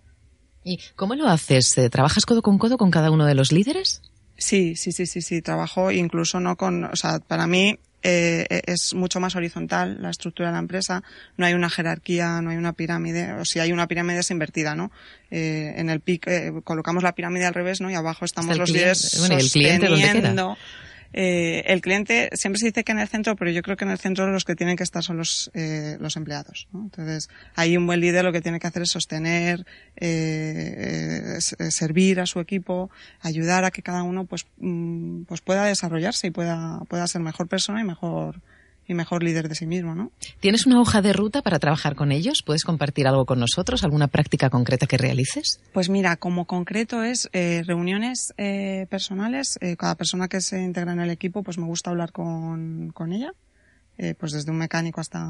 ¿Y 0.68 0.80
cómo 0.96 1.14
lo 1.14 1.28
haces? 1.28 1.78
Eh, 1.78 1.88
¿Trabajas 1.90 2.26
codo 2.26 2.42
con 2.42 2.58
codo 2.58 2.76
con 2.76 2.90
cada 2.90 3.12
uno 3.12 3.24
de 3.24 3.36
los 3.36 3.52
líderes? 3.52 4.02
Sí, 4.36 4.74
sí, 4.74 4.90
sí, 4.90 5.06
sí, 5.06 5.22
sí. 5.22 5.40
Trabajo 5.40 5.92
incluso 5.92 6.40
no 6.40 6.56
con, 6.56 6.84
o 6.84 6.96
sea, 6.96 7.20
para 7.20 7.46
mí 7.46 7.78
eh, 8.02 8.46
es 8.66 8.92
mucho 8.92 9.20
más 9.20 9.36
horizontal 9.36 9.98
la 10.02 10.10
estructura 10.10 10.48
de 10.48 10.54
la 10.54 10.58
empresa. 10.58 11.04
No 11.36 11.46
hay 11.46 11.54
una 11.54 11.70
jerarquía, 11.70 12.40
no 12.42 12.50
hay 12.50 12.56
una 12.56 12.72
pirámide. 12.72 13.32
O 13.34 13.44
si 13.44 13.60
hay 13.60 13.70
una 13.72 13.86
pirámide 13.86 14.18
es 14.18 14.30
invertida, 14.32 14.74
¿no? 14.74 14.90
Eh, 15.30 15.74
en 15.76 15.88
el 15.88 16.00
pic 16.00 16.26
eh, 16.26 16.52
colocamos 16.64 17.04
la 17.04 17.12
pirámide 17.14 17.46
al 17.46 17.54
revés, 17.54 17.80
¿no? 17.80 17.88
Y 17.88 17.94
abajo 17.94 18.24
estamos 18.24 18.58
los 18.58 18.68
cliente- 18.68 18.78
líderes 18.96 19.18
bueno, 19.20 19.34
¿y 19.38 19.38
el 19.44 19.50
cliente. 19.50 20.34
Eh, 21.18 21.64
el 21.72 21.80
cliente 21.80 22.28
siempre 22.34 22.60
se 22.60 22.66
dice 22.66 22.84
que 22.84 22.92
en 22.92 22.98
el 22.98 23.08
centro, 23.08 23.36
pero 23.36 23.50
yo 23.50 23.62
creo 23.62 23.78
que 23.78 23.86
en 23.86 23.90
el 23.90 23.98
centro 23.98 24.30
los 24.30 24.44
que 24.44 24.54
tienen 24.54 24.76
que 24.76 24.82
estar 24.82 25.02
son 25.02 25.16
los, 25.16 25.50
eh, 25.54 25.96
los 25.98 26.14
empleados. 26.16 26.68
¿no? 26.72 26.82
Entonces, 26.82 27.30
ahí 27.54 27.74
un 27.78 27.86
buen 27.86 28.00
líder 28.00 28.22
lo 28.22 28.32
que 28.32 28.42
tiene 28.42 28.60
que 28.60 28.66
hacer 28.66 28.82
es 28.82 28.90
sostener, 28.90 29.64
eh, 29.96 31.38
servir 31.40 32.20
a 32.20 32.26
su 32.26 32.38
equipo, 32.38 32.90
ayudar 33.22 33.64
a 33.64 33.70
que 33.70 33.80
cada 33.80 34.02
uno 34.02 34.26
pues, 34.26 34.46
mm, 34.58 35.22
pues 35.22 35.40
pueda 35.40 35.64
desarrollarse 35.64 36.26
y 36.26 36.30
pueda, 36.30 36.80
pueda 36.86 37.06
ser 37.06 37.22
mejor 37.22 37.48
persona 37.48 37.80
y 37.80 37.84
mejor, 37.84 38.42
y 38.88 38.94
mejor 38.94 39.22
líder 39.22 39.48
de 39.48 39.54
sí 39.54 39.66
mismo, 39.66 39.94
¿no? 39.94 40.12
¿Tienes 40.40 40.66
una 40.66 40.80
hoja 40.80 41.02
de 41.02 41.12
ruta 41.12 41.42
para 41.42 41.58
trabajar 41.58 41.94
con 41.94 42.12
ellos? 42.12 42.42
¿Puedes 42.42 42.64
compartir 42.64 43.06
algo 43.06 43.24
con 43.26 43.40
nosotros? 43.40 43.82
¿Alguna 43.84 44.06
práctica 44.08 44.50
concreta 44.50 44.86
que 44.86 44.96
realices? 44.96 45.60
Pues 45.72 45.88
mira, 45.88 46.16
como 46.16 46.44
concreto 46.46 47.02
es 47.02 47.28
eh, 47.32 47.62
reuniones 47.66 48.32
eh, 48.38 48.86
personales. 48.90 49.58
eh, 49.60 49.76
cada 49.76 49.94
persona 49.96 50.28
que 50.28 50.40
se 50.40 50.62
integra 50.62 50.92
en 50.92 51.00
el 51.00 51.10
equipo, 51.10 51.42
pues 51.42 51.58
me 51.58 51.66
gusta 51.66 51.90
hablar 51.90 52.12
con, 52.12 52.90
con 52.92 53.12
ella. 53.12 53.32
eh, 53.98 54.14
pues 54.14 54.32
desde 54.32 54.50
un 54.50 54.58
mecánico 54.58 55.00
hasta 55.00 55.24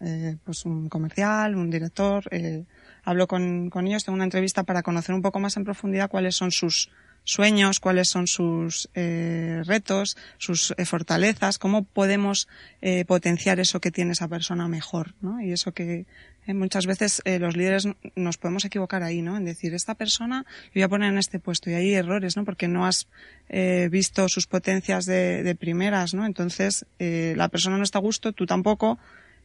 eh, 0.00 0.36
pues 0.44 0.64
un 0.64 0.88
comercial, 0.88 1.56
un 1.56 1.70
director. 1.70 2.24
eh, 2.30 2.64
hablo 3.04 3.26
con, 3.26 3.68
con 3.68 3.86
ellos, 3.86 4.04
tengo 4.04 4.14
una 4.14 4.24
entrevista 4.24 4.62
para 4.62 4.82
conocer 4.82 5.14
un 5.14 5.22
poco 5.22 5.40
más 5.40 5.56
en 5.56 5.64
profundidad 5.64 6.08
cuáles 6.08 6.36
son 6.36 6.50
sus 6.52 6.88
sueños, 7.26 7.80
cuáles 7.80 8.08
son 8.08 8.26
sus 8.26 8.88
eh, 8.94 9.62
retos, 9.66 10.16
sus 10.38 10.72
eh, 10.78 10.86
fortalezas, 10.86 11.58
cómo 11.58 11.82
podemos 11.82 12.48
eh, 12.80 13.04
potenciar 13.04 13.60
eso 13.60 13.80
que 13.80 13.90
tiene 13.90 14.12
esa 14.12 14.28
persona 14.28 14.68
mejor, 14.68 15.14
¿no? 15.20 15.42
Y 15.42 15.52
eso 15.52 15.72
que 15.72 16.06
eh, 16.46 16.54
muchas 16.54 16.86
veces 16.86 17.22
eh, 17.24 17.38
los 17.38 17.56
líderes 17.56 17.88
nos 18.14 18.38
podemos 18.38 18.64
equivocar 18.64 19.02
ahí, 19.02 19.20
¿no? 19.20 19.36
En 19.36 19.44
decir, 19.44 19.74
esta 19.74 19.94
persona 19.94 20.46
voy 20.74 20.82
a 20.82 20.88
poner 20.88 21.12
en 21.12 21.18
este 21.18 21.40
puesto 21.40 21.70
y 21.70 21.74
hay 21.74 21.94
errores, 21.94 22.36
¿no? 22.36 22.44
Porque 22.44 22.68
no 22.68 22.86
has 22.86 23.08
eh, 23.48 23.88
visto 23.90 24.28
sus 24.28 24.46
potencias 24.46 25.06
de, 25.06 25.42
de 25.42 25.54
primeras, 25.56 26.14
¿no? 26.14 26.24
Entonces, 26.24 26.86
la 26.98 27.48
persona 27.48 27.76
no 27.76 27.82
está 27.82 27.98
a 27.98 28.02
gusto, 28.02 28.32
tú 28.32 28.46
tampoco, 28.46 28.98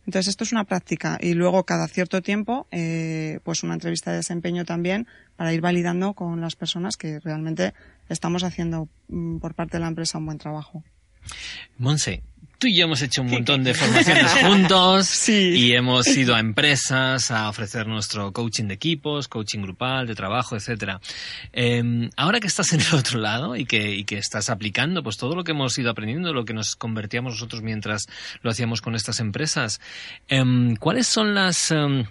entonces 0.05 0.29
esto 0.29 0.43
es 0.43 0.51
una 0.51 0.63
práctica 0.63 1.17
y 1.21 1.33
luego 1.33 1.63
cada 1.63 1.87
cierto 1.87 2.21
tiempo 2.21 2.67
eh, 2.71 3.39
pues 3.43 3.63
una 3.63 3.73
entrevista 3.73 4.11
de 4.11 4.17
desempeño 4.17 4.65
también 4.65 5.07
para 5.35 5.53
ir 5.53 5.61
validando 5.61 6.13
con 6.13 6.41
las 6.41 6.55
personas 6.55 6.97
que 6.97 7.19
realmente 7.19 7.73
estamos 8.09 8.43
haciendo 8.43 8.89
mm, 9.09 9.37
por 9.37 9.53
parte 9.53 9.77
de 9.77 9.81
la 9.81 9.87
empresa 9.87 10.17
un 10.17 10.25
buen 10.25 10.37
trabajo. 10.37 10.83
Monse, 11.77 12.23
tú 12.61 12.67
y 12.67 12.75
yo 12.75 12.85
hemos 12.85 13.01
hecho 13.01 13.23
un 13.23 13.31
montón 13.31 13.63
de 13.63 13.73
formaciones 13.73 14.31
juntos 14.45 15.07
Sí. 15.07 15.49
y 15.55 15.73
hemos 15.73 16.05
ido 16.15 16.35
a 16.35 16.39
empresas 16.39 17.31
a 17.31 17.49
ofrecer 17.49 17.87
nuestro 17.87 18.31
coaching 18.31 18.65
de 18.65 18.75
equipos, 18.75 19.27
coaching 19.27 19.61
grupal, 19.63 20.05
de 20.05 20.13
trabajo, 20.13 20.55
etcétera. 20.55 21.01
Eh, 21.53 22.07
ahora 22.17 22.39
que 22.39 22.45
estás 22.45 22.71
en 22.73 22.81
el 22.81 22.93
otro 22.93 23.19
lado 23.19 23.55
y 23.55 23.65
que, 23.65 23.95
y 23.95 24.03
que 24.03 24.19
estás 24.19 24.51
aplicando 24.51 25.01
pues 25.01 25.17
todo 25.17 25.35
lo 25.35 25.43
que 25.43 25.53
hemos 25.53 25.75
ido 25.79 25.89
aprendiendo, 25.89 26.33
lo 26.33 26.45
que 26.45 26.53
nos 26.53 26.75
convertíamos 26.75 27.33
nosotros 27.33 27.63
mientras 27.63 28.05
lo 28.43 28.51
hacíamos 28.51 28.79
con 28.81 28.93
estas 28.93 29.19
empresas, 29.19 29.81
em, 30.27 30.75
¿cuáles 30.75 31.07
son 31.07 31.33
las... 31.33 31.71
em, 31.71 32.05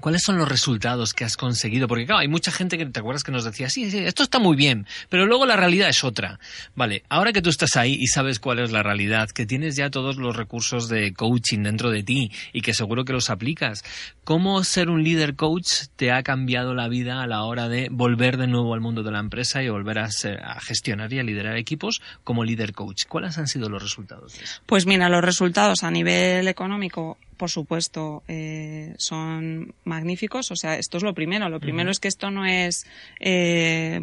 ¿Cuáles 0.00 0.22
son 0.22 0.36
los 0.36 0.48
resultados 0.48 1.14
que 1.14 1.24
has 1.24 1.36
conseguido? 1.36 1.88
Porque 1.88 2.04
claro, 2.04 2.18
hay 2.20 2.28
mucha 2.28 2.50
gente 2.52 2.76
que 2.76 2.84
te 2.84 3.00
acuerdas 3.00 3.22
que 3.22 3.32
nos 3.32 3.44
decía, 3.44 3.70
sí, 3.70 3.90
sí, 3.90 3.98
esto 3.98 4.22
está 4.22 4.38
muy 4.38 4.54
bien, 4.54 4.86
pero 5.08 5.24
luego 5.24 5.46
la 5.46 5.56
realidad 5.56 5.88
es 5.88 6.04
otra. 6.04 6.38
Vale, 6.74 7.04
ahora 7.08 7.32
que 7.32 7.40
tú 7.40 7.48
estás 7.48 7.76
ahí 7.76 7.96
y 7.98 8.06
sabes 8.08 8.38
cuál 8.38 8.58
es 8.58 8.70
la 8.70 8.82
realidad, 8.82 9.30
que 9.30 9.46
tienes 9.46 9.76
ya 9.76 9.88
todos 9.88 10.16
los 10.16 10.36
recursos 10.36 10.88
de 10.90 11.14
coaching 11.14 11.60
dentro 11.62 11.90
de 11.90 12.02
ti 12.02 12.30
y 12.52 12.60
que 12.60 12.74
seguro 12.74 13.06
que 13.06 13.14
los 13.14 13.30
aplicas, 13.30 13.82
¿cómo 14.24 14.62
ser 14.64 14.90
un 14.90 15.02
líder 15.02 15.36
coach 15.36 15.84
te 15.96 16.12
ha 16.12 16.22
cambiado 16.22 16.74
la 16.74 16.88
vida 16.88 17.22
a 17.22 17.26
la 17.26 17.44
hora 17.44 17.68
de 17.70 17.88
volver 17.90 18.36
de 18.36 18.46
nuevo 18.46 18.74
al 18.74 18.80
mundo 18.80 19.02
de 19.04 19.10
la 19.12 19.20
empresa 19.20 19.62
y 19.62 19.70
volver 19.70 20.00
a, 20.00 20.10
ser- 20.10 20.42
a 20.44 20.60
gestionar 20.60 21.12
y 21.14 21.18
a 21.18 21.22
liderar 21.22 21.56
equipos 21.56 22.02
como 22.24 22.44
líder 22.44 22.74
coach? 22.74 23.04
¿Cuáles 23.08 23.38
han 23.38 23.46
sido 23.48 23.70
los 23.70 23.82
resultados? 23.82 24.34
Pues 24.66 24.84
mira, 24.84 25.08
los 25.08 25.22
resultados 25.24 25.82
a 25.82 25.90
nivel 25.90 26.46
económico, 26.48 27.16
por 27.36 27.50
supuesto, 27.50 28.22
eh, 28.28 28.94
son 28.98 29.74
magníficos. 29.84 30.50
O 30.50 30.56
sea, 30.56 30.76
esto 30.78 30.96
es 30.98 31.02
lo 31.02 31.14
primero. 31.14 31.48
Lo 31.48 31.60
primero 31.60 31.90
es 31.90 31.98
que 31.98 32.08
esto 32.08 32.30
no 32.30 32.44
es 32.46 32.86
eh, 33.20 34.00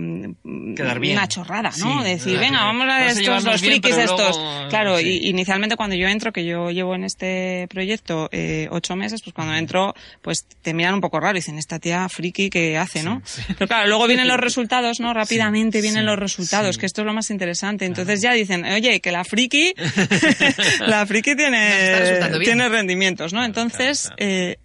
Quedar 0.75 0.99
bien. 0.99 1.17
una 1.17 1.27
chorrada, 1.27 1.71
¿no? 1.79 2.03
Sí, 2.03 2.09
Decir, 2.09 2.39
venga, 2.39 2.63
vamos 2.63 2.83
a 2.83 2.91
Vamos 2.91 3.17
a 3.17 3.19
estos 3.19 3.43
los 3.43 3.61
bien, 3.61 3.81
frikis 3.81 3.97
estos. 3.97 4.39
claro, 4.69 4.97
sí. 4.97 5.19
y 5.23 5.29
inicialmente 5.29 5.75
cuando 5.75 5.95
yo 5.95 6.07
entro, 6.07 6.31
que 6.31 6.45
yo 6.45 6.71
llevo 6.71 6.95
en 6.95 7.03
este 7.03 7.67
proyecto 7.69 8.29
eh, 8.31 8.67
ocho 8.71 8.95
meses, 8.95 9.21
pues 9.21 9.33
cuando 9.33 9.55
entro, 9.55 9.95
pues 10.21 10.45
te 10.61 10.73
miran 10.73 10.93
un 10.95 11.01
poco 11.01 11.19
raro 11.19 11.35
dicen, 11.35 11.57
esta 11.57 11.79
tía 11.79 12.07
friki 12.09 12.49
que 12.49 12.77
hace, 12.77 13.03
¿no? 13.03 13.21
Pero 13.47 13.67
claro, 13.67 13.87
luego 13.87 14.07
vienen 14.07 14.27
los 14.27 14.37
resultados, 14.39 14.99
¿no? 14.99 15.13
Rápidamente 15.13 15.81
vienen 15.81 16.05
los 16.05 16.19
resultados, 16.19 16.77
que 16.77 16.85
esto 16.85 17.01
es 17.01 17.05
lo 17.05 17.13
más 17.13 17.29
interesante. 17.31 17.85
Entonces 17.85 18.21
ya 18.21 18.33
dicen, 18.33 18.65
oye, 18.65 18.99
que 18.99 19.11
la 19.11 19.23
friki, 19.23 19.73
la 20.85 21.05
friki 21.05 21.33
resultando 21.35 22.39
tiene, 22.39 22.69
bien. 22.69 22.87
¿No? 23.33 23.43
Entonces, 23.45 24.11
eh, 24.17 24.57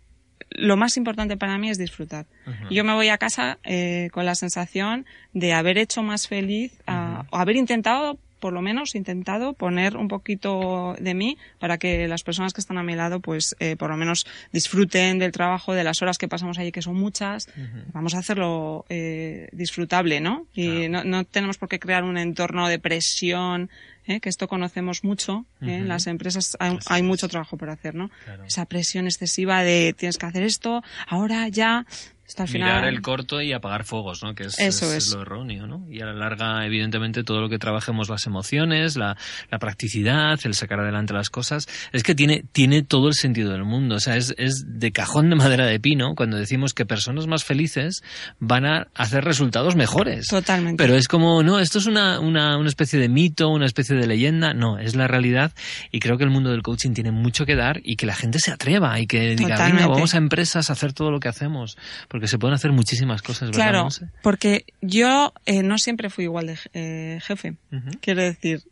lo 0.51 0.77
más 0.77 0.97
importante 0.97 1.37
para 1.37 1.59
mí 1.59 1.69
es 1.71 1.79
disfrutar. 1.79 2.27
Yo 2.71 2.85
me 2.85 2.95
voy 2.95 3.09
a 3.09 3.19
casa 3.19 3.59
eh, 3.65 4.09
con 4.13 4.25
la 4.25 4.35
sensación 4.35 5.05
de 5.33 5.53
haber 5.53 5.77
hecho 5.79 6.03
más 6.03 6.29
feliz, 6.29 6.73
a- 6.87 7.25
o 7.31 7.37
haber 7.37 7.57
intentado 7.57 8.19
por 8.39 8.53
lo 8.53 8.61
menos, 8.61 8.95
intentado 8.95 9.55
poner 9.55 9.97
un 9.97 10.09
poquito 10.09 10.95
de 11.01 11.15
mí 11.15 11.39
para 11.59 11.79
que 11.79 12.07
las 12.07 12.23
personas 12.23 12.53
que 12.53 12.61
están 12.61 12.77
a 12.77 12.83
mi 12.83 12.95
lado, 12.95 13.19
pues, 13.21 13.57
eh, 13.61 13.77
por 13.77 13.89
lo 13.91 13.97
menos 13.97 14.27
disfruten 14.53 15.19
del 15.19 15.33
trabajo, 15.33 15.73
de 15.73 15.83
las 15.83 16.03
horas 16.03 16.19
que 16.19 16.29
pasamos 16.29 16.59
allí, 16.59 16.71
que 16.71 16.83
son 16.83 16.97
muchas. 16.97 17.49
Vamos 17.95 18.15
a 18.15 18.19
hacerlo 18.19 18.85
eh, 18.91 19.49
disfrutable, 19.53 20.21
¿no? 20.21 20.47
Y 20.55 20.87
no, 20.89 21.03
no 21.03 21.25
tenemos 21.25 21.57
por 21.57 21.69
qué 21.71 21.79
crear 21.81 22.05
un 22.05 22.19
entorno 22.19 22.69
de 22.69 22.79
presión, 22.79 23.71
¿eh? 24.07 24.21
que 24.21 24.29
esto 24.29 24.49
conocemos 24.49 25.05
mucho. 25.05 25.45
¿eh? 25.63 25.77
En 25.77 25.89
las 25.89 26.07
empresas 26.07 26.57
hay, 26.61 26.79
hay, 26.87 27.03
mucho 27.03 27.29
trabajo 27.29 27.57
por 27.57 27.71
hacer, 27.71 27.95
¿no? 27.95 28.11
Claro. 28.25 28.45
Esa 28.45 28.67
presión 28.67 29.07
excesiva 29.07 29.63
de 29.63 29.95
tienes 29.97 30.19
que 30.19 30.27
hacer 30.27 30.43
esto, 30.43 30.83
ahora, 31.09 31.49
ya. 31.49 31.87
Hasta 32.27 32.43
al 32.43 32.49
final... 32.49 32.69
Mirar 32.69 32.89
el 32.89 33.03
corto 33.03 33.41
y 33.41 33.53
apagar 33.53 33.85
fuegos, 33.85 34.23
¿no? 34.23 34.35
Que 34.35 34.45
es, 34.45 34.59
Eso 34.59 34.87
es, 34.93 35.07
es. 35.07 35.15
lo 35.15 35.23
erróneo, 35.23 35.67
¿no? 35.67 35.87
Y 35.91 36.01
a 36.01 36.07
la 36.07 36.13
larga, 36.13 36.67
evidentemente, 36.67 37.23
todo 37.23 37.41
lo 37.41 37.49
que 37.49 37.59
trabajemos, 37.59 38.09
las 38.09 38.27
emociones, 38.27 38.97
la, 38.97 39.17
la, 39.51 39.59
practicidad, 39.59 40.39
el 40.45 40.55
sacar 40.55 40.81
adelante 40.81 41.15
las 41.15 41.31
cosas, 41.31 41.69
es 41.93 42.03
que 42.03 42.15
tiene, 42.15 42.45
tiene 42.53 42.83
todo 42.83 43.09
el 43.09 43.15
sentido 43.15 43.53
del 43.53 43.65
mundo. 43.65 43.97
O 43.97 44.01
sea, 44.01 44.17
es, 44.17 44.35
es 44.39 44.65
de 44.67 44.91
cajón 44.93 45.31
de 45.31 45.37
madera 45.37 45.67
de 45.67 45.79
pino 45.79 46.15
cuando 46.17 46.37
decimos 46.37 46.75
que 46.75 46.85
personas 46.85 47.27
más 47.27 47.45
felices 47.45 48.03
van 48.41 48.67
a 48.67 48.89
hacer 48.95 49.25
resultados 49.25 49.77
mejores. 49.77 50.27
Totalmente. 50.29 50.83
Pero 50.83 50.97
es 50.97 51.07
como, 51.09 51.43
no, 51.43 51.61
esto 51.61 51.79
es 51.79 51.87
una, 51.87 52.19
una, 52.19 52.59
una 52.59 52.69
especie 52.69 52.99
de 52.99 53.09
mito, 53.09 53.49
una 53.49 53.67
especie 53.67 53.97
de 53.97 54.07
leyenda. 54.07 54.53
No, 54.53 54.79
es 54.79 54.97
la 54.97 55.07
realidad. 55.07 55.53
Y 55.93 56.01
creo 56.01 56.19
que 56.19 56.25
el 56.25 56.31
mundo 56.31 56.51
del 56.51 56.63
coaching 56.63 56.93
tiene 56.93 57.13
mucho 57.13 57.47
que 57.47 57.55
dar 57.55 57.81
y 57.85 57.97
que 57.97 58.07
la 58.07 58.15
gente 58.15 58.39
se 58.41 58.51
atreva 58.51 58.99
y 58.99 59.07
que 59.07 59.37
diga, 59.37 59.51
Totalmente. 59.51 59.83
venga, 59.83 59.95
vamos 59.95 60.15
a 60.15 60.19
empresas 60.19 60.71
a 60.71 60.73
hacer 60.73 60.93
todo 60.93 61.11
lo 61.11 61.21
que 61.21 61.29
hacemos. 61.29 61.77
Porque 62.17 62.29
se 62.29 62.39
pueden 62.39 62.55
hacer 62.55 62.73
muchísimas 62.73 63.21
cosas, 63.21 63.51
¿verdad? 63.51 63.63
Claro, 63.63 63.83
Monse? 63.83 64.07
porque 64.23 64.65
yo 64.81 65.35
eh, 65.45 65.63
no 65.63 65.77
siempre 65.77 66.09
fui 66.09 66.25
igual 66.25 66.47
de 66.47 66.59
eh, 66.73 67.21
jefe. 67.23 67.57
Quiero 68.01 68.23
decir, 68.23 68.63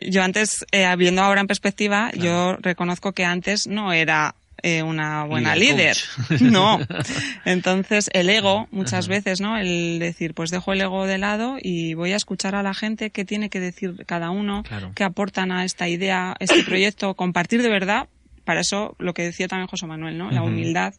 yo 0.00 0.22
antes, 0.22 0.64
eh, 0.70 0.86
viendo 0.96 1.20
ahora 1.22 1.40
en 1.40 1.48
perspectiva, 1.48 2.12
yo 2.12 2.56
reconozco 2.60 3.10
que 3.10 3.24
antes 3.24 3.66
no 3.66 3.92
era 3.92 4.36
eh, 4.62 4.84
una 4.84 5.24
buena 5.24 5.56
Líder. 5.56 5.96
No. 6.40 6.78
Entonces, 7.44 8.08
el 8.12 8.30
ego, 8.30 8.68
muchas 8.70 9.08
veces, 9.08 9.40
¿no? 9.40 9.58
El 9.58 9.98
decir, 9.98 10.32
pues 10.32 10.50
dejo 10.52 10.72
el 10.72 10.80
ego 10.80 11.06
de 11.08 11.18
lado 11.18 11.56
y 11.60 11.94
voy 11.94 12.12
a 12.12 12.16
escuchar 12.16 12.54
a 12.54 12.62
la 12.62 12.72
gente 12.72 13.10
qué 13.10 13.24
tiene 13.24 13.50
que 13.50 13.58
decir 13.58 14.04
cada 14.06 14.30
uno, 14.30 14.62
Claro. 14.62 14.92
qué 14.94 15.02
aportan 15.02 15.50
a 15.50 15.64
esta 15.64 15.88
idea, 15.88 16.36
este 16.38 16.62
proyecto, 16.62 17.14
compartir 17.14 17.62
de 17.62 17.68
verdad. 17.68 18.06
Para 18.44 18.60
eso, 18.60 18.94
lo 19.00 19.12
que 19.12 19.22
decía 19.22 19.48
también 19.48 19.66
José 19.66 19.88
Manuel, 19.88 20.18
¿no? 20.18 20.30
La 20.30 20.42
humildad 20.44 20.94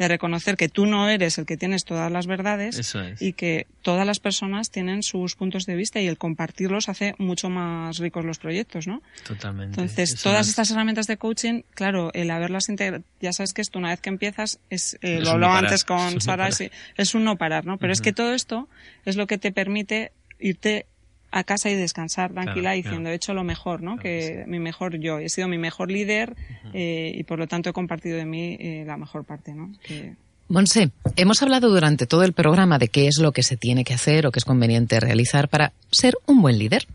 de 0.00 0.08
reconocer 0.08 0.56
que 0.56 0.70
tú 0.70 0.86
no 0.86 1.10
eres 1.10 1.36
el 1.36 1.44
que 1.44 1.58
tienes 1.58 1.84
todas 1.84 2.10
las 2.10 2.26
verdades 2.26 2.78
Eso 2.78 3.02
es. 3.02 3.20
y 3.20 3.34
que 3.34 3.66
todas 3.82 4.06
las 4.06 4.18
personas 4.18 4.70
tienen 4.70 5.02
sus 5.02 5.36
puntos 5.36 5.66
de 5.66 5.76
vista 5.76 6.00
y 6.00 6.06
el 6.08 6.16
compartirlos 6.16 6.88
hace 6.88 7.14
mucho 7.18 7.50
más 7.50 7.98
ricos 7.98 8.24
los 8.24 8.38
proyectos, 8.38 8.86
¿no? 8.86 9.02
Totalmente. 9.26 9.78
Entonces, 9.78 10.14
Eso 10.14 10.22
todas 10.30 10.46
es- 10.46 10.48
estas 10.50 10.70
herramientas 10.70 11.06
de 11.06 11.18
coaching, 11.18 11.62
claro, 11.74 12.10
el 12.14 12.30
haberlas 12.30 12.70
integrado, 12.70 13.04
ya 13.20 13.34
sabes 13.34 13.52
que 13.52 13.60
esto 13.60 13.78
una 13.78 13.90
vez 13.90 14.00
que 14.00 14.08
empiezas, 14.08 14.58
es, 14.70 14.94
eh, 15.02 15.18
Es 15.18 15.24
lo 15.24 15.32
hablaba 15.32 15.60
no 15.60 15.66
antes 15.66 15.84
con 15.84 16.18
Sara, 16.22 16.48
es 16.96 17.14
un 17.14 17.24
no 17.24 17.36
parar, 17.36 17.66
¿no? 17.66 17.76
Pero 17.76 17.92
es 17.92 18.00
que 18.00 18.14
todo 18.14 18.32
esto 18.32 18.70
es 19.04 19.16
lo 19.16 19.26
que 19.26 19.36
te 19.36 19.52
permite 19.52 20.12
irte 20.38 20.86
a 21.32 21.44
casa 21.44 21.70
y 21.70 21.74
descansar 21.74 22.32
tranquila 22.32 22.54
Claro, 22.70 22.76
diciendo 22.76 23.00
claro. 23.00 23.12
he 23.12 23.14
hecho 23.16 23.34
lo 23.34 23.44
mejor, 23.44 23.82
¿no? 23.82 23.92
Claro 23.96 24.02
que 24.02 24.42
que 24.44 24.44
mi 24.46 24.58
mejor 24.58 24.98
yo, 24.98 25.18
he 25.18 25.28
sido 25.28 25.46
mi 25.48 25.58
mejor 25.58 25.90
líder 25.90 26.34
eh, 26.74 27.12
y 27.14 27.22
por 27.24 27.38
lo 27.38 27.46
tanto 27.46 27.70
he 27.70 27.72
compartido 27.72 28.16
de 28.16 28.24
mí 28.26 28.56
eh, 28.58 28.84
la 28.86 28.96
mejor 28.96 29.24
parte, 29.24 29.54
¿no? 29.54 29.72
Que- 29.82 30.14
Monse, 30.48 30.90
hemos 31.14 31.40
hablado 31.42 31.68
durante 31.70 32.06
todo 32.06 32.24
el 32.24 32.32
programa 32.32 32.78
de 32.80 32.88
qué 32.88 33.06
es 33.06 33.18
lo 33.20 33.30
que 33.30 33.44
se 33.44 33.56
tiene 33.56 33.84
que 33.84 33.94
hacer 33.94 34.26
o 34.26 34.32
qué 34.32 34.40
es 34.40 34.44
conveniente 34.44 34.98
realizar 34.98 35.48
para 35.48 35.72
ser 35.92 36.14
un 36.26 36.42
buen 36.42 36.58
líder. 36.58 36.88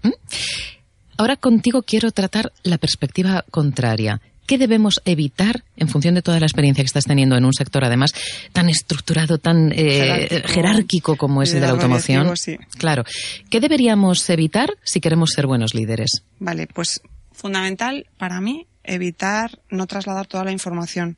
Ahora 1.17 1.37
contigo 1.37 1.81
quiero 1.83 2.11
tratar 2.11 2.51
la 2.63 2.77
perspectiva 2.77 3.45
contraria. 3.49 4.19
¿Qué 4.45 4.57
debemos 4.57 5.01
evitar 5.05 5.63
en 5.75 5.87
función 5.87 6.15
de 6.15 6.21
toda 6.21 6.39
la 6.39 6.45
experiencia 6.45 6.83
que 6.83 6.87
estás 6.87 7.05
teniendo 7.05 7.35
en 7.35 7.45
un 7.45 7.53
sector, 7.53 7.83
además, 7.83 8.11
tan 8.53 8.69
estructurado, 8.69 9.37
tan 9.37 9.71
eh, 9.71 10.27
Jerárquico. 10.29 10.47
jerárquico 10.47 11.15
como 11.15 11.41
es 11.41 11.53
el 11.53 11.61
de 11.61 11.67
la 11.67 11.73
automoción? 11.73 12.37
sí. 12.37 12.57
Claro. 12.77 13.03
¿Qué 13.49 13.59
deberíamos 13.59 14.29
evitar 14.29 14.69
si 14.83 15.01
queremos 15.01 15.31
ser 15.31 15.47
buenos 15.47 15.73
líderes? 15.73 16.23
Vale, 16.39 16.67
pues 16.67 17.01
fundamental 17.31 18.07
para 18.17 18.39
mí 18.39 18.67
evitar 18.83 19.59
no 19.69 19.87
trasladar 19.87 20.27
toda 20.27 20.43
la 20.43 20.51
información. 20.51 21.17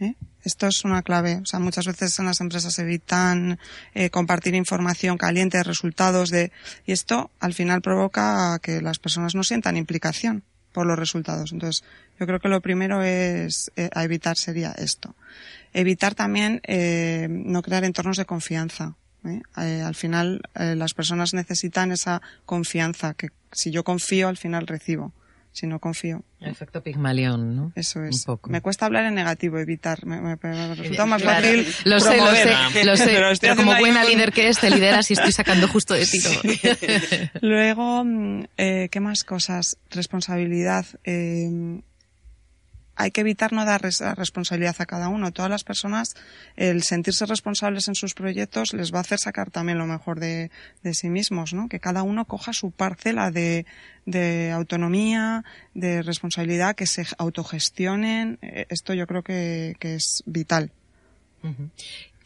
¿eh? 0.00 0.14
Esto 0.42 0.66
es 0.66 0.84
una 0.84 1.02
clave. 1.02 1.40
O 1.42 1.46
sea, 1.46 1.60
muchas 1.60 1.86
veces 1.86 2.18
en 2.18 2.26
las 2.26 2.40
empresas 2.40 2.78
evitan 2.78 3.58
eh, 3.94 4.10
compartir 4.10 4.54
información 4.54 5.18
caliente, 5.18 5.62
resultados 5.62 6.30
de 6.30 6.52
y 6.86 6.92
esto 6.92 7.30
al 7.40 7.54
final 7.54 7.82
provoca 7.82 8.58
que 8.62 8.80
las 8.80 8.98
personas 8.98 9.34
no 9.34 9.42
sientan 9.42 9.76
implicación 9.76 10.44
por 10.72 10.86
los 10.86 10.98
resultados. 10.98 11.52
Entonces, 11.52 11.84
yo 12.18 12.26
creo 12.26 12.40
que 12.40 12.48
lo 12.48 12.60
primero 12.60 13.02
es 13.02 13.70
eh, 13.76 13.90
a 13.94 14.04
evitar 14.04 14.36
sería 14.36 14.72
esto. 14.72 15.14
Evitar 15.72 16.14
también 16.14 16.60
eh, 16.64 17.28
no 17.30 17.62
crear 17.62 17.84
entornos 17.84 18.16
de 18.16 18.24
confianza. 18.24 18.96
¿eh? 19.24 19.40
Eh, 19.56 19.82
al 19.82 19.94
final, 19.94 20.42
eh, 20.54 20.74
las 20.74 20.94
personas 20.94 21.34
necesitan 21.34 21.92
esa 21.92 22.22
confianza, 22.44 23.14
que 23.14 23.28
si 23.52 23.70
yo 23.70 23.84
confío, 23.84 24.28
al 24.28 24.36
final 24.36 24.66
recibo. 24.66 25.12
Si 25.58 25.66
no 25.66 25.80
confío, 25.80 26.22
Efecto 26.40 26.84
Pigmalión, 26.84 27.56
¿no? 27.56 27.72
eso 27.74 28.04
es. 28.04 28.18
Un 28.18 28.22
poco. 28.26 28.48
Me 28.48 28.60
cuesta 28.60 28.86
hablar 28.86 29.04
en 29.06 29.14
negativo, 29.14 29.58
evitar. 29.58 30.06
Me, 30.06 30.20
me- 30.20 30.36
me 30.40 30.74
resulta 30.76 31.04
más 31.04 31.20
fácil. 31.20 31.66
Lo 31.84 31.98
sé, 31.98 32.16
lo 32.16 32.26
sé, 32.32 32.84
lo 32.84 32.96
sé. 32.96 33.38
Pero 33.40 33.56
como 33.56 33.76
buena 33.76 34.02
un- 34.02 34.06
líder 34.08 34.30
que 34.32 34.46
es, 34.48 34.60
te 34.60 34.70
lideras 34.70 35.10
y 35.10 35.14
estoy 35.14 35.32
sacando 35.32 35.66
justo 35.66 35.94
de 35.94 36.06
tiro. 36.06 36.30
Luego, 37.40 38.04
mm, 38.04 38.44
eh, 38.56 38.88
¿qué 38.92 39.00
más 39.00 39.24
cosas? 39.24 39.78
Responsabilidad. 39.90 40.86
Eh, 41.02 41.80
hay 43.00 43.12
que 43.12 43.20
evitar 43.20 43.52
no 43.52 43.64
dar 43.64 43.86
esa 43.86 44.16
responsabilidad 44.16 44.74
a 44.80 44.84
cada 44.86 45.08
uno. 45.08 45.30
Todas 45.32 45.50
las 45.50 45.62
personas, 45.62 46.16
el 46.56 46.82
sentirse 46.82 47.26
responsables 47.26 47.86
en 47.86 47.94
sus 47.94 48.12
proyectos 48.12 48.72
les 48.74 48.92
va 48.92 48.98
a 48.98 49.02
hacer 49.02 49.20
sacar 49.20 49.52
también 49.52 49.78
lo 49.78 49.86
mejor 49.86 50.18
de, 50.18 50.50
de 50.82 50.94
sí 50.94 51.08
mismos, 51.08 51.54
¿no? 51.54 51.68
Que 51.68 51.78
cada 51.78 52.02
uno 52.02 52.24
coja 52.24 52.52
su 52.52 52.72
parcela 52.72 53.30
de, 53.30 53.66
de 54.04 54.50
autonomía, 54.50 55.44
de 55.74 56.02
responsabilidad, 56.02 56.74
que 56.74 56.88
se 56.88 57.06
autogestionen. 57.18 58.38
Eh, 58.42 58.66
Esto 58.68 58.94
yo 58.94 59.06
creo 59.06 59.22
que, 59.22 59.76
que 59.78 59.94
es 59.94 60.24
vital. 60.26 60.72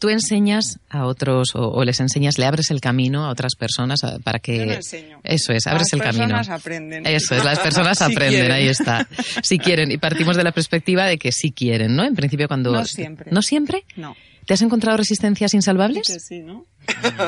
Tú 0.03 0.09
enseñas 0.09 0.79
a 0.89 1.05
otros 1.05 1.55
o, 1.55 1.61
o 1.69 1.85
les 1.85 1.97
enseñas, 2.01 2.37
le 2.37 2.45
abres 2.45 2.71
el 2.71 2.81
camino 2.81 3.23
a 3.25 3.29
otras 3.29 3.55
personas 3.55 4.03
a- 4.03 4.19
para 4.19 4.39
que... 4.39 4.57
Yo 4.57 4.65
no 4.65 4.73
enseño. 4.73 5.21
Eso 5.23 5.53
es, 5.53 5.65
abres 5.65 5.83
Las 5.83 5.93
el 5.93 5.99
camino. 6.01 6.23
personas 6.25 6.49
aprenden. 6.49 7.05
Eso 7.07 7.35
es, 7.35 7.43
las 7.45 7.59
personas 7.59 7.97
Si 7.99 8.03
aprenden, 8.03 8.29
quieren. 8.41 8.51
ahí 8.51 8.67
está. 8.67 9.07
Si 9.41 9.59
quieren, 9.59 9.91
y 9.91 9.97
partimos 9.97 10.35
de 10.35 10.43
la 10.43 10.51
perspectiva 10.51 11.05
de 11.05 11.17
que 11.17 11.31
sí 11.31 11.53
quieren, 11.53 11.95
¿no? 11.95 12.03
En 12.03 12.15
principio 12.15 12.49
cuando... 12.49 12.73
No 12.73 12.83
siempre. 12.83 13.31
¿No 13.31 13.41
siempre? 13.41 13.85
No. 13.95 14.13
¿Te 14.45 14.55
has 14.55 14.61
encontrado 14.61 14.97
resistencias 14.97 15.51
Que 15.51 15.57
insalvables? 15.57 16.05
sí, 16.27 16.41
¿no? 16.41 16.65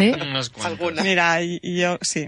¿Eh? 0.02 0.14
Cuantos. 0.54 1.02
Mira, 1.02 1.42
y, 1.42 1.58
y 1.64 1.80
yo 1.80 1.98
sí. 2.02 2.28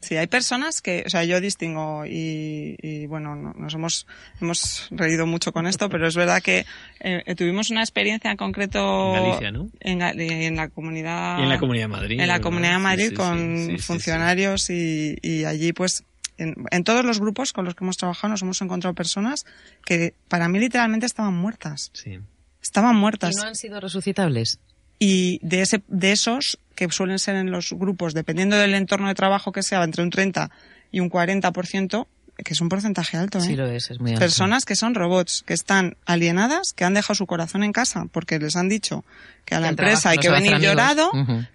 Sí, 0.00 0.16
hay 0.16 0.26
personas 0.28 0.80
que, 0.80 1.02
o 1.06 1.10
sea, 1.10 1.24
yo 1.24 1.40
distingo 1.42 2.06
y, 2.06 2.76
y, 2.80 3.06
bueno, 3.06 3.36
no- 3.36 3.52
nos 3.52 3.74
hemos, 3.74 4.06
hemos 4.40 4.88
reído 4.90 5.26
mucho 5.26 5.52
con 5.52 5.66
esto, 5.66 5.90
pero 5.90 6.08
es 6.08 6.16
verdad 6.16 6.40
que 6.42 6.64
eh, 7.00 7.22
eh, 7.26 7.34
tuvimos 7.34 7.68
una 7.70 7.82
experiencia 7.82 8.30
en 8.30 8.38
concreto 8.38 9.14
En 9.14 9.22
Galicia, 9.24 9.50
¿no? 9.50 9.68
en, 9.80 10.00
en 10.00 10.56
la 10.56 10.68
comunidad 10.68 11.38
Y 11.38 11.42
en 11.42 11.48
la 11.50 11.58
Comunidad 11.58 11.84
de 11.84 11.88
Madrid. 11.88 12.20
en 12.20 12.28
la. 12.28 12.40
Comunidad 12.40 12.72
de 12.72 12.78
Madrid 12.78 13.08
sí, 13.10 13.14
con 13.14 13.38
sí, 13.58 13.66
sí, 13.66 13.70
sí, 13.72 13.78
funcionarios 13.82 14.70
Y, 14.70 15.18
y 15.20 15.44
allí 15.44 15.74
pues 15.74 16.04
en, 16.38 16.54
en 16.70 16.84
todos 16.84 17.04
los 17.04 17.20
grupos 17.20 17.52
con 17.52 17.66
los 17.66 17.74
que 17.74 17.84
hemos 17.84 17.98
trabajado 17.98 18.30
nos 18.30 18.40
hemos 18.40 18.62
encontrado 18.62 18.94
personas 18.94 19.44
que 19.84 20.14
para 20.28 20.48
mí 20.48 20.58
literalmente 20.58 21.04
estaban 21.04 21.34
muertas. 21.34 21.90
Sí. 21.92 22.18
Estaban 22.62 22.96
¿Y 22.96 22.98
muertas. 23.00 23.36
no 23.36 23.42
han 23.42 23.54
sido 23.54 23.78
resucitables? 23.80 24.58
Y 25.00 25.40
de, 25.42 25.62
ese, 25.62 25.82
de 25.88 26.12
esos, 26.12 26.58
que 26.76 26.88
suelen 26.90 27.18
ser 27.18 27.34
en 27.34 27.50
los 27.50 27.72
grupos, 27.72 28.14
dependiendo 28.14 28.56
del 28.56 28.74
entorno 28.74 29.08
de 29.08 29.14
trabajo 29.14 29.50
que 29.50 29.62
sea, 29.62 29.82
entre 29.82 30.02
un 30.04 30.10
30 30.10 30.50
y 30.92 31.00
un 31.00 31.10
40%, 31.10 32.06
que 32.44 32.52
es 32.54 32.60
un 32.60 32.68
porcentaje 32.68 33.16
alto, 33.16 33.38
¿eh? 33.38 33.42
Sí 33.42 33.56
lo 33.56 33.66
es, 33.66 33.90
es 33.90 33.98
muy 34.00 34.12
alto. 34.12 34.20
Personas 34.20 34.64
que 34.64 34.74
son 34.76 34.94
robots, 34.94 35.42
que 35.46 35.52
están 35.54 35.96
alienadas, 36.06 36.72
que 36.74 36.84
han 36.84 36.94
dejado 36.94 37.14
su 37.14 37.26
corazón 37.26 37.62
en 37.64 37.72
casa 37.72 38.06
porque 38.12 38.38
les 38.38 38.56
han 38.56 38.68
dicho 38.68 39.04
que 39.44 39.54
a 39.54 39.60
la 39.60 39.68
El 39.68 39.72
empresa 39.72 40.10
hay 40.10 40.18
que 40.18 40.28
venir 40.30 40.52
llorado, 40.70 41.10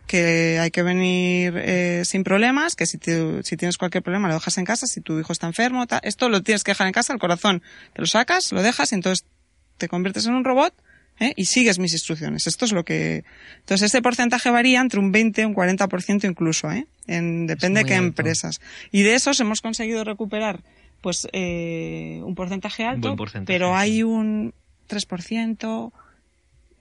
que 0.07 0.59
hay 0.59 0.69
que 0.71 0.83
venir 0.83 1.53
eh, 1.57 2.01
sin 2.05 2.23
problemas, 2.23 2.75
que 2.75 2.85
si, 2.85 2.97
te- 2.99 3.41
si 3.43 3.57
tienes 3.57 3.77
cualquier 3.77 4.03
problema 4.03 4.27
lo 4.27 4.35
dejas 4.35 4.57
en 4.59 4.65
casa, 4.65 4.85
si 4.85 5.01
tu 5.01 5.19
hijo 5.19 5.33
está 5.33 5.47
enfermo, 5.47 5.85
esto 6.03 6.29
lo 6.29 6.41
tienes 6.43 6.63
que 6.63 6.71
dejar 6.71 6.85
en 6.87 6.93
casa, 6.93 7.13
el 7.13 7.19
corazón, 7.19 7.63
te 7.93 8.01
lo 8.01 8.07
sacas, 8.07 8.51
lo 8.51 8.61
dejas 8.61 8.91
y 8.91 8.95
entonces 8.95 9.25
te 9.77 9.87
conviertes 9.87 10.25
en 10.27 10.33
un 10.35 10.43
robot 10.43 10.73
¿eh? 11.19 11.33
y 11.35 11.45
sigues 11.45 11.79
mis 11.79 11.93
instrucciones. 11.93 12.47
Esto 12.47 12.65
es 12.65 12.71
lo 12.71 12.83
que... 12.83 13.23
Entonces 13.59 13.87
este 13.87 14.01
porcentaje 14.01 14.49
varía 14.49 14.81
entre 14.81 14.99
un 14.99 15.11
20 15.11 15.41
y 15.41 15.45
un 15.45 15.55
40% 15.55 16.29
incluso, 16.29 16.71
¿eh? 16.71 16.87
En, 17.07 17.47
depende 17.47 17.81
de 17.81 17.85
qué 17.85 17.93
alto. 17.95 18.07
empresas. 18.07 18.59
Y 18.91 19.03
de 19.03 19.15
esos 19.15 19.39
hemos 19.39 19.61
conseguido 19.61 20.03
recuperar 20.03 20.61
pues 21.01 21.27
eh, 21.33 22.19
un 22.23 22.33
porcentaje 22.33 22.83
alto, 22.83 23.09
buen 23.09 23.17
porcentaje, 23.17 23.53
pero 23.53 23.67
sí. 23.69 23.73
hay 23.77 24.03
un 24.03 24.53
3%, 24.89 25.91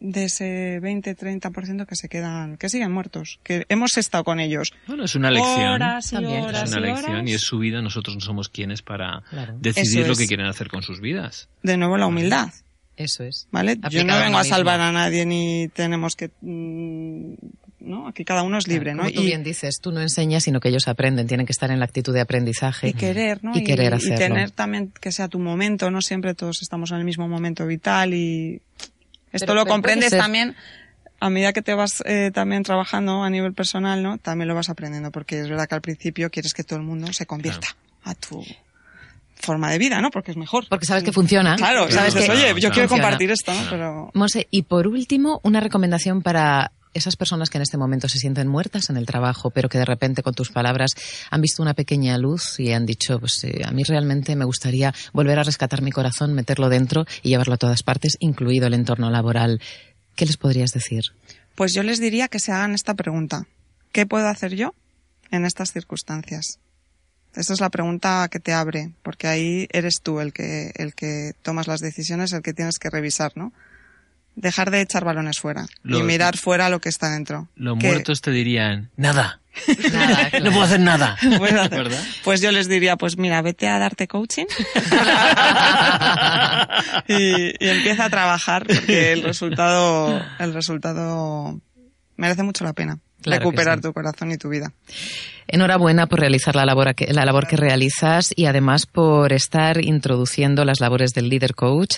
de 0.00 0.24
ese 0.24 0.80
20-30% 0.82 1.86
que 1.86 1.96
se 1.96 2.08
quedan, 2.10 2.56
que 2.58 2.68
siguen 2.68 2.92
muertos, 2.92 3.40
que 3.42 3.64
hemos 3.70 3.96
estado 3.96 4.22
con 4.24 4.38
ellos. 4.38 4.72
Bueno, 4.86 5.04
es 5.04 5.14
una 5.14 5.30
lección. 5.30 5.72
Horas 5.72 6.12
y 6.12 6.16
También. 6.16 6.42
horas 6.42 6.62
es 6.64 6.70
una 6.76 6.80
y 6.80 6.90
lección 6.90 7.12
horas. 7.16 7.30
y 7.30 7.32
es 7.34 7.40
su 7.40 7.58
vida, 7.58 7.80
nosotros 7.80 8.14
no 8.16 8.20
somos 8.20 8.48
quienes 8.50 8.82
para 8.82 9.22
Claro. 9.30 9.56
decidir 9.60 10.06
lo 10.06 10.14
que 10.14 10.26
quieren 10.26 10.46
hacer 10.46 10.68
con 10.68 10.82
sus 10.82 11.00
vidas. 11.00 11.48
De 11.62 11.76
nuevo 11.78 11.96
la 11.96 12.06
humildad. 12.06 12.50
Eso 12.96 13.24
es. 13.24 13.48
¿Vale? 13.50 13.76
Yo 13.90 14.04
no 14.04 14.14
vengo 14.18 14.38
a 14.38 14.42
mismo. 14.42 14.54
salvar 14.56 14.80
a 14.80 14.92
nadie 14.92 15.26
ni 15.26 15.68
tenemos 15.68 16.14
que, 16.14 16.30
mm, 16.42 17.34
¿no? 17.80 18.06
Aquí 18.08 18.24
cada 18.24 18.42
uno 18.44 18.56
es 18.58 18.68
libre, 18.68 18.92
Como 18.92 19.04
¿no? 19.04 19.10
tú 19.10 19.22
bien 19.22 19.42
dices, 19.42 19.80
tú 19.80 19.90
no 19.92 20.00
enseñas, 20.00 20.44
sino 20.44 20.60
que 20.60 20.68
ellos 20.68 20.86
aprenden. 20.88 21.26
Tienen 21.26 21.44
que 21.46 21.52
estar 21.52 21.70
en 21.70 21.80
la 21.80 21.84
actitud 21.86 22.14
de 22.14 22.20
aprendizaje. 22.20 22.88
y 22.88 22.92
querer, 22.92 23.42
¿no? 23.42 23.56
Y 23.56 23.64
querer 23.64 23.94
hacerlo. 23.94 24.16
tener 24.18 24.50
también 24.52 24.92
que 25.00 25.10
sea 25.12 25.28
tu 25.28 25.38
momento, 25.38 25.90
no 25.90 26.00
siempre 26.00 26.34
todos 26.34 26.62
estamos 26.62 26.90
en 26.92 26.98
el 26.98 27.04
mismo 27.04 27.26
momento 27.28 27.66
vital 27.66 28.14
y 28.14 28.60
esto 29.32 29.46
Pero- 29.46 29.54
lo 29.54 29.64
pero 29.64 29.72
comprendes 29.74 30.10
también 30.10 30.54
a 31.20 31.30
medida 31.30 31.52
que 31.52 31.62
te 31.62 31.74
vas 31.74 32.02
eh, 32.06 32.30
también 32.32 32.62
trabajando 32.62 33.22
a 33.24 33.30
nivel 33.30 33.54
personal, 33.54 34.02
¿no? 34.02 34.18
También 34.18 34.46
lo 34.48 34.54
vas 34.54 34.68
aprendiendo 34.68 35.10
porque 35.10 35.40
es 35.40 35.48
verdad 35.48 35.66
que 35.68 35.74
al 35.74 35.80
principio 35.80 36.30
quieres 36.30 36.54
que 36.54 36.62
todo 36.64 36.78
el 36.78 36.84
mundo 36.84 37.12
se 37.12 37.26
convierta 37.26 37.68
a 38.04 38.14
tu 38.14 38.44
forma 39.44 39.70
de 39.70 39.78
vida, 39.78 40.00
¿no? 40.00 40.10
Porque 40.10 40.30
es 40.30 40.36
mejor. 40.36 40.66
Porque 40.68 40.86
sabes 40.86 41.04
que 41.04 41.12
funciona. 41.12 41.56
Claro, 41.56 41.90
sabes 41.90 42.14
sabes 42.14 42.28
que 42.28 42.32
oye, 42.32 42.60
yo 42.60 42.70
quiero 42.70 42.88
funciona. 42.88 42.88
compartir 42.88 43.30
esto, 43.30 43.54
¿no? 43.54 43.60
Pero 43.70 44.10
Monse, 44.14 44.48
y 44.50 44.62
por 44.62 44.88
último, 44.88 45.40
una 45.44 45.60
recomendación 45.60 46.22
para 46.22 46.72
esas 46.94 47.16
personas 47.16 47.50
que 47.50 47.58
en 47.58 47.62
este 47.62 47.76
momento 47.76 48.08
se 48.08 48.18
sienten 48.18 48.48
muertas 48.48 48.88
en 48.88 48.96
el 48.96 49.04
trabajo, 49.04 49.50
pero 49.50 49.68
que 49.68 49.78
de 49.78 49.84
repente 49.84 50.22
con 50.22 50.32
tus 50.34 50.50
palabras 50.50 50.92
han 51.30 51.40
visto 51.40 51.60
una 51.62 51.74
pequeña 51.74 52.16
luz 52.18 52.58
y 52.60 52.72
han 52.72 52.86
dicho, 52.86 53.18
pues 53.18 53.42
eh, 53.44 53.62
a 53.64 53.72
mí 53.72 53.82
realmente 53.82 54.36
me 54.36 54.44
gustaría 54.44 54.94
volver 55.12 55.38
a 55.40 55.42
rescatar 55.42 55.82
mi 55.82 55.90
corazón, 55.90 56.34
meterlo 56.34 56.68
dentro 56.68 57.04
y 57.22 57.30
llevarlo 57.30 57.54
a 57.54 57.58
todas 57.58 57.82
partes, 57.82 58.16
incluido 58.20 58.68
el 58.68 58.74
entorno 58.74 59.10
laboral. 59.10 59.60
¿Qué 60.14 60.24
les 60.24 60.36
podrías 60.36 60.70
decir? 60.70 61.02
Pues 61.56 61.74
yo 61.74 61.82
les 61.82 62.00
diría 62.00 62.28
que 62.28 62.38
se 62.38 62.52
hagan 62.52 62.74
esta 62.74 62.94
pregunta. 62.94 63.46
¿Qué 63.92 64.06
puedo 64.06 64.28
hacer 64.28 64.54
yo 64.54 64.74
en 65.30 65.44
estas 65.44 65.72
circunstancias? 65.72 66.58
Esta 67.34 67.52
es 67.52 67.60
la 67.60 67.70
pregunta 67.70 68.28
que 68.30 68.40
te 68.40 68.52
abre, 68.52 68.92
porque 69.02 69.26
ahí 69.26 69.66
eres 69.72 70.00
tú 70.02 70.20
el 70.20 70.32
que, 70.32 70.72
el 70.76 70.94
que 70.94 71.32
tomas 71.42 71.66
las 71.66 71.80
decisiones, 71.80 72.32
el 72.32 72.42
que 72.42 72.52
tienes 72.54 72.78
que 72.78 72.90
revisar, 72.90 73.32
¿no? 73.34 73.52
Dejar 74.36 74.70
de 74.70 74.80
echar 74.80 75.04
balones 75.04 75.38
fuera 75.38 75.66
y 75.84 76.02
mirar 76.02 76.36
fuera 76.36 76.68
lo 76.68 76.80
que 76.80 76.88
está 76.88 77.10
dentro. 77.10 77.48
Los 77.54 77.78
Que- 77.78 77.86
muertos 77.88 78.20
te 78.20 78.30
dirían, 78.32 78.90
nada, 78.96 79.40
Nada, 79.92 80.30
no 80.42 80.50
puedo 80.50 80.62
hacer 80.64 80.80
nada. 80.80 81.16
Pues 82.24 82.40
yo 82.40 82.50
les 82.50 82.68
diría, 82.68 82.96
pues 82.96 83.16
mira, 83.16 83.40
vete 83.42 83.68
a 83.68 83.78
darte 83.78 84.08
coaching 84.08 84.46
y, 87.08 87.64
y 87.64 87.68
empieza 87.68 88.06
a 88.06 88.10
trabajar 88.10 88.66
porque 88.66 89.12
el 89.12 89.22
resultado, 89.22 90.22
el 90.38 90.54
resultado 90.54 91.60
merece 92.16 92.42
mucho 92.42 92.64
la 92.64 92.72
pena. 92.72 92.98
Claro 93.24 93.40
recuperar 93.40 93.76
sí. 93.76 93.82
tu 93.82 93.92
corazón 93.94 94.32
y 94.32 94.36
tu 94.36 94.50
vida. 94.50 94.70
Enhorabuena 95.48 96.06
por 96.06 96.20
realizar 96.20 96.54
la 96.54 96.66
labor, 96.66 96.94
que, 96.94 97.10
la 97.12 97.24
labor 97.24 97.46
que 97.46 97.56
realizas 97.56 98.32
y 98.36 98.44
además 98.44 98.84
por 98.84 99.32
estar 99.32 99.82
introduciendo 99.82 100.64
las 100.66 100.80
labores 100.80 101.12
del 101.12 101.30
líder 101.30 101.54
coach 101.54 101.96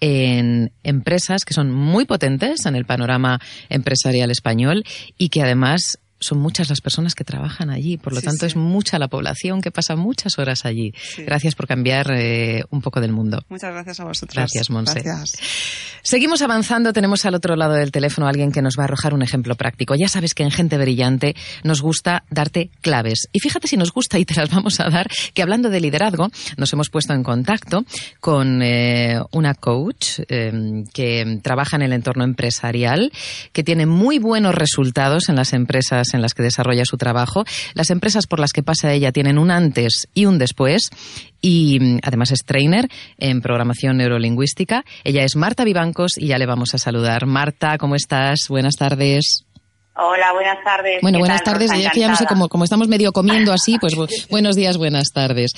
en 0.00 0.72
empresas 0.82 1.44
que 1.44 1.54
son 1.54 1.70
muy 1.70 2.06
potentes 2.06 2.66
en 2.66 2.74
el 2.74 2.84
panorama 2.86 3.40
empresarial 3.68 4.32
español 4.32 4.82
y 5.16 5.28
que 5.28 5.42
además 5.42 5.98
son 6.20 6.38
muchas 6.38 6.70
las 6.70 6.80
personas 6.80 7.14
que 7.14 7.24
trabajan 7.24 7.70
allí, 7.70 7.96
por 7.96 8.12
lo 8.12 8.20
Sí, 8.20 8.26
tanto 8.26 8.40
sí. 8.40 8.46
es 8.46 8.56
mucha 8.56 8.98
la 8.98 9.08
población 9.08 9.60
que 9.60 9.70
pasa 9.70 9.96
muchas 9.96 10.38
horas 10.38 10.64
allí. 10.64 10.92
Sí. 10.96 11.22
Gracias 11.22 11.54
por 11.54 11.66
cambiar 11.66 12.10
eh, 12.12 12.64
un 12.70 12.80
poco 12.80 13.00
del 13.00 13.12
mundo. 13.12 13.42
Muchas 13.48 13.72
gracias 13.72 14.00
a 14.00 14.04
vosotros. 14.04 14.34
Gracias, 14.34 14.70
Monse. 14.70 15.00
Gracias. 15.02 15.38
Seguimos 16.02 16.42
avanzando, 16.42 16.92
tenemos 16.92 17.24
al 17.24 17.34
otro 17.34 17.56
lado 17.56 17.74
del 17.74 17.90
teléfono 17.90 18.26
a 18.26 18.30
alguien 18.30 18.52
que 18.52 18.62
nos 18.62 18.76
va 18.78 18.82
a 18.82 18.84
arrojar 18.84 19.14
un 19.14 19.22
ejemplo 19.22 19.54
práctico. 19.54 19.94
Ya 19.94 20.08
sabes 20.08 20.34
que 20.34 20.42
en 20.42 20.50
Gente 20.50 20.76
Brillante 20.78 21.34
nos 21.62 21.82
gusta 21.82 22.24
darte 22.30 22.70
claves. 22.80 23.28
Y 23.32 23.40
fíjate 23.40 23.68
si 23.68 23.76
nos 23.76 23.92
gusta 23.92 24.18
y 24.18 24.24
te 24.24 24.34
las 24.34 24.50
vamos 24.50 24.80
a 24.80 24.90
dar, 24.90 25.08
que 25.32 25.42
hablando 25.42 25.70
de 25.70 25.80
liderazgo, 25.80 26.30
nos 26.56 26.72
hemos 26.72 26.90
puesto 26.90 27.12
en 27.12 27.22
contacto 27.22 27.84
con 28.20 28.62
eh, 28.62 29.18
una 29.32 29.54
coach 29.54 30.20
eh, 30.28 30.84
que 30.92 31.40
trabaja 31.42 31.76
en 31.76 31.82
el 31.82 31.92
entorno 31.92 32.24
empresarial, 32.24 33.12
que 33.52 33.64
tiene 33.64 33.86
muy 33.86 34.18
buenos 34.18 34.54
resultados 34.54 35.28
en 35.28 35.36
las 35.36 35.52
empresas 35.52 36.03
en 36.12 36.20
las 36.20 36.34
que 36.34 36.42
desarrolla 36.42 36.84
su 36.84 36.96
trabajo. 36.98 37.44
Las 37.74 37.90
empresas 37.90 38.26
por 38.26 38.40
las 38.40 38.52
que 38.52 38.62
pasa 38.62 38.92
ella 38.92 39.12
tienen 39.12 39.38
un 39.38 39.50
antes 39.50 40.08
y 40.12 40.26
un 40.26 40.38
después 40.38 40.90
y 41.40 41.78
mm, 41.80 41.98
además 42.02 42.32
es 42.32 42.44
trainer 42.44 42.88
en 43.18 43.40
programación 43.40 43.96
neurolingüística. 43.96 44.84
Ella 45.04 45.24
es 45.24 45.36
Marta 45.36 45.64
Vivancos 45.64 46.18
y 46.18 46.26
ya 46.26 46.38
le 46.38 46.46
vamos 46.46 46.74
a 46.74 46.78
saludar. 46.78 47.26
Marta, 47.26 47.78
¿cómo 47.78 47.94
estás? 47.94 48.46
Buenas 48.48 48.76
tardes. 48.76 49.44
Hola, 49.96 50.32
buenas 50.32 50.58
tardes. 50.64 50.98
Bueno, 51.02 51.18
¿Qué 51.18 51.20
buenas 51.20 51.44
tal, 51.44 51.54
tardes. 51.54 51.70
Que 51.92 52.00
ya 52.00 52.08
no 52.08 52.16
sé 52.16 52.26
cómo, 52.26 52.48
como 52.48 52.64
estamos 52.64 52.88
medio 52.88 53.12
comiendo 53.12 53.52
así, 53.52 53.78
pues 53.78 53.94
bu- 53.94 54.08
buenos 54.28 54.56
días, 54.56 54.76
buenas 54.76 55.12
tardes. 55.12 55.52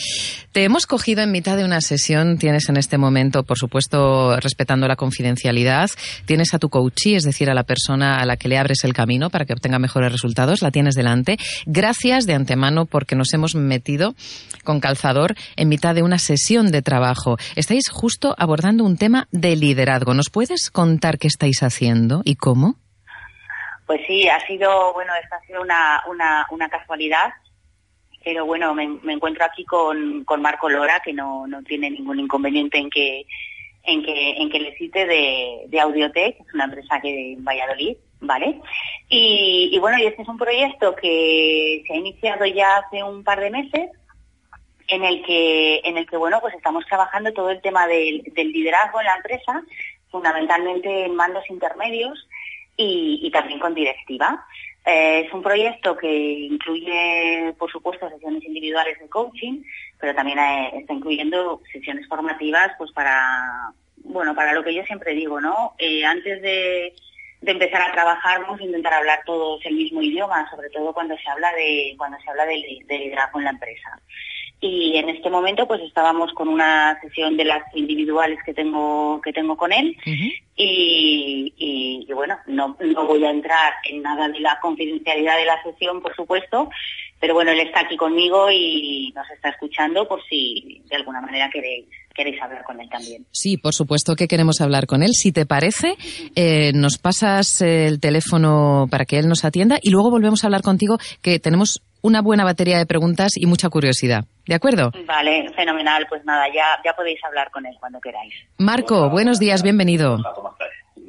Te 0.52 0.62
hemos 0.64 0.84
cogido 0.86 1.22
en 1.22 1.32
mitad 1.32 1.56
de 1.56 1.64
una 1.64 1.80
sesión. 1.80 2.36
Tienes 2.36 2.68
en 2.68 2.76
este 2.76 2.98
momento, 2.98 3.44
por 3.44 3.56
supuesto, 3.56 4.38
respetando 4.38 4.86
la 4.88 4.96
confidencialidad. 4.96 5.88
Tienes 6.26 6.52
a 6.52 6.58
tu 6.58 6.68
coachee, 6.68 7.16
es 7.16 7.22
decir, 7.22 7.48
a 7.48 7.54
la 7.54 7.62
persona 7.62 8.20
a 8.20 8.26
la 8.26 8.36
que 8.36 8.48
le 8.48 8.58
abres 8.58 8.84
el 8.84 8.92
camino 8.92 9.30
para 9.30 9.46
que 9.46 9.54
obtenga 9.54 9.78
mejores 9.78 10.12
resultados. 10.12 10.60
La 10.60 10.70
tienes 10.70 10.94
delante. 10.96 11.38
Gracias 11.64 12.26
de 12.26 12.34
antemano 12.34 12.84
porque 12.84 13.16
nos 13.16 13.32
hemos 13.32 13.54
metido 13.54 14.14
con 14.64 14.80
calzador 14.80 15.34
en 15.56 15.70
mitad 15.70 15.94
de 15.94 16.02
una 16.02 16.18
sesión 16.18 16.70
de 16.70 16.82
trabajo. 16.82 17.38
Estáis 17.54 17.88
justo 17.90 18.34
abordando 18.36 18.84
un 18.84 18.98
tema 18.98 19.28
de 19.32 19.56
liderazgo. 19.56 20.12
¿Nos 20.12 20.28
puedes 20.28 20.68
contar 20.70 21.16
qué 21.18 21.26
estáis 21.28 21.62
haciendo 21.62 22.20
y 22.22 22.34
cómo? 22.34 22.76
Pues 23.86 24.00
sí, 24.06 24.28
ha 24.28 24.44
sido, 24.46 24.92
bueno, 24.92 25.12
esta 25.22 25.36
ha 25.36 25.40
sido 25.42 25.62
una, 25.62 26.02
una, 26.08 26.46
una 26.50 26.68
casualidad, 26.68 27.32
pero 28.24 28.44
bueno, 28.44 28.74
me, 28.74 28.84
encuentro 29.12 29.44
aquí 29.44 29.64
con, 29.64 30.24
con 30.24 30.42
Marco 30.42 30.68
Lora, 30.68 31.00
que 31.00 31.12
no, 31.12 31.46
no 31.46 31.62
tiene 31.62 31.90
ningún 31.90 32.18
inconveniente 32.18 32.78
en 32.78 32.90
que 32.90 33.24
en 33.84 34.02
que 34.02 34.32
en 34.32 34.50
que 34.50 34.58
le 34.58 34.76
cite 34.76 35.06
de, 35.06 35.62
de 35.68 35.80
Audiotech, 35.80 36.36
que 36.36 36.42
es 36.42 36.54
una 36.54 36.64
empresa 36.64 37.00
que 37.00 37.34
en 37.34 37.44
Valladolid, 37.44 37.96
¿vale? 38.20 38.60
Y, 39.08 39.70
y 39.72 39.78
bueno, 39.78 39.96
y 39.98 40.06
este 40.06 40.22
es 40.22 40.28
un 40.28 40.38
proyecto 40.38 40.96
que 40.96 41.84
se 41.86 41.92
ha 41.92 41.96
iniciado 41.96 42.46
ya 42.46 42.78
hace 42.78 43.04
un 43.04 43.22
par 43.22 43.38
de 43.38 43.50
meses, 43.50 43.90
en 44.88 45.04
el 45.04 45.24
que, 45.24 45.80
en 45.84 45.96
el 45.96 46.06
que 46.08 46.16
bueno, 46.16 46.40
pues 46.40 46.54
estamos 46.54 46.84
trabajando 46.86 47.32
todo 47.32 47.50
el 47.50 47.60
tema 47.60 47.86
del, 47.86 48.24
del 48.34 48.50
liderazgo 48.50 48.98
en 48.98 49.06
la 49.06 49.16
empresa, 49.16 49.62
fundamentalmente 50.10 51.04
en 51.04 51.14
mandos 51.14 51.48
intermedios 51.48 52.26
y, 52.76 53.30
también 53.30 53.58
con 53.58 53.74
directiva. 53.74 54.46
Eh, 54.84 55.24
es 55.26 55.32
un 55.32 55.42
proyecto 55.42 55.96
que 55.96 56.08
incluye, 56.08 57.54
por 57.58 57.70
supuesto, 57.70 58.08
sesiones 58.08 58.44
individuales 58.44 58.98
de 58.98 59.08
coaching, 59.08 59.62
pero 59.98 60.14
también 60.14 60.38
eh, 60.38 60.72
está 60.74 60.92
incluyendo 60.92 61.60
sesiones 61.72 62.06
formativas, 62.06 62.72
pues 62.78 62.92
para, 62.92 63.72
bueno, 63.96 64.34
para 64.34 64.52
lo 64.52 64.62
que 64.62 64.74
yo 64.74 64.84
siempre 64.84 65.14
digo, 65.14 65.40
¿no? 65.40 65.74
Eh, 65.78 66.04
antes 66.04 66.40
de, 66.42 66.94
empezar 67.42 67.80
a 67.80 67.92
trabajar 67.92 68.40
vamos 68.40 68.60
a 68.60 68.64
intentar 68.64 68.92
hablar 68.92 69.20
todos 69.24 69.64
el 69.66 69.76
mismo 69.76 70.02
idioma, 70.02 70.50
sobre 70.50 70.68
todo 70.70 70.92
cuando 70.92 71.16
se 71.16 71.30
habla 71.30 71.52
de, 71.52 71.94
cuando 71.96 72.18
se 72.18 72.28
habla 72.28 72.44
de 72.44 72.56
liderazgo 72.88 73.38
en 73.38 73.44
la 73.44 73.50
empresa. 73.50 74.00
Y 74.60 74.96
en 74.96 75.10
este 75.10 75.28
momento 75.28 75.66
pues 75.68 75.82
estábamos 75.82 76.32
con 76.32 76.48
una 76.48 76.98
sesión 77.02 77.36
de 77.36 77.44
las 77.44 77.62
individuales 77.74 78.38
que 78.44 78.54
tengo, 78.54 79.20
que 79.22 79.32
tengo 79.32 79.56
con 79.56 79.70
él 79.72 79.94
y, 80.56 81.52
y- 81.58 82.06
y 82.08 82.12
bueno, 82.12 82.36
no, 82.46 82.76
no 82.80 83.06
voy 83.06 83.24
a 83.24 83.30
entrar 83.30 83.74
en 83.90 84.02
nada 84.02 84.28
de 84.28 84.40
la 84.40 84.58
confidencialidad 84.60 85.36
de 85.36 85.44
la 85.44 85.62
sesión, 85.62 86.00
por 86.00 86.14
supuesto, 86.16 86.70
pero 87.20 87.34
bueno, 87.34 87.50
él 87.50 87.60
está 87.60 87.80
aquí 87.80 87.96
conmigo 87.96 88.50
y 88.50 89.12
nos 89.14 89.28
está 89.30 89.50
escuchando 89.50 90.08
por 90.08 90.20
si 90.28 90.82
de 90.88 90.96
alguna 90.96 91.20
manera 91.20 91.50
queréis, 91.52 91.86
queréis 92.14 92.40
hablar 92.40 92.64
con 92.64 92.80
él 92.80 92.88
también. 92.88 93.26
Sí, 93.32 93.58
por 93.58 93.74
supuesto 93.74 94.16
que 94.16 94.28
queremos 94.28 94.60
hablar 94.62 94.86
con 94.86 95.02
él. 95.02 95.10
Si 95.12 95.32
te 95.32 95.44
parece, 95.46 95.96
eh, 96.34 96.72
nos 96.74 96.96
pasas 96.98 97.60
el 97.60 98.00
teléfono 98.00 98.86
para 98.90 99.04
que 99.04 99.18
él 99.18 99.28
nos 99.28 99.44
atienda 99.44 99.78
y 99.82 99.90
luego 99.90 100.10
volvemos 100.10 100.42
a 100.42 100.46
hablar 100.46 100.62
contigo, 100.62 100.96
que 101.22 101.38
tenemos 101.38 101.82
una 102.06 102.22
buena 102.22 102.44
batería 102.44 102.78
de 102.78 102.86
preguntas 102.86 103.32
y 103.34 103.46
mucha 103.46 103.68
curiosidad. 103.68 104.24
¿De 104.46 104.54
acuerdo? 104.54 104.92
Vale, 105.06 105.50
fenomenal, 105.56 106.06
pues 106.08 106.24
nada, 106.24 106.46
ya, 106.54 106.80
ya 106.84 106.92
podéis 106.94 107.18
hablar 107.24 107.50
con 107.50 107.66
él 107.66 107.74
cuando 107.80 108.00
queráis. 108.00 108.32
Marco, 108.58 109.10
buenos 109.10 109.40
días, 109.40 109.64
bienvenido. 109.64 110.18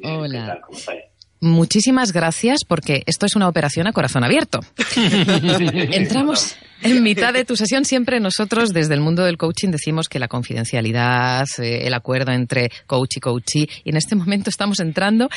Hola. 0.02 0.60
Muchísimas 1.40 2.12
gracias 2.12 2.64
porque 2.66 3.04
esto 3.06 3.26
es 3.26 3.36
una 3.36 3.48
operación 3.48 3.86
a 3.86 3.92
corazón 3.92 4.24
abierto. 4.24 4.58
Entramos 4.96 6.56
en 6.82 7.00
mitad 7.04 7.32
de 7.32 7.44
tu 7.44 7.54
sesión. 7.54 7.84
Siempre 7.84 8.18
nosotros 8.18 8.72
desde 8.72 8.94
el 8.94 9.00
mundo 9.00 9.22
del 9.22 9.38
coaching 9.38 9.68
decimos 9.68 10.08
que 10.08 10.18
la 10.18 10.26
confidencialidad, 10.26 11.46
eh, 11.58 11.86
el 11.86 11.94
acuerdo 11.94 12.32
entre 12.32 12.72
coach 12.88 13.18
y 13.18 13.20
coachee, 13.20 13.68
y 13.84 13.90
en 13.90 13.96
este 13.96 14.16
momento 14.16 14.50
estamos 14.50 14.80
entrando 14.80 15.28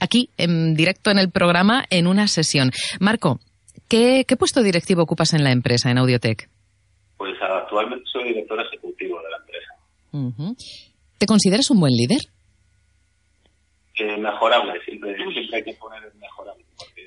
aquí 0.00 0.28
en 0.36 0.74
directo 0.74 1.10
en 1.10 1.18
el 1.18 1.30
programa 1.30 1.86
en 1.88 2.06
una 2.06 2.28
sesión. 2.28 2.70
Marco, 3.00 3.40
¿qué, 3.88 4.24
qué 4.26 4.36
puesto 4.36 4.62
directivo 4.62 5.02
ocupas 5.02 5.34
en 5.34 5.44
la 5.44 5.52
empresa, 5.52 5.90
en 5.90 5.98
Audiotech? 5.98 6.48
Pues 7.16 7.34
actualmente 7.40 8.04
soy 8.12 8.28
director 8.28 8.60
ejecutivo 8.60 9.20
de 9.22 9.30
la 9.30 9.36
empresa. 9.38 10.54
¿Te 11.18 11.26
consideras 11.26 11.70
un 11.70 11.80
buen 11.80 11.92
líder? 11.92 12.20
eh, 13.98 14.16
mejorable, 14.16 14.80
siempre, 14.84 15.16
siempre 15.16 15.56
hay 15.56 15.64
que 15.64 15.74
poner 15.74 16.02
el 16.04 16.14
mejorable, 16.18 16.64
porque 16.76 17.02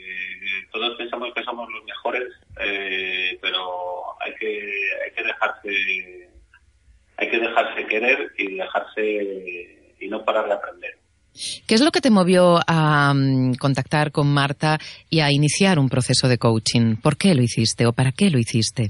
todos 0.72 0.98
pensamos 0.98 1.34
que 1.34 1.44
somos 1.44 1.70
los 1.72 1.84
mejores, 1.86 2.30
eh, 2.60 3.38
pero 3.42 4.22
hay 4.22 4.34
que, 4.36 4.72
hay 5.06 5.12
que 5.16 5.24
dejarse, 5.24 6.30
hay 7.18 7.30
que 7.30 7.40
dejarse 7.40 7.88
querer 7.88 8.32
y 8.38 8.56
dejarse 8.56 9.96
y 10.00 10.08
no 10.10 10.24
parar 10.26 10.48
de 10.48 10.54
aprender. 10.54 10.98
¿Qué 11.68 11.76
es 11.76 11.82
lo 11.82 11.92
que 11.92 12.02
te 12.02 12.12
movió 12.12 12.60
a 12.68 13.14
mm, 13.14 13.56
contactar 13.56 14.12
con 14.12 14.34
Marta 14.34 14.78
y 15.10 15.22
a 15.22 15.32
iniciar 15.32 15.80
un 15.80 15.90
proceso 15.90 16.28
de 16.28 16.38
coaching? 16.38 16.98
¿Por 16.98 17.18
qué 17.18 17.34
lo 17.36 17.42
hiciste 17.42 17.86
o 17.86 17.94
para 17.94 18.12
qué 18.12 18.30
lo 18.30 18.38
hiciste? 18.38 18.90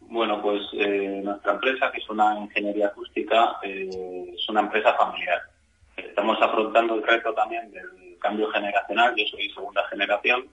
Bueno, 0.00 0.42
pues 0.42 0.60
eh, 0.74 1.20
nuestra 1.24 1.52
empresa, 1.52 1.90
que 1.92 1.98
es 1.98 2.10
una 2.10 2.38
ingeniería 2.38 2.88
acústica, 2.88 3.56
eh, 3.62 3.88
es 4.34 4.48
una 4.48 4.60
empresa 4.60 4.94
familiar. 4.94 5.40
Estamos 5.96 6.36
afrontando 6.42 6.96
el 6.96 7.02
reto 7.02 7.32
también 7.32 7.70
del 7.70 8.18
cambio 8.18 8.50
generacional. 8.50 9.14
Yo 9.16 9.24
soy 9.30 9.48
segunda 9.50 9.82
generación 9.88 10.46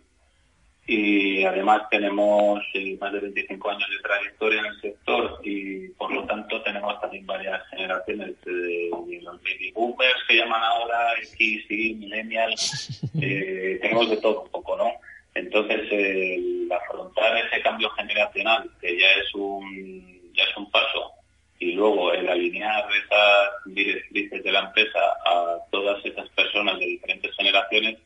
y 0.91 1.43
además 1.43 1.83
tenemos 1.91 2.63
eh, 2.73 2.97
más 2.99 3.13
de 3.13 3.19
25 3.19 3.69
años 3.69 3.87
de 3.91 3.99
trayectoria 3.99 4.59
en 4.61 4.65
el 4.65 4.81
sector 4.81 5.39
y 5.43 5.87
por 5.89 6.11
lo 6.11 6.25
tanto 6.25 6.59
tenemos 6.63 6.99
también 6.99 7.27
varias 7.27 7.61
generaciones 7.69 8.33
de, 8.43 8.89
los 9.21 9.37
baby 9.43 9.71
boomers 9.71 10.23
que 10.27 10.37
llaman 10.37 10.63
ahora, 10.63 11.13
X 11.21 11.65
y 11.69 11.93
millennials, 11.93 13.03
eh, 13.21 13.77
tenemos 13.79 14.09
de 14.09 14.17
todo 14.17 14.41
un 14.41 14.49
poco, 14.49 14.75
¿no? 14.77 14.91
Entonces, 15.35 15.81
el 15.91 16.67
afrontar 16.71 17.37
ese 17.37 17.61
cambio 17.61 17.91
generacional, 17.91 18.67
que 18.81 18.99
ya 18.99 19.11
es 19.11 19.35
un, 19.35 20.33
ya 20.33 20.43
es 20.43 20.57
un 20.57 20.71
paso, 20.71 21.11
y 21.59 21.73
luego 21.73 22.13
el 22.13 22.27
alinear 22.27 22.83
esas 22.91 23.75
directrices 23.75 24.43
de 24.43 24.51
la 24.51 24.61
empresa 24.61 24.99
a 25.23 25.57
todas 25.69 26.03
esas 26.03 26.27
personas 26.29 26.79
de 26.79 26.85
diferentes 26.87 27.35
generaciones, 27.35 27.99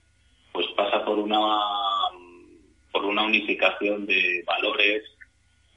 pues 0.52 0.68
pasa 0.76 1.04
por 1.06 1.18
una 1.18 1.40
por 2.94 3.04
una 3.06 3.24
unificación 3.24 4.06
de 4.06 4.44
valores 4.46 5.04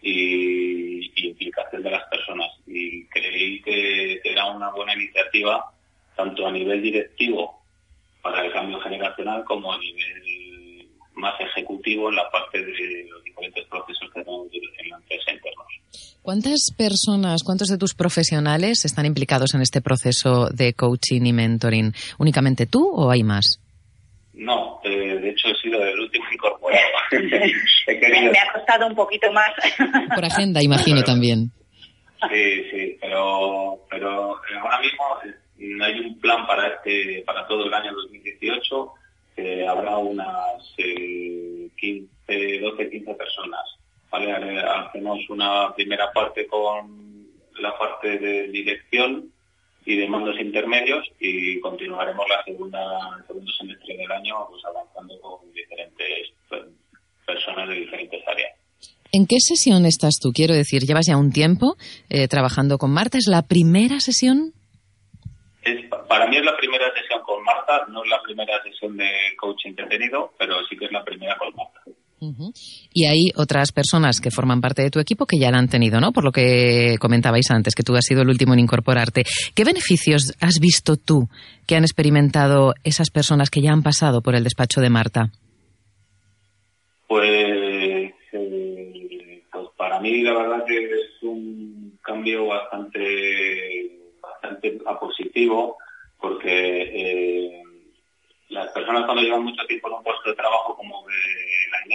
y, 0.02 1.10
implicación 1.28 1.82
de 1.82 1.90
las 1.90 2.05
personas. 2.09 2.48
Y 2.66 3.06
creí 3.06 3.60
que 3.62 4.20
era 4.22 4.44
una 4.47 4.70
buena 4.70 4.94
iniciativa, 4.94 5.64
tanto 6.14 6.47
a 6.47 6.52
nivel 6.52 6.82
directivo 6.82 7.62
para 8.22 8.44
el 8.44 8.52
cambio 8.52 8.78
generacional 8.80 9.44
como 9.44 9.72
a 9.72 9.78
nivel 9.78 10.88
más 11.14 11.34
ejecutivo 11.40 12.10
en 12.10 12.16
la 12.16 12.30
parte 12.30 12.59
de 12.59 13.06
los 13.10 13.24
diferentes 13.24 13.64
procesos 13.66 14.10
que 14.12 14.22
tenemos 14.22 14.48
en 14.52 14.90
la 14.90 14.97
empresa 14.97 15.32
internos. 15.32 15.66
¿Cuántas 16.20 16.70
personas, 16.76 17.43
cuántos 17.43 17.68
de 17.68 17.78
tus 17.78 17.94
profesionales 17.94 18.84
están 18.84 19.06
implicados 19.06 19.55
en 19.55 19.62
este 19.62 19.80
proceso 19.80 20.51
de 20.51 20.74
coaching 20.74 21.22
y 21.24 21.32
mentoring? 21.32 21.94
¿Únicamente 22.18 22.66
tú 22.66 22.86
o 22.88 23.10
hay 23.10 23.22
más? 23.22 23.60
No, 24.36 24.80
eh, 24.84 25.18
de 25.18 25.30
hecho 25.30 25.48
he 25.48 25.54
sido 25.56 25.82
el 25.82 25.98
último 25.98 26.24
incorporado. 26.32 26.84
Me 27.10 28.38
ha 28.38 28.52
costado 28.52 28.86
un 28.86 28.94
poquito 28.94 29.32
más. 29.32 29.50
Por 30.14 30.24
agenda, 30.24 30.62
imagino 30.62 31.02
también. 31.02 31.50
Sí, 32.30 32.70
sí, 32.70 32.98
pero, 33.00 33.80
pero 33.90 34.40
ahora 34.60 34.80
mismo 34.80 35.04
eh, 35.24 35.78
hay 35.82 36.00
un 36.00 36.18
plan 36.20 36.46
para 36.46 36.68
este, 36.68 37.22
para 37.26 37.46
todo 37.46 37.66
el 37.66 37.74
año 37.74 37.92
2018. 37.92 38.92
Eh, 39.38 39.66
habrá 39.66 39.98
unas 39.98 40.74
15, 40.76 42.08
12, 42.60 42.90
15 42.90 43.14
personas. 43.14 43.60
¿vale? 44.10 44.60
Hacemos 44.60 45.18
una 45.30 45.74
primera 45.74 46.10
parte 46.12 46.46
con 46.46 47.26
la 47.58 47.76
parte 47.78 48.18
de 48.18 48.48
dirección 48.48 49.30
y 49.86 49.96
de 49.96 50.08
mandos 50.08 50.38
intermedios 50.40 51.06
y 51.20 51.60
continuaremos 51.60 52.26
la 52.28 52.42
segunda, 52.44 52.80
el 53.18 53.26
segundo 53.26 53.52
semestre 53.52 53.96
del 53.96 54.10
año 54.10 54.34
pues, 54.50 54.62
avanzando 54.64 55.18
con 55.20 55.52
diferentes 55.52 56.32
personas 57.24 57.68
de 57.68 57.74
diferentes 57.76 58.20
áreas. 58.26 58.52
¿En 59.12 59.26
qué 59.26 59.36
sesión 59.38 59.86
estás 59.86 60.18
tú? 60.20 60.32
Quiero 60.34 60.54
decir, 60.54 60.82
llevas 60.82 61.06
ya 61.06 61.16
un 61.16 61.30
tiempo 61.30 61.76
eh, 62.10 62.26
trabajando 62.26 62.78
con 62.78 62.92
Marta. 62.92 63.16
¿Es 63.16 63.28
la 63.28 63.42
primera 63.42 64.00
sesión? 64.00 64.52
Es, 65.62 65.88
para 66.08 66.26
mí 66.26 66.36
es 66.36 66.44
la 66.44 66.56
primera 66.56 66.92
sesión 66.92 67.22
con 67.22 67.42
Marta, 67.44 67.86
no 67.88 68.02
es 68.02 68.10
la 68.10 68.20
primera 68.22 68.60
sesión 68.62 68.96
de 68.96 69.08
coaching 69.38 69.74
que 69.74 69.84
he 69.84 69.86
tenido, 69.86 70.32
pero 70.36 70.64
sí 70.68 70.76
que 70.76 70.86
es 70.86 70.92
la 70.92 71.04
primera 71.04 71.36
con 71.38 71.54
Marta. 71.54 71.80
Y 72.18 73.05
hay 73.05 73.30
otras 73.36 73.72
personas 73.72 74.20
que 74.20 74.30
forman 74.30 74.60
parte 74.60 74.82
de 74.82 74.90
tu 74.90 75.01
equipo 75.01 75.26
que 75.26 75.38
ya 75.38 75.51
la 75.51 75.59
han 75.59 75.68
tenido, 75.68 76.01
¿no? 76.01 76.12
Por 76.12 76.24
lo 76.24 76.32
que 76.32 76.97
comentabais 76.98 77.51
antes, 77.51 77.74
que 77.74 77.82
tú 77.82 77.94
has 77.94 78.05
sido 78.05 78.22
el 78.22 78.28
último 78.28 78.55
en 78.55 78.60
incorporarte. 78.60 79.24
¿Qué 79.55 79.64
beneficios 79.64 80.34
has 80.40 80.59
visto 80.59 80.97
tú 80.97 81.28
que 81.66 81.76
han 81.76 81.84
experimentado 81.84 82.74
esas 82.84 83.10
personas 83.10 83.51
que 83.51 83.60
ya 83.60 83.72
han 83.72 83.82
pasado 83.82 84.22
por 84.22 84.34
el 84.34 84.44
despacho 84.44 84.80
de 84.80 84.90
Marta? 84.90 85.30
Pues, 87.06 88.12
eh, 88.32 89.43
pues 89.52 89.66
para 89.76 90.01
mí 90.01 90.22
la 90.22 90.32
verdad 90.32 90.64
que 90.66 90.84
es 90.84 91.22
un 91.22 91.98
cambio 92.02 92.47
bastante, 92.47 93.98
bastante 94.20 94.78
positivo 94.98 95.76
porque 96.18 96.82
eh, 96.82 97.62
las 98.48 98.72
personas 98.72 99.05
cuando 99.05 99.22
llevan 99.22 99.44
mucho 99.44 99.64
tiempo 99.66 99.88
en 99.88 99.94
un 99.94 100.02
puesto 100.02 100.30
de 100.30 100.36
trabajo 100.36 100.65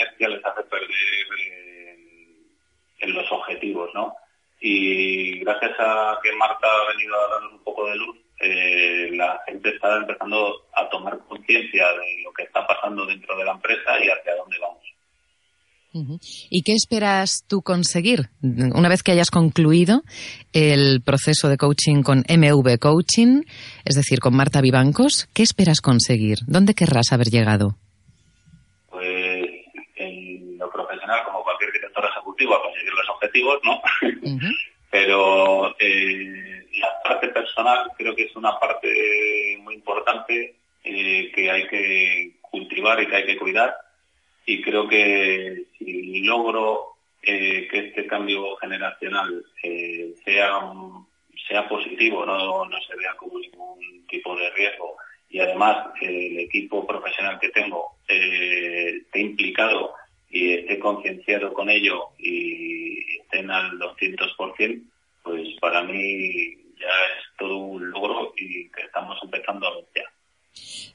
inercia 0.01 0.29
les 0.29 0.45
hace 0.45 0.63
perder 0.63 0.91
en 3.01 3.13
los 3.13 3.31
objetivos, 3.31 3.89
¿no? 3.93 4.15
Y 4.61 5.39
gracias 5.39 5.71
a 5.79 6.19
que 6.21 6.31
Marta 6.33 6.67
ha 6.67 6.91
venido 6.91 7.15
a 7.15 7.29
darnos 7.31 7.53
un 7.53 7.63
poco 7.63 7.87
de 7.87 7.95
luz, 7.95 8.17
eh, 8.39 9.09
la 9.13 9.39
gente 9.47 9.69
está 9.69 9.97
empezando 9.97 10.67
a 10.75 10.87
tomar 10.89 11.17
conciencia 11.27 11.87
de 11.93 12.23
lo 12.23 12.31
que 12.33 12.43
está 12.43 12.65
pasando 12.65 13.05
dentro 13.05 13.35
de 13.37 13.45
la 13.45 13.53
empresa 13.53 13.99
y 13.99 14.09
hacia 14.09 14.35
dónde 14.35 14.57
vamos. 14.59 14.81
¿Y 16.49 16.63
qué 16.63 16.71
esperas 16.71 17.43
tú 17.49 17.61
conseguir 17.61 18.29
una 18.41 18.87
vez 18.87 19.03
que 19.03 19.11
hayas 19.11 19.29
concluido 19.29 20.03
el 20.53 21.01
proceso 21.03 21.49
de 21.49 21.57
coaching 21.57 22.01
con 22.01 22.19
MV 22.19 22.79
Coaching, 22.79 23.43
es 23.83 23.95
decir, 23.95 24.19
con 24.19 24.33
Marta 24.33 24.61
Vivancos? 24.61 25.27
¿Qué 25.33 25.43
esperas 25.43 25.81
conseguir? 25.81 26.37
¿Dónde 26.47 26.75
querrás 26.75 27.11
haber 27.11 27.27
llegado? 27.27 27.75
Pues 28.89 29.49
en 29.97 30.57
lo 30.57 30.71
profesional, 30.71 31.25
como 31.25 31.43
cualquier 31.43 31.73
director 31.73 32.05
ejecutivo, 32.05 32.55
a 32.55 32.61
¿no? 33.63 33.81
Pero 34.91 35.75
eh, 35.79 36.65
la 36.79 37.01
parte 37.03 37.29
personal 37.29 37.91
creo 37.97 38.15
que 38.15 38.23
es 38.23 38.35
una 38.35 38.59
parte 38.59 39.57
muy 39.61 39.75
importante 39.75 40.55
eh, 40.83 41.31
que 41.33 41.49
hay 41.49 41.67
que 41.67 42.39
cultivar 42.41 43.01
y 43.01 43.07
que 43.07 43.15
hay 43.15 43.25
que 43.25 43.37
cuidar. 43.37 43.73
Y 44.45 44.61
creo 44.61 44.87
que 44.87 45.63
si 45.77 46.23
logro 46.23 46.95
eh, 47.21 47.67
que 47.69 47.87
este 47.87 48.07
cambio 48.07 48.55
generacional 48.57 49.45
sea 50.25 50.59
sea 51.47 51.67
positivo, 51.67 52.25
no, 52.25 52.65
no 52.65 52.81
se 52.81 52.95
vea 52.95 53.13
como 53.15 53.39
ningún 53.39 54.05
tipo 54.07 54.35
de 54.35 54.49
riesgo. 54.51 54.97
Y 55.29 55.39
además 55.39 55.87
el 56.01 56.39
equipo 56.39 56.85
profesional 56.85 57.39
que 57.39 57.49
tengo 57.49 57.97
eh, 58.07 58.97
esté 59.01 59.19
implicado 59.19 59.93
y 60.31 60.53
esté 60.53 60.79
concienciado 60.79 61.53
con 61.53 61.69
ello 61.69 62.09
y 62.17 63.17
estén 63.21 63.51
al 63.51 63.77
200%, 63.77 64.81
pues 65.23 65.47
para 65.59 65.83
mí 65.83 66.55
ya 66.79 66.87
es 66.87 67.37
todo 67.37 67.57
un 67.57 67.91
logro 67.91 68.33
y 68.37 68.69
que 68.69 68.83
estamos 68.83 69.17
empezando 69.23 69.67
a 69.67 69.75
ver. 69.75 70.05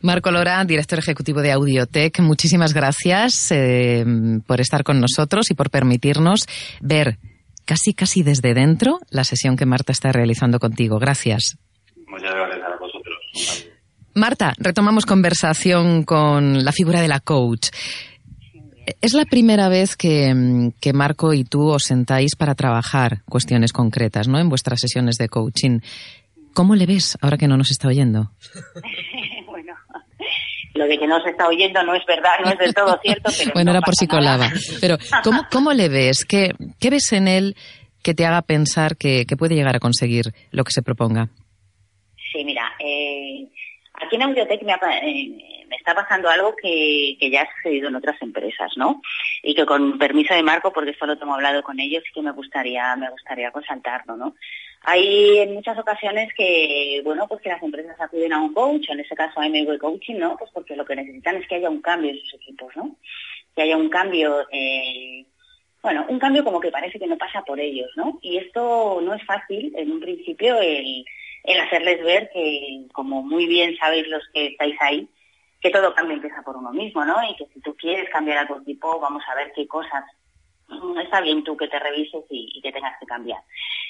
Marco 0.00 0.30
Lora, 0.30 0.64
director 0.64 0.98
ejecutivo 0.98 1.40
de 1.40 1.52
Audiotech, 1.52 2.20
muchísimas 2.20 2.74
gracias 2.74 3.50
eh, 3.52 4.04
por 4.46 4.60
estar 4.60 4.84
con 4.84 5.00
nosotros 5.00 5.50
y 5.50 5.54
por 5.54 5.70
permitirnos 5.70 6.46
ver 6.80 7.18
casi 7.64 7.94
casi 7.94 8.22
desde 8.22 8.54
dentro 8.54 9.00
la 9.10 9.24
sesión 9.24 9.56
que 9.56 9.66
Marta 9.66 9.92
está 9.92 10.12
realizando 10.12 10.58
contigo. 10.58 10.98
Gracias. 10.98 11.58
Muchas 12.06 12.34
gracias 12.34 12.62
a 12.62 12.76
vosotros. 12.78 13.68
Marta, 14.14 14.54
retomamos 14.58 15.04
conversación 15.04 16.04
con 16.04 16.64
la 16.64 16.72
figura 16.72 17.00
de 17.00 17.08
la 17.08 17.20
coach. 17.20 17.68
Es 19.00 19.14
la 19.14 19.24
primera 19.24 19.68
vez 19.68 19.96
que, 19.96 20.72
que, 20.80 20.92
Marco 20.92 21.32
y 21.32 21.44
tú 21.44 21.68
os 21.68 21.84
sentáis 21.84 22.36
para 22.36 22.54
trabajar 22.54 23.22
cuestiones 23.28 23.72
concretas, 23.72 24.28
¿no? 24.28 24.38
En 24.38 24.48
vuestras 24.48 24.80
sesiones 24.80 25.16
de 25.16 25.28
coaching. 25.28 25.80
¿Cómo 26.54 26.74
le 26.74 26.86
ves 26.86 27.18
ahora 27.20 27.36
que 27.36 27.48
no 27.48 27.56
nos 27.56 27.70
está 27.70 27.88
oyendo? 27.88 28.30
lo 30.76 30.86
de 30.86 30.98
que 30.98 31.06
no 31.06 31.20
se 31.22 31.30
está 31.30 31.48
oyendo 31.48 31.82
no 31.82 31.94
es 31.94 32.04
verdad, 32.06 32.32
no 32.44 32.50
es 32.50 32.58
del 32.58 32.74
todo 32.74 32.98
cierto. 33.02 33.30
Pero 33.36 33.50
bueno, 33.54 33.70
era 33.70 33.80
por 33.80 33.94
si 33.94 34.06
colaba. 34.06 34.50
Pero, 34.80 34.98
¿cómo, 35.24 35.42
¿cómo 35.50 35.72
le 35.72 35.88
ves? 35.88 36.24
¿Qué, 36.24 36.52
¿Qué 36.78 36.90
ves 36.90 37.12
en 37.12 37.28
él 37.28 37.56
que 38.02 38.14
te 38.14 38.24
haga 38.24 38.42
pensar 38.42 38.96
que, 38.96 39.24
que 39.26 39.36
puede 39.36 39.54
llegar 39.54 39.74
a 39.74 39.80
conseguir 39.80 40.26
lo 40.52 40.64
que 40.64 40.72
se 40.72 40.82
proponga? 40.82 41.28
Sí, 42.32 42.44
mira, 42.44 42.72
eh, 42.78 43.48
aquí 43.94 44.16
en 44.16 44.22
Audiotech 44.22 44.62
me, 44.62 44.72
eh, 44.72 44.76
me, 44.76 45.55
está 45.86 46.02
pasando 46.02 46.28
algo 46.28 46.56
que, 46.56 47.16
que, 47.20 47.30
ya 47.30 47.42
ha 47.42 47.54
sucedido 47.54 47.88
en 47.88 47.94
otras 47.94 48.20
empresas, 48.20 48.72
¿no? 48.76 49.00
Y 49.44 49.54
que 49.54 49.64
con 49.64 49.98
permiso 49.98 50.34
de 50.34 50.42
Marco, 50.42 50.72
porque 50.72 50.90
esto 50.90 51.06
lo 51.06 51.16
tengo 51.16 51.34
hablado 51.34 51.62
con 51.62 51.78
ellos, 51.78 52.02
sí 52.04 52.10
que 52.12 52.22
me 52.22 52.32
gustaría, 52.32 52.96
me 52.96 53.08
gustaría 53.08 53.50
resaltarlo, 53.50 54.16
¿no? 54.16 54.34
Hay 54.82 55.38
en 55.38 55.54
muchas 55.54 55.78
ocasiones 55.78 56.34
que, 56.36 57.00
bueno, 57.04 57.28
pues 57.28 57.40
que 57.40 57.50
las 57.50 57.62
empresas 57.62 58.00
acuden 58.00 58.32
a 58.32 58.40
un 58.40 58.52
coach, 58.52 58.90
en 58.90 58.98
este 58.98 59.14
caso 59.14 59.40
a 59.40 59.48
MV 59.48 59.78
Coaching, 59.78 60.16
¿no? 60.16 60.36
Pues 60.36 60.50
porque 60.52 60.74
lo 60.74 60.84
que 60.84 60.96
necesitan 60.96 61.36
es 61.36 61.46
que 61.46 61.54
haya 61.54 61.70
un 61.70 61.80
cambio 61.80 62.10
en 62.10 62.18
sus 62.18 62.34
equipos, 62.34 62.74
¿no? 62.74 62.96
Que 63.54 63.62
haya 63.62 63.76
un 63.76 63.88
cambio, 63.88 64.44
eh, 64.50 65.24
bueno, 65.82 66.04
un 66.08 66.18
cambio 66.18 66.42
como 66.42 66.58
que 66.58 66.72
parece 66.72 66.98
que 66.98 67.06
no 67.06 67.16
pasa 67.16 67.42
por 67.42 67.60
ellos, 67.60 67.90
¿no? 67.94 68.18
Y 68.22 68.38
esto 68.38 69.00
no 69.00 69.14
es 69.14 69.24
fácil, 69.24 69.72
en 69.76 69.92
un 69.92 70.00
principio, 70.00 70.58
el, 70.58 71.04
el 71.44 71.60
hacerles 71.60 72.02
ver 72.02 72.28
que, 72.32 72.86
como 72.90 73.22
muy 73.22 73.46
bien 73.46 73.76
sabéis 73.76 74.08
los 74.08 74.24
que 74.34 74.48
estáis 74.48 74.74
ahí, 74.80 75.08
que 75.66 75.72
todo 75.72 75.94
cambio 75.94 76.14
empieza 76.14 76.42
por 76.42 76.56
uno 76.56 76.70
mismo, 76.70 77.04
¿no? 77.04 77.16
Y 77.28 77.34
que 77.36 77.46
si 77.46 77.60
tú 77.60 77.74
quieres 77.76 78.08
cambiar 78.10 78.38
a 78.38 78.46
tu 78.46 78.54
equipo, 78.56 79.00
vamos 79.00 79.22
a 79.26 79.34
ver 79.34 79.52
qué 79.54 79.66
cosas 79.66 80.04
mm, 80.68 80.98
está 80.98 81.20
bien 81.20 81.42
tú 81.42 81.56
que 81.56 81.66
te 81.66 81.78
revises 81.78 82.24
y, 82.30 82.60
que 82.62 82.70
tengas 82.70 82.98
que 83.00 83.06
cambiar. 83.06 83.40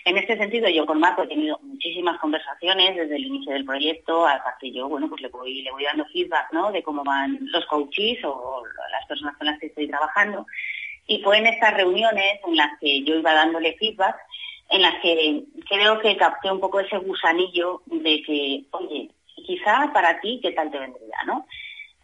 En 0.06 0.16
este 0.16 0.38
sentido, 0.38 0.68
yo 0.70 0.86
con 0.86 1.00
Marco 1.00 1.22
he 1.22 1.28
tenido 1.28 1.58
muchísimas 1.62 2.18
conversaciones 2.18 2.96
desde 2.96 3.16
el 3.16 3.26
inicio 3.26 3.52
del 3.52 3.66
proyecto, 3.66 4.26
aparte 4.26 4.70
yo, 4.72 4.88
bueno, 4.88 5.08
pues 5.08 5.20
le 5.20 5.28
voy, 5.28 5.62
le 5.62 5.72
voy 5.72 5.84
dando 5.84 6.06
feedback, 6.06 6.50
¿no? 6.52 6.72
De 6.72 6.82
cómo 6.82 7.04
van 7.04 7.38
los 7.40 7.66
coaches 7.66 8.24
o 8.24 8.62
las 8.92 9.06
personas 9.06 9.36
con 9.36 9.46
las 9.46 9.58
que 9.58 9.66
estoy 9.66 9.88
trabajando. 9.88 10.46
Y 11.06 11.22
fue 11.22 11.38
en 11.38 11.46
estas 11.46 11.74
reuniones 11.74 12.40
en 12.46 12.56
las 12.56 12.78
que 12.80 13.02
yo 13.02 13.16
iba 13.16 13.34
dándole 13.34 13.76
feedback, 13.76 14.16
en 14.70 14.82
las 14.82 14.94
que 15.02 15.44
creo 15.68 16.00
que 16.00 16.16
capté 16.16 16.50
un 16.50 16.60
poco 16.60 16.80
ese 16.80 16.96
gusanillo 16.96 17.82
de 17.86 18.22
que, 18.22 18.64
oye, 18.70 19.10
quizá 19.46 19.90
para 19.92 20.20
ti, 20.20 20.40
¿qué 20.42 20.52
tal 20.52 20.70
te 20.70 20.78
vendría, 20.78 21.16
no? 21.26 21.46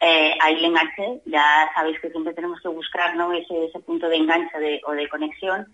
Eh, 0.05 0.37
ahí 0.41 0.57
le 0.57 0.67
enganché, 0.67 1.23
ya 1.27 1.71
sabéis 1.77 2.01
que 2.01 2.11
siempre 2.11 2.35
tenemos 2.35 2.61
que 2.61 2.67
buscar 2.67 3.15
¿no? 3.15 3.33
ese, 3.33 3.67
ese 3.67 3.79
punto 3.79 4.09
de 4.09 4.17
enganche 4.17 4.81
o 4.85 4.93
de 4.93 5.09
conexión. 5.09 5.73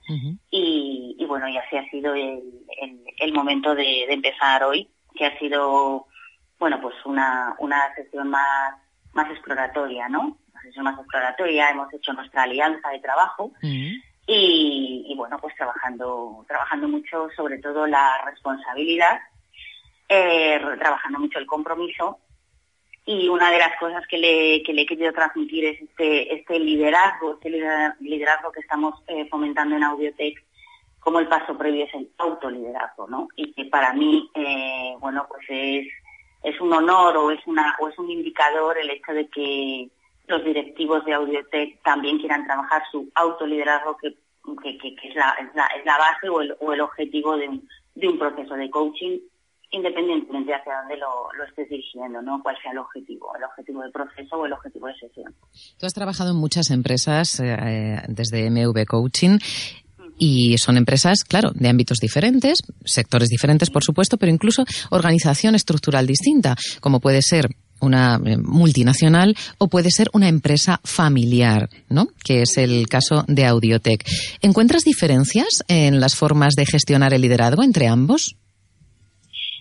Y, 0.51 1.25
bueno, 1.27 1.49
y 1.49 1.57
así 1.57 1.79
ha 1.79 1.89
sido 1.89 2.15
el, 2.15 2.43
el, 3.21 3.33
momento 3.33 3.75
de, 3.75 4.05
empezar 4.05 4.65
hoy, 4.65 4.87
que 5.15 5.25
ha 5.25 5.39
sido, 5.39 6.07
bueno, 6.59 6.79
pues 6.83 6.95
una, 7.07 7.57
una 7.59 7.95
sesión 7.95 8.29
más, 8.29 8.75
más 9.15 9.31
exploratoria, 9.31 10.11
¿no? 10.11 10.37
Una 10.53 10.63
sesión 10.63 10.85
más 10.85 10.99
exploratoria, 10.99 11.71
hemos 11.71 11.91
hecho 11.95 12.13
nuestra 12.13 12.43
alianza 12.43 12.91
de 12.91 13.01
trabajo. 13.01 13.51
Y, 13.63 15.07
y, 15.09 15.15
bueno, 15.17 15.39
pues 15.41 15.55
trabajando, 15.55 16.45
trabajando 16.47 16.87
mucho 16.87 17.31
sobre 17.35 17.61
todo 17.61 17.87
la 17.87 18.13
responsabilidad, 18.27 19.21
eh, 20.07 20.61
trabajando 20.79 21.19
mucho 21.19 21.39
el 21.39 21.47
compromiso 21.47 22.19
y 23.09 23.27
una 23.27 23.51
de 23.51 23.59
las 23.59 23.75
cosas 23.79 24.07
que 24.07 24.19
le, 24.19 24.63
que 24.63 24.75
le 24.75 24.83
he 24.83 24.87
querido 24.87 25.15
transmitir 25.15 25.65
es 25.65 25.81
este, 25.81 26.35
este 26.35 26.59
liderazgo, 26.59 27.33
este 27.33 27.49
liderazgo 28.01 28.53
que 28.53 28.61
estamos 28.61 29.03
eh, 29.07 29.27
fomentando 29.31 29.77
en 29.77 29.85
Audiotech, 29.85 30.45
como 31.01 31.19
el 31.19 31.27
paso 31.27 31.57
previo 31.57 31.87
es 31.87 31.95
el 31.95 32.11
autoliderazgo, 32.19 33.07
¿no? 33.09 33.29
Y 33.35 33.55
que 33.55 33.65
para 33.65 33.95
mí, 33.95 34.29
eh, 34.35 34.95
bueno, 35.01 35.25
pues 35.27 35.41
es, 35.49 35.87
es 36.43 36.61
un 36.61 36.71
honor 36.71 37.17
o 37.17 37.31
es, 37.31 37.41
una, 37.47 37.75
o 37.81 37.89
es 37.89 37.99
un 37.99 38.11
indicador 38.11 38.77
el 38.77 38.91
hecho 38.91 39.15
de 39.15 39.27
que 39.29 39.89
los 40.27 40.45
directivos 40.45 41.03
de 41.07 41.15
Audiotech 41.15 41.83
también 41.83 42.19
quieran 42.19 42.45
trabajar 42.45 42.83
su 42.93 43.11
autoliderazgo, 43.15 43.97
que, 43.97 44.13
que, 44.61 44.95
es, 45.03 45.15
la, 45.15 45.35
es, 45.41 45.87
la, 45.87 45.97
base 45.97 46.29
o 46.29 46.43
el, 46.43 46.55
o 46.61 46.85
objetivo 46.85 47.39
de 47.39 47.59
de 47.99 48.09
un 48.09 48.19
proceso 48.19 48.55
de 48.55 48.71
coaching 48.71 49.19
independientemente 49.71 50.51
de 50.51 50.57
hacia 50.57 50.73
dónde 50.81 50.97
lo, 50.97 51.33
lo, 51.37 51.45
estés 51.45 51.69
dirigiendo, 51.69 52.23
¿no? 52.23 52.43
Cuál 52.43 52.57
sea 52.63 52.73
el 52.73 52.79
objetivo, 52.79 53.31
el 53.37 53.45
objetivo 53.45 53.83
del 53.83 53.93
proceso 53.93 54.37
o 54.37 54.47
el 54.47 54.53
objetivo 54.53 54.87
de 54.87 54.95
sesión. 54.95 55.35
Tú 55.79 55.87
has 55.87 55.93
trabajado 55.93 56.31
en 56.31 56.37
muchas 56.37 56.71
empresas 56.71 57.39
eh, 57.41 58.01
desde 58.09 58.51
MV 58.51 58.87
Coaching 58.87 59.39
y 60.19 60.59
son 60.59 60.77
empresas, 60.77 61.23
claro, 61.23 61.53
de 61.55 61.69
ámbitos 61.69 61.99
diferentes, 61.99 62.63
sectores 62.85 63.29
diferentes, 63.29 63.71
por 63.71 63.85
supuesto, 63.85 64.17
pero 64.17 64.33
incluso 64.33 64.65
organización 64.91 65.55
estructural 65.55 66.07
distinta, 66.07 66.57
como 66.81 67.01
puede 67.01 67.23
ser 67.23 67.49
una 67.81 68.21
eh, 68.25 68.37
multinacional 68.39 69.37
o 69.59 69.69
puede 69.69 69.91
ser 69.91 70.09
una 70.13 70.29
empresa 70.29 70.81
familiar, 70.83 71.69
¿no? 71.89 72.09
Que 72.25 72.43
es 72.43 72.57
el 72.57 72.89
caso 72.89 73.25
de 73.29 73.47
Audiotech. 73.47 74.05
¿Encuentras 74.41 74.83
diferencias 74.83 75.63
en 75.69 76.01
las 76.01 76.17
formas 76.17 76.55
de 76.55 76.67
gestionar 76.67 77.15
el 77.15 77.23
liderazgo 77.23 77.63
entre 77.63 77.87
ambos? 77.87 78.37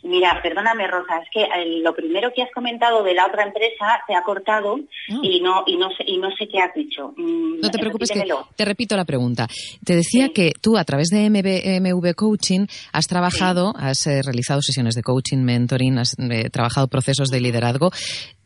Mira, 0.08 0.40
perdóname 0.42 0.88
Rosa, 0.88 1.18
es 1.22 1.30
que 1.32 1.44
eh, 1.44 1.82
lo 1.82 1.94
primero 1.94 2.32
que 2.34 2.42
has 2.42 2.52
comentado 2.54 3.04
de 3.04 3.14
la 3.14 3.26
otra 3.26 3.44
empresa 3.44 4.02
se 4.08 4.16
ha 4.16 4.24
cortado 4.24 4.80
ah. 5.12 5.20
y 5.22 5.42
no 5.42 5.64
y 5.68 5.78
no 5.78 5.90
sé 5.90 6.04
y 6.08 6.18
no 6.18 6.30
sé 6.32 6.48
qué 6.48 6.60
has 6.60 6.74
dicho. 6.74 7.14
Mm, 7.18 7.60
no 7.60 7.70
te 7.70 7.78
preocupes, 7.78 8.12
que 8.12 8.24
te 8.56 8.66
repito 8.66 8.96
la 8.96 9.06
pregunta. 9.06 9.48
Te 9.84 9.96
decía 9.96 10.30
que 10.30 10.54
tú 10.62 10.78
a 10.78 10.86
través 10.86 11.10
de 11.10 11.30
MV 11.30 12.16
Coaching 12.16 12.68
has 12.94 13.08
trabajado, 13.08 13.74
has 13.78 14.08
eh, 14.08 14.22
realizado 14.24 14.62
sesiones 14.62 14.96
de 14.96 15.04
coaching, 15.04 15.40
mentoring, 15.40 15.98
has 15.98 16.16
eh, 16.18 16.50
trabajado 16.50 16.88
procesos 16.88 17.30
de 17.30 17.42
liderazgo 17.42 17.92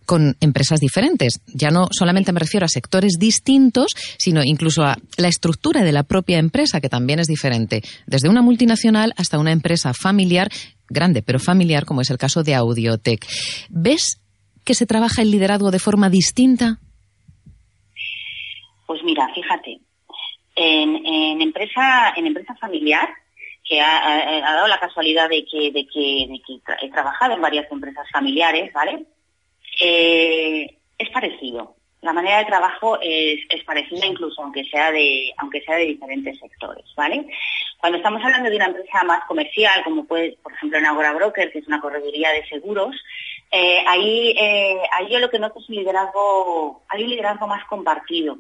con 0.06 0.36
empresas 0.42 0.80
diferentes. 0.80 1.42
Ya 1.48 1.70
no 1.70 1.88
solamente 1.92 2.32
me 2.32 2.40
refiero 2.40 2.66
a 2.66 2.70
sectores 2.70 3.14
distintos, 3.20 3.92
sino 4.18 4.44
incluso 4.44 4.84
a 4.84 4.98
la 5.18 5.28
estructura 5.28 5.84
de 5.84 5.92
la 5.92 6.04
propia 6.04 6.40
empresa, 6.40 6.82
que 6.82 6.90
también 6.90 7.20
es 7.20 7.28
diferente, 7.28 7.82
desde 8.08 8.30
una 8.30 8.42
multinacional 8.42 9.14
hasta 9.18 9.40
una 9.40 9.52
empresa 9.52 9.94
familiar 9.94 10.50
grande 10.90 11.22
pero 11.22 11.40
familiar, 11.40 11.86
como 11.86 12.02
es 12.02 12.10
el 12.10 12.18
caso 12.18 12.44
de 12.44 12.54
Audiotech. 12.56 13.26
¿Ves 13.70 14.22
que 14.64 14.76
se 14.76 14.86
trabaja 14.86 15.22
el 15.22 15.32
liderazgo 15.32 15.72
de 15.72 15.80
forma 15.80 16.10
distinta? 16.10 16.80
Pues 18.86 19.02
mira, 19.04 19.28
fíjate, 19.34 19.80
en, 20.56 21.42
empresa, 21.42 22.14
en 22.16 22.28
empresa 22.28 22.56
familiar, 22.56 23.08
que 23.64 23.80
ha, 23.80 24.42
dado 24.42 24.68
la 24.68 24.80
casualidad 24.80 25.30
de 25.30 25.46
que, 25.46 25.72
he 26.82 26.90
trabajado 26.92 27.36
en 27.36 27.42
varias 27.42 27.72
empresas 27.72 28.06
familiares, 28.12 28.72
¿vale? 28.74 29.06
Eh, 29.80 30.78
es 30.98 31.10
parecido. 31.10 31.76
La 32.02 32.14
manera 32.14 32.40
de 32.40 32.46
trabajo 32.46 33.00
es, 33.00 33.42
es, 33.50 33.64
parecida 33.64 34.08
incluso 34.08 34.42
aunque 34.42 34.66
sea 34.66 34.92
de 34.92 35.32
aunque 35.38 35.62
sea 35.62 35.76
de 35.76 35.86
diferentes 35.86 36.40
sectores, 36.40 36.86
¿vale? 36.96 37.28
Cuando 37.80 37.98
estamos 37.98 38.24
hablando 38.24 38.50
de 38.50 38.56
una 38.56 38.66
empresa 38.66 39.04
más 39.04 39.24
comercial, 39.26 39.84
como 39.84 40.06
puede, 40.06 40.38
por 40.42 40.52
ejemplo, 40.54 40.80
en 40.80 40.86
Agora 40.86 41.14
Broker, 41.14 41.52
que 41.52 41.60
es 41.60 41.68
una 41.68 41.80
correduría 41.80 42.32
de 42.32 42.48
seguros, 42.48 42.96
eh, 43.52 43.84
ahí, 43.88 44.36
eh, 44.40 44.82
ahí 44.94 45.12
yo 45.12 45.20
lo 45.20 45.30
que 45.30 45.40
noto 45.40 45.60
es 45.60 45.70
un 45.70 45.76
liderazgo, 45.76 46.84
hay 46.88 47.04
un 47.04 47.10
liderazgo 47.10 47.48
más 47.48 47.66
compartido. 47.66 48.38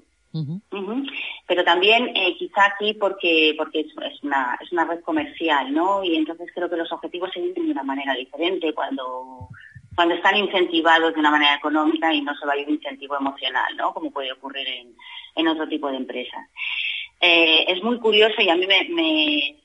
Pero 1.45 1.63
también 1.65 2.15
eh, 2.15 2.37
quizá 2.37 2.65
aquí 2.65 2.93
porque 2.93 3.53
porque 3.57 3.81
es, 3.81 4.23
una, 4.23 4.57
es 4.61 4.71
una 4.71 4.85
red 4.85 5.01
comercial, 5.01 5.73
¿no? 5.73 6.03
Y 6.03 6.15
entonces 6.15 6.49
creo 6.55 6.69
que 6.69 6.77
los 6.77 6.91
objetivos 6.91 7.31
se 7.33 7.41
viven 7.41 7.65
de 7.65 7.71
una 7.71 7.83
manera 7.83 8.13
diferente 8.13 8.73
cuando 8.73 9.49
cuando 9.95 10.15
están 10.15 10.38
incentivados 10.38 11.13
de 11.13 11.19
una 11.19 11.31
manera 11.31 11.55
económica 11.55 12.13
y 12.13 12.22
no 12.22 12.34
solo 12.35 12.53
hay 12.53 12.63
un 12.63 12.76
incentivo 12.76 13.18
emocional, 13.18 13.76
¿no? 13.76 13.93
Como 13.93 14.11
puede 14.11 14.31
ocurrir 14.31 14.68
en, 14.68 14.95
en 15.35 15.47
otro 15.47 15.68
tipo 15.68 15.89
de 15.89 15.97
empresas. 15.97 16.47
Eh, 17.19 17.65
es 17.68 17.84
muy 17.84 17.99
curioso 17.99 18.41
y 18.41 18.49
a 18.49 18.55
mí 18.55 18.65
me, 18.65 19.55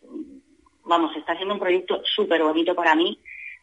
vamos, 0.85 1.17
está 1.17 1.35
siendo 1.37 1.55
un 1.55 1.61
proyecto 1.61 2.03
súper 2.05 2.43
bonito 2.43 2.75
para 2.75 2.95
mí. 2.95 3.19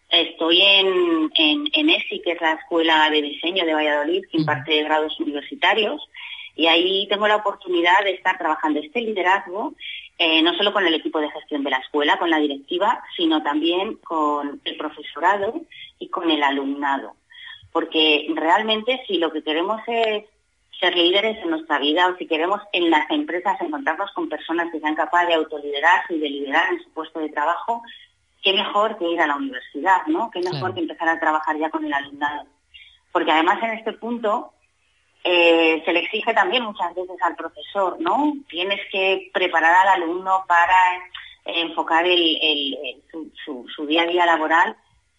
Estoy 0.09 0.61
en, 0.61 1.31
en, 1.35 1.89
ESI, 1.89 2.21
que 2.21 2.31
es 2.31 2.41
la 2.41 2.53
Escuela 2.53 3.09
de 3.09 3.21
Diseño 3.21 3.65
de 3.65 3.73
Valladolid, 3.73 4.23
que 4.31 4.37
imparte 4.37 4.83
grados 4.83 5.19
universitarios, 5.19 6.07
y 6.55 6.67
ahí 6.67 7.07
tengo 7.07 7.27
la 7.27 7.37
oportunidad 7.37 8.03
de 8.03 8.11
estar 8.11 8.37
trabajando 8.37 8.79
este 8.79 9.01
liderazgo, 9.01 9.73
eh, 10.17 10.41
no 10.41 10.53
solo 10.55 10.73
con 10.73 10.85
el 10.85 10.93
equipo 10.93 11.19
de 11.19 11.31
gestión 11.31 11.63
de 11.63 11.71
la 11.71 11.77
escuela, 11.77 12.17
con 12.17 12.29
la 12.29 12.37
directiva, 12.37 13.03
sino 13.15 13.41
también 13.41 13.95
con 13.97 14.61
el 14.63 14.77
profesorado 14.77 15.61
y 15.99 16.09
con 16.09 16.29
el 16.29 16.43
alumnado. 16.43 17.15
Porque 17.71 18.27
realmente 18.35 19.03
si 19.07 19.17
lo 19.17 19.31
que 19.31 19.43
queremos 19.43 19.81
es 19.87 20.25
ser 20.79 20.95
líderes 20.95 21.37
en 21.41 21.49
nuestra 21.49 21.79
vida 21.79 22.07
o 22.07 22.17
si 22.17 22.27
queremos 22.27 22.61
en 22.71 22.89
las 22.89 23.09
empresas 23.09 23.59
encontrarnos 23.61 24.11
con 24.11 24.29
personas 24.29 24.71
que 24.71 24.79
sean 24.79 24.95
capaces 24.95 25.29
de 25.29 25.35
autoliderarse 25.35 26.15
y 26.15 26.19
de 26.19 26.29
liderar 26.29 26.71
en 26.71 26.83
su 26.83 26.89
puesto 26.91 27.19
de 27.19 27.29
trabajo, 27.29 27.81
qué 28.43 28.53
mejor 28.53 28.97
que 28.97 29.09
ir 29.09 29.21
a 29.21 29.27
la 29.27 29.35
universidad, 29.35 30.05
¿no? 30.07 30.29
Qué 30.31 30.41
mejor 30.41 30.73
que 30.73 30.81
empezar 30.81 31.09
a 31.09 31.19
trabajar 31.19 31.57
ya 31.57 31.69
con 31.69 31.85
el 31.85 31.93
alumnado. 31.93 32.45
Porque 33.11 33.31
además 33.31 33.61
en 33.63 33.71
este 33.71 33.93
punto 33.93 34.52
eh, 35.23 35.81
se 35.85 35.93
le 35.93 35.99
exige 35.99 36.33
también 36.33 36.63
muchas 36.63 36.93
veces 36.93 37.15
al 37.21 37.35
profesor, 37.35 37.99
¿no? 37.99 38.33
Tienes 38.49 38.81
que 38.91 39.29
preparar 39.33 39.87
al 39.87 40.01
alumno 40.01 40.43
para 40.47 40.75
enfocar 41.45 42.05
su, 43.45 43.85
día 43.85 44.03
a 44.03 44.07
día 44.07 44.25
laboral, 44.25 44.75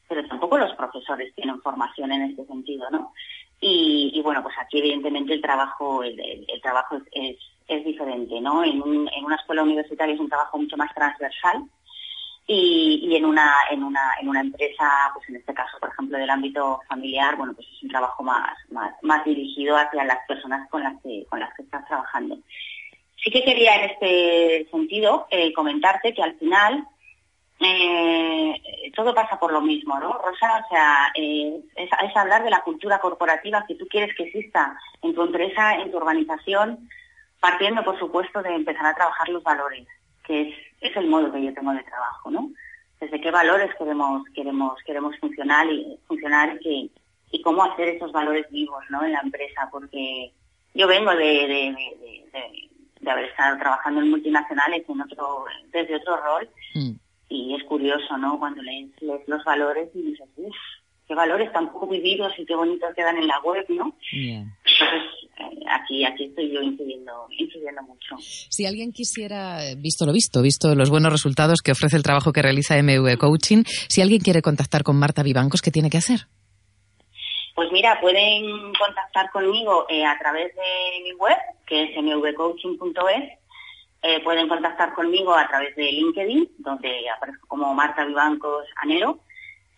pero 0.08 0.26
tampoco 0.26 0.58
los 0.58 0.74
profesores 0.74 1.34
tienen 1.34 1.60
formación 1.62 2.12
en 2.12 2.22
este 2.22 2.44
sentido, 2.46 2.90
¿no? 2.90 3.12
Y, 3.60 4.20
bueno, 4.22 4.42
pues 4.42 4.54
aquí 4.58 4.78
evidentemente 4.78 5.32
el 5.32 5.40
trabajo, 5.40 6.02
el, 6.02 6.46
trabajo 6.62 7.00
es, 7.12 7.38
es, 7.66 7.84
diferente, 7.84 8.38
¿no? 8.42 8.62
En, 8.62 8.82
en, 8.82 9.24
una 9.24 9.36
escuela 9.36 9.62
universitaria 9.62 10.14
es 10.14 10.20
un 10.20 10.28
trabajo 10.28 10.58
mucho 10.58 10.76
más 10.76 10.92
transversal 10.94 11.64
y, 12.46 13.00
y, 13.02 13.16
en 13.16 13.24
una 13.24 13.50
en 13.70 13.82
una 13.82 14.00
en 14.20 14.28
una 14.28 14.40
empresa, 14.40 15.10
pues 15.14 15.28
en 15.28 15.36
este 15.36 15.54
caso, 15.54 15.78
por 15.80 15.90
ejemplo, 15.90 16.18
del 16.18 16.28
ámbito 16.28 16.80
familiar, 16.88 17.36
bueno, 17.36 17.54
pues 17.54 17.66
es 17.68 17.82
un 17.82 17.88
trabajo 17.88 18.22
más 18.22 18.56
más, 18.70 18.94
más 19.02 19.24
dirigido 19.24 19.76
hacia 19.76 20.04
las 20.04 20.18
personas 20.26 20.68
con 20.68 20.82
las 20.82 21.00
que 21.02 21.24
con 21.30 21.40
las 21.40 21.54
que 21.54 21.62
estás 21.62 21.86
trabajando. 21.86 22.38
Sí 23.16 23.30
que 23.30 23.44
quería 23.44 23.76
en 23.76 23.90
este 23.90 24.68
sentido 24.70 25.26
eh, 25.30 25.52
comentarte 25.54 26.12
que 26.12 26.22
al 26.22 26.34
final 26.38 26.86
eh, 27.60 28.60
todo 28.94 29.14
pasa 29.14 29.38
por 29.38 29.52
lo 29.52 29.62
mismo, 29.62 29.98
¿no, 29.98 30.12
Rosa? 30.12 30.64
O 30.64 30.68
sea, 30.68 31.12
eh, 31.14 31.60
es, 31.76 31.88
es, 32.02 32.16
hablar 32.16 32.44
de 32.44 32.50
la 32.50 32.60
cultura 32.62 32.98
corporativa 32.98 33.64
que 33.66 33.76
tú 33.76 33.86
quieres 33.88 34.14
que 34.16 34.24
exista 34.24 34.76
en 35.00 35.14
tu 35.14 35.22
empresa, 35.22 35.76
en 35.76 35.90
tu 35.90 35.96
organización, 35.96 36.88
partiendo, 37.40 37.82
por 37.84 37.98
supuesto, 37.98 38.42
de 38.42 38.54
empezar 38.54 38.86
a 38.86 38.94
trabajar 38.94 39.28
los 39.28 39.42
valores, 39.42 39.86
que 40.24 40.42
es, 40.42 40.54
es 40.80 40.96
el 40.96 41.08
modo 41.08 41.32
que 41.32 41.44
yo 41.44 41.54
tengo 41.54 41.72
de 41.72 41.82
trabajo, 41.82 42.30
¿no? 42.30 42.50
Desde 43.00 43.20
qué 43.20 43.30
valores 43.30 43.70
queremos 43.76 44.22
queremos 44.34 44.78
queremos 44.84 45.16
funcionar 45.18 45.70
y 45.70 45.98
funcionar 46.06 46.58
y, 46.62 46.90
y 47.30 47.42
cómo 47.42 47.64
hacer 47.64 47.88
esos 47.88 48.12
valores 48.12 48.50
vivos, 48.50 48.82
¿no? 48.90 49.04
En 49.04 49.12
la 49.12 49.20
empresa, 49.20 49.68
porque 49.70 50.32
yo 50.74 50.86
vengo 50.86 51.10
de, 51.10 51.24
de, 51.24 51.76
de, 52.32 52.70
de 53.00 53.10
haber 53.10 53.26
estado 53.26 53.58
trabajando 53.58 54.00
en 54.00 54.10
multinacionales 54.10 54.84
en 54.88 55.00
otro 55.00 55.44
desde 55.72 55.96
otro 55.96 56.16
rol. 56.16 56.48
Mm 56.74 56.92
y 57.28 57.54
es 57.54 57.64
curioso, 57.64 58.16
¿no? 58.18 58.38
Cuando 58.38 58.62
lees, 58.62 58.90
los 59.00 59.44
valores 59.44 59.88
y 59.94 60.02
dices, 60.02 60.28
uff, 60.36 60.56
qué 61.06 61.14
valores 61.14 61.52
tan 61.52 61.72
poco 61.72 61.88
vividos 61.88 62.32
y 62.38 62.46
qué 62.46 62.54
bonitos 62.54 62.94
quedan 62.94 63.16
en 63.18 63.26
la 63.26 63.40
web, 63.40 63.64
¿no? 63.68 63.96
Entonces, 64.12 65.02
eh, 65.38 65.64
aquí, 65.70 66.04
aquí 66.04 66.24
estoy 66.24 66.52
yo 66.52 66.62
incidiendo, 66.62 67.26
incidiendo 67.38 67.82
mucho. 67.82 68.16
Si 68.18 68.66
alguien 68.66 68.92
quisiera, 68.92 69.58
visto 69.76 70.06
lo 70.06 70.12
visto, 70.12 70.42
visto 70.42 70.74
los 70.74 70.90
buenos 70.90 71.12
resultados 71.12 71.60
que 71.62 71.72
ofrece 71.72 71.96
el 71.96 72.02
trabajo 72.02 72.32
que 72.32 72.42
realiza 72.42 72.80
MV 72.82 73.18
Coaching, 73.18 73.64
si 73.66 74.00
alguien 74.00 74.20
quiere 74.20 74.42
contactar 74.42 74.82
con 74.82 74.98
Marta 74.98 75.22
Vivancos, 75.22 75.62
¿qué 75.62 75.70
tiene 75.70 75.90
que 75.90 75.98
hacer? 75.98 76.20
Pues 77.54 77.70
mira, 77.70 78.00
pueden 78.00 78.72
contactar 78.74 79.30
conmigo 79.30 79.86
eh, 79.88 80.04
a 80.04 80.18
través 80.18 80.54
de 80.56 81.02
mi 81.04 81.12
web, 81.12 81.36
que 81.66 81.84
es 81.84 82.02
mvcoaching.es, 82.02 83.38
eh, 84.02 84.20
pueden 84.22 84.48
contactar 84.48 84.92
conmigo 84.92 85.34
a 85.34 85.46
través 85.46 85.74
de 85.76 85.84
LinkedIn, 85.84 86.56
donde 86.58 87.08
aparezco 87.08 87.46
como 87.46 87.72
Marta 87.74 88.04
Vivancos 88.04 88.66
Anero. 88.82 89.20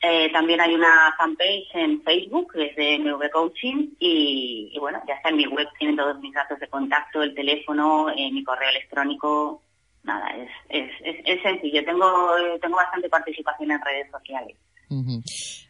Eh, 0.02 0.30
también 0.32 0.60
hay 0.60 0.74
una 0.74 1.14
fanpage 1.18 1.74
en 1.74 2.02
Facebook, 2.02 2.52
que 2.52 2.66
es 2.66 3.00
MV 3.00 3.30
Coaching, 3.30 3.94
y, 3.98 4.76
bueno, 4.78 5.00
ya 5.08 5.14
está 5.14 5.30
en 5.30 5.36
mi 5.36 5.46
web, 5.46 5.66
tienen 5.78 5.96
todos 5.96 6.20
mis 6.20 6.34
datos 6.34 6.58
de 6.60 6.68
contacto, 6.68 7.22
el 7.22 7.34
teléfono, 7.34 8.10
eh, 8.10 8.30
mi 8.30 8.44
correo 8.44 8.70
electrónico. 8.70 9.62
Nada, 10.04 10.28
es, 10.36 10.50
es, 10.68 10.90
es, 11.02 11.16
es 11.24 11.42
sencillo. 11.42 11.84
Tengo, 11.84 12.34
tengo 12.60 12.76
bastante 12.76 13.08
participación 13.08 13.72
en 13.72 13.80
redes 13.80 14.10
sociales. 14.10 14.56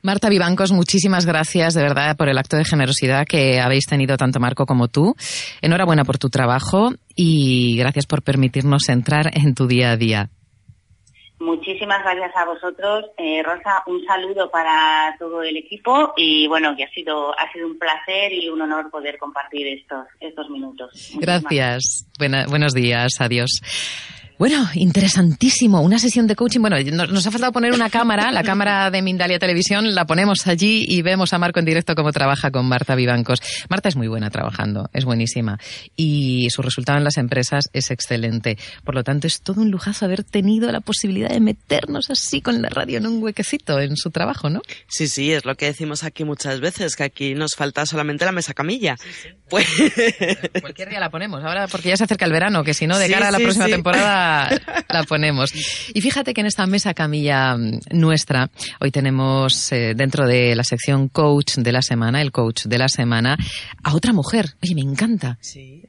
Marta 0.03 0.29
Vivancos, 0.29 0.73
muchísimas 0.73 1.25
gracias 1.25 1.75
de 1.75 1.83
verdad 1.83 2.17
por 2.17 2.29
el 2.29 2.37
acto 2.39 2.57
de 2.57 2.65
generosidad 2.65 3.25
que 3.27 3.61
habéis 3.61 3.87
tenido 3.87 4.17
tanto 4.17 4.41
Marco 4.41 4.67
como 4.67 4.89
tú. 4.89 5.15
Enhorabuena 5.63 6.05
por 6.05 6.19
tu 6.19 6.29
trabajo 6.29 6.91
y 7.15 7.77
gracias 7.79 8.07
por 8.07 8.23
permitirnos 8.23 8.89
entrar 8.89 9.31
en 9.33 9.55
tu 9.55 9.67
día 9.67 9.93
a 9.93 9.97
día. 9.97 10.31
Muchísimas 11.39 12.03
gracias 12.03 12.35
a 12.35 12.47
vosotros. 12.47 13.05
Eh, 13.19 13.43
Rosa, 13.43 13.83
un 13.87 14.03
saludo 14.05 14.51
para 14.51 15.15
todo 15.19 15.43
el 15.43 15.57
equipo 15.57 16.15
y 16.17 16.47
bueno, 16.49 16.75
que 16.75 16.85
ha 16.85 16.91
sido, 16.91 17.39
ha 17.39 17.53
sido 17.53 17.67
un 17.67 17.79
placer 17.79 18.33
y 18.33 18.49
un 18.49 18.63
honor 18.63 18.91
poder 18.91 19.19
compartir 19.19 19.67
estos, 19.67 20.07
estos 20.19 20.49
minutos. 20.49 21.13
gracias. 21.19 22.07
buenos 22.19 22.73
días. 22.73 23.13
Adiós. 23.21 23.61
Bueno, 24.39 24.69
interesantísimo. 24.75 25.81
Una 25.81 25.99
sesión 25.99 26.27
de 26.27 26.37
coaching. 26.37 26.61
Bueno, 26.61 26.77
nos 26.79 27.27
ha 27.27 27.31
faltado 27.31 27.53
poner 27.53 27.73
una 27.73 27.89
cámara, 27.89 28.31
la 28.31 28.43
cámara 28.43 28.91
de 28.91 29.01
Mindalia 29.01 29.39
Televisión, 29.39 29.95
la 29.95 30.05
ponemos 30.05 30.47
allí 30.47 30.85
y 30.87 31.01
vemos 31.01 31.33
a 31.33 31.39
Marco 31.39 31.59
en 31.59 31.65
directo 31.65 31.95
cómo 31.95 32.13
trabaja 32.13 32.51
con 32.51 32.67
Marta 32.67 32.95
Vivancos. 32.95 33.41
Marta 33.71 33.89
es 33.89 33.97
muy 33.97 34.09
buena 34.09 34.29
trabajando, 34.29 34.91
es 34.93 35.07
buenísima. 35.07 35.59
Y 35.97 36.49
su 36.51 36.61
resultado 36.61 36.99
en 36.99 37.05
las 37.05 37.17
empresas 37.17 37.71
es 37.73 37.91
excelente. 37.91 38.59
Por 38.85 38.95
lo 38.95 39.03
tanto, 39.05 39.27
es 39.27 39.41
todo 39.41 39.63
un 39.63 39.71
lujazo 39.71 40.05
haber 40.05 40.23
tenido 40.23 40.71
la 40.71 40.81
posibilidad 40.81 41.31
de 41.31 41.41
meternos 41.41 42.11
así 42.11 42.43
con 42.43 42.61
la 42.61 42.69
radio 42.69 42.99
en 42.99 43.07
un 43.07 43.23
huequecito 43.23 43.81
en 43.81 43.97
su 43.97 44.11
trabajo, 44.11 44.51
¿no? 44.51 44.61
Sí, 44.87 45.09
sí, 45.09 45.33
es 45.33 45.47
lo 45.47 45.55
que 45.55 45.65
decimos 45.65 46.05
aquí 46.05 46.25
muchas 46.25 46.61
veces, 46.61 46.95
que 46.95 47.05
aquí 47.05 47.35
nos 47.35 47.55
falta 47.57 47.87
solamente 47.87 48.27
la 48.27 48.33
mesa 48.33 48.53
camilla. 48.53 48.97
Pues... 49.49 49.67
Cualquier 50.61 50.91
día 50.91 51.01
la 51.01 51.09
ponemos, 51.09 51.43
ahora 51.43 51.69
porque 51.69 51.89
ya 51.89 51.97
se 51.97 52.05
acerca 52.05 52.27
el 52.27 52.33
verano, 52.33 52.65
que 52.65 52.75
si 52.75 52.87
no, 52.87 52.99
de 52.99 53.09
cara 53.09 53.29
a 53.29 53.31
la 53.31 53.39
próxima 53.39 53.67
temporada 53.67 54.26
la, 54.89 55.03
ponemos. 55.05 55.53
Y 55.95 56.01
fíjate 56.01 56.35
que 56.35 56.41
en 56.41 56.47
esta 56.47 56.67
mesa 56.67 56.95
camilla 56.95 57.57
mm, 57.57 57.81
nuestra, 57.93 58.51
hoy 58.81 58.91
tenemos 58.91 59.73
eh, 59.73 59.95
dentro 59.97 60.27
de 60.27 60.55
la 60.55 60.65
sección 60.65 61.09
coach 61.09 61.57
de 61.57 61.73
la 61.73 61.83
semana, 61.83 62.23
el 62.23 62.33
coach 62.33 62.65
de 62.65 62.79
la 62.79 62.89
semana, 62.89 63.37
a 63.83 63.95
otra 63.95 64.13
mujer. 64.13 64.55
Oye, 64.63 64.75
me 64.75 64.83
encanta. 64.83 65.39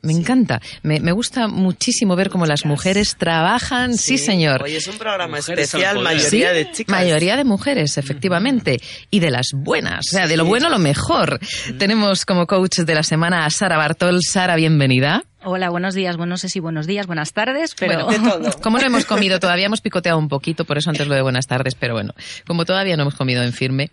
me 0.02 0.14
encanta. 0.14 0.62
Me, 0.84 1.12
gusta 1.12 1.48
muchísimo 1.48 2.16
ver 2.16 2.30
cómo 2.30 2.46
las 2.46 2.66
mujeres 2.66 3.16
trabajan. 3.18 3.98
Sí, 3.98 4.18
señor. 4.18 4.64
Hoy 4.64 4.76
es 4.76 4.88
un 4.88 4.98
programa 4.98 5.40
especial, 5.40 6.00
mayoría 6.00 6.52
de 6.52 6.72
chicas. 6.72 6.96
Mayoría 6.96 7.36
de 7.36 7.44
mujeres, 7.44 7.98
efectivamente. 7.98 8.80
Y 9.10 9.20
de 9.20 9.32
las 9.32 9.52
buenas. 9.54 10.08
O 10.12 10.16
sea, 10.16 10.28
de 10.28 10.38
lo 10.38 10.46
bueno 10.46 10.70
lo 10.70 10.80
mejor. 10.80 11.40
Tenemos 11.78 12.26
como 12.26 12.46
coach 12.48 12.80
de 12.80 12.96
la 12.96 13.04
semana 13.04 13.46
a 13.46 13.50
Sara 13.50 13.78
Bartol. 13.78 14.20
Sara, 14.22 14.56
bienvenida. 14.56 15.24
Hola, 15.50 15.70
buenos 15.70 15.94
días. 15.94 16.18
Bueno, 16.18 16.32
no 16.32 16.38
sé 16.38 16.50
si 16.50 16.60
buenos 16.60 16.88
días, 16.88 17.08
buenas 17.08 17.32
tardes, 17.32 17.74
pero... 17.74 18.04
Bueno, 18.04 18.52
como 18.62 18.80
no 18.80 18.86
hemos 18.86 19.06
comido 19.06 19.40
todavía, 19.40 19.68
hemos 19.68 19.80
picoteado 19.80 20.20
un 20.20 20.28
poquito, 20.28 20.66
por 20.66 20.78
eso 20.78 20.90
antes 20.90 21.08
lo 21.08 21.16
de 21.16 21.22
buenas 21.22 21.48
tardes, 21.48 21.74
pero 21.74 21.94
bueno, 21.94 22.14
como 22.46 22.66
todavía 22.66 22.98
no 22.98 23.04
hemos 23.04 23.16
comido 23.16 23.42
en 23.42 23.54
firme. 23.54 23.90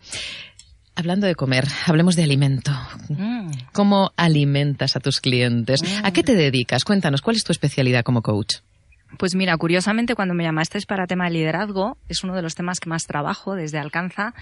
Hablando 0.96 1.28
de 1.28 1.36
comer, 1.36 1.68
hablemos 1.86 2.16
de 2.16 2.24
alimento. 2.24 2.72
Mm. 3.08 3.52
¿Cómo 3.72 4.10
alimentas 4.16 4.96
a 4.96 5.00
tus 5.00 5.20
clientes? 5.20 5.80
¿A 6.02 6.10
qué 6.10 6.24
te 6.24 6.34
dedicas? 6.34 6.82
Cuéntanos, 6.82 7.22
¿cuál 7.22 7.36
es 7.36 7.44
tu 7.44 7.52
especialidad 7.52 8.02
como 8.02 8.20
coach? 8.22 8.56
Pues 9.16 9.36
mira, 9.36 9.56
curiosamente 9.56 10.16
cuando 10.16 10.34
me 10.34 10.42
llamaste 10.42 10.80
para 10.88 11.06
tema 11.06 11.26
de 11.26 11.34
liderazgo, 11.34 11.98
es 12.08 12.24
uno 12.24 12.34
de 12.34 12.42
los 12.42 12.56
temas 12.56 12.80
que 12.80 12.90
más 12.90 13.06
trabajo 13.06 13.54
desde 13.54 13.78
Alcanza, 13.78 14.34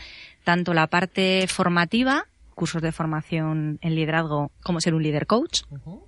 tanto 0.44 0.72
la 0.72 0.86
parte 0.86 1.47
formativa 1.47 2.24
cursos 2.55 2.83
de 2.83 2.93
formación 2.93 3.79
en 3.81 3.95
liderazgo, 3.95 4.51
cómo 4.62 4.81
ser 4.81 4.95
un 4.95 5.03
líder 5.03 5.27
coach. 5.27 5.62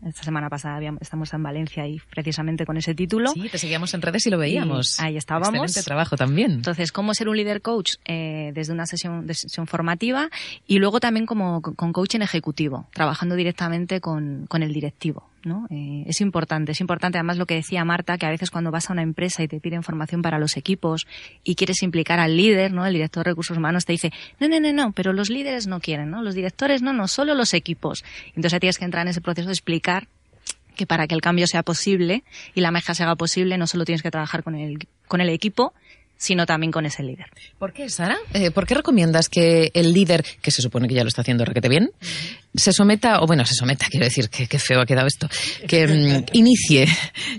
Esta 0.07 0.23
semana 0.23 0.49
pasada 0.49 0.77
habíamos, 0.77 1.03
estamos 1.03 1.33
en 1.33 1.43
Valencia 1.43 1.87
y 1.87 2.01
precisamente 2.11 2.67
con 2.67 2.77
ese 2.77 2.95
título. 2.95 3.31
Sí, 3.31 3.49
te 3.49 3.59
seguíamos 3.59 3.95
en 3.95 4.03
redes 4.03 4.27
y 4.27 4.31
lo 4.31 4.39
veíamos. 4.39 5.01
ahí 5.01 5.17
estábamos. 5.17 5.49
Excelente 5.49 5.83
trabajo 5.83 6.17
también. 6.17 6.53
Entonces, 6.53 6.93
cómo 6.93 7.15
ser 7.15 7.29
un 7.29 7.37
líder 7.37 7.63
coach 7.63 7.95
eh, 8.05 8.53
desde 8.55 8.73
una 8.73 8.87
sesión, 8.87 9.27
de 9.27 9.35
sesión 9.35 9.67
formativa 9.67 10.29
y 10.67 10.79
luego 10.79 11.01
también 11.01 11.27
como 11.27 11.63
con 11.63 11.93
coaching 11.93 12.21
ejecutivo, 12.21 12.89
trabajando 12.93 13.35
directamente 13.35 14.01
con, 14.01 14.47
con 14.47 14.63
el 14.63 14.73
directivo. 14.73 15.29
¿No? 15.47 15.67
Eh, 15.71 16.05
es 16.07 16.21
importante, 16.21 16.73
es 16.73 16.81
importante 16.81 17.19
además 17.19 17.39
lo 17.39 17.47
que 17.47 17.55
decía 17.55 17.85
Marta, 17.85 18.19
que 18.19 18.27
a 18.27 18.31
veces 18.31 18.51
cuando 18.51 18.71
vas 18.71 18.91
a 18.91 18.93
una 18.93 19.03
empresa 19.03 19.43
y 19.43 19.49
te 19.49 19.61
piden 19.61 19.83
formación 19.83 20.23
para 20.23 20.39
los 20.39 20.57
equipos 20.57 21.07
y 21.43 21.55
quieres 21.55 21.83
implicar 21.83 22.21
al 22.21 22.37
líder, 22.37 22.73
¿no? 22.73 22.87
El 22.87 22.95
director 22.95 23.25
de 23.25 23.31
recursos 23.31 23.57
humanos 23.57 23.85
te 23.85 23.93
dice, 23.93 24.13
no, 24.41 24.49
no, 24.49 24.61
no, 24.61 24.73
no, 24.73 24.93
pero 24.93 25.13
los 25.13 25.31
líderes 25.31 25.67
no 25.67 25.81
quieren, 25.81 26.11
¿no? 26.11 26.23
Los 26.23 26.35
directores 26.35 26.83
no, 26.83 26.93
no, 26.93 27.09
solo 27.09 27.35
los 27.35 27.55
equipos. 27.55 28.05
Entonces 28.35 28.61
tienes 28.61 28.79
que 28.79 28.85
entrar 28.85 29.03
en 29.03 29.09
ese 29.09 29.21
proceso 29.21 29.49
de 29.49 29.53
explicar 29.53 30.09
que 30.75 30.87
para 30.87 31.07
que 31.07 31.15
el 31.15 31.21
cambio 31.21 31.47
sea 31.47 31.63
posible 31.63 32.25
y 32.55 32.61
la 32.61 32.71
meja 32.71 32.95
se 32.95 33.03
haga 33.05 33.17
posible, 33.17 33.59
no 33.59 33.67
solo 33.67 33.85
tienes 33.85 34.03
que 34.03 34.11
trabajar 34.11 34.43
con 34.43 34.55
el, 34.55 34.89
con 35.07 35.21
el 35.21 35.29
equipo, 35.29 35.73
sino 36.17 36.47
también 36.47 36.73
con 36.73 36.87
ese 36.87 37.03
líder. 37.03 37.27
¿Por 37.59 37.73
qué, 37.73 37.89
Sara? 37.89 38.17
Eh, 38.33 38.51
¿Por 38.51 38.67
qué 38.67 38.75
recomiendas 38.75 39.29
que 39.29 39.71
el 39.75 39.93
líder, 39.93 40.25
que 40.41 40.51
se 40.51 40.63
supone 40.63 40.89
que 40.89 40.95
ya 40.95 41.03
lo 41.03 41.09
está 41.09 41.23
haciendo 41.23 41.45
requete 41.45 41.69
bien, 41.69 41.91
se 42.55 42.73
someta, 42.73 43.21
o 43.21 43.27
bueno, 43.27 43.45
se 43.45 43.55
someta, 43.55 43.87
quiero 43.91 44.07
decir, 44.07 44.29
que, 44.29 44.59
feo 44.59 44.81
ha 44.81 44.87
quedado 44.87 45.07
esto, 45.07 45.29
que 45.67 45.87
mm, 45.87 46.25
inicie 46.33 46.87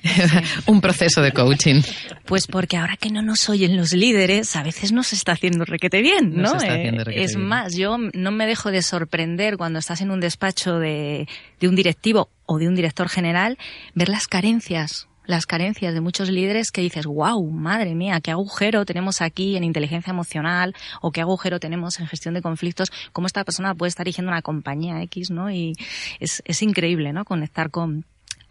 un 0.67 0.81
proceso 0.81 1.21
de 1.21 1.31
coaching? 1.31 1.81
Pues 2.25 2.47
porque 2.47 2.77
ahora 2.77 2.97
que 2.97 3.09
no 3.09 3.21
nos 3.21 3.49
oyen 3.49 3.77
los 3.77 3.93
líderes, 3.93 4.55
a 4.55 4.63
veces 4.63 4.91
no 4.91 5.03
se 5.03 5.15
está 5.15 5.33
haciendo 5.33 5.65
requete 5.65 6.01
bien, 6.01 6.35
¿no? 6.35 6.61
Eh, 6.61 6.93
es 7.15 7.37
más, 7.37 7.75
yo 7.75 7.97
no 8.13 8.31
me 8.31 8.45
dejo 8.45 8.71
de 8.71 8.81
sorprender 8.81 9.57
cuando 9.57 9.79
estás 9.79 10.01
en 10.01 10.11
un 10.11 10.19
despacho 10.19 10.79
de, 10.79 11.27
de 11.59 11.67
un 11.67 11.75
directivo 11.75 12.29
o 12.45 12.59
de 12.59 12.67
un 12.67 12.75
director 12.75 13.09
general, 13.09 13.57
ver 13.93 14.09
las 14.09 14.27
carencias 14.27 15.07
las 15.25 15.45
carencias 15.45 15.93
de 15.93 16.01
muchos 16.01 16.29
líderes 16.29 16.71
que 16.71 16.81
dices, 16.81 17.05
wow, 17.05 17.49
madre 17.49 17.95
mía, 17.95 18.21
qué 18.21 18.31
agujero 18.31 18.85
tenemos 18.85 19.21
aquí 19.21 19.55
en 19.55 19.63
inteligencia 19.63 20.11
emocional 20.11 20.73
o 21.01 21.11
qué 21.11 21.21
agujero 21.21 21.59
tenemos 21.59 21.99
en 21.99 22.07
gestión 22.07 22.33
de 22.33 22.41
conflictos, 22.41 22.91
cómo 23.11 23.27
esta 23.27 23.43
persona 23.43 23.75
puede 23.75 23.89
estar 23.89 24.05
dirigiendo 24.05 24.31
una 24.31 24.41
compañía 24.41 25.01
X, 25.03 25.31
¿no? 25.31 25.51
Y 25.51 25.73
es, 26.19 26.41
es 26.45 26.61
increíble, 26.61 27.13
¿no? 27.13 27.25
Conectar 27.25 27.71
con, 27.71 28.05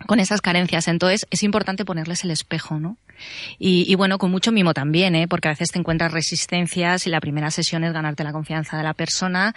con 0.06 0.20
esas 0.20 0.40
carencias. 0.40 0.88
Entonces 0.88 1.26
es 1.30 1.42
importante 1.42 1.84
ponerles 1.84 2.24
el 2.24 2.30
espejo, 2.30 2.78
¿no? 2.78 2.96
Y, 3.58 3.94
bueno, 3.94 4.18
con 4.18 4.30
mucho 4.30 4.52
mimo 4.52 4.74
también, 4.74 5.14
¿eh? 5.14 5.28
porque 5.28 5.48
a 5.48 5.52
veces 5.52 5.70
te 5.70 5.78
encuentras 5.78 6.12
resistencias 6.12 7.06
y 7.06 7.10
la 7.10 7.20
primera 7.20 7.50
sesión 7.50 7.84
es 7.84 7.92
ganarte 7.92 8.24
la 8.24 8.32
confianza 8.32 8.76
de 8.76 8.82
la 8.82 8.92
persona. 8.94 9.54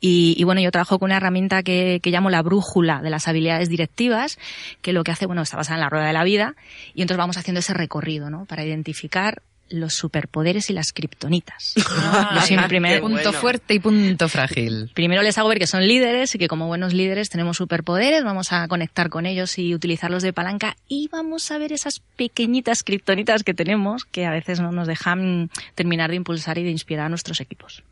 Y, 0.00 0.42
bueno, 0.44 0.60
yo 0.60 0.70
trabajo 0.70 0.98
con 0.98 1.06
una 1.06 1.16
herramienta 1.16 1.62
que, 1.62 2.00
que, 2.02 2.10
llamo 2.10 2.30
la 2.30 2.42
brújula 2.42 3.00
de 3.00 3.10
las 3.10 3.26
habilidades 3.26 3.68
directivas, 3.68 4.38
que 4.82 4.92
lo 4.92 5.04
que 5.04 5.12
hace, 5.12 5.26
bueno, 5.26 5.42
está 5.42 5.56
basada 5.56 5.76
en 5.76 5.80
la 5.80 5.88
rueda 5.88 6.06
de 6.06 6.12
la 6.12 6.24
vida, 6.24 6.54
y 6.94 7.02
entonces 7.02 7.18
vamos 7.18 7.36
haciendo 7.36 7.60
ese 7.60 7.74
recorrido, 7.74 8.30
¿no? 8.30 8.44
Para 8.44 8.64
identificar 8.64 9.42
los 9.70 9.94
superpoderes 9.94 10.70
y 10.70 10.72
las 10.72 10.92
kriptonitas. 10.92 11.74
Ah, 12.10 12.30
Yo 12.36 12.40
soy 12.42 12.56
mi 12.56 12.62
primer 12.68 13.00
punto 13.00 13.32
fuerte 13.32 13.74
y 13.74 13.80
punto 13.80 14.28
frágil. 14.28 14.90
Primero 14.94 15.20
les 15.22 15.36
hago 15.36 15.48
ver 15.48 15.58
que 15.58 15.66
son 15.66 15.86
líderes 15.86 16.34
y 16.34 16.38
que 16.38 16.48
como 16.48 16.66
buenos 16.66 16.94
líderes 16.94 17.28
tenemos 17.28 17.56
superpoderes, 17.56 18.24
vamos 18.24 18.52
a 18.52 18.66
conectar 18.68 19.10
con 19.10 19.26
ellos 19.26 19.58
y 19.58 19.74
utilizarlos 19.74 20.22
de 20.22 20.32
palanca 20.32 20.76
y 20.88 21.08
vamos 21.08 21.50
a 21.50 21.58
ver 21.58 21.72
esas 21.72 22.00
pequeñitas 22.16 22.82
kriptonitas 22.82 23.42
que 23.42 23.52
tenemos 23.52 24.04
que 24.04 24.26
a 24.26 24.30
veces 24.30 24.60
no 24.60 24.72
nos 24.72 24.86
dejan 24.86 25.50
terminar 25.74 26.10
de 26.10 26.16
impulsar 26.16 26.56
y 26.58 26.64
de 26.64 26.70
inspirar 26.70 27.06
a 27.06 27.08
nuestros 27.08 27.40
equipos. 27.40 27.82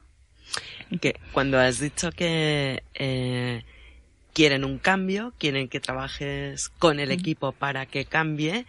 Que 1.00 1.16
cuando 1.32 1.58
has 1.58 1.80
dicho 1.80 2.10
que 2.12 2.82
eh, 2.94 3.64
quieren 4.32 4.64
un 4.64 4.78
cambio, 4.78 5.32
quieren 5.38 5.68
que 5.68 5.80
trabajes 5.80 6.68
con 6.68 7.00
el 7.00 7.10
equipo 7.10 7.52
para 7.52 7.86
que 7.86 8.04
cambie, 8.04 8.66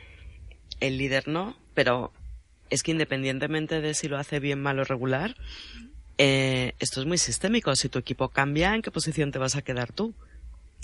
el 0.79 0.97
líder 0.97 1.27
no, 1.27 1.55
pero 1.73 2.11
es 2.69 2.83
que 2.83 2.91
independientemente 2.91 3.81
de 3.81 3.93
si 3.93 4.07
lo 4.07 4.17
hace 4.17 4.39
bien, 4.39 4.61
mal 4.61 4.79
o 4.79 4.83
regular, 4.83 5.35
eh, 6.17 6.73
esto 6.79 6.99
es 7.01 7.07
muy 7.07 7.17
sistémico. 7.17 7.75
Si 7.75 7.89
tu 7.89 7.99
equipo 7.99 8.29
cambia, 8.29 8.73
¿en 8.73 8.81
qué 8.81 8.91
posición 8.91 9.31
te 9.31 9.39
vas 9.39 9.55
a 9.55 9.61
quedar 9.61 9.91
tú? 9.91 10.13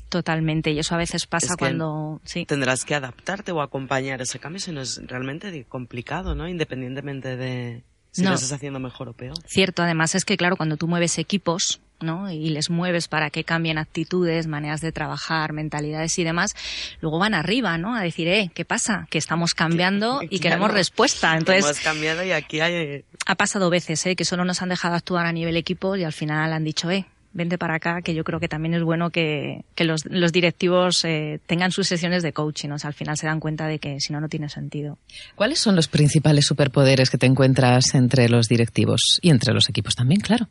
Totalmente, 0.10 0.72
y 0.72 0.78
eso 0.80 0.94
a 0.94 1.00
veces 1.00 1.26
pasa 1.26 1.48
Es 1.48 1.52
que 1.54 1.58
cuando... 1.58 2.22
Sí. 2.24 2.46
Tendrás 2.46 2.86
que 2.86 2.94
adaptarte 2.94 3.52
o 3.52 3.62
acompañar 3.62 4.22
ese 4.22 4.38
cambio, 4.38 4.60
si 4.60 4.72
no 4.72 4.82
es 4.82 5.02
realmente 5.08 5.66
complicado, 5.66 6.36
¿no? 6.36 6.48
Independientemente 6.48 7.36
de 7.36 7.84
si 8.12 8.22
No. 8.22 8.30
lo 8.30 8.36
estás 8.36 8.52
haciendo 8.52 8.80
mejor 8.80 9.10
o 9.10 9.14
peor. 9.14 9.36
Cierto, 9.48 9.82
además 9.82 10.14
es 10.14 10.24
que, 10.24 10.38
claro, 10.38 10.56
cuando 10.56 10.78
tú 10.78 10.88
mueves 10.88 11.18
equipos, 11.18 11.82
¿no? 12.04 12.30
Y 12.30 12.50
les 12.50 12.70
mueves 12.70 13.08
para 13.08 13.30
que 13.30 13.44
cambien 13.44 13.78
actitudes, 13.78 14.48
maneras 14.48 14.82
de 14.82 14.92
trabajar, 14.92 15.54
mentalidades 15.54 16.18
y 16.20 16.24
demás, 16.24 16.56
luego 17.02 17.20
van 17.20 17.34
arriba, 17.34 17.78
¿no? 17.78 17.96
A 17.96 18.02
decir, 18.02 18.28
eh, 18.28 18.52
¿qué 18.54 18.66
pasa? 18.66 19.08
Que 19.10 19.18
estamos 19.18 19.54
cambiando 19.54 20.22
y 20.30 20.40
queremos 20.40 20.68
Claro. 20.68 20.78
respuesta. 20.78 21.36
Entonces, 21.38 21.66
Hemos 21.66 21.80
cambiado 21.80 22.24
y 22.24 22.32
aquí 22.32 22.60
hay... 22.60 23.04
ha 23.26 23.36
pasado 23.36 23.70
veces, 23.70 24.06
¿eh? 24.06 24.16
Que 24.16 24.26
solo 24.26 24.46
nos 24.46 24.62
han 24.62 24.70
dejado 24.70 24.96
actuar 24.96 25.26
a 25.26 25.32
nivel 25.32 25.58
equipo 25.58 25.96
y 25.96 26.04
al 26.04 26.14
final 26.14 26.54
han 26.54 26.64
dicho, 26.64 26.92
eh, 26.92 27.06
vente 27.36 27.58
para 27.58 27.76
acá, 27.76 28.02
que 28.04 28.14
yo 28.14 28.24
creo 28.24 28.40
que 28.40 28.48
también 28.48 28.76
es 28.76 28.84
bueno 28.84 29.10
que, 29.10 29.66
que 29.74 29.86
los, 29.86 30.02
los 30.06 30.32
directivos 30.32 31.04
eh, 31.04 31.40
tengan 31.48 31.72
sus 31.72 31.88
sesiones 31.88 32.22
de 32.22 32.32
coaching, 32.32 32.70
o 32.70 32.78
sea, 32.78 32.90
al 32.90 32.94
final 32.94 33.18
se 33.18 33.26
dan 33.26 33.40
cuenta 33.40 33.66
de 33.68 33.80
que 33.80 34.00
si 34.00 34.14
no, 34.14 34.22
no 34.22 34.30
tiene 34.30 34.50
sentido. 34.50 35.00
¿Cuáles 35.34 35.58
son 35.58 35.76
los 35.76 35.88
principales 35.88 36.46
superpoderes 36.46 37.10
que 37.10 37.18
te 37.18 37.26
encuentras 37.26 37.96
entre 37.96 38.30
los 38.30 38.48
directivos 38.48 39.18
y 39.24 39.32
entre 39.32 39.52
los 39.52 39.68
equipos 39.68 39.96
también, 39.96 40.22
claro? 40.22 40.48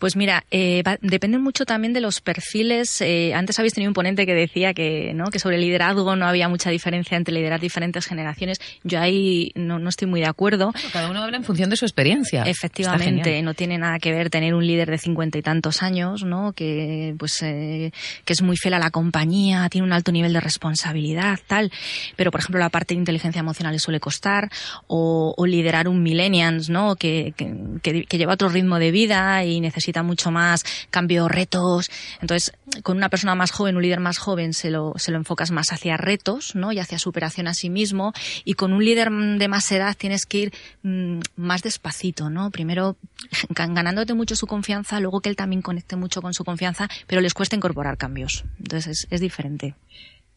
Pues 0.00 0.16
mira, 0.16 0.44
eh, 0.50 0.82
va- 0.82 0.98
depende 1.00 1.38
mucho 1.38 1.64
también 1.64 1.92
de 1.92 2.00
los 2.00 2.20
perfiles. 2.20 3.00
Eh, 3.02 3.32
antes 3.34 3.58
habéis 3.60 3.74
tenido 3.74 3.90
un 3.90 3.94
ponente 3.94 4.26
que 4.26 4.34
decía 4.34 4.74
que, 4.74 5.12
¿no? 5.14 5.26
que 5.26 5.38
sobre 5.38 5.54
el 5.56 5.60
liderazgo 5.62 6.16
no 6.16 6.26
había 6.26 6.48
mucha 6.48 6.70
diferencia 6.70 7.16
entre 7.16 7.34
liderar 7.34 7.60
diferentes 7.60 8.06
generaciones. 8.06 8.58
Yo 8.82 8.98
ahí 8.98 9.52
no, 9.54 9.78
no 9.78 9.88
estoy 9.90 10.08
muy 10.08 10.20
de 10.20 10.26
acuerdo. 10.26 10.72
Cada 10.92 11.08
uno 11.10 11.22
habla 11.22 11.36
en 11.36 11.44
función 11.44 11.70
de 11.70 11.76
su 11.76 11.84
experiencia. 11.84 12.42
Efectivamente, 12.44 13.42
no 13.42 13.54
tiene 13.54 13.76
nada 13.78 13.98
que 13.98 14.10
ver 14.12 14.30
tener 14.30 14.54
un 14.54 14.66
líder 14.66 14.90
de 14.90 14.96
cincuenta 14.98 15.36
y 15.38 15.42
tantos 15.42 15.82
años, 15.82 16.24
¿no? 16.24 16.52
Que 16.54 17.14
pues 17.18 17.42
eh, 17.42 17.92
que 18.24 18.32
es 18.32 18.40
muy 18.42 18.56
fiel 18.56 18.74
a 18.74 18.78
la 18.78 18.90
compañía, 18.90 19.68
tiene 19.68 19.86
un 19.86 19.92
alto 19.92 20.12
nivel 20.12 20.32
de 20.32 20.40
responsabilidad, 20.40 21.38
tal. 21.46 21.70
Pero 22.16 22.30
por 22.30 22.40
ejemplo 22.40 22.58
la 22.58 22.70
parte 22.70 22.94
de 22.94 23.00
inteligencia 23.00 23.40
emocional 23.40 23.74
le 23.74 23.78
suele 23.78 24.00
costar 24.00 24.48
o, 24.86 25.34
o 25.36 25.46
liderar 25.46 25.88
un 25.88 26.02
millennials, 26.02 26.70
¿no? 26.70 26.96
Que- 26.96 27.34
que 27.36 28.18
lleva 28.18 28.32
otro 28.34 28.48
ritmo 28.48 28.78
de 28.78 28.90
vida 28.92 29.44
y 29.44 29.60
necesita 29.60 29.89
mucho 30.02 30.30
más 30.30 30.64
cambio, 30.90 31.28
retos. 31.28 31.90
Entonces, 32.20 32.52
con 32.82 32.96
una 32.96 33.08
persona 33.08 33.34
más 33.34 33.50
joven, 33.50 33.76
un 33.76 33.82
líder 33.82 34.00
más 34.00 34.18
joven, 34.18 34.54
se 34.54 34.70
lo, 34.70 34.94
se 34.96 35.10
lo 35.10 35.18
enfocas 35.18 35.50
más 35.50 35.72
hacia 35.72 35.96
retos, 35.96 36.54
¿no? 36.54 36.72
Y 36.72 36.78
hacia 36.78 36.98
superación 36.98 37.46
a 37.48 37.54
sí 37.54 37.68
mismo. 37.70 38.12
Y 38.44 38.54
con 38.54 38.72
un 38.72 38.84
líder 38.84 39.10
de 39.10 39.48
más 39.48 39.70
edad 39.72 39.96
tienes 39.96 40.24
que 40.26 40.38
ir 40.38 40.52
mm, 40.82 41.20
más 41.36 41.62
despacito, 41.62 42.30
¿no? 42.30 42.50
Primero 42.50 42.96
gan- 43.50 43.74
ganándote 43.74 44.14
mucho 44.14 44.36
su 44.36 44.46
confianza, 44.46 45.00
luego 45.00 45.20
que 45.20 45.28
él 45.28 45.36
también 45.36 45.62
conecte 45.62 45.96
mucho 45.96 46.22
con 46.22 46.32
su 46.34 46.44
confianza, 46.44 46.88
pero 47.06 47.20
les 47.20 47.34
cuesta 47.34 47.56
incorporar 47.56 47.96
cambios. 47.98 48.44
Entonces, 48.58 48.86
es, 49.02 49.06
es 49.10 49.20
diferente. 49.20 49.74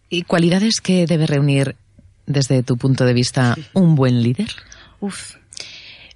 ¿Y 0.10 0.24
cualidades 0.24 0.82
que 0.82 1.06
debe 1.08 1.26
reunir, 1.26 1.76
desde 2.26 2.62
tu 2.64 2.78
punto 2.78 3.06
de 3.06 3.14
vista, 3.14 3.56
un 3.74 3.96
buen 3.96 4.22
líder? 4.22 4.50
Uf. 5.00 5.36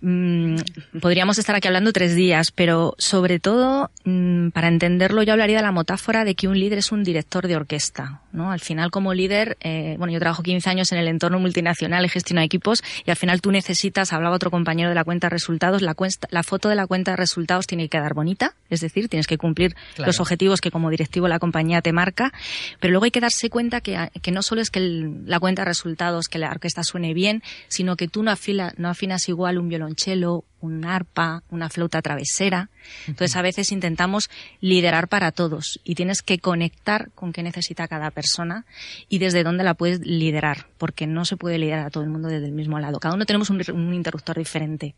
Mm, 0.01 0.57
podríamos 1.01 1.37
estar 1.39 1.55
aquí 1.55 1.67
hablando 1.67 1.91
tres 1.91 2.15
días, 2.15 2.51
pero 2.51 2.93
sobre 2.97 3.39
todo, 3.39 3.89
mm, 4.03 4.49
para 4.49 4.67
entenderlo, 4.67 5.23
yo 5.23 5.33
hablaría 5.33 5.57
de 5.57 5.63
la 5.63 5.71
metáfora 5.71 6.23
de 6.23 6.35
que 6.35 6.47
un 6.47 6.59
líder 6.59 6.77
es 6.79 6.91
un 6.91 7.03
director 7.03 7.47
de 7.47 7.55
orquesta. 7.55 8.21
¿no? 8.31 8.51
Al 8.51 8.59
final, 8.59 8.91
como 8.91 9.15
líder, 9.15 9.57
eh, 9.61 9.95
bueno, 9.97 10.13
yo 10.13 10.19
trabajo 10.19 10.43
15 10.43 10.69
años 10.69 10.91
en 10.91 10.99
el 10.99 11.07
entorno 11.07 11.39
multinacional 11.39 12.05
y 12.05 12.09
gestiono 12.09 12.41
equipos, 12.41 12.83
y 13.05 13.09
al 13.09 13.17
final 13.17 13.41
tú 13.41 13.51
necesitas, 13.51 14.13
hablaba 14.13 14.35
otro 14.35 14.51
compañero 14.51 14.89
de 14.89 14.95
la 14.95 15.03
cuenta 15.03 15.25
de 15.27 15.31
resultados, 15.31 15.81
la, 15.81 15.95
cuesta- 15.95 16.27
la 16.29 16.43
foto 16.43 16.69
de 16.69 16.75
la 16.75 16.85
cuenta 16.85 17.11
de 17.11 17.17
resultados 17.17 17.65
tiene 17.65 17.85
que 17.85 17.97
quedar 17.97 18.13
bonita, 18.13 18.53
es 18.69 18.81
decir, 18.81 19.09
tienes 19.09 19.25
que 19.25 19.37
cumplir 19.39 19.73
Claro. 19.95 20.09
los 20.09 20.19
objetivos 20.19 20.61
que 20.61 20.69
como 20.69 20.91
directivo 20.91 21.27
la 21.27 21.39
compañía 21.39 21.81
te 21.81 21.91
marca, 21.93 22.31
pero 22.79 22.91
luego 22.91 23.05
hay 23.05 23.11
que 23.11 23.21
darse 23.21 23.49
cuenta 23.49 23.81
que, 23.81 24.09
que 24.21 24.31
no 24.31 24.43
solo 24.43 24.61
es 24.61 24.69
que 24.69 24.79
el- 24.79 25.25
la 25.25 25.39
cuenta 25.39 25.63
de 25.63 25.65
resultados, 25.69 26.27
que 26.27 26.37
la 26.37 26.51
orquesta 26.51 26.83
suene 26.83 27.15
bien, 27.15 27.41
sino 27.69 27.95
que 27.95 28.07
tú 28.07 28.21
no, 28.21 28.29
afila- 28.31 28.73
no 28.77 28.87
afinas 28.89 29.27
igual 29.29 29.57
un 29.57 29.67
violonchelo, 29.87 30.43
un 30.59 30.85
arpa, 30.85 31.43
una 31.49 31.69
flauta 31.69 32.01
travesera. 32.01 32.69
Entonces 33.07 33.35
a 33.35 33.41
veces 33.41 33.71
intentamos 33.71 34.29
liderar 34.59 35.07
para 35.07 35.31
todos 35.31 35.79
y 35.83 35.95
tienes 35.95 36.21
que 36.21 36.39
conectar 36.39 37.11
con 37.15 37.31
qué 37.31 37.43
necesita 37.43 37.87
cada 37.87 38.11
persona 38.11 38.65
y 39.07 39.19
desde 39.19 39.43
dónde 39.43 39.63
la 39.63 39.75
puedes 39.75 39.99
liderar, 39.99 40.67
porque 40.77 41.07
no 41.07 41.25
se 41.25 41.37
puede 41.37 41.57
liderar 41.57 41.87
a 41.87 41.89
todo 41.89 42.03
el 42.03 42.09
mundo 42.09 42.27
desde 42.27 42.47
el 42.47 42.53
mismo 42.53 42.79
lado. 42.79 42.99
Cada 42.99 43.15
uno 43.15 43.25
tenemos 43.25 43.49
un, 43.49 43.63
un 43.73 43.93
interruptor 43.93 44.37
diferente. 44.37 44.95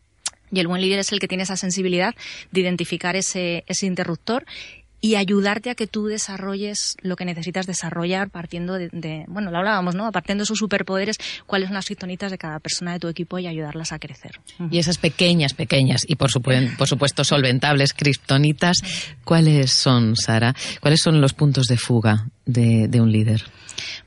Y 0.52 0.58
el 0.58 0.66
buen 0.66 0.82
líder 0.82 0.98
es 0.98 1.12
el 1.12 1.20
que 1.20 1.28
tiene 1.28 1.44
esa 1.44 1.56
sensibilidad 1.56 2.14
de 2.50 2.60
identificar 2.60 3.14
ese, 3.14 3.62
ese 3.68 3.86
interruptor 3.86 4.44
y 5.02 5.14
ayudarte 5.14 5.70
a 5.70 5.74
que 5.74 5.86
tú 5.86 6.06
desarrolles 6.06 6.96
lo 7.02 7.16
que 7.16 7.24
necesitas 7.24 7.66
desarrollar 7.66 8.28
partiendo 8.30 8.74
de, 8.74 8.88
de- 8.92 9.24
bueno, 9.28 9.50
lo 9.50 9.58
hablábamos, 9.58 9.94
¿no? 9.94 10.10
Partiendo 10.12 10.42
de 10.42 10.44
esos 10.44 10.58
superpoderes, 10.58 11.16
cuáles 11.46 11.68
son 11.68 11.74
las 11.74 11.86
criptonitas 11.86 12.30
de 12.30 12.38
cada 12.38 12.58
persona 12.60 12.92
de 12.92 13.00
tu 13.00 13.08
equipo 13.08 13.38
y 13.38 13.46
ayudarlas 13.46 13.92
a 13.92 13.98
crecer. 13.98 14.40
Y 14.70 14.78
esas 14.78 14.98
pequeñas, 14.98 15.54
pequeñas 15.54 16.04
y 16.06 16.16
por 16.16 16.30
supuesto, 16.30 16.76
por 16.76 16.88
supuesto 16.88 17.24
solventables 17.24 17.92
kriptonitas, 17.94 18.78
¿cuáles 19.24 19.70
son, 19.72 20.16
Sara? 20.16 20.54
¿Cuáles 20.80 21.00
son 21.00 21.20
los 21.20 21.32
puntos 21.32 21.66
de 21.66 21.76
fuga 21.76 22.26
de, 22.46 22.88
de 22.88 23.00
un 23.00 23.10
líder? 23.10 23.42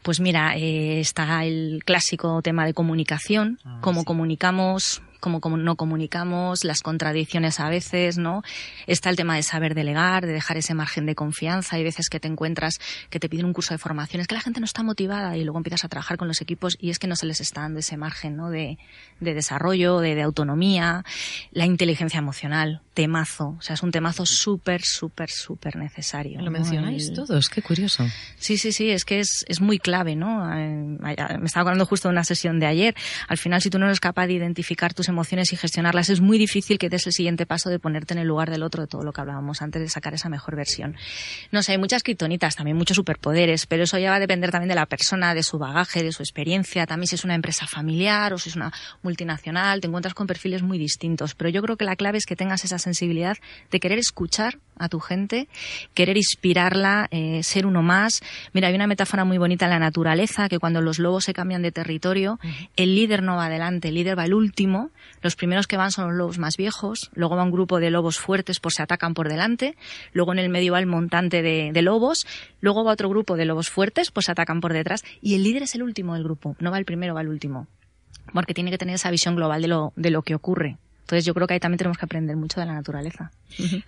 Pues 0.03 0.19
mira, 0.19 0.55
eh, 0.57 0.99
está 0.99 1.43
el 1.45 1.81
clásico 1.85 2.41
tema 2.43 2.65
de 2.65 2.73
comunicación, 2.75 3.57
cómo 3.81 4.03
comunicamos, 4.05 5.01
cómo, 5.23 5.39
cómo 5.39 5.55
no 5.55 5.77
comunicamos, 5.77 6.65
las 6.65 6.81
contradicciones 6.81 7.59
a 7.61 7.69
veces, 7.69 8.17
¿no? 8.17 8.43
Está 8.87 9.09
el 9.09 9.15
tema 9.15 9.35
de 9.37 9.43
saber 9.43 9.73
delegar, 9.73 10.25
de 10.25 10.33
dejar 10.33 10.57
ese 10.57 10.73
margen 10.73 11.05
de 11.05 11.15
confianza. 11.15 11.77
Hay 11.77 11.83
veces 11.83 12.09
que 12.09 12.19
te 12.19 12.27
encuentras 12.27 12.79
que 13.09 13.19
te 13.21 13.29
piden 13.29 13.45
un 13.45 13.53
curso 13.53 13.73
de 13.73 13.77
formación, 13.77 14.19
es 14.21 14.27
que 14.27 14.35
la 14.35 14.41
gente 14.41 14.59
no 14.59 14.65
está 14.65 14.83
motivada 14.83 15.37
y 15.37 15.43
luego 15.45 15.57
empiezas 15.59 15.85
a 15.85 15.87
trabajar 15.87 16.17
con 16.17 16.27
los 16.27 16.41
equipos 16.41 16.77
y 16.79 16.89
es 16.89 16.99
que 16.99 17.07
no 17.07 17.15
se 17.15 17.25
les 17.25 17.39
está 17.39 17.61
dando 17.61 17.79
ese 17.79 17.95
margen, 17.95 18.35
¿no? 18.35 18.49
De, 18.49 18.77
de 19.21 19.33
desarrollo, 19.33 19.99
de, 19.99 20.13
de 20.15 20.21
autonomía, 20.21 21.05
la 21.51 21.65
inteligencia 21.65 22.17
emocional, 22.17 22.81
temazo. 22.93 23.55
O 23.57 23.61
sea, 23.61 23.75
es 23.75 23.81
un 23.83 23.91
temazo 23.91 24.25
súper, 24.25 24.81
súper, 24.83 25.29
súper 25.29 25.77
necesario. 25.77 26.39
Lo 26.39 26.45
¿no? 26.45 26.51
mencionáis 26.51 27.07
El- 27.07 27.15
todos, 27.15 27.47
qué 27.49 27.61
curioso. 27.61 28.05
Sí, 28.37 28.57
sí, 28.57 28.73
sí, 28.73 28.89
es 28.89 29.05
que 29.05 29.19
es, 29.21 29.45
es 29.47 29.61
muy 29.61 29.79
clave, 29.79 30.15
¿no? 30.17 30.53
Eh, 30.53 30.97
me 30.99 31.45
estaba 31.45 31.61
acordando 31.61 31.85
justo 31.85 32.09
de 32.09 32.11
una 32.11 32.25
sesión 32.25 32.59
de 32.59 32.65
ayer. 32.65 32.95
Al 33.29 33.37
final, 33.37 33.61
si 33.61 33.69
tú 33.69 33.79
no 33.79 33.85
eres 33.85 33.99
capaz 34.01 34.27
de 34.27 34.33
identificar 34.33 34.93
tus 34.93 35.07
emociones 35.13 35.53
y 35.53 35.55
gestionarlas, 35.55 36.09
es 36.09 36.19
muy 36.19 36.37
difícil 36.37 36.77
que 36.77 36.89
des 36.89 37.07
el 37.07 37.13
siguiente 37.13 37.45
paso 37.45 37.69
de 37.69 37.79
ponerte 37.79 38.13
en 38.13 38.19
el 38.19 38.27
lugar 38.27 38.49
del 38.49 38.63
otro, 38.63 38.81
de 38.81 38.87
todo 38.87 39.03
lo 39.03 39.13
que 39.13 39.21
hablábamos 39.21 39.61
antes, 39.61 39.81
de 39.81 39.89
sacar 39.89 40.13
esa 40.13 40.27
mejor 40.27 40.55
versión. 40.55 40.95
No 41.51 41.63
sé, 41.63 41.73
hay 41.73 41.77
muchas 41.77 42.03
criptonitas, 42.03 42.55
también 42.55 42.75
muchos 42.75 42.95
superpoderes, 42.95 43.65
pero 43.65 43.83
eso 43.83 43.97
ya 43.97 44.09
va 44.09 44.17
a 44.17 44.19
depender 44.19 44.51
también 44.51 44.69
de 44.69 44.75
la 44.75 44.85
persona, 44.85 45.33
de 45.33 45.43
su 45.43 45.57
bagaje, 45.57 46.03
de 46.03 46.11
su 46.11 46.23
experiencia, 46.23 46.85
también 46.85 47.07
si 47.07 47.15
es 47.15 47.23
una 47.23 47.35
empresa 47.35 47.67
familiar 47.67 48.33
o 48.33 48.37
si 48.37 48.49
es 48.49 48.55
una 48.55 48.73
multinacional, 49.01 49.79
te 49.79 49.87
encuentras 49.87 50.13
con 50.13 50.27
perfiles 50.27 50.63
muy 50.63 50.77
distintos. 50.77 51.35
Pero 51.35 51.49
yo 51.49 51.61
creo 51.61 51.77
que 51.77 51.85
la 51.85 51.95
clave 51.95 52.17
es 52.17 52.25
que 52.25 52.35
tengas 52.35 52.65
esa 52.65 52.79
sensibilidad 52.79 53.37
de 53.71 53.79
querer 53.79 53.99
escuchar 53.99 54.59
a 54.77 54.89
tu 54.89 54.99
gente, 54.99 55.47
querer 55.93 56.17
inspirarla, 56.17 57.07
eh, 57.11 57.43
ser 57.43 57.65
uno 57.65 57.81
más. 57.81 58.21
Mira, 58.53 58.67
hay 58.67 58.75
una 58.75 58.87
metáfora 58.87 59.25
muy 59.25 59.37
bonita 59.37 59.65
en 59.65 59.71
la 59.71 59.79
naturaleza, 59.79 60.49
que 60.49 60.59
cuando 60.59 60.81
los 60.81 60.99
lobos 60.99 61.25
se 61.25 61.33
cambian 61.33 61.61
de 61.61 61.71
territorio, 61.71 62.39
el 62.75 62.95
líder 62.95 63.23
no 63.23 63.35
va 63.35 63.45
adelante, 63.45 63.89
el 63.89 63.95
líder 63.95 64.17
va 64.17 64.25
el 64.25 64.33
último, 64.33 64.89
los 65.21 65.35
primeros 65.35 65.67
que 65.67 65.77
van 65.77 65.91
son 65.91 66.07
los 66.09 66.17
lobos 66.17 66.39
más 66.39 66.57
viejos, 66.57 67.11
luego 67.13 67.35
va 67.35 67.43
un 67.43 67.51
grupo 67.51 67.79
de 67.79 67.89
lobos 67.89 68.19
fuertes 68.19 68.59
por 68.59 68.73
se 68.73 68.83
atacan 68.83 69.13
por 69.13 69.29
delante, 69.29 69.75
luego 70.11 70.33
en 70.33 70.39
el 70.39 70.49
medio 70.49 70.73
va 70.73 70.79
el 70.79 70.85
montante 70.85 71.41
de, 71.41 71.71
de 71.73 71.81
lobos, 71.81 72.25
luego 72.61 72.83
va 72.83 72.91
otro 72.91 73.09
grupo 73.09 73.37
de 73.37 73.45
lobos 73.45 73.69
fuertes, 73.69 74.11
pues 74.11 74.25
se 74.25 74.31
atacan 74.31 74.61
por 74.61 74.73
detrás, 74.73 75.03
y 75.21 75.35
el 75.35 75.43
líder 75.43 75.63
es 75.63 75.75
el 75.75 75.83
último 75.83 76.13
del 76.13 76.23
grupo, 76.23 76.55
no 76.59 76.71
va 76.71 76.77
el 76.77 76.85
primero, 76.85 77.13
va 77.13 77.21
el 77.21 77.29
último, 77.29 77.67
porque 78.33 78.53
tiene 78.53 78.71
que 78.71 78.77
tener 78.77 78.95
esa 78.95 79.11
visión 79.11 79.35
global 79.35 79.61
de 79.61 79.67
lo, 79.67 79.93
de 79.95 80.11
lo 80.11 80.21
que 80.21 80.35
ocurre. 80.35 80.77
Entonces 81.03 81.25
yo 81.25 81.33
creo 81.33 81.47
que 81.47 81.53
ahí 81.53 81.59
también 81.59 81.77
tenemos 81.77 81.97
que 81.97 82.05
aprender 82.05 82.35
mucho 82.35 82.59
de 82.59 82.65
la 82.65 82.73
naturaleza. 82.73 83.31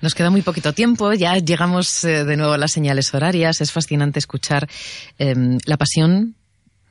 Nos 0.02 0.14
queda 0.14 0.30
muy 0.30 0.42
poquito 0.42 0.74
tiempo, 0.74 1.14
ya 1.14 1.38
llegamos 1.38 2.04
eh, 2.04 2.24
de 2.24 2.38
nuevo 2.38 2.54
a 2.54 2.58
las 2.58 2.72
señales 2.72 3.14
horarias. 3.14 3.62
Es 3.62 3.72
fascinante 3.72 4.20
escuchar 4.20 4.68
eh, 5.18 5.58
la 5.66 5.78
pasión 5.78 6.36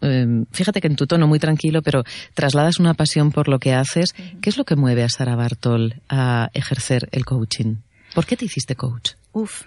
eh, 0.04 0.44
fíjate 0.52 0.80
que 0.80 0.88
en 0.88 0.96
tu 0.96 1.06
tono 1.06 1.26
muy 1.26 1.38
tranquilo, 1.38 1.80
pero 1.80 2.04
trasladas 2.34 2.78
una 2.78 2.94
pasión 2.94 3.32
por 3.32 3.48
lo 3.48 3.58
que 3.58 3.72
haces. 3.72 4.14
¿Qué 4.42 4.50
es 4.50 4.58
lo 4.58 4.64
que 4.64 4.76
mueve 4.76 5.02
a 5.02 5.08
Sara 5.08 5.34
Bartol 5.34 6.02
a 6.08 6.50
ejercer 6.52 7.08
el 7.12 7.24
coaching? 7.24 7.76
¿Por 8.14 8.26
qué 8.26 8.36
te 8.36 8.44
hiciste 8.44 8.76
coach? 8.76 9.12
Uf, 9.32 9.62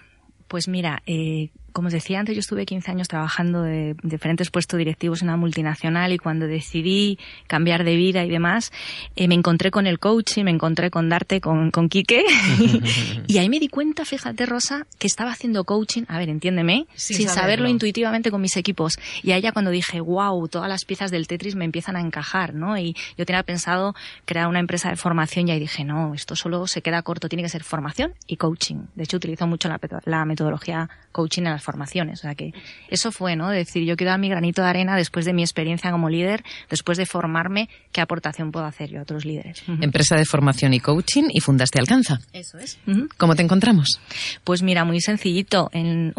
pues 0.47 0.67
mira, 0.67 1.01
eh, 1.07 1.49
como 1.77 1.89
os 1.89 1.93
decía 1.93 2.19
antes, 2.19 2.35
yo 2.35 2.39
estuve 2.39 2.65
15 2.65 2.89
años 2.89 3.07
trabajando 3.07 3.61
de 3.61 3.95
diferentes 4.01 4.49
puestos 4.49 4.79
directivos 4.79 5.21
en 5.21 5.27
una 5.27 5.37
multinacional 5.37 6.11
y 6.11 6.17
cuando 6.17 6.47
decidí 6.47 7.19
cambiar 7.45 7.83
de 7.83 7.95
vida 7.95 8.25
y 8.25 8.31
demás, 8.31 8.71
eh, 9.15 9.27
me 9.27 9.35
encontré 9.35 9.69
con 9.69 9.85
el 9.85 9.99
coaching, 9.99 10.45
me 10.45 10.49
encontré 10.49 10.89
con 10.89 11.07
Darte, 11.07 11.39
con, 11.39 11.69
con 11.69 11.87
Quique, 11.87 12.25
y 13.27 13.37
ahí 13.37 13.47
me 13.47 13.59
di 13.59 13.67
cuenta, 13.67 14.05
fíjate 14.05 14.47
Rosa, 14.47 14.87
que 14.97 15.05
estaba 15.05 15.29
haciendo 15.29 15.65
coaching, 15.65 16.01
a 16.07 16.17
ver, 16.17 16.29
entiéndeme, 16.29 16.87
sin, 16.95 17.29
saberlo. 17.29 17.69
intuitivamente 17.69 18.31
con 18.31 18.41
mis 18.41 18.57
equipos. 18.57 18.97
Y 19.21 19.33
a 19.33 19.37
ella 19.37 19.51
cuando 19.51 19.69
dije, 19.69 20.01
wow, 20.01 20.47
todas 20.47 20.69
las 20.69 20.83
piezas 20.83 21.11
del 21.11 21.27
Tetris 21.27 21.53
me 21.53 21.65
empiezan 21.65 21.95
a 21.95 22.01
encajar, 22.01 22.55
¿no? 22.55 22.75
Y 22.79 22.95
yo 23.19 23.25
tenía 23.27 23.43
pensado 23.43 23.93
crear 24.25 24.47
una 24.47 24.59
empresa 24.59 24.89
de 24.89 24.95
formación 24.95 25.47
y 25.47 25.51
ahí 25.51 25.59
dije, 25.59 25.83
no, 25.83 26.15
esto 26.15 26.35
solo 26.35 26.65
se 26.65 26.81
queda 26.81 27.03
corto, 27.03 27.29
tiene 27.29 27.43
que 27.43 27.49
ser 27.49 27.63
formación 27.63 28.15
y 28.25 28.37
coaching. 28.37 28.87
De 28.95 29.03
hecho, 29.03 29.17
utilizo 29.17 29.45
mucho 29.45 29.69
la, 29.69 29.79
la 30.05 30.25
metodología 30.25 30.89
coaching 31.11 31.43
en 31.43 31.51
las 31.51 31.66
formaciones. 31.67 32.19
O 32.19 32.21
sea 32.21 32.33
que 32.33 32.53
eso 32.87 33.11
fue, 33.11 33.35
¿no? 33.35 33.49
decir, 33.49 33.83
yo 33.83 33.97
quiero 33.97 34.11
dar 34.11 34.19
mi 34.19 34.29
granito 34.29 34.61
de 34.61 34.69
arena 34.69 34.95
después 34.95 35.25
de 35.25 35.33
mi 35.33 35.41
experiencia 35.41 35.91
como 35.91 36.09
líder, 36.09 36.43
después 36.69 36.97
de 36.97 37.05
formarme, 37.05 37.67
qué 37.91 37.99
aportación 37.99 38.53
puedo 38.53 38.65
hacer 38.65 38.89
yo 38.89 38.99
a 38.99 39.01
otros 39.01 39.25
líderes. 39.25 39.63
Empresa 39.81 40.15
de 40.15 40.23
formación 40.23 40.73
y 40.73 40.79
coaching 40.79 41.25
y 41.29 41.41
fundaste 41.41 41.79
Alcanza. 41.79 42.21
Eso 42.31 42.57
es. 42.57 42.79
¿Cómo 43.17 43.35
te 43.35 43.43
encontramos? 43.43 43.99
Pues 44.45 44.63
mira, 44.63 44.85
muy 44.85 45.01
sencillito, 45.01 45.69
en 45.73 46.13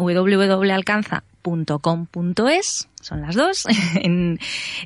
www.alcanza.com.es 1.43 2.89
son 3.01 3.21
las 3.21 3.35
dos. 3.35 3.65
en, 3.95 4.39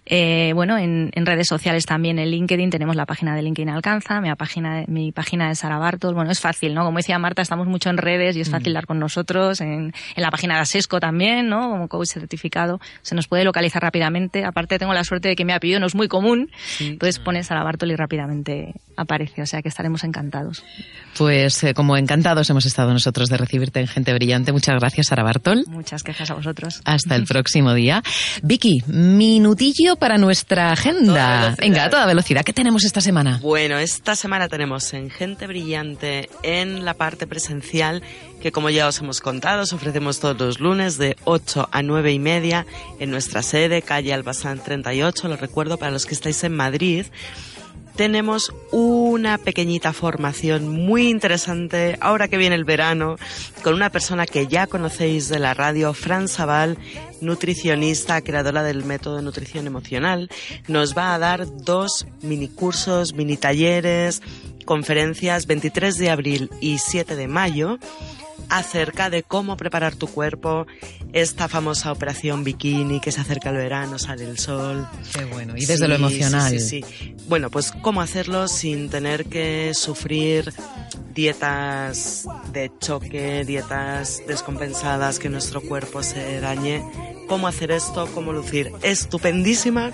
eh, 0.06 0.52
bueno, 0.54 0.78
en, 0.78 1.12
redes 1.26 1.48
sociales 1.48 1.86
también, 1.86 2.20
en 2.20 2.30
LinkedIn 2.30 2.70
tenemos 2.70 2.96
la 2.96 3.06
página 3.06 3.36
de 3.36 3.42
LinkedIn 3.42 3.70
Alcanza, 3.70 4.22
mi 4.22 4.34
página, 4.36 4.84
mi 4.88 5.12
página 5.12 5.48
de 5.48 5.56
Sara 5.56 5.80
Bartos. 5.80 6.14
Bueno, 6.14 6.32
es 6.32 6.40
fácil, 6.40 6.74
¿no? 6.74 6.84
Como 6.84 6.98
decía 6.98 7.18
Marta, 7.18 7.42
estamos 7.42 7.68
mucho 7.68 7.90
en 7.90 7.98
redes 7.98 8.36
y 8.36 8.42
es 8.42 8.50
fácil 8.50 8.74
mm. 8.74 8.76
dar 8.76 8.86
con 8.86 9.00
nosotros. 9.00 9.62
En, 9.62 9.94
la 10.16 10.30
página 10.30 10.56
de 10.56 10.62
Asesco 10.62 11.00
también, 11.00 11.50
¿no? 11.50 11.70
Como 11.70 11.88
coach 11.88 12.10
certificado. 12.10 12.80
Se 13.02 13.16
nos 13.16 13.28
puede 13.28 13.44
localizar 13.44 13.82
rápidamente. 13.82 14.46
Aparte, 14.46 14.78
tengo 14.78 14.94
la 14.94 15.04
suerte 15.04 15.30
de 15.30 15.36
que 15.36 15.46
mi 15.46 15.54
apellido 15.54 15.80
no 15.80 15.88
es 15.88 15.96
muy 15.96 16.08
común. 16.08 16.52
Entonces 16.80 17.20
pones 17.20 17.48
Sara 17.48 17.64
Bartol 17.64 17.92
y 17.92 17.96
rápidamente 17.96 18.74
aparece. 18.98 19.42
O 19.42 19.46
sea 19.46 19.62
que 19.62 19.70
estaremos 19.70 20.04
encantados. 20.04 20.64
Pues 21.18 21.64
eh, 21.64 21.74
como 21.74 21.98
encantados 21.98 22.50
hemos 22.50 22.66
estado 22.66 22.92
nosotros 22.92 23.30
de 23.30 23.38
recibirte 23.38 23.80
en 23.80 23.88
Gente 23.88 24.14
Brillante. 24.14 24.52
Muchas 24.52 24.80
gracias, 24.80 25.08
Sara 25.08 25.24
Bartol. 25.24 25.64
Muchas 25.68 26.04
gracias 26.04 26.32
a 26.32 26.34
vosotros. 26.34 26.82
Hasta 26.86 27.16
el 27.16 27.26
próximo 27.28 27.74
día. 27.74 28.04
Vicky, 28.42 28.84
minutillo 28.88 29.96
para 29.96 30.18
nuestra 30.18 30.72
agenda. 30.72 31.56
Venga, 31.60 31.86
a 31.86 31.90
toda 31.90 32.06
velocidad. 32.06 32.44
¿Qué 32.44 32.54
tenemos 32.54 32.84
esta 32.84 33.02
semana? 33.02 33.40
Bueno, 33.42 33.78
esta 33.78 34.16
semana 34.16 34.48
tenemos 34.48 34.94
en 34.94 35.10
Gente 35.10 35.48
Brillante, 35.48 36.30
en 36.42 36.86
la 36.86 36.94
parte 36.94 37.28
presencial, 37.28 38.02
que 38.42 38.52
como 38.52 38.70
ya 38.70 38.88
os 38.88 39.00
hemos 39.00 39.22
contado, 39.22 39.64
os 39.64 39.74
ofrecemos 39.74 40.20
todos 40.20 40.38
los 40.40 40.60
lunes 40.60 40.98
de 40.98 41.16
8 41.24 41.70
a 41.72 41.82
9 41.82 42.12
y 42.12 42.20
media 42.20 42.66
en 43.00 43.12
nuestra 43.12 43.42
sede, 43.42 43.82
calle 43.82 44.14
Albazán 44.14 44.60
38. 44.60 45.28
Lo 45.28 45.38
recuerdo 45.38 45.78
para 45.78 45.92
los 45.92 46.06
que 46.06 46.14
estáis 46.14 46.44
en 46.44 46.56
Madrid 46.56 47.06
tenemos 47.96 48.54
una 48.72 49.38
pequeñita 49.38 49.94
formación 49.94 50.68
muy 50.70 51.10
interesante 51.10 51.98
ahora 52.02 52.28
que 52.28 52.38
viene 52.38 52.56
el 52.56 52.66
verano 52.66 53.18
con 53.64 53.74
una 53.74 53.90
persona 53.90 54.26
que 54.26 54.48
ya 54.48 54.68
conocéis 54.68 55.30
de 55.30 55.40
la 55.40 55.54
radio, 55.54 55.94
Fran 55.94 56.28
Sabal, 56.28 56.78
nutricionista, 57.22 58.22
creadora 58.22 58.64
del 58.64 58.84
método 58.84 59.18
de 59.18 59.24
nutrición 59.24 59.68
emocional. 59.68 60.30
Nos 60.68 60.98
va 60.98 61.14
a 61.14 61.20
dar 61.20 61.46
dos 61.48 62.08
mini 62.22 62.48
cursos, 62.48 63.14
mini 63.14 63.38
talleres, 63.38 64.22
conferencias 64.66 65.46
23 65.46 65.98
de 65.98 66.10
abril 66.10 66.50
y 66.62 66.80
7 66.80 67.16
de 67.16 67.28
mayo 67.28 67.78
acerca 68.50 69.10
de 69.10 69.24
cómo 69.24 69.58
preparar 69.58 69.96
tu 69.96 70.08
cuerpo, 70.08 70.68
esta 71.14 71.48
famosa 71.48 71.92
operación 71.92 72.44
bikini 72.44 73.00
que 73.00 73.12
se 73.12 73.22
acerca 73.22 73.52
el 73.52 73.58
verano, 73.58 74.00
sale 74.00 74.26
el 74.26 74.40
sol. 74.40 74.88
Qué 75.16 75.26
bueno, 75.26 75.54
y 75.56 75.66
desde 75.66 75.88
lo 75.88 75.96
emocional. 75.96 76.60
Sí, 76.60 76.82
sí, 76.82 77.16
Bueno, 77.28 77.50
pues 77.50 77.72
cómo 77.72 78.02
hacerlo 78.02 78.48
sin 78.48 78.90
tener 78.90 79.26
que 79.26 79.72
sufrir 79.76 80.52
dietas 81.14 82.28
de 82.52 82.72
choque, 82.80 83.46
dietas 83.46 84.24
descompensadas, 84.28 85.20
que 85.20 85.30
nuestro 85.30 85.62
cuerpo 85.62 86.02
se 86.02 86.40
dañe. 86.40 86.84
Cómo 87.28 87.48
hacer 87.48 87.72
esto, 87.72 88.10
cómo 88.14 88.34
lucir. 88.34 88.72
Estupendísima 88.82 89.92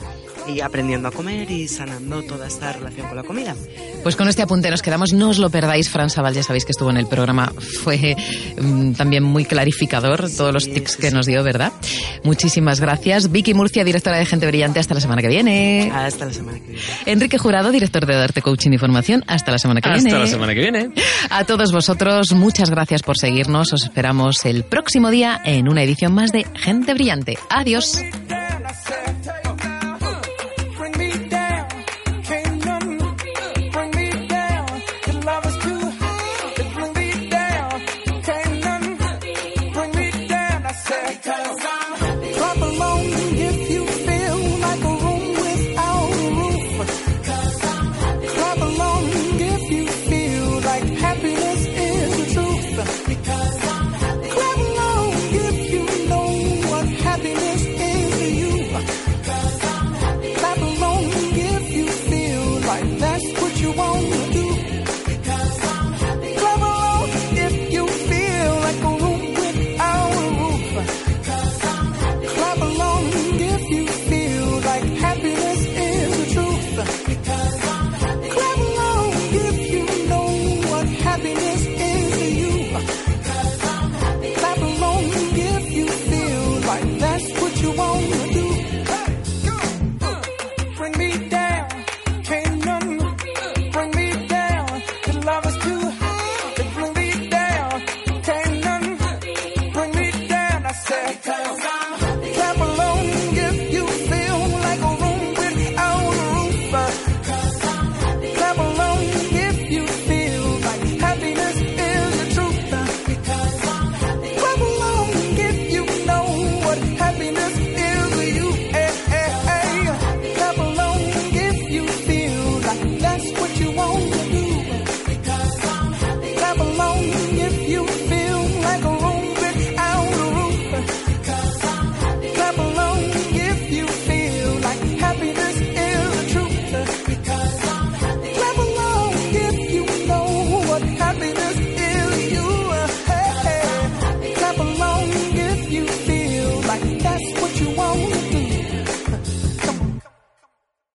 y 0.47 0.61
aprendiendo 0.61 1.07
a 1.07 1.11
comer 1.11 1.49
y 1.51 1.67
sanando 1.67 2.21
toda 2.23 2.47
esta 2.47 2.73
relación 2.73 3.07
con 3.07 3.17
la 3.17 3.23
comida. 3.23 3.55
Pues 4.03 4.15
con 4.15 4.29
este 4.29 4.41
apunte 4.41 4.69
nos 4.69 4.81
quedamos, 4.81 5.13
no 5.13 5.29
os 5.29 5.39
lo 5.39 5.49
perdáis, 5.49 5.89
Fran 5.89 6.09
Sabal, 6.09 6.33
ya 6.33 6.43
sabéis 6.43 6.65
que 6.65 6.71
estuvo 6.71 6.89
en 6.89 6.97
el 6.97 7.07
programa, 7.07 7.51
fue 7.83 8.15
mm, 8.61 8.93
también 8.93 9.23
muy 9.23 9.45
clarificador 9.45 10.29
todos 10.29 10.53
los 10.53 10.69
tips 10.69 10.97
que 10.97 11.11
nos 11.11 11.25
dio, 11.25 11.43
¿verdad? 11.43 11.73
Muchísimas 12.23 12.79
gracias. 12.79 13.31
Vicky 13.31 13.53
Murcia, 13.53 13.83
directora 13.83 14.17
de 14.17 14.25
Gente 14.25 14.47
Brillante, 14.47 14.79
hasta 14.79 14.93
la 14.93 15.01
semana 15.01 15.21
que 15.21 15.27
viene. 15.27 15.91
Hasta 15.93 16.25
la 16.25 16.33
semana 16.33 16.59
que 16.59 16.67
viene. 16.67 16.81
Enrique 17.05 17.37
Jurado, 17.37 17.71
director 17.71 18.05
de 18.05 18.15
Darte 18.15 18.41
Coaching 18.41 18.71
y 18.71 18.77
Formación, 18.77 19.23
hasta 19.27 19.51
la 19.51 19.59
semana 19.59 19.81
que 19.81 19.89
viene. 19.89 20.09
Hasta 20.09 20.19
la 20.19 20.27
semana 20.27 20.53
que 20.53 20.61
viene. 20.61 20.89
A 21.29 21.43
todos 21.43 21.71
vosotros, 21.71 22.31
muchas 22.33 22.69
gracias 22.69 23.03
por 23.03 23.17
seguirnos, 23.17 23.73
os 23.73 23.83
esperamos 23.83 24.45
el 24.45 24.63
próximo 24.63 25.09
día 25.09 25.41
en 25.43 25.69
una 25.69 25.83
edición 25.83 26.13
más 26.13 26.31
de 26.31 26.45
Gente 26.55 26.93
Brillante. 26.93 27.37
Adiós. 27.49 28.01